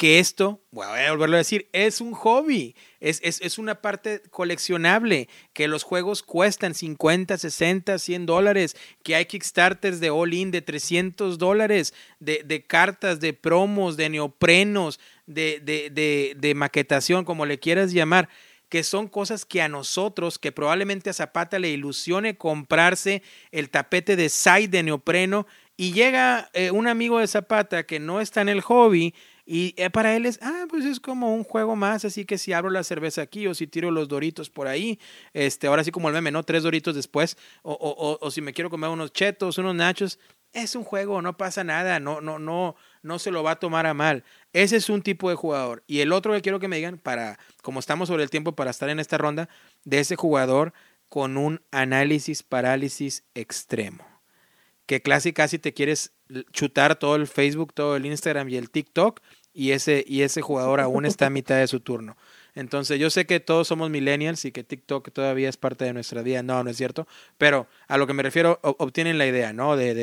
[0.00, 4.22] que esto, voy a volverlo a decir, es un hobby, es, es, es, una parte
[4.30, 10.62] coleccionable, que los juegos cuestan 50, 60, 100 dólares, que hay Kickstarters de all-in de
[10.62, 17.58] 300 dólares, de, de, cartas, de promos, de neoprenos, de, de, de, maquetación, como le
[17.58, 18.30] quieras llamar
[18.70, 23.20] que son cosas que a nosotros, que probablemente a Zapata le ilusione comprarse
[23.50, 25.46] el tapete de side de neopreno
[25.76, 29.12] y llega eh, un amigo de Zapata que no está en el hobby
[29.52, 32.52] y eh, para él es, ah, pues es como un juego más, así que si
[32.52, 35.00] abro la cerveza aquí o si tiro los doritos por ahí,
[35.32, 36.44] este, ahora sí como el meme, ¿no?
[36.44, 40.20] Tres doritos después, o, o, o, si me quiero comer unos chetos, unos nachos,
[40.52, 43.86] es un juego, no pasa nada, no, no, no, no se lo va a tomar
[43.86, 44.22] a mal.
[44.52, 45.82] Ese es un tipo de jugador.
[45.88, 48.70] Y el otro que quiero que me digan, para, como estamos sobre el tiempo para
[48.70, 49.48] estar en esta ronda,
[49.82, 50.72] de ese jugador
[51.08, 54.06] con un análisis parálisis extremo.
[54.86, 56.12] Que casi casi te quieres
[56.52, 59.20] chutar todo el Facebook, todo el Instagram y el TikTok
[59.52, 62.16] y ese, y ese jugador aún está a mitad de su turno.
[62.54, 66.22] Entonces yo sé que todos somos millennials y que TikTok todavía es parte de nuestra
[66.22, 66.42] vida.
[66.42, 67.06] No, no es cierto.
[67.38, 69.76] Pero a lo que me refiero, obtienen la idea, ¿no?
[69.76, 69.94] De,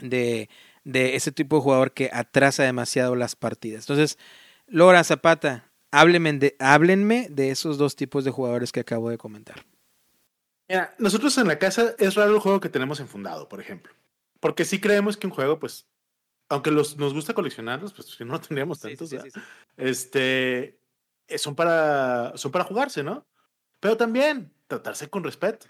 [0.00, 0.48] de,
[0.84, 3.84] de, ese tipo de jugador que atrasa demasiado las partidas.
[3.84, 4.18] Entonces,
[4.66, 9.64] Laura Zapata, háblenme de, háblenme de esos dos tipos de jugadores que acabo de comentar.
[10.68, 13.92] Mira, nosotros en la casa es raro el juego que tenemos enfundado, por ejemplo.
[14.40, 15.86] Porque sí creemos que un juego, pues,
[16.48, 19.12] aunque los, nos gusta coleccionarlos, pues si no tendríamos tantos.
[19.76, 20.80] este,
[21.28, 23.26] eh, son para, son para jugarse, ¿no?
[23.80, 25.66] Pero también tratarse con respeto,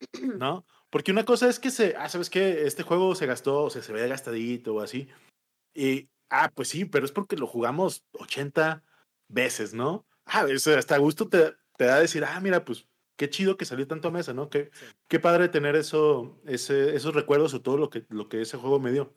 [0.38, 0.64] ¿no?
[0.88, 2.66] Porque una cosa es que se, ah, ¿sabes qué?
[2.66, 5.08] Este juego se gastó, o sea, se ve gastadito o así.
[5.74, 8.82] Y, ah, pues sí, pero es porque lo jugamos 80
[9.28, 10.06] veces, ¿no?
[10.26, 12.86] Ah, eso hasta gusto te, te da a decir, ah, mira, pues
[13.16, 14.48] qué chido que salió tanto a mesa, ¿no?
[14.48, 14.70] Qué,
[15.08, 18.80] qué padre tener eso, ese, esos recuerdos o todo lo que, lo que ese juego
[18.80, 19.12] me dio.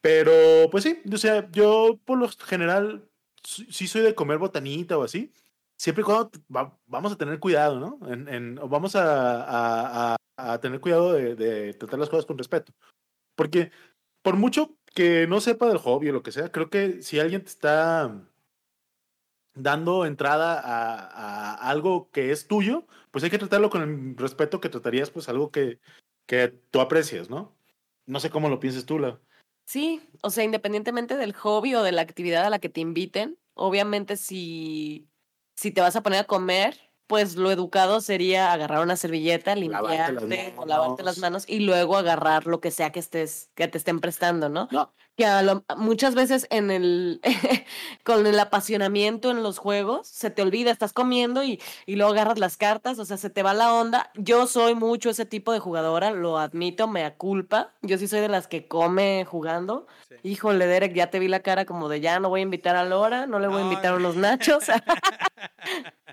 [0.00, 0.32] Pero,
[0.70, 3.08] pues sí, o sea, yo por lo general
[3.42, 5.32] sí soy de comer botanita o así.
[5.76, 6.30] Siempre y cuando
[6.86, 7.98] vamos a tener cuidado, ¿no?
[8.10, 12.72] En, vamos a, a, tener cuidado de, tratar las cosas con respeto.
[13.36, 13.70] Porque
[14.22, 17.42] por mucho que no sepa del hobby o lo que sea, creo que si alguien
[17.42, 18.12] te está
[19.54, 24.60] dando entrada a, a, algo que es tuyo, pues hay que tratarlo con el respeto
[24.60, 25.80] que tratarías pues algo que,
[26.26, 27.56] que tú aprecias, ¿no?
[28.06, 29.20] No sé cómo lo pienses tú, la.
[29.68, 33.38] Sí, o sea, independientemente del hobby o de la actividad a la que te inviten,
[33.52, 35.10] obviamente si,
[35.56, 40.54] si te vas a poner a comer, pues lo educado sería agarrar una servilleta, limpiarte
[40.56, 43.98] o lavarte las manos y luego agarrar lo que sea que estés que te estén
[43.98, 44.68] prestando, ¿no?
[44.70, 44.92] No.
[45.16, 45.26] Que
[45.76, 47.20] muchas veces en el
[48.04, 52.38] con el apasionamiento en los juegos se te olvida, estás comiendo y, y luego agarras
[52.38, 54.12] las cartas, o sea, se te va la onda.
[54.14, 57.72] Yo soy mucho ese tipo de jugadora, lo admito, me culpa.
[57.82, 59.86] Yo sí soy de las que come jugando.
[60.22, 62.84] Híjole, Derek, ya te vi la cara como de ya no voy a invitar a
[62.84, 64.64] Lora, no le voy a invitar a unos nachos.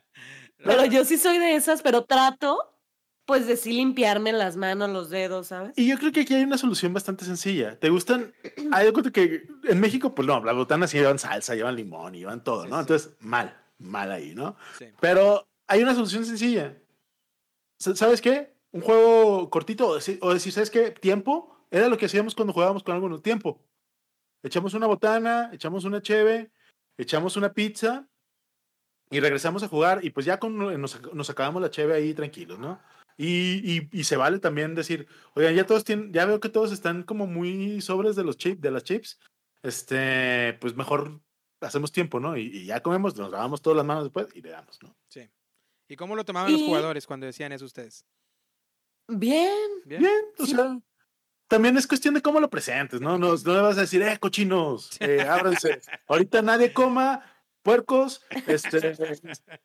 [0.65, 2.57] Pero yo sí soy de esas, pero trato,
[3.25, 5.73] pues, de sí limpiarme las manos, los dedos, ¿sabes?
[5.77, 7.79] Y yo creo que aquí hay una solución bastante sencilla.
[7.79, 8.33] ¿Te gustan?
[8.71, 12.43] Hay algo que en México, pues no, las botanas sí llevan salsa, llevan limón, llevan
[12.43, 12.79] todo, ¿no?
[12.79, 14.55] Entonces, mal, mal ahí, ¿no?
[14.99, 16.75] Pero hay una solución sencilla.
[17.79, 18.55] ¿Sabes qué?
[18.71, 20.91] Un juego cortito, o decir, ¿sabes qué?
[20.91, 23.61] Tiempo, era lo que hacíamos cuando jugábamos con algo en el tiempo.
[24.43, 26.51] Echamos una botana, echamos una cheve,
[26.97, 28.07] echamos una pizza
[29.15, 32.59] y regresamos a jugar y pues ya con, nos, nos acabamos la cheve ahí tranquilos,
[32.59, 32.81] ¿no?
[33.17, 36.73] Y, y, y, se vale también decir, oigan, ya todos tienen, ya veo que todos
[36.73, 39.21] están como muy sobres de los chips, de las chips,
[39.63, 41.21] este, pues mejor
[41.61, 42.35] hacemos tiempo, ¿no?
[42.35, 44.93] Y, ya comemos, nos lavamos todas las manos después y le damos, ¿no?
[45.07, 45.29] Sí.
[45.87, 48.05] ¿Y cómo lo tomaban los jugadores cuando decían eso ustedes?
[49.07, 49.69] Bien.
[49.85, 50.77] Bien, o sea,
[51.47, 53.17] también es cuestión de cómo lo presentes, ¿no?
[53.17, 55.79] No, no le vas a decir, eh, cochinos, eh, ábranse.
[56.07, 57.23] Ahorita nadie coma,
[57.65, 58.95] puercos, este,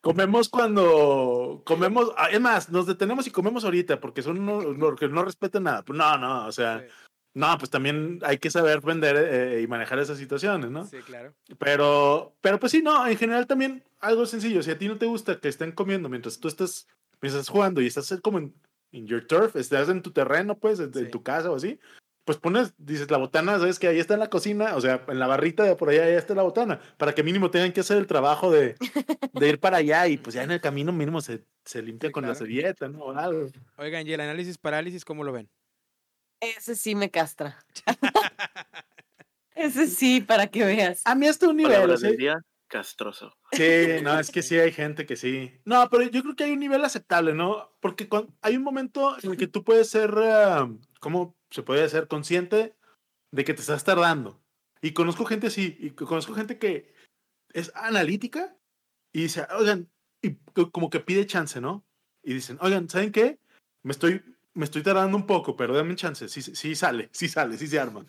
[0.01, 5.07] comemos cuando comemos, ah, es más, nos detenemos y comemos ahorita porque son unos que
[5.07, 5.85] no respetan nada.
[5.85, 6.83] Pues no, no, o sea,
[7.35, 10.85] no, pues también hay que saber vender eh, y manejar esas situaciones, ¿no?
[10.85, 11.35] Sí, claro.
[11.59, 14.63] Pero, pero pues sí, no, en general también algo sencillo.
[14.63, 16.87] Si a ti no te gusta que estén comiendo mientras tú estás,
[17.21, 18.55] mientras estás jugando y estás como en,
[18.91, 21.79] your turf, estás en tu terreno, pues, en tu casa o así,
[22.23, 25.19] pues pones, dices, la botana, sabes que ahí está en la cocina, o sea, en
[25.19, 27.97] la barrita de por allá, ahí está la botana, para que mínimo tengan que hacer
[27.97, 28.75] el trabajo de,
[29.33, 32.25] de ir para allá y pues ya en el camino mínimo se, se limpia con
[32.25, 32.99] la servilleta, ¿no?
[32.99, 33.47] O algo.
[33.77, 35.49] Oigan, ¿y el análisis parálisis cómo lo ven?
[36.39, 37.57] Ese sí me castra.
[39.55, 41.01] Ese sí, para que veas.
[41.05, 41.97] A mí hasta un nivel.
[41.97, 42.17] ¿sí?
[42.71, 43.37] castroso.
[43.51, 45.51] Sí, no, es que sí hay gente que sí.
[45.65, 47.69] No, pero yo creo que hay un nivel aceptable, ¿no?
[47.81, 48.07] Porque
[48.41, 52.75] hay un momento en el que tú puedes ser, uh, ¿cómo se puede ser consciente
[53.31, 54.41] de que te estás tardando.
[54.81, 56.93] Y conozco gente así, y conozco gente que
[57.53, 58.55] es analítica
[59.13, 59.89] y dice, oigan,
[60.21, 60.35] y
[60.71, 61.85] como que pide chance, ¿no?
[62.23, 63.39] Y dicen, oigan, ¿saben qué?
[63.83, 64.23] Me estoy,
[64.53, 67.79] me estoy tardando un poco, pero denme chance, sí, sí sale, sí sale, sí se
[67.79, 68.07] arman,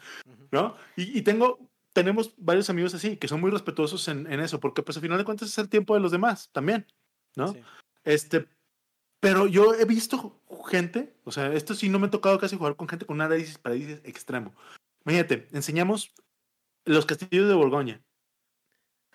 [0.51, 0.77] ¿no?
[0.97, 1.59] Y, y, tengo,
[1.93, 5.19] tenemos varios amigos así, que son muy respetuosos en, en, eso, porque pues al final
[5.19, 6.87] de cuentas es el tiempo de los demás también,
[7.37, 7.55] ¿no?
[8.05, 8.47] Este,
[9.23, 10.37] pero yo he visto
[10.67, 13.21] gente, o sea, esto sí no me ha tocado casi jugar con gente con un
[13.21, 14.53] análisis parálisis extremo.
[15.05, 16.13] Imagínate, enseñamos
[16.85, 18.03] los castillos de Borgoña.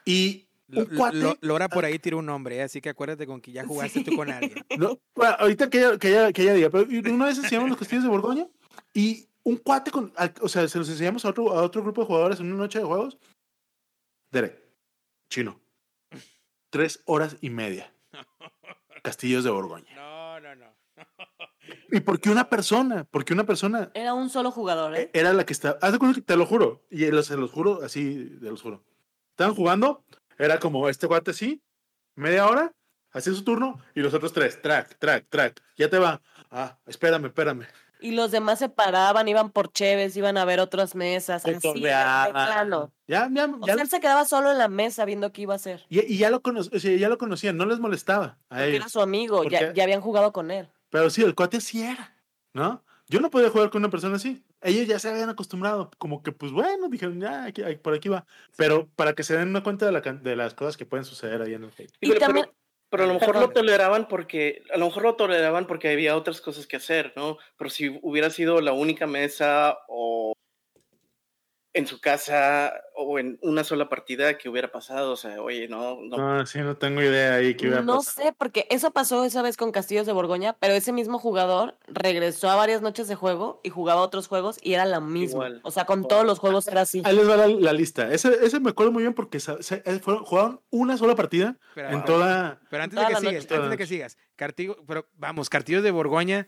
[0.05, 2.61] Y un cuate, Lora por ahí tira un nombre, ¿eh?
[2.61, 4.53] así que acuérdate con que ya jugaste tú con alguien.
[4.79, 4.97] No,
[5.39, 8.09] ahorita que ella, que, ella, que ella diga, pero una vez enseñamos los castillos de
[8.09, 8.47] Borgoña
[8.93, 12.07] y un cuate con, o sea, se los enseñamos a otro, a otro grupo de
[12.07, 13.17] jugadores en una noche de juegos.
[14.31, 14.57] Derek,
[15.29, 15.59] chino,
[16.69, 17.91] tres horas y media.
[19.07, 19.95] Castillos de Borgoña.
[19.95, 20.65] No, no, no.
[21.93, 23.05] ¿Y por qué una persona?
[23.09, 23.89] Porque una persona.
[23.93, 25.09] Era un solo jugador, ¿eh?
[25.13, 25.79] Era la que estaba.
[25.79, 26.85] te lo juro.
[26.91, 28.83] Y se los juro, así, te los juro.
[29.29, 30.03] Estaban jugando,
[30.37, 31.63] era como este guate así,
[32.15, 32.73] media hora,
[33.11, 35.63] hacía su turno, y los otros tres, track, track, track.
[35.77, 36.21] Ya te va.
[36.51, 37.65] Ah, espérame, espérame.
[37.99, 41.45] Y los demás se paraban, iban por Cheves, iban a ver otras mesas.
[41.45, 42.91] Así, plano.
[43.07, 45.57] Ya, ya, o sea, él se quedaba solo en la mesa viendo qué iba a
[45.57, 45.85] hacer.
[45.89, 48.37] Y, ya, lo ya lo conocían, no les molestaba.
[48.49, 50.69] A Era su amigo, ya, ya habían jugado con él.
[50.89, 52.15] Pero sí, el cuate sí era,
[52.53, 52.83] ¿no?
[53.09, 54.43] Yo no podía jugar con una persona así.
[54.61, 58.25] Ellos ya se habían acostumbrado, como que, pues bueno, dijeron, ya, aquí, por aquí va.
[58.57, 61.41] Pero para que se den una cuenta de, la, de las cosas que pueden suceder
[61.41, 61.93] ahí en el hate.
[62.01, 62.56] Y también, pero
[62.91, 66.67] a lo mejor lo toleraban porque, a lo mejor lo toleraban porque había otras cosas
[66.67, 67.37] que hacer, ¿no?
[67.57, 70.33] Pero si hubiera sido la única mesa o
[71.77, 76.01] en su casa o en una sola partida que hubiera pasado, o sea, oye, no,
[76.01, 76.17] no.
[76.17, 79.57] No, sí, no tengo idea ahí que hubiera No sé, porque eso pasó esa vez
[79.57, 83.69] con Castillos de Borgoña, pero ese mismo jugador regresó a varias noches de juego y
[83.69, 85.59] jugaba otros juegos y era la misma.
[85.61, 87.03] O sea, con todos los juegos era así.
[87.05, 88.11] Ahí les va la, lista.
[88.11, 92.59] Ese, ese me acuerdo muy bien porque eh, fueron, jugaron una sola partida en toda.
[92.71, 96.47] Pero antes de que sigas, antes de que sigas, Cartigo, pero vamos, Castillos de Borgoña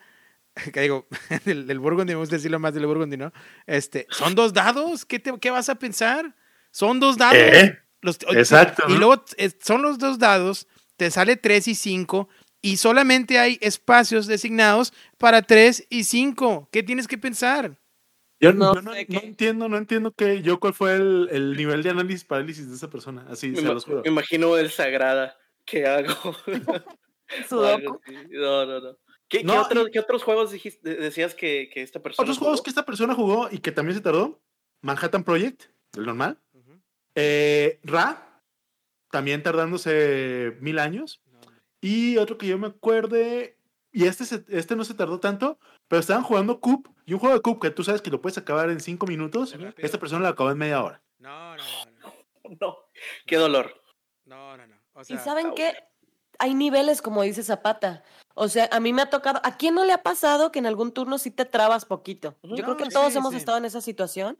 [0.73, 1.07] que digo,
[1.45, 3.31] del, del Burgundy, me gusta decirlo más del Burgundy, ¿no?
[3.65, 6.35] Este, son dos dados, ¿qué, te, qué vas a pensar?
[6.71, 7.37] Son dos dados.
[7.37, 7.77] ¿Eh?
[8.31, 8.83] Exacto.
[8.87, 12.29] Y luego eh, son los dos dados, te sale 3 y 5
[12.61, 16.69] y solamente hay espacios designados para 3 y 5.
[16.71, 17.77] ¿Qué tienes que pensar?
[18.41, 22.23] Yo no, no, entiendo, no entiendo que yo cuál fue el, el, nivel de análisis
[22.23, 23.25] parálisis de esa persona.
[23.29, 24.01] Así me, se los juro.
[24.03, 26.35] Me imagino el sagrada que hago.
[27.51, 28.97] no, no, no.
[29.29, 33.71] ¿Qué, otros, juegos decías que, esta persona Otros juegos que esta persona jugó y que
[33.71, 34.41] también se tardó.
[34.81, 36.39] Manhattan Project, el normal.
[37.15, 38.41] Eh, Ra,
[39.11, 41.21] también tardándose mil años.
[41.81, 43.57] Y otro que yo me acuerde,
[43.91, 47.41] y este, este no se tardó tanto, pero estaban jugando Coop, y un juego de
[47.41, 50.51] Coop que tú sabes que lo puedes acabar en cinco minutos, esta persona lo acabó
[50.51, 51.01] en media hora.
[51.19, 51.63] No, no,
[52.01, 52.13] no.
[52.59, 52.77] No,
[53.25, 53.81] qué dolor.
[54.25, 54.75] No, no, no.
[55.07, 55.73] ¿Y saben qué?
[56.39, 58.03] Hay niveles, como dice Zapata.
[58.41, 60.65] O sea, a mí me ha tocado, ¿a quién no le ha pasado que en
[60.65, 62.35] algún turno sí te trabas poquito?
[62.41, 64.37] Yo creo que todos hemos estado en esa situación,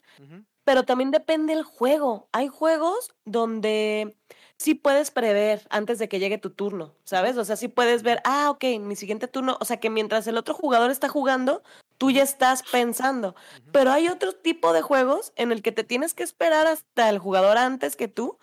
[0.64, 2.30] pero también depende el juego.
[2.32, 4.16] Hay juegos donde
[4.56, 7.36] sí puedes prever antes de que llegue tu turno, ¿sabes?
[7.36, 10.38] O sea, sí puedes ver, ah, ok, mi siguiente turno, o sea, que mientras el
[10.38, 11.62] otro jugador está jugando,
[11.98, 13.36] tú ya estás pensando.
[13.74, 17.20] Pero hay otro tipo de juegos en el que te tienes que esperar hasta el
[17.20, 18.38] jugador antes que tú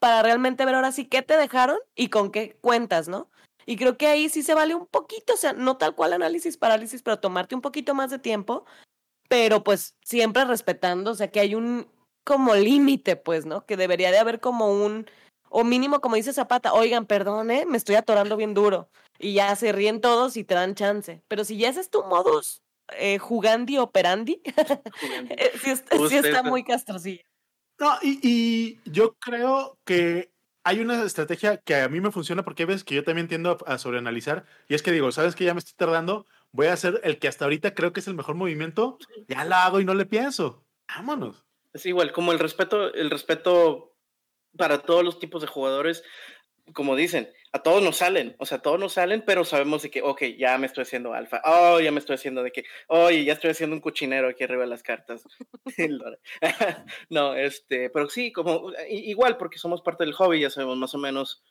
[0.00, 3.30] para realmente ver ahora sí qué te dejaron y con qué cuentas, ¿no?
[3.68, 6.56] Y creo que ahí sí se vale un poquito, o sea, no tal cual análisis,
[6.56, 8.64] parálisis, pero tomarte un poquito más de tiempo,
[9.28, 11.86] pero pues siempre respetando, o sea, que hay un
[12.24, 13.66] como límite, pues, ¿no?
[13.66, 15.04] Que debería de haber como un,
[15.50, 18.88] o mínimo, como dice Zapata, oigan, perdone, me estoy atorando bien duro.
[19.18, 21.22] Y ya se ríen todos y te dan chance.
[21.28, 22.62] Pero si ya ese es tu modus
[22.96, 24.40] eh, jugandi operandi,
[25.28, 27.22] eh, sí, está, muy castrocillo.
[27.78, 30.32] No, y, y yo creo que
[30.68, 33.78] hay una estrategia que a mí me funciona porque ves que yo también tiendo a,
[33.78, 36.26] sobreanalizar y es que digo, ¿sabes que ya me estoy tardando?
[36.52, 38.98] Voy a hacer el que hasta ahorita creo que es el mejor movimiento,
[39.28, 40.66] ya lo hago y no le pienso.
[40.86, 41.42] Vámonos.
[41.72, 43.96] Es igual, como el respeto, el respeto
[44.58, 46.04] para todos los tipos de jugadores
[46.72, 50.02] como dicen, a todos nos salen, o sea, todos nos salen, pero sabemos de que,
[50.02, 53.32] ok, ya me estoy haciendo alfa, oh, ya me estoy haciendo de que, oye, ya
[53.32, 55.24] estoy haciendo un cochinero aquí arriba de las cartas.
[57.10, 60.98] no, este, pero sí, como, igual, porque somos parte del hobby, ya sabemos más o
[60.98, 61.42] menos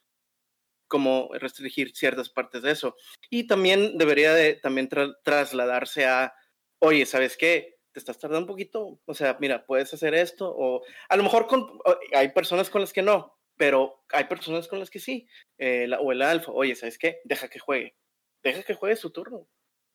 [0.88, 2.96] cómo restringir ciertas partes de eso.
[3.30, 4.90] Y también debería de también
[5.24, 6.34] trasladarse a,
[6.80, 7.78] oye, ¿sabes qué?
[7.92, 11.48] Te estás tardando un poquito, o sea, mira, puedes hacer esto, o a lo mejor
[11.48, 11.80] con,
[12.14, 15.28] hay personas con las que no, pero hay personas con las que sí,
[15.58, 17.20] eh, o el alfa, oye, ¿sabes qué?
[17.26, 17.96] Deja que juegue,
[18.44, 19.48] deja que juegue su turno.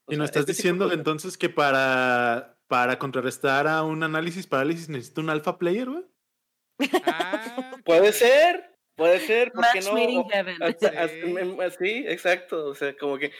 [0.09, 5.31] y nos estás diciendo entonces que para, para contrarrestar a un análisis parálisis necesita un
[5.31, 6.05] alfa player, güey.
[7.05, 9.97] Ah, puede ser, puede ser, ¿por qué no?
[11.79, 13.33] sí, exacto, o sea, como que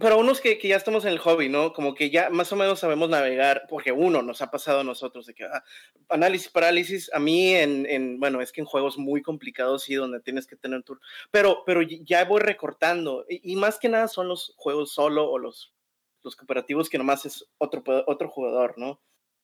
[0.00, 1.72] para unos que, que, ya estamos en el hobby, ¿no?
[1.72, 5.26] Como que ya más o menos sabemos navegar, porque uno nos ha pasado a nosotros
[5.26, 5.64] de que ah,
[6.08, 10.20] análisis, parálisis, a mí en, en, bueno, es que en juegos muy complicados, sí, donde
[10.20, 14.54] tienes que tener tour, pero, pero ya voy recortando, y, más que nada son los
[14.56, 15.74] juegos solo o los,
[16.22, 19.00] los cooperativos que nomás es otro, otro jugador, ¿no?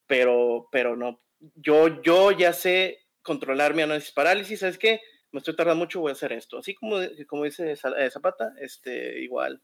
[0.07, 1.21] Pero, pero no,
[1.55, 5.01] yo, yo ya sé controlar mi análisis parálisis, ¿sabes qué?
[5.31, 6.59] Me estoy tardando mucho, voy a hacer esto.
[6.59, 9.61] Así como, como dice eh, Zapata, este, igual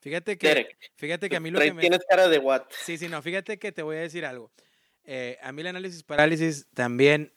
[0.00, 1.80] Fíjate que, fíjate que a mí lo que me...
[1.82, 2.62] Tienes cara de what.
[2.84, 4.50] Sí, sí, no, fíjate que te voy a decir algo.
[5.04, 7.32] Eh, a mí el análisis parálisis también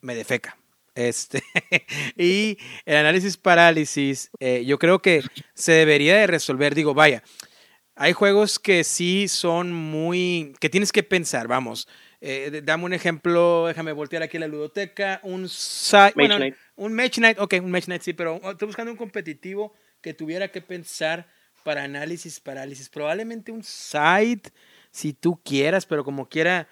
[0.00, 0.56] me defeca.
[0.94, 1.42] Este,
[2.16, 5.22] y el análisis parálisis, eh, yo creo que
[5.54, 6.74] se debería de resolver.
[6.74, 7.22] Digo, vaya,
[7.96, 11.88] hay juegos que sí son muy, que tienes que pensar, vamos.
[12.20, 16.14] Eh, dame un ejemplo, déjame voltear aquí la ludoteca, un site,
[16.76, 20.48] un Match Night, ok, un Match Night sí, pero estoy buscando un competitivo que tuviera
[20.48, 21.28] que pensar
[21.68, 22.88] para análisis parálisis.
[22.88, 24.50] Probablemente un site,
[24.90, 26.66] si tú quieras, pero como quiera,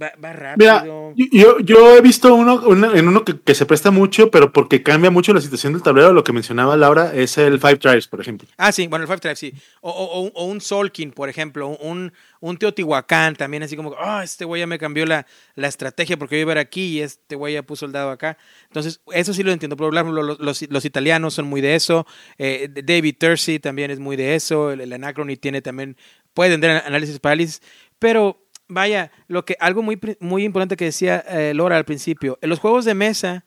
[0.00, 1.14] Va, rápido.
[1.16, 2.62] yo, yo he visto uno,
[2.94, 6.12] en uno que, se presta mucho, pero porque cambia mucho la situación del tablero.
[6.12, 8.48] Lo que mencionaba Laura es el Five Tribes, por ejemplo.
[8.56, 9.54] Ah, sí, bueno, el Five Tribes, sí.
[9.80, 11.68] O, o, o un Solkin, por ejemplo.
[11.68, 16.16] Un, un Teotihuacán también, así como, ah, este güey ya me cambió la, la estrategia
[16.16, 18.38] porque yo iba a ver aquí y este güey ya puso el dado acá.
[18.64, 19.76] Entonces, eso sí lo entiendo.
[19.76, 22.06] Por ejemplo, los, los, italianos son muy de eso.
[22.38, 24.70] Eh, David Terzi también es muy de eso.
[24.72, 25.96] El, el Anacrony tiene también,
[26.34, 27.62] puede tener análisis parálisis,
[27.98, 32.50] pero vaya, lo que algo muy, muy importante que decía eh, Laura al principio, en
[32.50, 33.44] los juegos de mesa,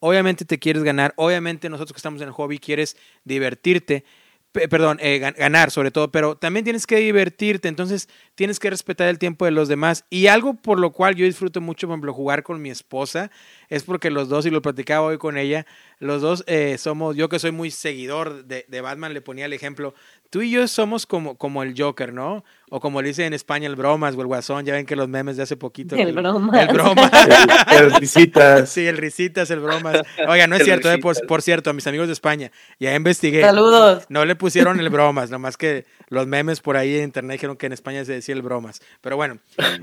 [0.00, 4.04] obviamente te quieres ganar, obviamente nosotros que estamos en el hobby quieres divertirte,
[4.52, 9.18] perdón, eh, ganar sobre todo, pero también tienes que divertirte, entonces tienes que respetar el
[9.18, 10.04] tiempo de los demás.
[10.10, 13.30] Y algo por lo cual yo disfruto mucho, por ejemplo, jugar con mi esposa,
[13.68, 15.66] es porque los dos, y lo platicaba hoy con ella,
[15.98, 19.52] los dos eh, somos, yo que soy muy seguidor de, de, Batman, le ponía el
[19.52, 19.94] ejemplo,
[20.30, 22.44] tú y yo somos como, como el Joker, ¿no?
[22.70, 25.08] O como le dicen en España, el bromas o el guasón, ya ven que los
[25.08, 25.96] memes de hace poquito.
[25.96, 26.68] El, bromas.
[26.68, 27.10] El bromas.
[27.72, 28.68] el, risitas.
[28.68, 30.02] Sí, el risitas, el bromas.
[30.28, 33.40] Oiga, no es cierto, eh, por, cierto, a mis amigos de España, ya investigué.
[33.40, 34.04] Saludos.
[34.10, 37.66] No le pusieron el bromas, nomás que los memes por ahí en internet dijeron que
[37.66, 38.82] en España se decía el bromas.
[39.00, 39.38] Pero bueno,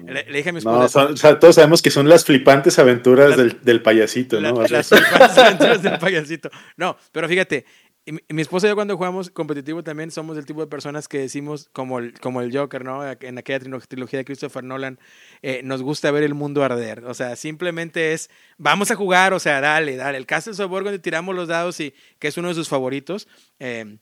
[0.06, 1.06] le, dije a mi esposa.
[1.06, 4.62] No, o sea, todos sabemos que son las flipantes aventuras del, del, payasito, ¿no?
[4.62, 6.52] las flipantes aventuras del payasito.
[6.78, 7.66] No, pero fíjate,
[8.06, 11.69] mi, esposa y yo cuando jugamos competitivo también somos el tipo de personas que decimos,
[11.74, 13.03] como el, como el Joker, ¿no?
[13.03, 15.00] En aquella trilogía de Christopher Nolan,
[15.42, 17.03] eh, nos gusta ver el mundo arder.
[17.06, 20.19] O sea, simplemente es, vamos a jugar, o sea, dale, dale.
[20.19, 23.27] El Castle of donde tiramos los dados y que es uno de sus favoritos.
[23.59, 23.98] Eh,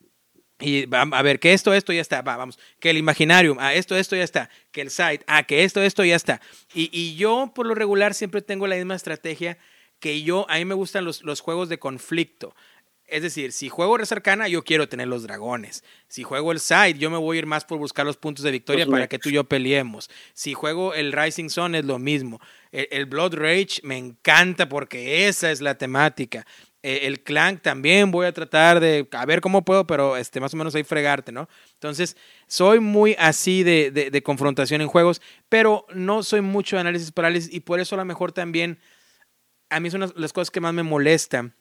[0.60, 3.96] y a ver, que esto, esto ya está, va, vamos, que el Imaginarium, ah, esto,
[3.96, 6.42] esto ya está, que el site, ah, que esto, esto ya está.
[6.74, 9.58] Y, y yo por lo regular siempre tengo la misma estrategia
[10.00, 12.54] que yo, a mí me gustan los, los juegos de conflicto.
[13.08, 15.84] Es decir, si juego Res Arcana, yo quiero tener los dragones.
[16.08, 18.52] Si juego el Side, yo me voy a ir más por buscar los puntos de
[18.52, 20.10] victoria para que tú y yo peleemos.
[20.34, 22.40] Si juego el Rising Sun, es lo mismo.
[22.72, 26.46] El, Blood Rage me encanta porque esa es la temática.
[26.82, 30.54] E, el Clank también voy a tratar de, a ver cómo puedo, pero este, más
[30.54, 31.50] o menos ahí fregarte, ¿no?
[31.74, 32.16] Entonces,
[32.48, 37.54] soy muy así de, de confrontación en juegos, pero no soy mucho de análisis parálisis
[37.54, 38.80] y por eso a lo mejor también
[39.70, 41.56] a mí son las cosas que más me molestan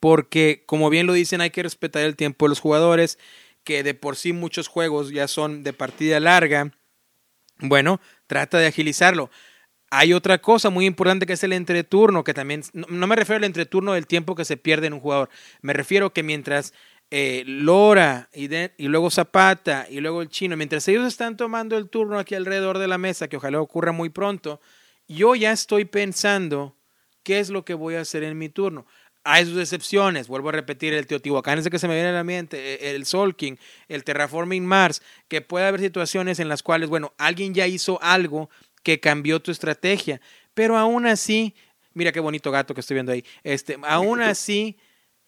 [0.00, 3.18] porque como bien lo dicen hay que respetar el tiempo de los jugadores,
[3.64, 6.72] que de por sí muchos juegos ya son de partida larga.
[7.58, 9.30] Bueno, trata de agilizarlo.
[9.90, 13.44] Hay otra cosa muy importante que es el entreturno, que también, no, me refiero al
[13.44, 15.28] entreturno del tiempo que se pierde en un jugador,
[15.60, 16.72] me refiero que mientras
[17.10, 21.90] eh, Lora y, y, luego Zapata y luego el chino, mientras ellos están tomando el
[21.90, 24.62] turno aquí alrededor de la mesa, que ojalá ocurra muy pronto,
[25.08, 26.74] yo ya estoy pensando
[27.22, 28.86] qué es lo que voy a hacer en mi turno.
[29.24, 32.12] Hay sus excepciones, vuelvo a repetir, el Teotihuacán es el que se me viene a
[32.12, 36.88] la mente, e, el Solking, el Terraforming Mars, que puede haber situaciones en las cuales,
[36.88, 38.50] bueno, alguien ya hizo algo
[38.82, 40.20] que cambió tu estrategia,
[40.54, 41.54] pero aún así,
[41.94, 44.76] mira qué bonito gato que estoy viendo ahí, este, aún así,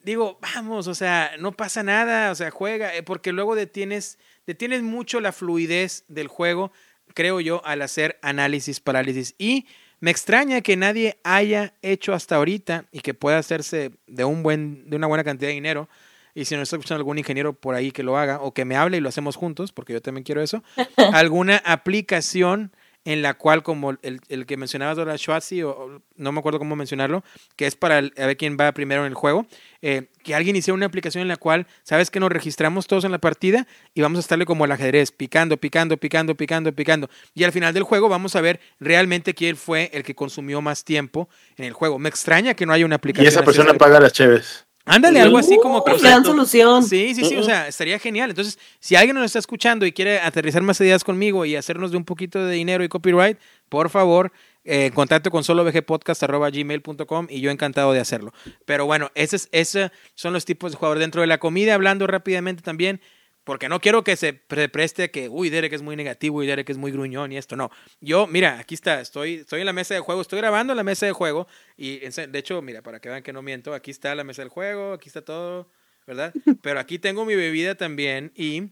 [0.04, 4.82] digo, vamos, o sea, no pasa nada, o sea, juega, eh, porque luego detienes, detienes
[4.82, 6.72] mucho la fluidez del juego,
[7.14, 9.34] creo yo, al hacer análisis, parálisis.
[9.38, 9.66] Y
[10.04, 14.90] me extraña que nadie haya hecho hasta ahorita y que pueda hacerse de, un buen,
[14.90, 15.88] de una buena cantidad de dinero.
[16.34, 18.76] Y si no está escuchando algún ingeniero por ahí que lo haga o que me
[18.76, 20.62] hable y lo hacemos juntos, porque yo también quiero eso,
[21.14, 22.70] alguna aplicación
[23.04, 26.74] en la cual, como el, el que mencionabas ahora, Schwartzy, o, no me acuerdo cómo
[26.76, 27.22] mencionarlo,
[27.56, 29.46] que es para a ver quién va primero en el juego,
[29.82, 33.12] eh, que alguien hiciera una aplicación en la cual, sabes que nos registramos todos en
[33.12, 37.10] la partida y vamos a estarle como el ajedrez, picando, picando, picando, picando, picando.
[37.34, 40.84] Y al final del juego vamos a ver realmente quién fue el que consumió más
[40.84, 41.98] tiempo en el juego.
[41.98, 43.26] Me extraña que no haya una aplicación.
[43.26, 44.66] Y esa persona paga las cheves.
[44.86, 45.96] Ándale, algo así como que.
[45.98, 46.82] dan solución.
[46.82, 48.30] Sí, sí, sí, o sea, estaría genial.
[48.30, 51.96] Entonces, si alguien nos está escuchando y quiere aterrizar más ideas conmigo y hacernos de
[51.96, 53.38] un poquito de dinero y copyright,
[53.70, 54.30] por favor,
[54.64, 58.32] eh, contacto con solovgpodcast.gmail.com y yo encantado de hacerlo.
[58.66, 61.00] Pero bueno, esos, esos son los tipos de jugadores.
[61.00, 63.00] Dentro de la comida, hablando rápidamente también,
[63.44, 66.78] porque no quiero que se preste que, uy, Derek es muy negativo y Derek es
[66.78, 67.70] muy gruñón y esto, no.
[68.00, 70.82] Yo, mira, aquí está, estoy, estoy en la mesa de juego, estoy grabando en la
[70.82, 74.14] mesa de juego y, de hecho, mira, para que vean que no miento, aquí está
[74.14, 75.70] la mesa del juego, aquí está todo,
[76.06, 76.32] ¿verdad?
[76.62, 78.70] Pero aquí tengo mi bebida también y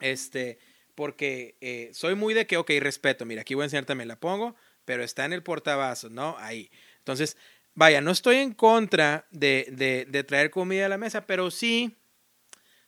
[0.00, 0.58] Este,
[0.94, 4.20] porque eh, soy muy de que, ok, respeto, mira, aquí voy a enseñar también, la
[4.20, 6.36] pongo, pero está en el portavasos, ¿no?
[6.38, 6.70] Ahí.
[6.98, 7.36] Entonces,
[7.74, 12.01] vaya, no estoy en contra de, de, de traer comida a la mesa, pero sí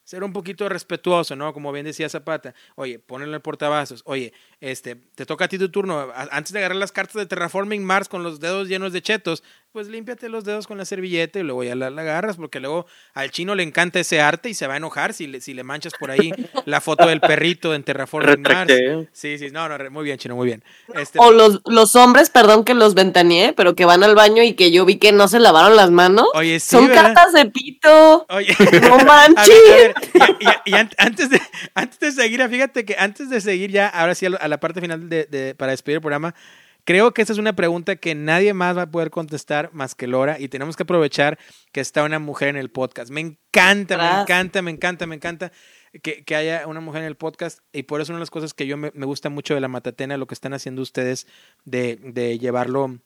[0.05, 1.53] ser un poquito respetuoso, ¿no?
[1.53, 2.55] Como bien decía Zapata.
[2.77, 4.03] Oye, ponle el portavasos.
[4.05, 6.13] Oye, este, te toca a ti tu turno.
[6.31, 9.43] Antes de agarrar las cartas de Terraforming Mars con los dedos llenos de chetos,
[9.75, 13.33] pues límpiate los dedos con la servilleta y luego ya la, agarras, porque luego al
[13.33, 15.95] chino le encanta ese arte y se va a enojar si le, si le manchas
[15.99, 16.31] por ahí
[16.65, 18.73] la foto del perrito en Terraforming Mars.
[19.11, 20.63] Sí, sí, no, no, muy bien, chino, muy bien.
[20.95, 24.53] Este o los, los hombres, perdón que los ventaneé, pero que van al baño y
[24.53, 26.29] que yo vi que no se lavaron las manos.
[26.35, 28.27] Oye, sí, Son cartas de pito.
[28.29, 29.93] Oye, no manches
[30.67, 31.41] y, antes, de,
[31.75, 35.09] antes de seguir, fíjate que antes de seguir ya, ahora sí a la parte final
[35.09, 36.33] de, para despedir el programa,
[36.85, 40.07] creo que esa es una pregunta que nadie más va a poder contestar más que
[40.07, 41.39] Lora y tenemos que aprovechar
[41.73, 43.11] que está una mujer en el podcast.
[43.11, 45.53] Me encanta, me encanta, me encanta, me encanta
[46.03, 48.55] que, que, haya una mujer en el podcast y por eso una de las cosas
[48.55, 51.27] que yo me, gusta mucho de la Matatena, lo que están haciendo ustedes
[51.65, 53.01] de, de llevarlo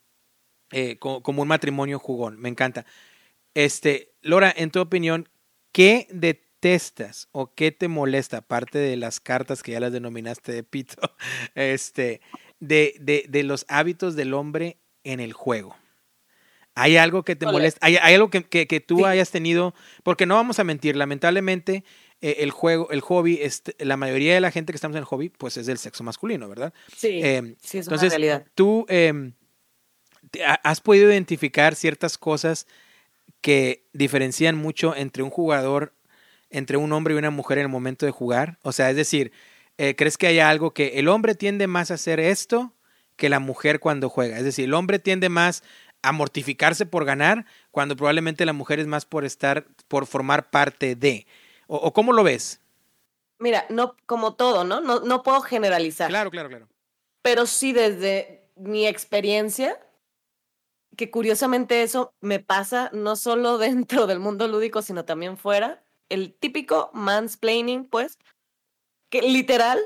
[0.70, 2.38] eh, como, como, un matrimonio jugón.
[2.38, 2.84] Me encanta.
[3.54, 5.28] Este, Lora, en tu opinión,
[5.72, 10.52] ¿qué de detestas o qué te molesta, aparte de las cartas que ya las denominaste
[10.52, 10.96] de pito,
[11.54, 12.20] este,
[12.60, 15.76] de, de, de los hábitos del hombre en el juego?
[16.74, 17.84] ¿Hay algo que te molesta?
[17.84, 19.74] ¿Hay, algo que, que, tú hayas tenido?
[20.04, 21.82] Porque no vamos a mentir, lamentablemente
[22.20, 25.04] eh, el juego, el hobby, este, la mayoría de la gente que estamos en el
[25.04, 26.72] hobby, pues es del sexo masculino, ¿verdad?
[26.96, 28.46] Sí, em, sí es entonces, una realidad.
[28.54, 29.32] Tú em,
[30.62, 32.68] has podido identificar ciertas cosas
[33.40, 35.94] que diferencian mucho entre un jugador
[36.50, 38.58] entre un hombre y una mujer en el momento de jugar?
[38.62, 39.32] O sea, es decir,
[39.78, 42.74] eh, ¿crees que hay algo que el hombre tiende más a hacer esto
[43.16, 44.36] que la mujer cuando juega?
[44.36, 45.62] Es decir, el hombre tiende más
[46.02, 50.94] a mortificarse por ganar cuando probablemente la mujer es más por estar, por formar parte
[50.94, 51.26] de.
[51.66, 52.60] ¿O, cómo lo ves?
[53.38, 54.80] Mira, no como todo, ¿no?
[54.80, 55.00] ¿no?
[55.00, 56.08] No puedo generalizar.
[56.08, 56.68] Claro, claro, claro.
[57.22, 59.78] Pero sí desde mi experiencia,
[60.96, 66.34] que curiosamente eso me pasa no solo dentro del mundo lúdico, sino también fuera, el
[66.34, 68.18] típico mansplaining, pues,
[69.10, 69.78] que literal,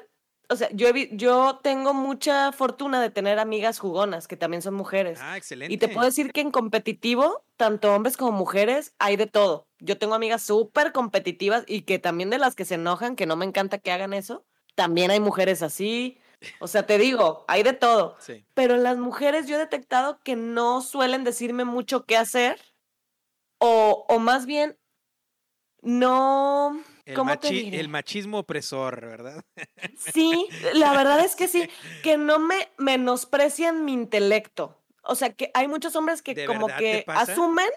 [0.48, 5.18] o sea, yo, yo tengo mucha fortuna de tener amigas jugonas que también son mujeres.
[5.22, 5.72] Ah, excelente.
[5.72, 9.66] Y te puedo decir que en competitivo, tanto hombres como mujeres, hay de todo.
[9.78, 13.36] Yo tengo amigas súper competitivas y que también de las que se enojan, que no
[13.36, 14.44] me encanta que hagan eso,
[14.74, 16.18] también hay mujeres así.
[16.58, 18.16] O sea, te digo, hay de todo.
[18.18, 18.44] Sí.
[18.54, 22.60] Pero las mujeres yo he detectado que no suelen decirme mucho qué hacer.
[23.58, 24.76] O, o más bien
[25.82, 26.82] no...
[27.04, 29.44] El, el machismo opresor, ¿verdad?
[30.14, 31.68] Sí, la verdad es que sí,
[32.02, 34.78] que no me menosprecian mi intelecto.
[35.02, 37.68] O sea, que hay muchos hombres que como que asumen,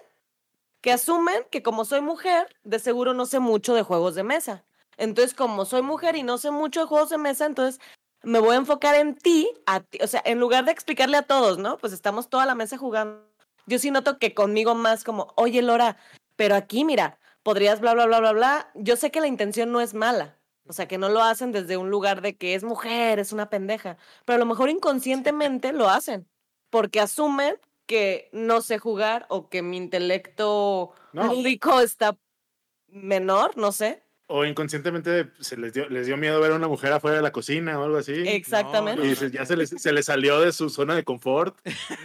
[0.80, 4.64] que asumen que como soy mujer, de seguro no sé mucho de juegos de mesa.
[4.96, 7.80] Entonces, como soy mujer y no sé mucho de juegos de mesa, entonces
[8.22, 11.22] me voy a enfocar en ti, a ti, o sea, en lugar de explicarle a
[11.22, 11.78] todos, ¿no?
[11.78, 13.26] Pues estamos toda la mesa jugando.
[13.66, 15.96] Yo sí noto que conmigo más como, oye, Lora,
[16.36, 18.70] pero aquí, mira, podrías bla, bla, bla, bla, bla.
[18.74, 20.36] Yo sé que la intención no es mala.
[20.66, 23.48] O sea, que no lo hacen desde un lugar de que es mujer, es una
[23.50, 23.98] pendeja.
[24.24, 26.28] Pero a lo mejor inconscientemente lo hacen.
[26.70, 32.18] Porque asumen que no sé jugar o que mi intelecto lúdico está
[32.88, 34.02] menor, no sé.
[34.28, 37.30] O inconscientemente se les dio, les dio miedo ver a una mujer afuera de la
[37.30, 38.12] cocina o algo así.
[38.12, 39.06] Exactamente.
[39.06, 41.56] y ya se les, se les salió de su zona de confort.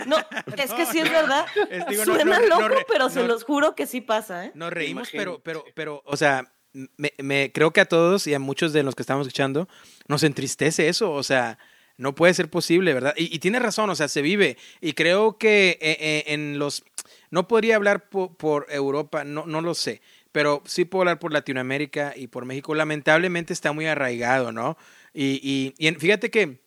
[0.06, 0.18] No,
[0.56, 1.46] es que sí es verdad.
[2.04, 4.52] Suena loco, pero se los juro que sí pasa, ¿eh?
[4.54, 8.40] Nos reímos, pero, pero, pero, o sea, me, me, creo que a todos y a
[8.40, 9.68] muchos de los que estamos escuchando
[10.08, 11.12] nos entristece eso.
[11.12, 11.58] O sea,
[11.98, 13.14] no puede ser posible, ¿verdad?
[13.16, 14.58] Y, tiene razón, o sea, se vive.
[14.80, 16.84] Y creo que eh, eh, en los...
[17.30, 20.02] No podría hablar por, por Europa, no, no lo sé
[20.32, 22.76] pero sí puedo hablar por Latinoamérica y por México.
[22.76, 24.78] Lamentablemente está muy arraigado, ¿no?
[25.14, 26.62] Y, y, fíjate que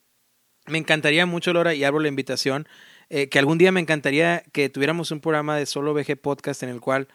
[0.66, 2.68] me encantaría mucho, Laura, y abro la invitación,
[3.10, 6.70] eh, que algún día me encantaría que tuviéramos un programa de solo VG Podcast en
[6.70, 7.08] el cual,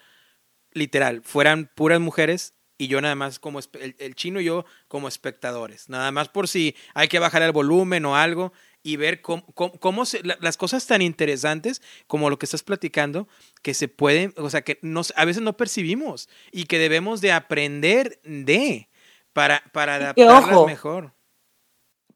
[0.71, 5.07] literal, fueran puras mujeres y yo nada más como el, el, chino y yo como
[5.07, 8.53] espectadores, nada más por si hay que bajar el volumen o algo
[8.89, 13.27] y ver cómo, cómo, se, las cosas tan interesantes como lo que estás platicando,
[13.61, 17.31] que se pueden, o sea, que nos, a veces no percibimos y que debemos de
[17.31, 18.89] aprender de
[19.31, 21.13] para, para adaptarlas mejor.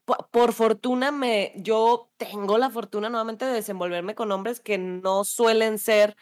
[0.04, 5.78] Por, fortuna me, yo tengo la fortuna nuevamente de desenvolverme con hombres que no suelen
[5.78, 6.16] ser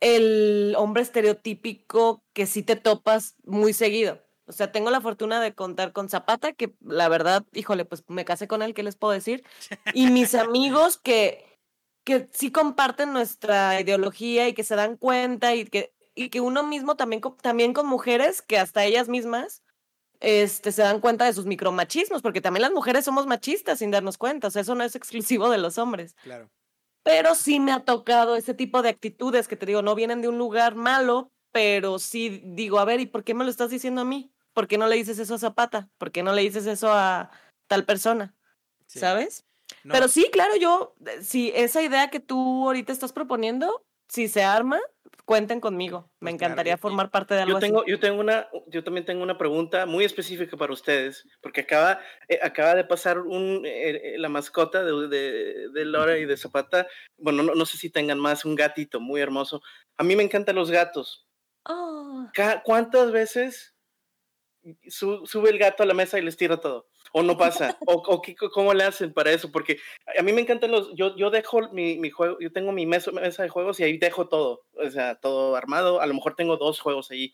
[0.00, 4.27] el hombre estereotípico que sí te topas muy seguido.
[4.48, 8.24] O sea, tengo la fortuna de contar con Zapata, que la verdad, híjole, pues me
[8.24, 9.44] casé con él, ¿qué les puedo decir?
[9.92, 11.44] Y mis amigos que,
[12.04, 16.62] que sí comparten nuestra ideología y que se dan cuenta y que, y que uno
[16.62, 19.62] mismo también, también con mujeres, que hasta ellas mismas
[20.20, 24.18] este, se dan cuenta de sus micromachismos, porque también las mujeres somos machistas sin darnos
[24.18, 26.14] cuenta, o sea, eso no es exclusivo de los hombres.
[26.22, 26.50] Claro.
[27.02, 30.28] Pero sí me ha tocado ese tipo de actitudes que te digo, no vienen de
[30.28, 34.00] un lugar malo, pero sí digo, a ver, ¿y por qué me lo estás diciendo
[34.00, 34.32] a mí?
[34.58, 35.88] ¿Por qué no le dices eso a Zapata?
[35.98, 37.30] ¿Por qué no le dices eso a
[37.68, 38.34] tal persona?
[38.88, 39.44] ¿Sabes?
[39.84, 44.42] Pero sí, claro, yo, eh, si esa idea que tú ahorita estás proponiendo, si se
[44.42, 44.80] arma,
[45.24, 46.10] cuenten conmigo.
[46.18, 49.22] Me pues encantaría formar parte de algo yo tengo, Yo tengo una, yo también tengo
[49.22, 54.28] una pregunta muy específica para ustedes, porque acaba, eh, acaba de pasar un, eh, la
[54.28, 56.88] mascota de, de, de, Laura y de Zapata.
[57.16, 59.62] Bueno, no, no, sé si tengan más, un gatito muy hermoso.
[59.98, 61.28] A mí me encantan los gatos.
[61.64, 62.26] Oh.
[62.64, 63.77] ¿Cuántas veces
[64.88, 66.88] sube el gato a la mesa y les tira todo?
[67.12, 69.78] o no pasa, o, o cómo le hacen para eso, porque
[70.18, 73.10] a mí me encantan los, yo, yo dejo mi, mi juego, yo tengo mi mesa,
[73.12, 76.56] mesa, de juegos y ahí dejo todo, o sea, todo armado, a lo mejor tengo
[76.56, 77.32] dos juegos ahí.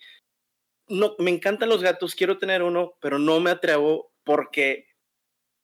[0.87, 4.87] No, me encantan los gatos, quiero tener uno, pero no me atrevo porque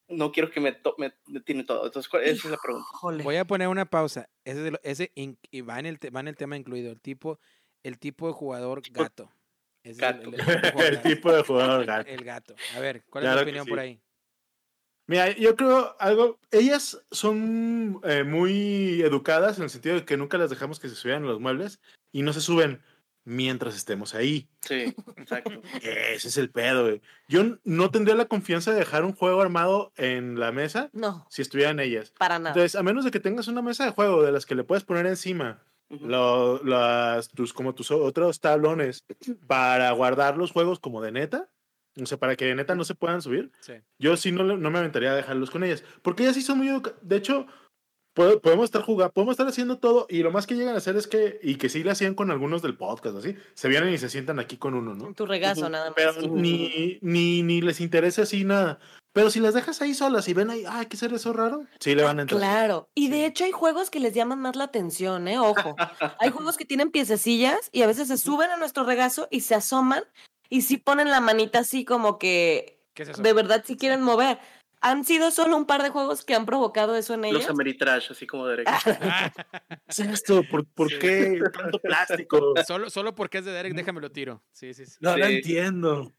[0.09, 1.85] no quiero que me, me, tiene todo.
[1.85, 3.23] Entonces, esa es la pregunta.
[3.23, 4.31] Voy a poner una pausa.
[4.45, 7.39] Ese, ese y va en, el, va en el tema incluido, el tipo,
[7.83, 9.31] el tipo de jugador gato.
[9.83, 9.97] El,
[11.02, 12.10] tipo de jugador gato.
[12.10, 12.55] El gato.
[12.76, 14.00] A ver, ¿cuál es tu opinión por ahí?
[15.07, 20.39] Mira, yo creo algo, ellas son eh, muy educadas en el sentido de que nunca
[20.39, 21.81] las dejamos que se subieran los muebles
[22.12, 22.81] y no se suben
[23.25, 24.49] mientras estemos ahí.
[24.60, 25.62] Sí, exacto.
[25.83, 27.02] Ese es el pedo, güey.
[27.26, 31.26] Yo no tendría la confianza de dejar un juego armado en la mesa no.
[31.28, 32.12] si estuvieran ellas.
[32.17, 32.50] Para nada.
[32.50, 34.84] Entonces, a menos de que tengas una mesa de juego de las que le puedes
[34.84, 39.05] poner encima lo, las, tus, como tus otros tablones
[39.47, 41.49] para guardar los juegos como de neta.
[42.01, 43.51] O sea, para que de neta no se puedan subir.
[43.99, 45.85] Yo sí no, no me aventaría a dejarlos con ellas.
[46.02, 47.47] Porque ellas sí son muy De hecho,
[48.15, 50.07] podemos estar jugando, podemos estar haciendo todo.
[50.09, 52.31] Y lo más que llegan a hacer es que, y que sí le hacían con
[52.31, 55.12] algunos del podcast, así, se vienen y se sientan aquí con uno, ¿no?
[55.15, 55.94] Tu regazo, nada más.
[55.97, 58.78] Pero ni, ni, ni les interesa así nada.
[59.13, 61.67] Pero si las dejas ahí solas y ven ahí, ay, ¿qué ser eso raro?
[61.81, 62.41] Sí, le van a entrar.
[62.41, 62.89] Claro.
[62.95, 65.39] Y de hecho hay juegos que les llaman más la atención, ¿eh?
[65.39, 65.75] Ojo.
[66.19, 69.57] hay juegos que tienen piececillas y a veces se suben a nuestro regazo y se
[69.57, 70.05] asoman
[70.49, 74.39] y sí ponen la manita así como que de verdad si quieren mover.
[74.83, 77.43] Han sido solo un par de juegos que han provocado eso en ellos.
[77.43, 78.67] Los Ameritrash, así como Derek.
[79.89, 80.43] ¿Es esto?
[80.51, 82.55] ¿Por, por qué tanto plástico?
[82.67, 84.43] Solo, solo porque es de Derek, déjame lo tiro.
[84.53, 84.97] Sí, sí, sí.
[85.01, 86.15] No, lo entiendo.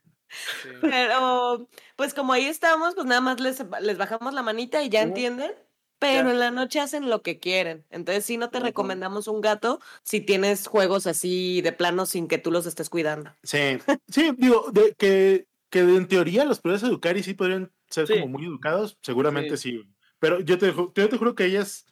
[0.82, 5.02] Pero, pues como ahí estamos, pues nada más les, les bajamos la manita y ya
[5.02, 5.52] entienden.
[6.00, 7.86] Pero en la noche hacen lo que quieren.
[7.92, 12.40] Entonces sí no te recomendamos un gato si tienes juegos así de plano sin que
[12.40, 13.30] tú los estés cuidando.
[13.44, 13.78] Sí,
[14.08, 18.28] sí, digo, de, que, que en teoría los puedes educar y sí podrían ser como
[18.28, 19.84] muy educados, seguramente sí.
[20.18, 21.86] Pero yo te, yo te juro que ellas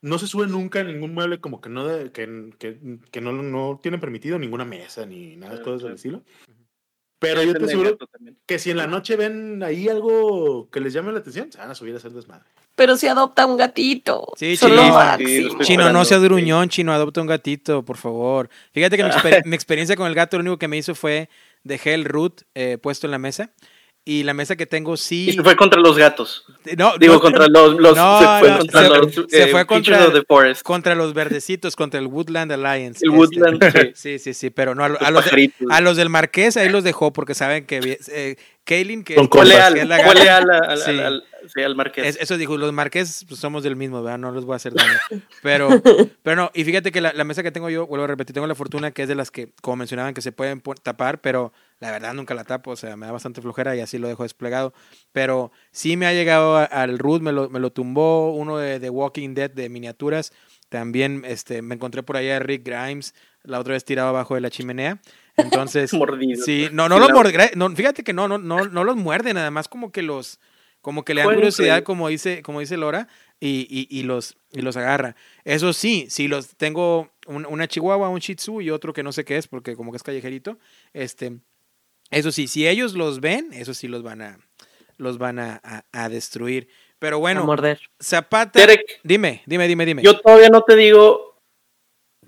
[0.00, 3.78] no se suben nunca en ningún mueble como que no que, que, que no, no,
[3.80, 6.24] tienen permitido ninguna mesa ni nada, de cosas del estilo.
[7.22, 7.96] Pero yo te aseguro
[8.46, 11.70] que si en la noche ven ahí algo que les llame la atención, se van
[11.70, 12.44] a subir a hacer desmadre.
[12.74, 14.32] Pero si adopta un gatito.
[14.36, 18.50] Sí, chino, no sea gruñón, chino, adopta un gatito, por favor.
[18.72, 19.10] Fíjate que mi,
[19.44, 21.28] mi, experiencia con el gato lo único que me hizo fue
[21.62, 23.52] dejé el root eh, puesto en la mesa
[24.04, 25.28] y la mesa que tengo sí.
[25.28, 26.44] Y se fue contra los gatos.
[26.76, 30.12] No, digo contra los, no, se fue contra los se fue contra,
[30.62, 33.04] contra los verdecitos, contra el Woodland Alliance.
[33.04, 34.18] El este, Woodland, sí.
[34.18, 35.00] sí, sí, pero no a, los,
[35.70, 39.74] a los del Marqués ahí los dejó porque saben que eh, Kaylin que, fue leal,
[39.74, 41.24] que fue leal
[41.56, 42.18] al, al, Marqués.
[42.20, 44.18] eso dijo, los Marqués pues, somos del mismo, ¿verdad?
[44.18, 44.92] No les voy a hacer daño.
[45.42, 45.68] Pero,
[46.22, 48.46] pero no, y fíjate que la, la mesa que tengo yo, vuelvo a repetir, tengo
[48.46, 51.90] la fortuna que es de las que, como mencionaban, que se pueden tapar, pero la
[51.90, 54.72] verdad nunca la tapo, o sea, me da bastante flojera y así lo dejo desplegado.
[55.10, 58.88] Pero sí me ha llegado al root, me lo, me lo tumbó uno de, de,
[58.88, 60.32] Walking Dead de miniaturas.
[60.68, 64.42] También este, me encontré por allá a Rick Grimes, la otra vez tirado abajo de
[64.42, 65.00] la chimenea.
[65.36, 66.44] Entonces, Mordido.
[66.44, 69.50] sí, no, no los muerde, no, fíjate que no, no, no, no los muerde, nada
[69.50, 70.38] más como que los,
[70.82, 73.08] como que le dan curiosidad, como dice, como dice Lora,
[73.40, 75.16] y, y, y, los, y los agarra.
[75.44, 79.24] Eso sí, si los tengo una chihuahua, un shih tzu y otro que no sé
[79.24, 80.58] qué es, porque como que es callejerito,
[80.92, 81.38] este,
[82.10, 84.38] eso sí, si ellos los ven, eso sí los van a,
[84.98, 85.60] los van a,
[85.92, 86.68] a, destruir.
[86.98, 87.80] Pero bueno, morder.
[88.00, 88.60] Zapata.
[89.02, 90.02] dime, dime, dime, dime.
[90.02, 91.40] Yo todavía no te digo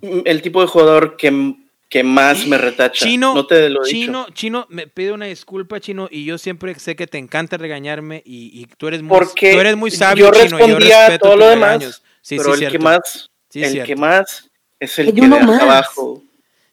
[0.01, 1.57] el tipo de jugador que,
[1.95, 3.07] que más me retacha.
[3.07, 4.35] Chino, no te lo he Chino, dicho.
[4.35, 8.51] Chino, me pide una disculpa, Chino, y yo siempre sé que te encanta regañarme y,
[8.53, 11.37] y tú eres muy, Porque tú eres muy sabio, yo Chino, respondía yo a todo
[11.37, 14.51] lo demás, sí, pero el que más, sí, el que más
[14.81, 16.21] es el que deja abajo.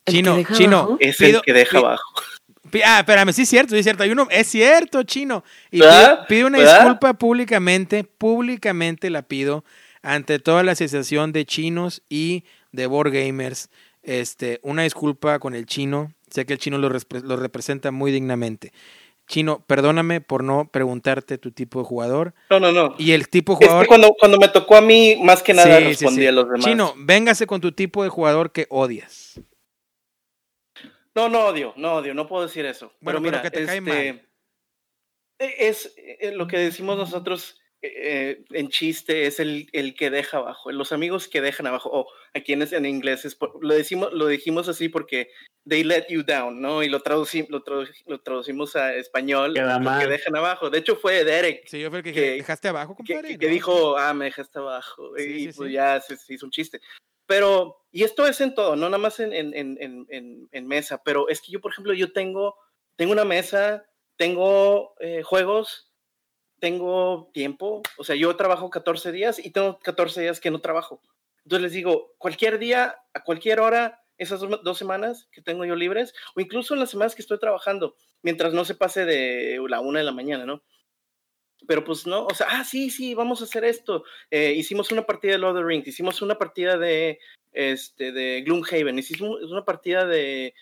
[0.09, 2.13] Chino, Chino, es el que deja abajo.
[2.83, 4.01] Ah, espérame, sí es cierto, sí es cierto.
[4.01, 5.43] Hay uno, es cierto, chino.
[5.69, 5.81] Y
[6.27, 9.65] pide, una disculpa públicamente, públicamente la pido
[10.01, 13.69] ante toda la asociación de chinos y de board gamers.
[14.03, 16.13] Este, una disculpa con el chino.
[16.29, 18.71] Sé que el chino lo, lo representa muy dignamente.
[19.27, 22.33] Chino, perdóname por no preguntarte tu tipo de jugador.
[22.49, 22.95] No, no, no.
[22.97, 23.87] Y el tipo de jugador.
[23.87, 26.65] cuando, cuando me tocó a mí, más que nada respondí a los demás.
[26.65, 29.39] Chino, véngase con tu tipo de jugador que odias.
[31.15, 32.93] No, no odio, no odio, no puedo decir eso.
[32.99, 33.97] Bueno, pero, mira, que te cae mal.
[33.97, 34.27] Este,
[35.39, 40.37] e, es, e, lo que decimos nosotros eh, en chiste es el, el, que deja
[40.37, 44.27] abajo, los amigos que dejan abajo, o a quienes en inglés es lo, decimos, lo
[44.27, 45.31] dijimos así porque
[45.67, 46.83] they let you down, ¿no?
[46.83, 47.63] Y lo, traducimos lo,
[48.05, 50.69] lo traducimos a español, que dejan abajo.
[50.69, 51.67] De hecho fue Derek.
[51.67, 53.37] Sí, yo el que, dejaste abajo, compadre.
[53.37, 55.17] Que, dijo, ah, me dejaste abajo.
[55.17, 56.81] y pues ya se, hizo un chiste.
[57.25, 61.29] Pero, y esto es en todo, no nada más en, en, en, en, mesa, pero
[61.29, 62.55] es que yo, por ejemplo, yo tengo,
[62.95, 63.85] tengo una mesa,
[64.17, 65.90] tengo eh, juegos
[66.61, 71.01] tengo tiempo, o sea, yo trabajo 14 días y tengo 14 días que no trabajo.
[71.43, 76.13] Entonces les digo, cualquier día, a cualquier hora, esas dos semanas que tengo yo libres,
[76.35, 79.99] o incluso en las semanas que estoy trabajando, mientras no se pase de la una
[79.99, 80.61] de la mañana, ¿no?
[81.67, 84.03] Pero pues no, o sea, ah, sí, sí, vamos a hacer esto.
[84.29, 87.17] Eh, hicimos una partida de Lord of the Rings, hicimos una partida de,
[87.53, 90.53] este, de Gloomhaven, hicimos una partida de,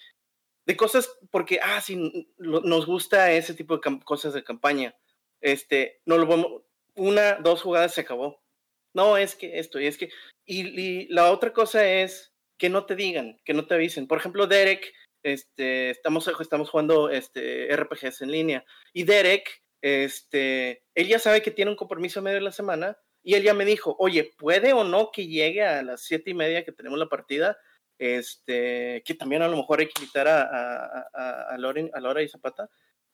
[0.65, 4.95] de cosas porque, ah, sí, nos gusta ese tipo de cosas de campaña
[5.42, 6.64] este, no lo vamos,
[6.95, 8.42] una, dos jugadas se acabó.
[8.93, 10.09] No, es que esto, y es que,
[10.45, 14.08] y, la otra cosa es que no te digan, que no te avisen.
[14.08, 14.93] Por ejemplo, Derek,
[15.24, 21.51] este, estamos, estamos jugando este, RPGs en línea, y Derek, este, él ya sabe que
[21.51, 24.74] tiene un compromiso a medio de la semana, y él ya me dijo, oye, ¿puede
[24.74, 27.58] o no que llegue a las siete y media que tenemos la partida?
[27.98, 32.00] Este, que también a lo mejor hay que invitar a, a, a, a, Loren, a
[32.00, 32.69] Laura y Zapata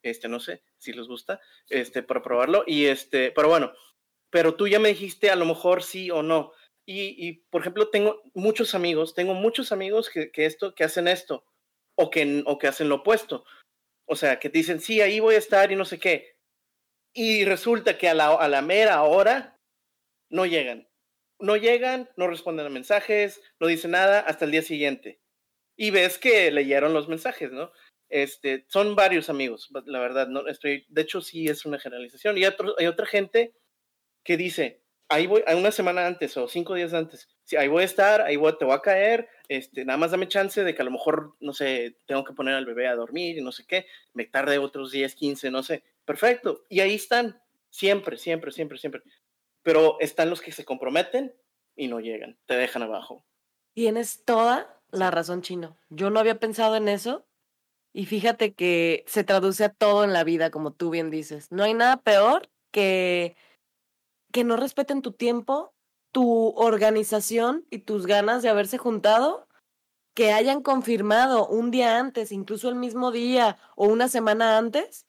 [0.09, 3.73] este, no sé si les gusta, este, para probarlo, y este, pero bueno,
[4.29, 6.51] pero tú ya me dijiste a lo mejor sí o no,
[6.87, 11.43] y, por ejemplo, tengo muchos amigos, tengo muchos amigos que, que, esto, que hacen esto,
[11.95, 13.43] o que, o que hacen lo opuesto,
[14.07, 16.35] o sea, que dicen, sí, ahí voy a estar y no sé qué,
[17.13, 19.57] y resulta que a la, a la mera hora
[20.29, 20.87] no llegan,
[21.39, 25.21] no llegan, no responden a mensajes, no dicen nada hasta el día siguiente.
[25.77, 27.71] Y ves que leyeron los mensajes, ¿no?
[28.15, 32.37] Este, son varios amigos, la verdad, no estoy, de hecho sí es una generalización.
[32.37, 33.53] Y hay otra gente
[34.23, 37.85] que dice, ahí voy, una semana antes o cinco días antes, si ahí voy a
[37.85, 40.85] estar, ahí voy, te voy a caer, este, nada más dame chance de que a
[40.85, 43.85] lo mejor, no sé, tengo que poner al bebé a dormir y no sé qué,
[44.13, 46.63] me tarde otros 10, 15, no sé, perfecto.
[46.69, 49.01] Y ahí están, siempre, siempre, siempre, siempre.
[49.61, 51.35] Pero están los que se comprometen
[51.75, 53.25] y no llegan, te dejan abajo.
[53.73, 55.77] Tienes toda la razón, Chino.
[55.89, 57.25] Yo no había pensado en eso
[57.95, 61.49] y fíjate que se traduce a todo en la vida, como tú bien dices.
[61.49, 63.37] No hay nada peor que
[64.33, 65.73] que no respeten tu tiempo,
[66.11, 69.47] tu organización y tus ganas de haberse juntado,
[70.13, 75.05] que hayan confirmado un día antes, incluso el mismo día o una semana antes,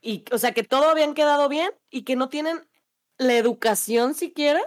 [0.00, 2.68] y o sea que todo habían quedado bien y que no tienen
[3.16, 4.60] la educación siquiera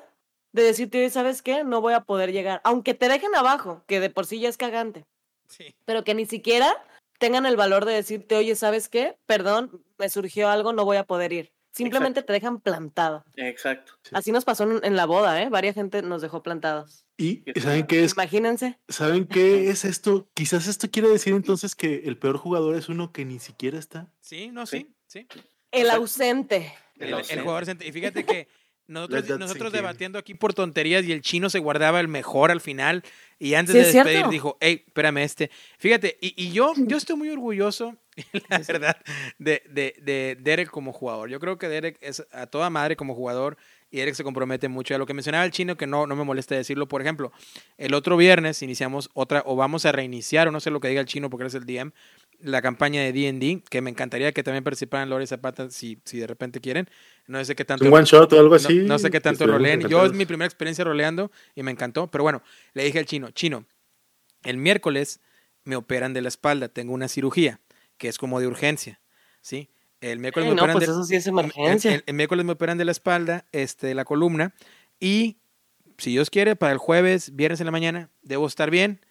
[0.53, 1.65] de decirte, ¿sabes qué?
[1.65, 4.55] No voy a poder llegar, aunque te dejen abajo, que de por sí ya es
[4.55, 5.05] cagante.
[5.49, 5.75] Sí.
[5.83, 6.81] Pero que ni siquiera
[7.22, 9.16] tengan el valor de decirte, oye, ¿sabes qué?
[9.27, 11.53] Perdón, me surgió algo, no voy a poder ir.
[11.72, 13.24] Simplemente te dejan plantado.
[13.38, 13.93] Exacto.
[14.11, 15.48] Así nos pasó en, la boda, ¿eh?
[15.48, 17.06] Varia gente nos dejó plantados.
[17.17, 18.14] ¿Y saben qué es?
[18.14, 18.80] Imagínense.
[18.90, 20.27] ¿Saben qué es esto?
[20.33, 24.11] Quizás esto quiere decir entonces que el peor jugador es uno que ni siquiera está.
[24.19, 25.27] Sí, no, sí, sí.
[25.69, 26.74] El ausente.
[26.98, 27.88] El, el jugador ausente.
[27.88, 28.48] Y fíjate que
[28.91, 33.03] nosotros, debatiendo aquí por tonterías y el chino se guardaba el mejor al final
[33.39, 35.49] y antes de despedir dijo, hey, espérame este.
[35.79, 37.95] Fíjate, y, yo, yo estoy muy orgulloso,
[38.49, 38.97] la verdad,
[39.39, 41.29] de, de, de, Derek como jugador.
[41.29, 43.57] Yo creo que Derek es a toda madre como jugador
[43.89, 44.93] y Derek se compromete mucho.
[44.93, 47.31] A lo que mencionaba el chino, que no, no me molesta decirlo, por ejemplo,
[47.77, 51.01] el otro viernes iniciamos otra, o vamos a reiniciar, o no sé lo que diga
[51.01, 51.91] el chino porque es el DM,
[52.43, 56.27] la campaña de D&D, que me encantaría que también participaran Lore Zapata si, si de
[56.27, 56.89] repente quieren.
[57.27, 57.85] No sé qué tanto...
[57.85, 58.79] Un one shot o algo así.
[58.79, 59.81] No, sé qué tanto roleen.
[59.87, 62.09] Yo es mi primera experiencia roleando y me encantó.
[62.09, 62.41] Pero bueno,
[62.73, 63.65] le dije al chino, chino,
[64.43, 65.21] el miércoles
[65.63, 67.59] me operan de la espalda, tengo una cirugía,
[67.97, 68.99] que es como de urgencia,
[69.41, 69.69] ¿sí?
[69.99, 72.01] El miércoles me operan pues de, eso sí es emergencia.
[72.05, 74.55] El, miércoles me operan de la espalda, este, de la columna,
[74.99, 75.37] y
[75.99, 79.01] si Dios quiere, para el jueves, viernes en la mañana, debo estar bien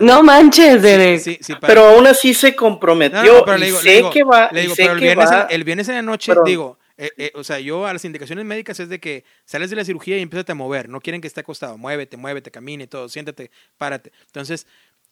[0.00, 1.40] no manches, Derek.
[1.60, 3.44] Pero aún así se comprometió.
[3.44, 4.48] pero le digo, sé que va.
[4.52, 7.58] Le digo, pero el viernes, el viernes, en la noche, digo, eh, eh, o sea,
[7.60, 10.54] yo a las indicaciones médicas es de que sales de la cirugía y empiezas a
[10.54, 10.88] mover.
[10.88, 11.76] No quieren que esté acostado.
[11.76, 13.08] Muévete, muévete, camine, todo.
[13.08, 14.12] Siéntate, párate.
[14.26, 14.66] Entonces,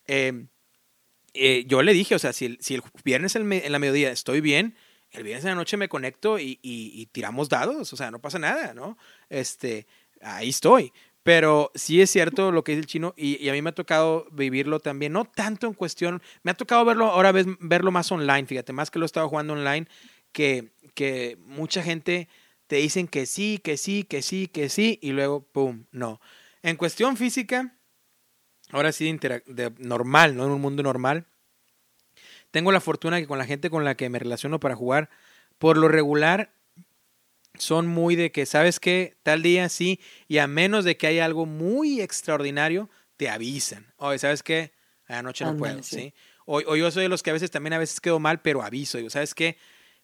[0.07, 0.49] em,
[1.34, 4.41] eh, yo le dije, o sea, si el, si el viernes en la mediodía estoy
[4.41, 4.76] bien,
[5.10, 7.92] el viernes en la noche me conecto y, y, y tiramos dados.
[7.92, 8.97] O sea, no pasa nada, ¿no?
[9.28, 9.86] Este,
[10.23, 10.92] ahí estoy.
[11.25, 14.27] Pero sí es cierto lo que dice el chino y, a mí me ha tocado
[14.31, 18.47] vivirlo también, no tanto en cuestión, me ha tocado verlo ahora vez, verlo más online,
[18.47, 19.89] fíjate, más que lo he estado jugando online
[20.33, 22.28] que, que mucha gente
[22.67, 26.20] te dicen que sí, que sí, que sí, que sí, y luego, ¡pum!, no.
[26.62, 27.75] En cuestión física,
[28.70, 30.44] ahora sí de, normal, ¿no?
[30.44, 31.27] En un mundo normal,
[32.51, 35.09] tengo la fortuna que con la gente con la que me relaciono para jugar,
[35.59, 36.53] por lo regular,
[37.58, 39.16] son muy de que, ¿sabes qué?
[39.23, 43.92] Tal día sí, y a menos de que haya algo muy extraordinario, te avisan.
[43.97, 44.73] Oye, ¿sabes qué?
[45.07, 46.15] Anoche no puedo, ¿sí?
[46.47, 48.99] O, yo soy de los que a veces también a veces quedo mal, pero aviso.
[48.99, 49.57] Digo, ¿sabes qué?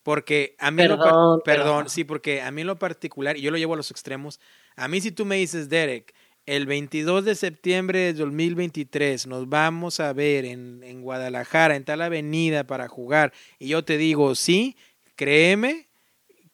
[0.02, 3.58] Porque a mí perdón, perdón, sí, porque a mí en lo particular, y yo lo
[3.58, 4.40] llevo a los extremos,
[4.76, 6.14] a mí si tú me dices, Derek,
[6.46, 12.00] el 22 de septiembre de 2023 nos vamos a ver en, en Guadalajara, en tal
[12.00, 14.76] avenida para jugar, y yo te digo, sí,
[15.16, 15.89] créeme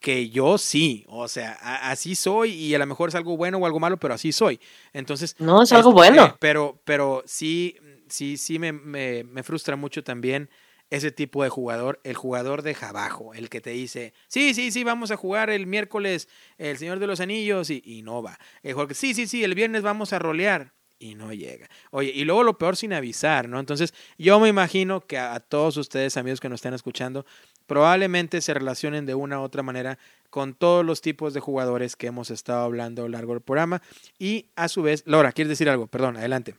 [0.06, 1.54] que yo sí, o sea,
[1.90, 4.60] así soy y a lo mejor es algo bueno o algo malo, pero así soy.
[4.92, 5.34] Entonces...
[5.40, 6.26] No, es algo bueno.
[6.26, 7.76] Eh, pero, pero sí,
[8.08, 10.48] sí, sí me, me, me, frustra mucho también
[10.90, 14.84] ese tipo de jugador, el jugador de abajo, el que te dice, sí, sí, sí,
[14.84, 18.38] vamos a jugar el miércoles El Señor de los Anillos y, y no va.
[18.62, 21.68] El jugador que, sí, sí, sí, el viernes vamos a rolear y no llega.
[21.90, 23.60] Oye, y luego lo peor sin avisar, ¿no?
[23.60, 27.26] Entonces, yo me imagino que a, a, todos ustedes, amigos que nos están escuchando,
[27.66, 29.98] probablemente se relacionen de una u otra manera
[30.30, 33.82] con todos los tipos de jugadores que hemos estado hablando a lo largo del programa.
[34.18, 35.86] Y a su vez, Laura, ¿quieres decir algo?
[35.86, 36.56] Perdón, adelante.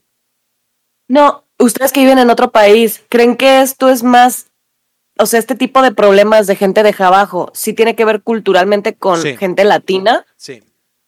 [1.08, 4.52] No, ustedes que viven en otro país, ¿creen que esto es más,
[5.18, 8.96] o sea, este tipo de problemas de gente de abajo, sí tiene que ver culturalmente
[8.96, 9.38] con Sí.
[9.38, 10.26] gente latina?
[10.36, 10.62] Sí,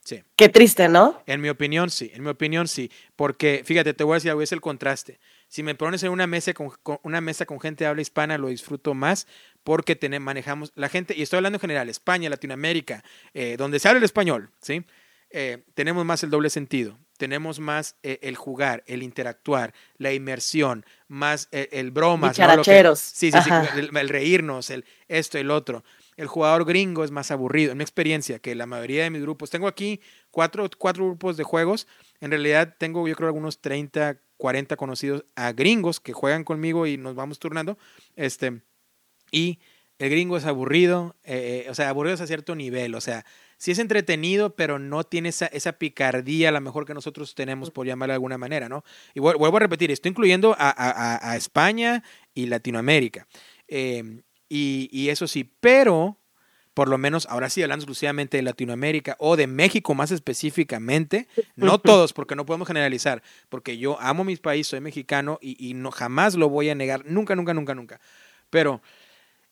[0.10, 0.24] sí.
[0.36, 1.22] Qué triste, ¿no?
[1.26, 2.12] En mi opinión, sí.
[2.14, 2.92] En mi opinión, sí.
[3.16, 5.20] Porque, fíjate, te voy a decir algo, es el contraste.
[5.48, 8.38] Si me pones en una mesa con, con una mesa con gente de habla hispana,
[8.38, 9.28] lo disfruto más
[9.64, 14.00] porque manejamos la gente, y estoy hablando en general, España, Latinoamérica, eh, donde se habla
[14.00, 14.84] el español, ¿sí?
[15.32, 20.86] Eh, tenemos más el doble sentido, tenemos más eh, el jugar, el interactuar, la inmersión,
[21.08, 22.38] más el, el bromas.
[22.40, 22.46] ¿no?
[22.46, 23.00] Lo que- Dicharacheros.
[23.00, 23.78] sí, sí, sí, Ajá.
[23.78, 25.84] el, el reírnos, el esto, el otro.
[26.20, 27.72] El jugador gringo es más aburrido.
[27.72, 31.46] En mi experiencia, que la mayoría de mis grupos, tengo aquí cuatro, cuatro grupos de
[31.46, 31.88] juegos.
[32.20, 36.98] En realidad tengo yo creo algunos 30, 40 conocidos a gringos que juegan conmigo y
[36.98, 37.78] nos vamos turnando.
[38.18, 38.62] Este,
[39.32, 39.60] y
[39.98, 42.96] el gringo es aburrido, eh, o sea, aburrido es a cierto nivel.
[42.96, 43.26] O sea,
[43.58, 47.72] sí es entretenido, pero no tiene esa, esa picardía a lo mejor que nosotros tenemos,
[47.72, 48.84] por llamarla de alguna manera, ¿no?
[49.14, 53.26] Y vuel- vuelvo a repetir, estoy incluyendo a- a España y Latinoamérica.
[53.70, 56.18] Eh, y, y eso sí, pero
[56.74, 61.80] por lo menos ahora sí hablando exclusivamente de Latinoamérica o de México más específicamente, no
[61.80, 65.92] todos, porque no podemos generalizar, porque yo amo mi país, soy mexicano y, y no
[65.92, 68.00] jamás lo voy a negar, nunca, nunca, nunca, nunca.
[68.50, 68.82] Pero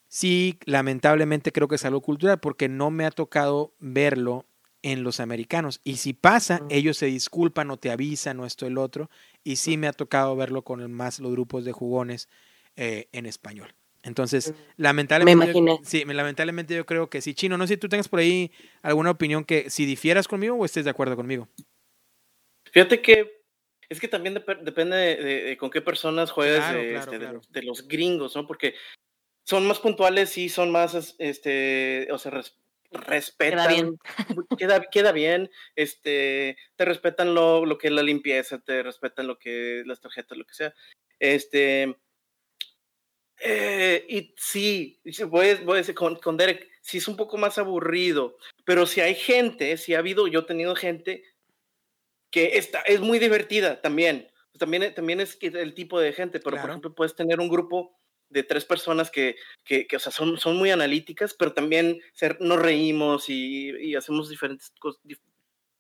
[0.08, 4.46] sí, lamentablemente creo que es algo cultural porque no me ha tocado verlo
[4.82, 5.82] en los americanos.
[5.84, 9.10] Y si pasa, ellos se disculpan o te avisan o esto el otro.
[9.44, 12.30] Y sí me ha tocado verlo con el más los grupos de jugones
[12.76, 13.74] eh, en español.
[14.04, 15.80] Entonces, lamentablemente, yo- imaginé.
[15.86, 17.34] sí, me- lamentablemente yo creo que sí.
[17.34, 18.52] Chino, no sé si tú tengas por ahí
[18.82, 21.48] alguna opinión que si difieras conmigo o estés de acuerdo conmigo.
[22.72, 23.42] Fíjate que
[23.90, 27.00] es que también dep- depende de, de- de con qué personas juegas Claro, de, claro,
[27.04, 27.34] este, de claro.
[27.38, 28.46] los- de los gringos, ¿no?
[28.48, 28.76] Porque
[29.46, 32.58] son más puntuales y son más, es- este, o sea, res-
[32.92, 33.58] respetan.
[33.58, 33.98] Queda bien.
[34.58, 39.38] Queda, queda bien, este, te respetan lo, lo que es la limpieza, te respetan lo
[39.40, 40.74] que las tarjetas, lo que sea.
[41.20, 41.98] Este,
[43.40, 45.00] eh, y sí,
[45.30, 48.86] voy, a- voy a decir con, con Derek, sí es un poco más aburrido, pero
[48.86, 51.24] si hay gente, si ha habido, yo he tenido gente
[52.32, 54.28] que está, es muy divertida también.
[54.58, 56.62] También, también es el tipo de gente, pero Claro.
[56.64, 57.96] por ejemplo puedes tener un grupo
[58.30, 62.36] de tres personas que, que, que, o sea, son, son muy analíticas, pero también se-
[62.40, 64.74] nos reímos y, y hacemos diferentes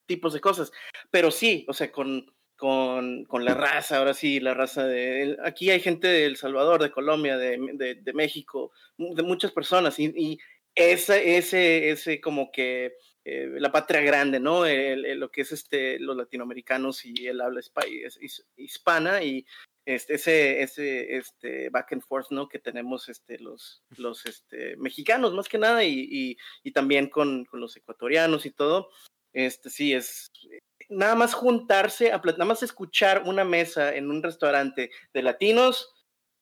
[0.06, 0.72] tipos de cosas.
[1.12, 5.38] Pero sí, o sea, con, con, con la raza, ahora sí, la raza de...
[5.44, 10.00] Aquí hay gente de El Salvador, de Colombia, de, de, de México, de muchas personas,
[10.00, 10.40] y, y
[10.76, 12.96] ese, ese, ese como que
[13.26, 14.66] eh, la patria grande, ¿no?
[14.66, 19.22] El- el- lo que es este, los latinoamericanos y el habla hispa- his- his- hispana
[19.24, 19.46] y
[19.86, 22.48] este, ese, ese este, back and forth, ¿no?
[22.48, 27.46] Que tenemos este, los, los este, mexicanos más que nada y, y, y también con,
[27.46, 28.90] con los ecuatorianos y todo.
[29.34, 30.28] Este, sí, es
[30.90, 35.94] nada más juntarse, a nada más escuchar una mesa en un restaurante de latinos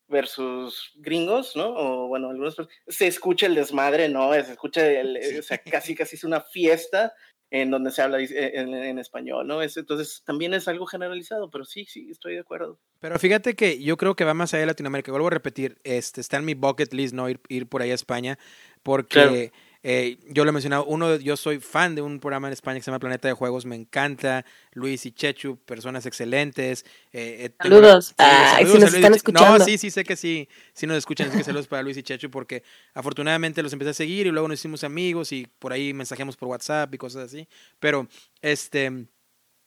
[0.08, 1.70] versus gringos, ¿no?
[1.76, 2.56] O bueno, algunos
[2.88, 4.34] se escucha el desmadre, ¿no?
[4.34, 5.38] Se escucha, el, Sí.
[5.40, 7.14] o sea, casi casi es una fiesta
[7.52, 9.62] en donde se habla en, en español, ¿no?
[9.62, 12.80] Es, entonces también es algo generalizado, pero sí, sí, estoy de acuerdo.
[13.00, 15.12] Pero fíjate que yo creo que va más allá de Latinoamérica.
[15.12, 17.30] Vuelvo a repetir, este, está en mi bucket list, ¿no?
[17.30, 18.38] Ir, ir por ahí a España,
[18.84, 19.52] porque Claro.
[19.88, 22.84] Eh, yo lo he mencionado, uno, yo soy fan de un programa en España que
[22.84, 24.44] se llama Planeta de Juegos, me encanta.
[24.72, 26.88] Luis y Chechu, personas excelentes.
[27.14, 28.16] Eh, saludos.
[28.18, 29.60] ah, si nos están escuchando.
[29.60, 31.28] No, sí, sí, sé que sí, sí nos escuchan.
[31.28, 32.64] Así que saludos para Luis y Chechu porque
[32.96, 36.50] afortunadamente los empecé a seguir y luego nos hicimos amigos y por ahí mensajemos por
[36.50, 37.48] WhatsApp y cosas así.
[37.80, 38.08] Pero,
[38.42, 39.06] este,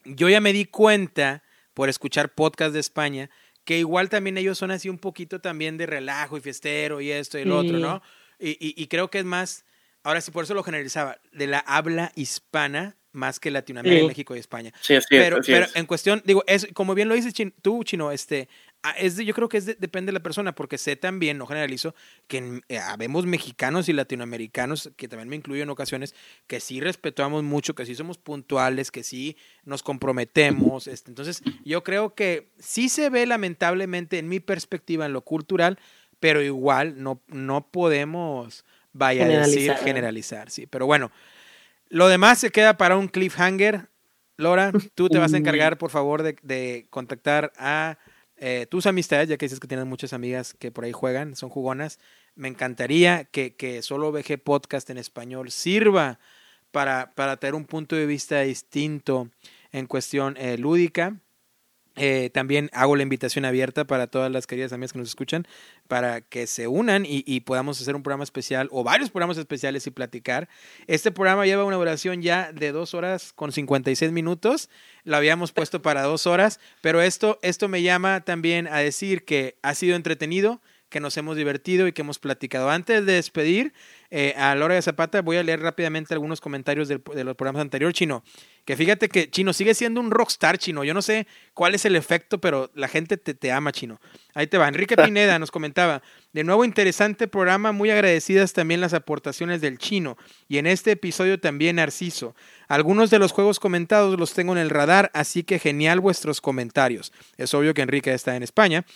[0.05, 3.31] yo ya me di cuenta por escuchar podcast de España
[3.65, 7.39] que igual también ellos son así un poquito también de relajo y fiestero y esto
[7.39, 8.03] y lo otro, ¿no?
[8.41, 9.65] Y, y, y creo que es más
[10.03, 14.39] Ahora sí, por eso lo generalizaba, de la habla hispana más que Latinoamérica, México y
[14.39, 14.73] España.
[14.81, 18.13] Sí, así pero, es, pero en cuestión, digo, es como bien lo dices tú, Chino,
[18.13, 18.49] este,
[18.83, 21.47] ah, es de, yo creo que es depende de la persona, porque sé también, no
[21.47, 21.95] generalizo,
[22.27, 26.15] que eh, habemos mexicanos y latinoamericanos, que también me incluyo en ocasiones,
[26.47, 30.87] que sí respetamos mucho, que sí somos puntuales, que sí nos comprometemos.
[30.87, 35.79] Este, entonces, yo creo que sí se ve lamentablemente en mi perspectiva en lo cultural,
[36.21, 38.65] pero igual no, no podemos
[38.99, 40.67] vaya a decir generalizar, sí.
[40.67, 41.11] Pero bueno,
[41.89, 43.89] lo demás se queda para un cliffhanger.
[44.37, 47.99] Laura, tú te vas a encargar, por favor, de, contactar a
[48.37, 51.49] eh, tus amistades, ya que dices que tienes muchas amigas que por ahí juegan, son
[51.49, 51.99] jugonas.
[52.35, 56.21] Me encantaría que, que solo VG Podcast en español sirva
[56.71, 59.31] para, para tener un punto de vista distinto
[59.73, 61.17] en cuestión eh, lúdica
[61.99, 65.47] eh, también hago la invitación abierta para todas las queridas amigas que nos escuchan
[65.89, 69.91] para que se unan y, podamos hacer un programa especial o varios programas especiales y
[69.91, 70.49] platicar.
[70.87, 74.69] Este programa lleva una duración ya de dos horas con 56 minutos.
[75.05, 79.57] Lo habíamos puesto para dos horas, pero esto, esto me llama también a decir que
[79.63, 80.61] ha sido entretenido,
[80.91, 82.71] que nos hemos divertido y que hemos platicado.
[82.71, 83.73] Antes de despedir
[84.11, 87.95] eh, a Laura de Zapata, voy a leer rápidamente algunos comentarios de los programas anteriores.
[87.95, 88.25] Chino,
[88.65, 90.83] que fíjate que Chino sigue siendo un rockstar, Chino.
[90.83, 94.01] Yo no sé cuál es el efecto, pero la gente te, te ama, Chino.
[94.35, 94.69] Ahí te va.
[94.69, 100.17] Enrique Pineda nos comentaba, de nuevo interesante programa, muy agradecidas también las aportaciones del Chino.
[100.49, 102.35] Y en este episodio también Narciso.
[102.67, 107.13] Algunos de los juegos comentados los tengo en el radar, así que genial vuestros comentarios.
[107.37, 108.87] Es obvio que Enrique está en España.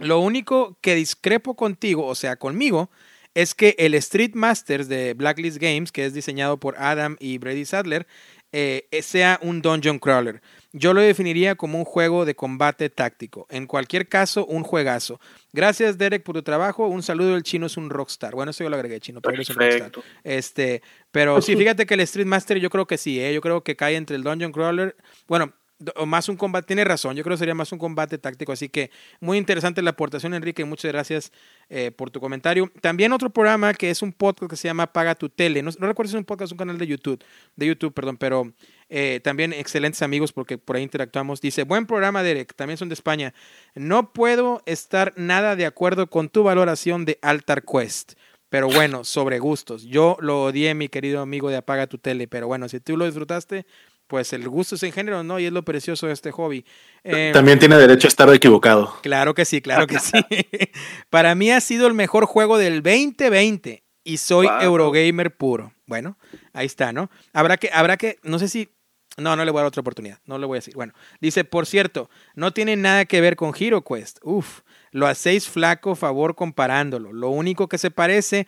[0.00, 2.90] Lo único que discrepo contigo, o sea, conmigo,
[3.34, 7.64] es que el Street Masters de Blacklist Games, que es diseñado por Adam y Brady
[7.64, 8.06] Sadler,
[8.52, 10.42] eh, sea un dungeon crawler.
[10.74, 13.46] Yo lo definiría como un juego de combate táctico.
[13.50, 15.20] En cualquier caso, un juegazo.
[15.52, 16.86] Gracias, Derek, por tu trabajo.
[16.86, 17.36] Un saludo.
[17.36, 18.34] El chino es un rockstar.
[18.34, 19.92] Bueno, eso yo lo agregué, chino, pero es un rockstar.
[20.24, 23.34] Este, pero sí, fíjate que el Street Master yo creo que sí, ¿eh?
[23.34, 24.96] yo creo que cae entre el dungeon crawler.
[25.28, 25.52] Bueno,
[25.96, 28.68] o más un combate, tiene razón, yo creo que sería más un combate táctico, así
[28.68, 31.32] que muy interesante la aportación Enrique, muchas gracias
[31.68, 32.70] eh, por tu comentario.
[32.80, 36.10] También otro programa que es un podcast que se llama Paga tu tele, no, recuerdo
[36.10, 37.22] si es un podcast, un canal de YouTube,
[37.56, 38.52] de YouTube, perdón, pero
[38.88, 41.40] eh, también excelentes amigos porque por ahí interactuamos.
[41.40, 43.32] Dice, buen programa Derek, también son de España.
[43.74, 48.12] No puedo estar nada de acuerdo con tu valoración de Altar Quest.
[48.52, 49.84] Pero bueno, sobre gustos.
[49.84, 52.28] Yo lo odié, mi querido amigo de Apaga tu tele.
[52.28, 53.64] Pero bueno, si tú lo disfrutaste,
[54.12, 55.38] pues el gusto es en género, ¿no?
[55.38, 56.66] Y es lo precioso de este hobby.
[57.02, 58.94] Eh, También tiene derecho a estar equivocado.
[59.00, 60.12] Claro que sí, claro que sí.
[61.08, 65.72] Para mí ha sido el mejor juego del 2020 y soy Eurogamer puro.
[65.86, 66.18] Bueno,
[66.52, 67.10] ahí está, ¿no?
[67.32, 68.68] Habrá que, habrá que, no sé si
[69.16, 70.18] no, no le voy a dar otra oportunidad.
[70.26, 70.74] No le voy a decir.
[70.74, 70.92] Bueno,
[71.22, 74.18] dice, por cierto, no tiene nada que ver con HeroQuest.
[74.24, 74.60] Uf,
[74.90, 77.14] lo hacéis flaco favor comparándolo.
[77.14, 78.46] Lo único que se parece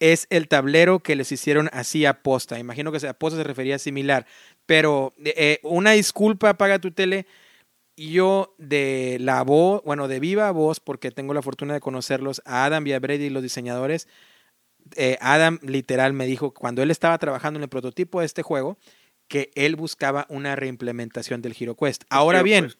[0.00, 2.58] es el tablero que les hicieron así a posta.
[2.58, 4.26] Imagino que a posta se refería similar.
[4.66, 7.26] Pero eh, una disculpa, paga tu tele.
[7.96, 12.66] Yo de la voz, bueno, de viva voz, porque tengo la fortuna de conocerlos, a
[12.66, 14.06] Adam y a Brady, los diseñadores.
[14.96, 18.76] Eh, Adam literal me dijo cuando él estaba trabajando en el prototipo de este juego
[19.28, 22.04] que él buscaba una reimplementación del HeroQuest.
[22.10, 22.72] Ahora bien,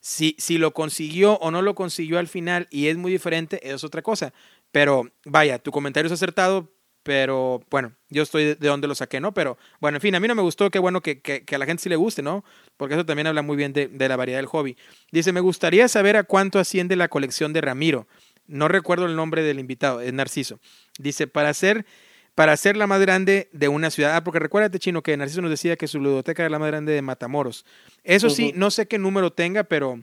[0.00, 3.84] si, si lo consiguió o no lo consiguió al final y es muy diferente, es
[3.84, 4.32] otra cosa.
[4.72, 6.72] Pero vaya, tu comentario es acertado,
[7.06, 9.32] pero bueno, yo estoy de, donde lo saqué, ¿no?
[9.32, 11.64] Pero bueno, en fin, a mí no me gustó, qué bueno que, que, a la
[11.64, 12.44] gente sí le guste, ¿no?
[12.76, 14.76] Porque eso también habla muy bien de, de, la variedad del hobby.
[15.12, 18.08] Dice, me gustaría saber a cuánto asciende la colección de Ramiro.
[18.48, 20.58] No recuerdo el nombre del invitado, es Narciso.
[20.98, 21.86] Dice, para ser,
[22.34, 24.16] para ser la más grande de una ciudad.
[24.16, 26.92] Ah, porque recuérdate, Chino, que Narciso nos decía que su ludoteca era la más grande
[26.92, 27.64] de Matamoros.
[28.02, 30.02] Eso sí, no sé qué número tenga, pero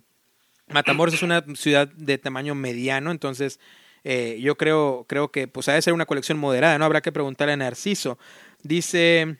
[0.69, 3.59] Matamoros es una ciudad de tamaño mediano, entonces
[4.03, 6.85] eh, yo creo, creo que pues ha de ser una colección moderada, ¿no?
[6.85, 8.17] Habrá que preguntarle a Narciso.
[8.61, 9.37] Dice,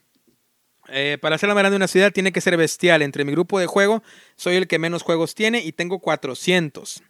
[0.90, 3.02] eh, para ser la más grande de una ciudad tiene que ser bestial.
[3.02, 4.04] Entre mi grupo de juego
[4.36, 7.04] soy el que menos juegos tiene y tengo 400.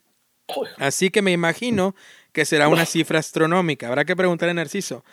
[0.78, 1.96] Así que me imagino
[2.32, 3.88] que será una cifra astronómica.
[3.88, 5.04] Habrá que preguntarle a Narciso.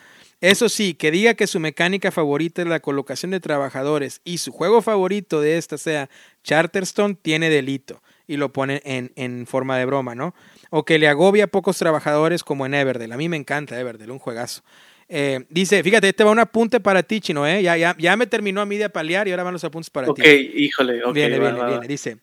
[0.41, 4.51] Eso sí, que diga que su mecánica favorita es la colocación de trabajadores y su
[4.51, 6.09] juego favorito de esta sea
[6.43, 8.01] Charterstone, tiene delito.
[8.25, 10.33] Y lo pone en, en forma de broma, ¿no?
[10.71, 13.11] O que le agobia a pocos trabajadores como en Everdell.
[13.11, 14.63] A mí me encanta Everdell, un juegazo.
[15.09, 17.61] Eh, dice, fíjate, este va un apunte para ti, chino, ¿eh?
[17.61, 20.07] Ya, ya, ya me terminó a mí de paliar y ahora van los apuntes para
[20.07, 20.21] ti.
[20.21, 21.13] Ok, híjole, ok.
[21.13, 21.87] Viene, viene, viene.
[21.87, 22.17] Dice,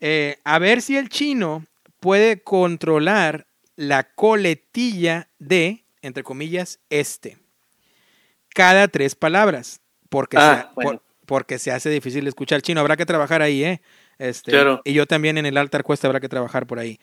[0.00, 1.64] eh, a ver si el chino
[1.98, 7.38] puede controlar la coletilla de, entre comillas, este.
[8.54, 9.80] Cada tres palabras.
[10.08, 10.90] Porque, Ah, se, bueno.
[10.90, 12.80] por- porque se hace difícil escuchar chino.
[12.80, 13.80] Habrá que trabajar ahí, ¿eh?
[14.18, 14.80] Este, Claro.
[14.84, 17.00] Y yo también en el altar cuesta habrá que trabajar por ahí.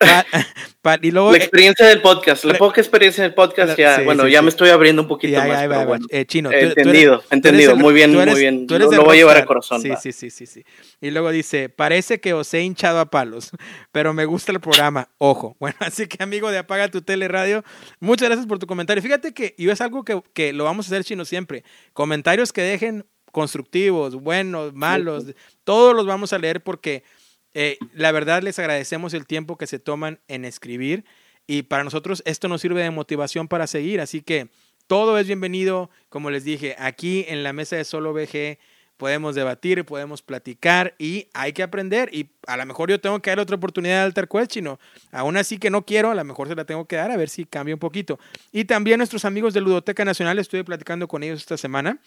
[1.02, 4.24] Y luego, La experiencia del podcast, la la- poca experiencia del podcast, ya, Sí, bueno,
[4.24, 4.44] sí, ya sí.
[4.44, 6.06] me estoy abriendo un poquito Ya, ya, más, va, pero bueno.
[6.08, 8.66] Eh, chino, tú entendido, tú eres entendido, muy bien, eres- muy bien.
[8.66, 9.82] tú eres Lo, voy a llevar a corazón.
[9.82, 9.96] Sí, va.
[9.96, 10.64] sí, sí, sí, sí.
[11.02, 13.50] Y luego dice, parece que os he hinchado a palos,
[13.92, 15.08] pero me gusta el programa.
[15.18, 15.54] Ojo.
[15.60, 17.62] Bueno, así que amigo de Apaga tu Tele Radio,
[18.00, 19.02] muchas gracias por tu comentario.
[19.02, 21.62] Fíjate que yo es algo que, que lo vamos a hacer chino siempre.
[21.92, 25.26] Comentarios que dejen constructivos, buenos, malos,
[25.64, 27.04] todos los vamos a leer porque
[27.54, 31.04] eh, la verdad les agradecemos el tiempo que se toman en escribir
[31.46, 34.48] y para nosotros esto nos sirve de motivación para seguir, así que
[34.86, 38.58] todo es bienvenido, como les dije, aquí en la mesa de Solo BG
[39.00, 43.30] podemos debatir, podemos platicar y hay que aprender y a lo mejor yo tengo que
[43.30, 44.78] dar otra oportunidad al Quest, chino.
[45.10, 47.30] Aún así que no quiero, a lo mejor se la tengo que dar a ver
[47.30, 48.20] si cambia un poquito.
[48.52, 51.98] Y también nuestros amigos de Ludoteca Nacional, estuve platicando con ellos esta semana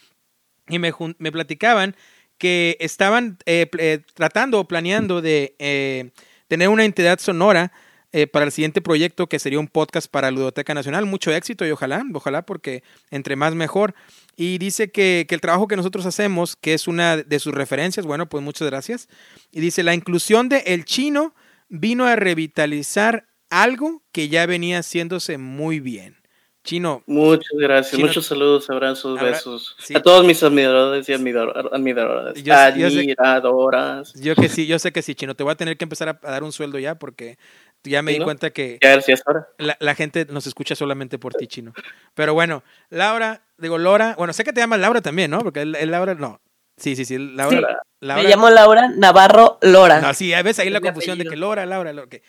[0.67, 1.95] y me, me platicaban
[2.43, 6.11] que estaban eh, eh, tratando o planeando de eh,
[6.49, 7.71] tener una entidad sonora
[8.11, 11.05] eh, para el siguiente proyecto que sería un podcast para Ludoteca Nacional.
[11.05, 13.95] Mucho éxito y ojalá, ojalá porque entre más mejor.
[14.35, 18.05] Y dice que, que el trabajo que nosotros hacemos, que es una de sus referencias,
[18.05, 19.07] bueno, pues muchas gracias.
[19.53, 21.33] Y dice, la inclusión de El Chino
[21.69, 26.22] vino a revitalizar algo que ya venía haciéndose muy bien.
[26.63, 29.75] Chino, Muchas gracias, Chino- muchos saludos, abrazos, Abra- besos.
[29.79, 29.93] sí.
[29.95, 32.35] A todos mis admiradores y admirador- admiradoras.
[32.35, 34.13] Yo sé- yo sé- admiradoras.
[34.13, 35.35] Yo que sí, yo sé que sí, Chino.
[35.35, 37.37] Te voy a tener que empezar a, a dar un sueldo ya porque
[37.83, 38.25] ya me Sí, di ¿no?
[38.25, 39.47] cuenta que Ya gracias ahora.
[39.57, 41.73] la, la gente nos escucha solamente por ti, Chino.
[42.13, 45.39] Pero bueno, Laura, digo Laura, bueno, sé que te llamas Laura también, ¿no?
[45.41, 46.39] Porque el, el Laura, no.
[46.77, 47.57] Sí, sí, sí, Laura.
[47.57, 47.65] Sí.
[47.99, 49.99] Laura Me llamo Laura Navarro Lora.
[50.01, 52.07] no, sí, ves ahí la confusión de que Laura, Laura, Laura.
[52.17, 52.21] ok.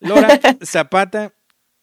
[0.00, 1.32] Laura Zapata,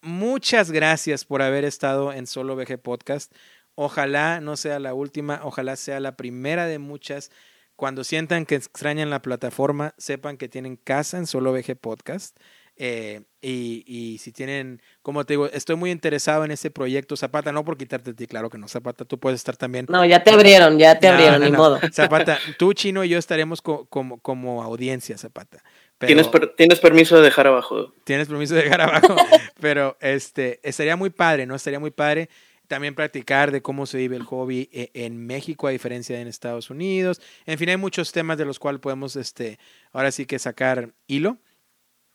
[0.06, 3.34] muchas gracias por haber estado en Solo VG Podcast.
[3.75, 7.32] Ojalá no sea la última, ojalá sea la primera de muchas.
[7.75, 12.38] Cuando sientan que extrañan la plataforma, sepan que tienen casa en Solo VG Podcast.
[12.77, 17.53] Eh, y, y si tienen, como te digo, estoy muy interesado en ese proyecto Zapata,
[17.53, 20.22] no por quitarte de ti, claro que no, Zapata, tú puedes estar también No, ya
[20.25, 21.80] te abrieron, ya te No, abrieron, no, ni modo.
[21.93, 25.64] Zapata, tú, Chino y yo estaremos co- como, como audiencia, Zapata.
[25.98, 27.93] Pero ¿Tienes, per- tienes permiso de dejar abajo.
[28.03, 29.15] tienes permiso de dejar abajo,
[29.61, 31.56] pero este, estaría muy padre, ¿no?
[31.56, 32.30] Estaría muy padre
[32.67, 36.27] también practicar de cómo se vive el hobby e- en México a diferencia de en
[36.27, 37.22] Estados Unidos.
[37.45, 39.57] En fin, hay muchos temas de los cuales podemos, este,
[39.93, 41.38] ahora sí que sacar hilo.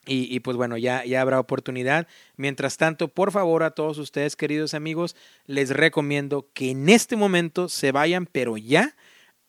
[0.06, 2.08] Y, y, pues bueno, ya, ya habrá oportunidad.
[2.36, 7.68] Mientras tanto, por favor, a todos ustedes, queridos amigos, les recomiendo que en este momento
[7.68, 8.96] se vayan, pero ya,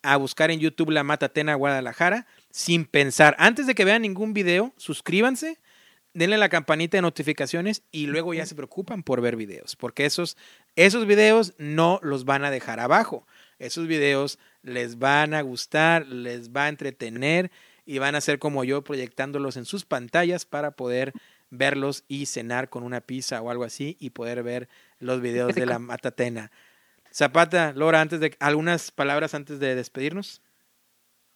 [0.03, 3.35] a buscar en YouTube La Matatena Guadalajara, sin pensar.
[3.39, 5.59] Antes de que vean ningún video, suscríbanse,
[6.13, 10.38] denle la campanita de notificaciones y luego ya se preocupan por ver videos, porque esos,
[10.75, 13.25] esos videos no los van a dejar abajo.
[13.59, 17.51] Esos videos les van a gustar, les va a entretener
[17.85, 21.13] y van a ser como yo proyectándolos en sus pantallas para poder
[21.51, 25.65] verlos y cenar con una pizza o algo así y poder ver los videos de
[25.65, 26.51] la Matatena.
[27.13, 30.41] Zapata, Laura, antes de algunas palabras antes de despedirnos.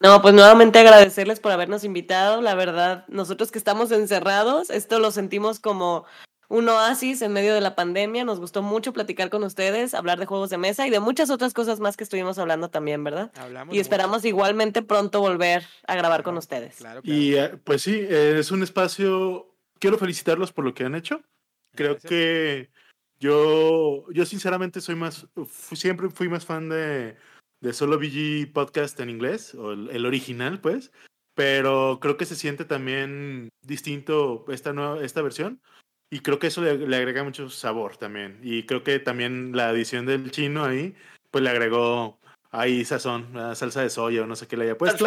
[0.01, 2.41] No, pues nuevamente agradecerles por habernos invitado.
[2.41, 6.05] La verdad, nosotros que estamos encerrados, esto lo sentimos como
[6.47, 8.25] un oasis en medio de la pandemia.
[8.25, 11.53] Nos gustó mucho platicar con ustedes, hablar de juegos de mesa y de muchas otras
[11.53, 13.31] cosas más que estuvimos hablando también, ¿verdad?
[13.35, 14.27] Hablamos Y esperamos mucho.
[14.27, 16.75] igualmente pronto volver a grabar con Claro, ustedes.
[16.75, 17.17] Claro, claro.
[17.19, 19.55] Y eh, pues sí, eh, es un espacio.
[19.79, 21.21] Quiero felicitarlos por lo que han hecho.
[21.73, 22.09] Creo Gracias.
[22.09, 22.69] que
[23.19, 25.27] yo, yo sinceramente soy más,
[25.73, 27.15] siempre fui más fan de,
[27.65, 30.91] de solo VG Podcast en inglés, o el, el original, pues.
[31.33, 35.61] Pero creo que se siente también distinto esta nueva, esta versión.
[36.11, 38.39] Y creo que eso le, le agrega mucho sabor también.
[38.43, 40.93] Y creo que también la edición del chino ahí,
[41.31, 42.19] pues le agregó
[42.51, 45.03] ahí sazón, la salsa de soya o no sé qué le haya puesto.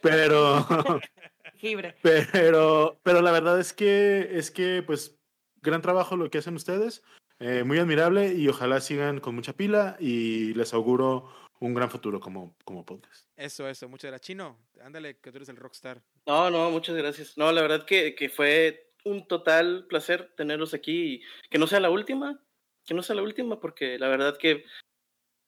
[0.00, 0.66] Pero,
[2.02, 5.18] pero, pero la verdad es que, es que, pues,
[5.60, 7.02] gran trabajo lo que hacen ustedes.
[7.38, 11.28] eh, muy admirable y ojalá sigan con mucha pila y les auguro
[11.60, 13.26] un gran futuro como, como podcast.
[13.36, 14.26] Eso, eso, muchas gracias.
[14.26, 16.02] Chino, ándale, que tú eres el rockstar.
[16.26, 17.36] No, no, muchas gracias.
[17.36, 21.80] No, la verdad que, que fue un total placer tenerlos aquí y que no sea
[21.80, 22.40] la última,
[22.84, 24.64] que no sea la última, porque la verdad que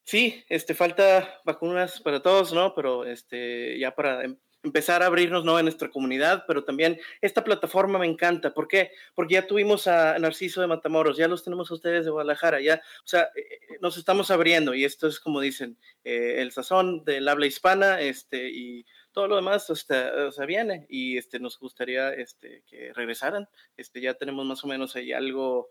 [0.04, 2.74] sí, este, falta vacunas para todos, ¿no?
[2.74, 5.58] Pero este, ya para em- empezar a abrirnos ¿no?
[5.58, 8.52] en nuestra comunidad, pero también esta plataforma me encanta.
[8.52, 8.92] ¿Por qué?
[9.14, 12.82] Porque ya tuvimos a Narciso de Matamoros, ya los tenemos a ustedes de Guadalajara, ya,
[13.04, 17.04] o sea, eh, eh, nos estamos abriendo y esto es como dicen, eh, el sazón
[17.04, 21.58] del habla hispana, este, y todo lo demás, este, o sea, viene y este, nos
[21.58, 23.48] gustaría este, que regresaran.
[23.76, 25.68] Este, ya tenemos más o menos ahí algo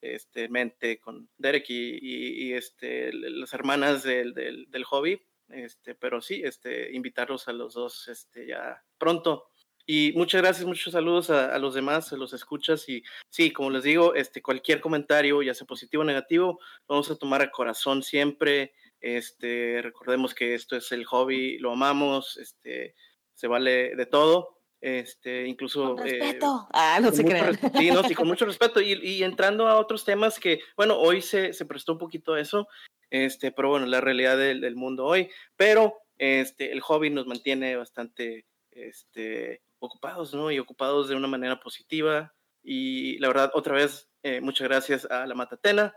[0.00, 5.20] este, mente con Derek y, este, las hermanas del, del, del hobby
[5.50, 9.48] este, pero sí, este, invitarlos a los dos este, ya pronto.
[9.90, 12.86] Y muchas gracias, muchos saludos a, los demás, a los escuchas.
[12.90, 17.16] Y sí, como les digo, este, cualquier comentario, ya sea positivo o negativo, vamos a
[17.16, 18.74] tomar a corazón siempre.
[19.00, 22.94] Este, recordemos que esto es el hobby, lo amamos, este,
[23.32, 24.58] se vale de todo.
[24.82, 25.96] Este, incluso.
[25.96, 26.68] Con eh, respeto.
[26.74, 27.58] ah, no se crean.
[27.78, 28.82] Sí, no, sí, con mucho respeto.
[28.82, 32.40] Y, y, entrando a otros temas que, bueno, hoy se, se prestó un poquito a
[32.40, 32.68] eso
[33.10, 38.46] este, pero bueno, la realidad del, mundo hoy, pero este, el hobby nos mantiene bastante
[38.70, 40.50] este, ocupados, ¿no?
[40.50, 42.34] Y ocupados de una manera positiva.
[42.62, 45.94] Y la verdad, otra vez, eh, muchas gracias a la Matatena,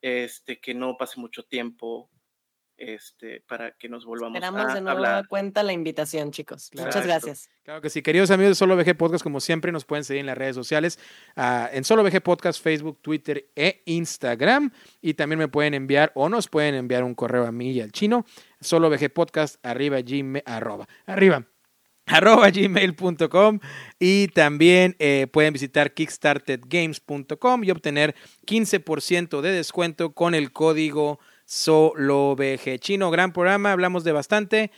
[0.00, 2.10] este, que no pase mucho tiempo
[2.76, 5.28] este, para que nos volvamos Esperamos a de nuevo hablar.
[5.28, 6.70] cuenta la invitación, chicos.
[6.74, 7.48] Muchas gracias.
[7.62, 8.02] Claro que sí.
[8.02, 10.98] Queridos amigos de Solo VG Podcast, como siempre, nos pueden seguir en las redes sociales,
[11.36, 14.70] uh, en Solo VG Podcast, Facebook, Twitter e Instagram.
[15.00, 17.92] Y también me pueden enviar o nos pueden enviar un correo a mí y al
[17.92, 18.24] chino,
[18.60, 21.46] Solo VG Podcast, arriba, gmail, arroba, arriba
[22.06, 23.60] arroba gmail.com
[23.98, 28.14] y también eh, pueden visitar kickstartedgames.com y obtener
[28.46, 32.78] 15% de descuento con el código Solo VG.
[32.78, 34.70] Chino, gran programa, hablamos de bastante.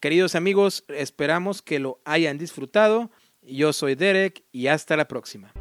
[0.00, 3.10] Queridos amigos, esperamos que lo hayan disfrutado.
[3.42, 5.52] Yo soy Derek y hasta la próxima.